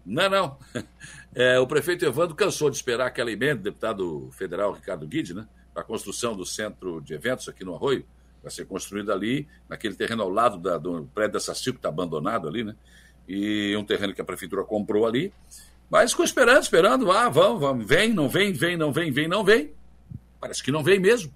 Não, 0.05 0.29
não. 0.29 0.57
É, 1.35 1.59
o 1.59 1.67
prefeito 1.67 2.03
Evandro 2.03 2.35
cansou 2.35 2.71
de 2.71 2.75
esperar 2.75 3.05
aquela 3.05 3.31
emenda, 3.31 3.61
deputado 3.61 4.29
federal 4.31 4.73
Ricardo 4.73 5.05
Guide, 5.05 5.35
né? 5.35 5.47
Para 5.71 5.83
a 5.83 5.85
construção 5.85 6.35
do 6.35 6.43
centro 6.43 6.99
de 7.01 7.13
eventos 7.13 7.47
aqui 7.47 7.63
no 7.63 7.75
Arroio. 7.75 8.03
Vai 8.41 8.51
ser 8.51 8.65
construído 8.65 9.11
ali, 9.13 9.47
naquele 9.69 9.93
terreno 9.93 10.23
ao 10.23 10.29
lado 10.29 10.57
da, 10.57 10.79
do 10.79 11.07
prédio 11.13 11.33
da 11.33 11.39
Saci, 11.39 11.71
que 11.71 11.77
está 11.77 11.89
abandonado 11.89 12.47
ali, 12.47 12.63
né? 12.63 12.75
E 13.27 13.75
um 13.77 13.85
terreno 13.85 14.11
que 14.11 14.19
a 14.19 14.25
prefeitura 14.25 14.63
comprou 14.63 15.05
ali. 15.05 15.31
Mas 15.89 16.11
ficou 16.11 16.25
esperando, 16.25 16.61
esperando. 16.61 17.11
Ah, 17.11 17.29
vamos, 17.29 17.59
vamos. 17.59 17.85
Vem, 17.85 18.13
não 18.13 18.29
vem, 18.29 18.53
vem, 18.53 18.77
não 18.77 18.93
vem, 18.93 19.11
vem, 19.11 19.27
não 19.27 19.43
vem. 19.43 19.73
Parece 20.39 20.63
que 20.63 20.71
não 20.71 20.83
vem 20.83 20.99
mesmo. 20.99 21.33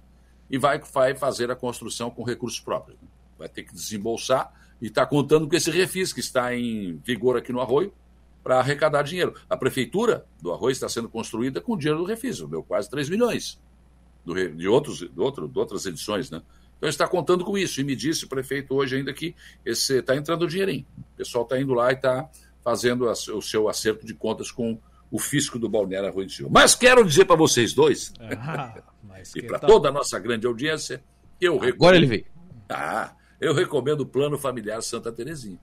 E 0.50 0.56
vai, 0.56 0.78
vai 0.78 1.14
fazer 1.14 1.50
a 1.50 1.56
construção 1.56 2.10
com 2.10 2.22
recursos 2.22 2.60
próprios. 2.60 2.98
Vai 3.38 3.48
ter 3.48 3.64
que 3.64 3.74
desembolsar 3.74 4.52
e 4.80 4.86
está 4.86 5.04
contando 5.04 5.48
com 5.48 5.56
esse 5.56 5.70
refis 5.70 6.12
que 6.12 6.20
está 6.20 6.54
em 6.54 7.00
vigor 7.04 7.36
aqui 7.36 7.52
no 7.52 7.60
Arroio 7.60 7.92
para 8.42 8.58
arrecadar 8.58 9.02
dinheiro. 9.02 9.34
A 9.48 9.56
prefeitura 9.56 10.26
do 10.40 10.52
Arroio 10.52 10.72
está 10.72 10.88
sendo 10.88 11.08
construída 11.08 11.60
com 11.60 11.76
dinheiro 11.76 11.98
do 12.00 12.04
refis, 12.04 12.40
deu 12.40 12.62
quase 12.62 12.90
3 12.90 13.08
milhões 13.08 13.58
do, 14.24 14.34
de, 14.34 14.68
outros, 14.68 15.08
outro, 15.16 15.48
de 15.48 15.58
outras 15.58 15.86
edições, 15.86 16.30
né? 16.30 16.42
Então 16.76 16.88
está 16.88 17.06
contando 17.08 17.44
com 17.44 17.56
isso. 17.56 17.80
E 17.80 17.84
me 17.84 17.96
disse 17.96 18.24
o 18.24 18.28
prefeito 18.28 18.74
hoje 18.74 18.96
ainda 18.96 19.12
que 19.12 19.34
está 19.64 20.16
entrando 20.16 20.46
dinheirinho. 20.46 20.84
O 20.98 21.16
pessoal 21.16 21.44
está 21.44 21.58
indo 21.58 21.72
lá 21.72 21.90
e 21.90 21.94
está 21.94 22.28
fazendo 22.64 23.06
o 23.06 23.42
seu 23.42 23.68
acerto 23.68 24.06
de 24.06 24.14
contas 24.14 24.50
com 24.50 24.80
o 25.10 25.18
fisco 25.18 25.58
do 25.58 25.68
Balneário 25.68 26.08
Arroio. 26.08 26.28
Mas 26.50 26.74
quero 26.74 27.04
dizer 27.04 27.26
para 27.26 27.36
vocês 27.36 27.74
dois, 27.74 28.12
ah, 28.18 28.82
e 29.36 29.42
para 29.42 29.58
tá... 29.58 29.66
toda 29.66 29.90
a 29.90 29.92
nossa 29.92 30.18
grande 30.18 30.46
audiência, 30.46 31.04
que 31.38 31.46
eu 31.46 31.54
Agora 31.54 31.66
recomendo... 31.66 31.94
ele 31.96 32.06
veio. 32.06 32.26
Ah, 32.68 33.14
eu 33.40 33.52
recomendo 33.52 34.00
o 34.00 34.06
Plano 34.06 34.38
Familiar 34.38 34.82
Santa 34.82 35.12
Terezinha. 35.12 35.60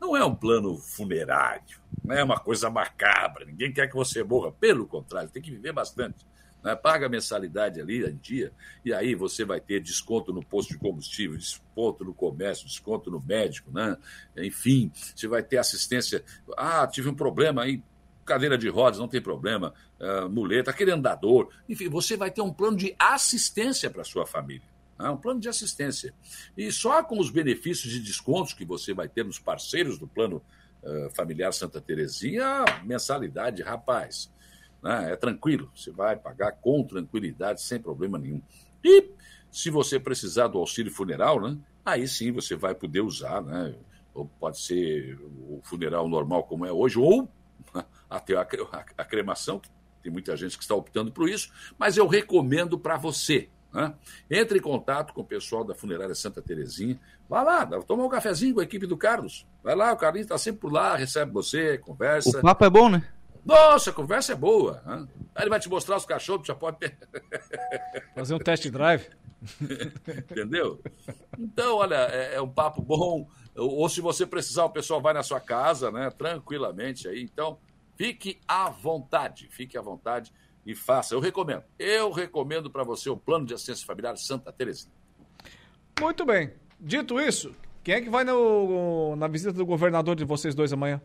Não 0.00 0.16
é 0.16 0.24
um 0.24 0.34
plano 0.34 0.76
funerário, 0.76 1.78
não 2.04 2.14
é 2.14 2.22
uma 2.22 2.38
coisa 2.38 2.70
macabra, 2.70 3.44
ninguém 3.44 3.72
quer 3.72 3.88
que 3.88 3.94
você 3.94 4.22
morra, 4.22 4.52
pelo 4.52 4.86
contrário, 4.86 5.30
tem 5.30 5.42
que 5.42 5.50
viver 5.50 5.72
bastante. 5.72 6.24
Né? 6.64 6.74
Paga 6.74 7.06
a 7.06 7.08
mensalidade 7.10 7.78
ali 7.78 8.02
em 8.04 8.16
dia, 8.16 8.50
e 8.82 8.92
aí 8.94 9.14
você 9.14 9.44
vai 9.44 9.60
ter 9.60 9.80
desconto 9.80 10.32
no 10.32 10.42
posto 10.42 10.70
de 10.70 10.78
combustível, 10.78 11.36
desconto 11.36 12.04
no 12.04 12.14
comércio, 12.14 12.66
desconto 12.66 13.10
no 13.10 13.20
médico, 13.20 13.70
né? 13.70 13.98
enfim, 14.38 14.90
você 15.14 15.28
vai 15.28 15.42
ter 15.42 15.58
assistência. 15.58 16.24
Ah, 16.56 16.86
tive 16.86 17.10
um 17.10 17.14
problema 17.14 17.62
aí, 17.62 17.82
cadeira 18.24 18.56
de 18.56 18.68
rodas, 18.70 18.98
não 18.98 19.06
tem 19.06 19.20
problema, 19.20 19.74
uh, 20.00 20.28
muleta, 20.30 20.70
aquele 20.70 20.90
andador, 20.90 21.50
enfim, 21.68 21.90
você 21.90 22.16
vai 22.16 22.30
ter 22.30 22.40
um 22.40 22.50
plano 22.50 22.78
de 22.78 22.96
assistência 22.98 23.90
para 23.90 24.02
sua 24.02 24.26
família. 24.26 24.66
É 24.98 25.10
um 25.10 25.16
plano 25.16 25.40
de 25.40 25.48
assistência. 25.48 26.14
E 26.56 26.70
só 26.70 27.02
com 27.02 27.18
os 27.18 27.28
benefícios 27.28 27.92
e 27.94 27.98
descontos 27.98 28.54
que 28.54 28.64
você 28.64 28.94
vai 28.94 29.08
ter 29.08 29.24
nos 29.24 29.38
parceiros 29.38 29.98
do 29.98 30.06
plano 30.06 30.40
uh, 30.82 31.10
familiar 31.14 31.52
Santa 31.52 31.80
Terezinha, 31.80 32.64
mensalidade, 32.84 33.60
rapaz, 33.60 34.30
né, 34.84 35.12
é 35.12 35.16
tranquilo. 35.16 35.70
Você 35.74 35.90
vai 35.90 36.14
pagar 36.14 36.52
com 36.52 36.84
tranquilidade, 36.84 37.62
sem 37.62 37.80
problema 37.80 38.18
nenhum. 38.18 38.42
E 38.84 39.10
se 39.50 39.70
você 39.70 39.98
precisar 39.98 40.48
do 40.48 40.58
auxílio 40.58 40.92
funeral, 40.92 41.40
né, 41.40 41.56
aí 41.82 42.06
sim 42.06 42.30
você 42.30 42.54
vai 42.54 42.74
poder 42.74 43.00
usar, 43.00 43.42
né? 43.42 43.74
Ou 44.12 44.26
pode 44.26 44.60
ser 44.60 45.18
o 45.48 45.60
funeral 45.64 46.06
normal 46.06 46.44
como 46.44 46.66
é 46.66 46.70
hoje, 46.70 46.98
ou 46.98 47.28
até 48.10 48.36
a, 48.36 48.44
cremação, 49.04 49.58
que 49.58 49.70
tem 50.02 50.12
muita 50.12 50.36
gente 50.36 50.58
que 50.58 50.62
está 50.62 50.74
optando 50.74 51.10
por 51.10 51.28
isso, 51.28 51.50
mas 51.78 51.96
eu 51.96 52.06
recomendo 52.06 52.78
para 52.78 52.98
você 52.98 53.48
né? 53.72 53.92
Entre 54.30 54.58
em 54.58 54.62
contato 54.62 55.12
com 55.12 55.22
o 55.22 55.24
pessoal 55.24 55.64
da 55.64 55.74
Funerária 55.74 56.14
Santa 56.14 56.40
Terezinha. 56.40 56.96
Vá 57.28 57.42
lá, 57.42 57.66
toma 57.82 58.04
um 58.04 58.08
cafezinho 58.08 58.54
com 58.54 58.60
a 58.60 58.62
equipe 58.62 58.86
do 58.86 58.96
Carlos. 58.96 59.44
Vai 59.64 59.74
lá, 59.74 59.92
o 59.92 59.96
Carlinhos 59.96 60.26
está 60.26 60.38
sempre 60.38 60.60
por 60.60 60.72
lá, 60.72 60.94
recebe 60.94 61.32
você, 61.32 61.76
conversa. 61.78 62.38
O 62.38 62.42
papo 62.42 62.64
é 62.64 62.70
bom, 62.70 62.88
né? 62.88 63.02
Nossa, 63.44 63.90
a 63.90 63.92
conversa 63.92 64.32
é 64.32 64.36
boa. 64.36 64.82
Né? 64.86 65.06
Aí 65.34 65.42
ele 65.42 65.50
vai 65.50 65.60
te 65.60 65.68
mostrar 65.68 65.96
os 65.96 66.06
cachorros, 66.06 66.46
já 66.46 66.54
pode 66.54 66.78
fazer 68.14 68.34
um 68.34 68.38
test 68.38 68.68
drive. 68.70 69.08
Entendeu? 70.30 70.80
Então, 71.38 71.76
olha, 71.76 72.08
é, 72.10 72.36
é, 72.36 72.40
um 72.40 72.48
papo 72.48 72.80
bom. 72.80 73.28
Ou 73.54 73.88
se 73.88 74.00
você 74.00 74.26
precisar, 74.26 74.64
o 74.64 74.70
pessoal 74.70 75.00
vai 75.00 75.12
na 75.12 75.22
sua 75.22 75.40
casa, 75.40 75.90
né? 75.90 76.10
Tranquilamente 76.10 77.06
aí. 77.06 77.22
Então, 77.22 77.58
fique 77.96 78.40
à 78.48 78.70
vontade, 78.70 79.48
fique 79.50 79.76
à 79.76 79.82
vontade 79.82 80.32
e 80.64 80.74
faça. 80.74 81.14
Eu 81.14 81.20
recomendo. 81.20 81.62
Eu 81.78 82.10
recomendo 82.10 82.70
para 82.70 82.82
você 82.82 83.10
o 83.10 83.16
plano 83.16 83.44
de 83.44 83.52
assistência 83.52 83.86
familiar 83.86 84.16
Santa 84.16 84.50
Terezinha. 84.50 84.92
Muito 86.00 86.24
bem. 86.24 86.52
Dito 86.80 87.20
isso, 87.20 87.54
quem 87.82 87.94
é 87.94 88.00
que 88.00 88.10
vai 88.10 88.24
no, 88.24 89.14
na 89.16 89.28
visita 89.28 89.52
do 89.52 89.64
governador 89.64 90.16
de 90.16 90.24
vocês 90.24 90.54
dois 90.54 90.72
amanhã? 90.72 91.00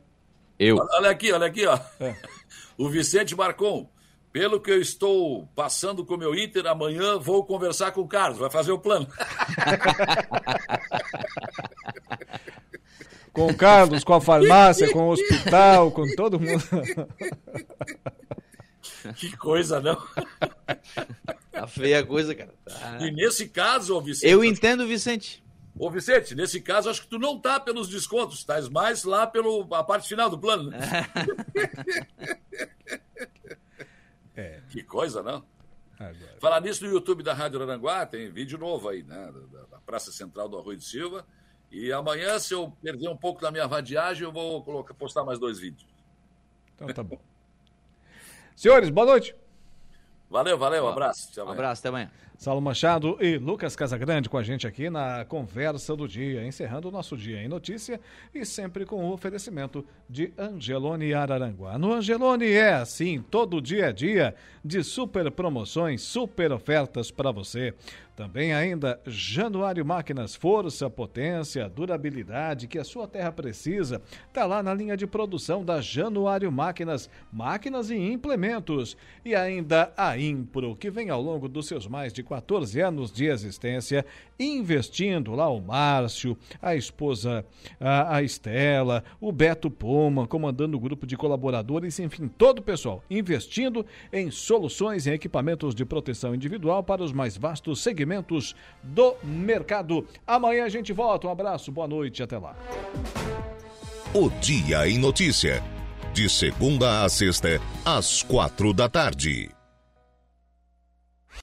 Eu. 0.60 0.78
Olha 0.78 1.10
aqui, 1.10 1.32
olha 1.32 1.48
aqui, 1.48 1.66
ó. 1.66 1.80
É. 2.00 2.16
O 2.78 2.88
Vicente 2.88 3.36
Marcon. 3.36 3.90
Pelo 4.32 4.62
que 4.62 4.72
eu 4.72 4.80
estou 4.80 5.48
passando 5.56 6.06
com 6.06 6.14
o 6.14 6.18
meu 6.18 6.36
Inter, 6.36 6.68
amanhã 6.68 7.18
vou 7.18 7.44
conversar 7.44 7.92
com 7.92 8.02
o 8.02 8.08
Carlos, 8.08 8.38
vai 8.38 8.50
fazer 8.50 8.72
o 8.72 8.78
plano. 8.78 9.08
com 13.34 13.48
o 13.48 13.58
Carlos, 13.58 14.04
com 14.04 14.14
a 14.14 14.22
farmácia, 14.22 14.94
com 14.94 15.10
o 15.10 15.12
hospital, 15.18 15.92
com 15.92 16.06
todo 16.16 16.40
mundo. 16.40 16.64
Que 19.16 19.36
coisa, 19.36 19.82
não? 19.82 19.98
Tá 21.52 21.66
feia 21.66 22.00
a 22.00 22.06
coisa, 22.06 22.36
cara. 22.36 22.54
Tá... 22.64 23.00
E 23.02 23.12
nesse 23.12 23.50
caso, 23.50 23.98
ô 23.98 24.02
Vicente. 24.02 24.32
Eu 24.32 24.44
entendo, 24.44 24.88
Vicente. 24.88 25.44
Ô, 25.80 25.90
Vicente, 25.90 26.36
nesse 26.36 26.60
caso, 26.60 26.90
acho 26.90 27.04
que 27.04 27.08
tu 27.08 27.18
não 27.18 27.40
tá 27.40 27.58
pelos 27.58 27.88
descontos, 27.88 28.40
estás 28.40 28.68
mais 28.68 29.06
lá 29.06 29.26
pela 29.26 29.82
parte 29.86 30.10
final 30.10 30.30
do 30.30 30.38
plano. 30.38 30.70
Né? 30.70 30.78
é. 34.36 34.60
Que 34.70 34.84
coisa, 34.84 35.24
não? 35.24 35.42
Agora. 35.98 36.36
Falar 36.42 36.60
nisso 36.60 36.86
no 36.86 36.92
YouTube 36.92 37.24
da 37.24 37.34
Rádio 37.34 37.62
Aranguá, 37.62 38.06
tem 38.06 38.30
vídeo 38.30 38.58
novo 38.58 38.90
aí, 38.90 39.04
né? 39.04 39.32
Da, 39.54 39.62
da 39.68 39.78
Praça 39.80 40.12
Central 40.12 40.50
do 40.50 40.58
Arroio 40.58 40.78
de 40.78 40.84
Silva. 40.84 41.26
E 41.72 41.94
amanhã, 41.94 42.38
se 42.40 42.54
eu 42.54 42.72
perder 42.82 43.08
um 43.08 43.18
pouco 43.18 43.42
da 43.42 43.50
minha 43.50 43.66
vadiagem, 43.66 44.24
eu 44.24 44.34
vou 44.34 44.62
colocar, 44.62 44.94
postar 44.94 45.24
mais 45.24 45.40
dois 45.40 45.60
vídeos. 45.60 45.88
Então 46.76 46.88
tá 46.90 47.04
bom. 47.04 47.22
Senhores, 48.54 48.90
boa 48.90 49.08
noite. 49.08 49.34
Valeu, 50.30 50.58
valeu, 50.58 50.84
um 50.84 50.90
abraço. 50.90 51.42
Um 51.42 51.50
abraço, 51.50 51.80
até 51.80 51.88
amanhã. 51.88 52.12
Saulo 52.40 52.62
Machado 52.62 53.18
e 53.20 53.38
Lucas 53.38 53.76
Casagrande 53.76 54.30
com 54.30 54.38
a 54.38 54.44
gente 54.44 54.66
aqui 54.66 54.90
na 54.90 55.26
conversa 55.26 55.94
do 55.94 56.08
dia, 56.08 56.48
encerrando 56.48 56.88
o 56.88 56.92
nosso 56.92 57.18
dia 57.18 57.44
em 57.44 57.50
notícia 57.50 58.00
e 58.34 58.46
sempre 58.46 58.86
com 58.86 59.04
o 59.04 59.12
oferecimento 59.12 59.86
de 60.10 60.32
Angelone 60.38 61.14
Araranguá. 61.14 61.78
No 61.78 61.92
Angelone 61.92 62.50
é 62.50 62.76
assim, 62.76 63.22
todo 63.30 63.62
dia 63.62 63.88
a 63.88 63.92
dia 63.92 64.34
de 64.64 64.82
super 64.86 65.30
promoções, 65.30 66.02
super 66.02 66.54
ofertas 66.54 67.12
para 67.12 67.30
você. 67.30 67.74
Também 68.20 68.54
ainda 68.54 69.00
Januário 69.08 69.86
Máquinas, 69.86 70.36
força, 70.36 70.90
potência, 70.90 71.70
durabilidade 71.70 72.68
que 72.68 72.78
a 72.78 72.84
sua 72.84 73.08
terra 73.08 73.32
precisa. 73.32 74.02
Está 74.28 74.46
lá 74.46 74.62
na 74.62 74.74
linha 74.74 74.98
de 74.98 75.08
produção 75.08 75.64
da 75.64 75.80
Januário 75.80 76.52
Máquinas, 76.52 77.10
máquinas 77.32 77.90
e 77.90 77.96
implementos. 77.96 78.98
E 79.24 79.34
ainda 79.34 79.94
a 79.96 80.18
Impro, 80.18 80.76
que 80.76 80.90
vem 80.90 81.10
ao 81.10 81.22
longo 81.22 81.48
dos 81.48 81.66
seus 81.66 81.88
mais 81.88 82.12
de 82.12 82.22
14 82.30 82.80
anos 82.80 83.12
de 83.12 83.26
existência, 83.26 84.06
investindo 84.40 85.34
lá 85.34 85.50
o 85.50 85.60
Márcio, 85.60 86.38
a 86.62 86.76
esposa, 86.76 87.44
a, 87.80 88.18
a 88.18 88.24
Estela, 88.24 89.04
o 89.20 89.32
Beto 89.32 89.70
Poma, 89.70 90.28
comandando 90.28 90.78
o 90.78 90.80
grupo 90.80 91.08
de 91.08 91.18
colaboradores, 91.18 92.00
enfim, 92.00 92.28
todo 92.28 92.60
o 92.60 92.64
pessoal 92.64 93.04
investindo 93.10 93.86
em 94.14 94.30
soluções 94.30 95.08
e 95.08 95.12
equipamentos 95.12 95.74
de 95.74 95.84
proteção 95.84 96.36
individual 96.36 96.84
para 96.84 97.04
os 97.04 97.12
mais 97.12 97.36
vastos 97.36 97.82
segmentos 97.82 98.56
do 98.84 99.16
mercado. 99.24 100.06
Amanhã 100.26 100.66
a 100.66 100.70
gente 100.70 100.94
volta. 100.94 101.28
Um 101.28 101.32
abraço, 101.32 101.72
boa 101.72 101.88
noite, 101.88 102.22
até 102.22 102.38
lá. 102.38 102.56
O 104.14 104.30
Dia 104.42 104.88
em 104.88 104.98
Notícia. 104.98 105.64
De 106.14 106.28
segunda 106.30 107.04
a 107.04 107.10
sexta, 107.10 107.62
às 107.86 108.24
quatro 108.24 108.74
da 108.74 108.90
tarde. 108.90 109.59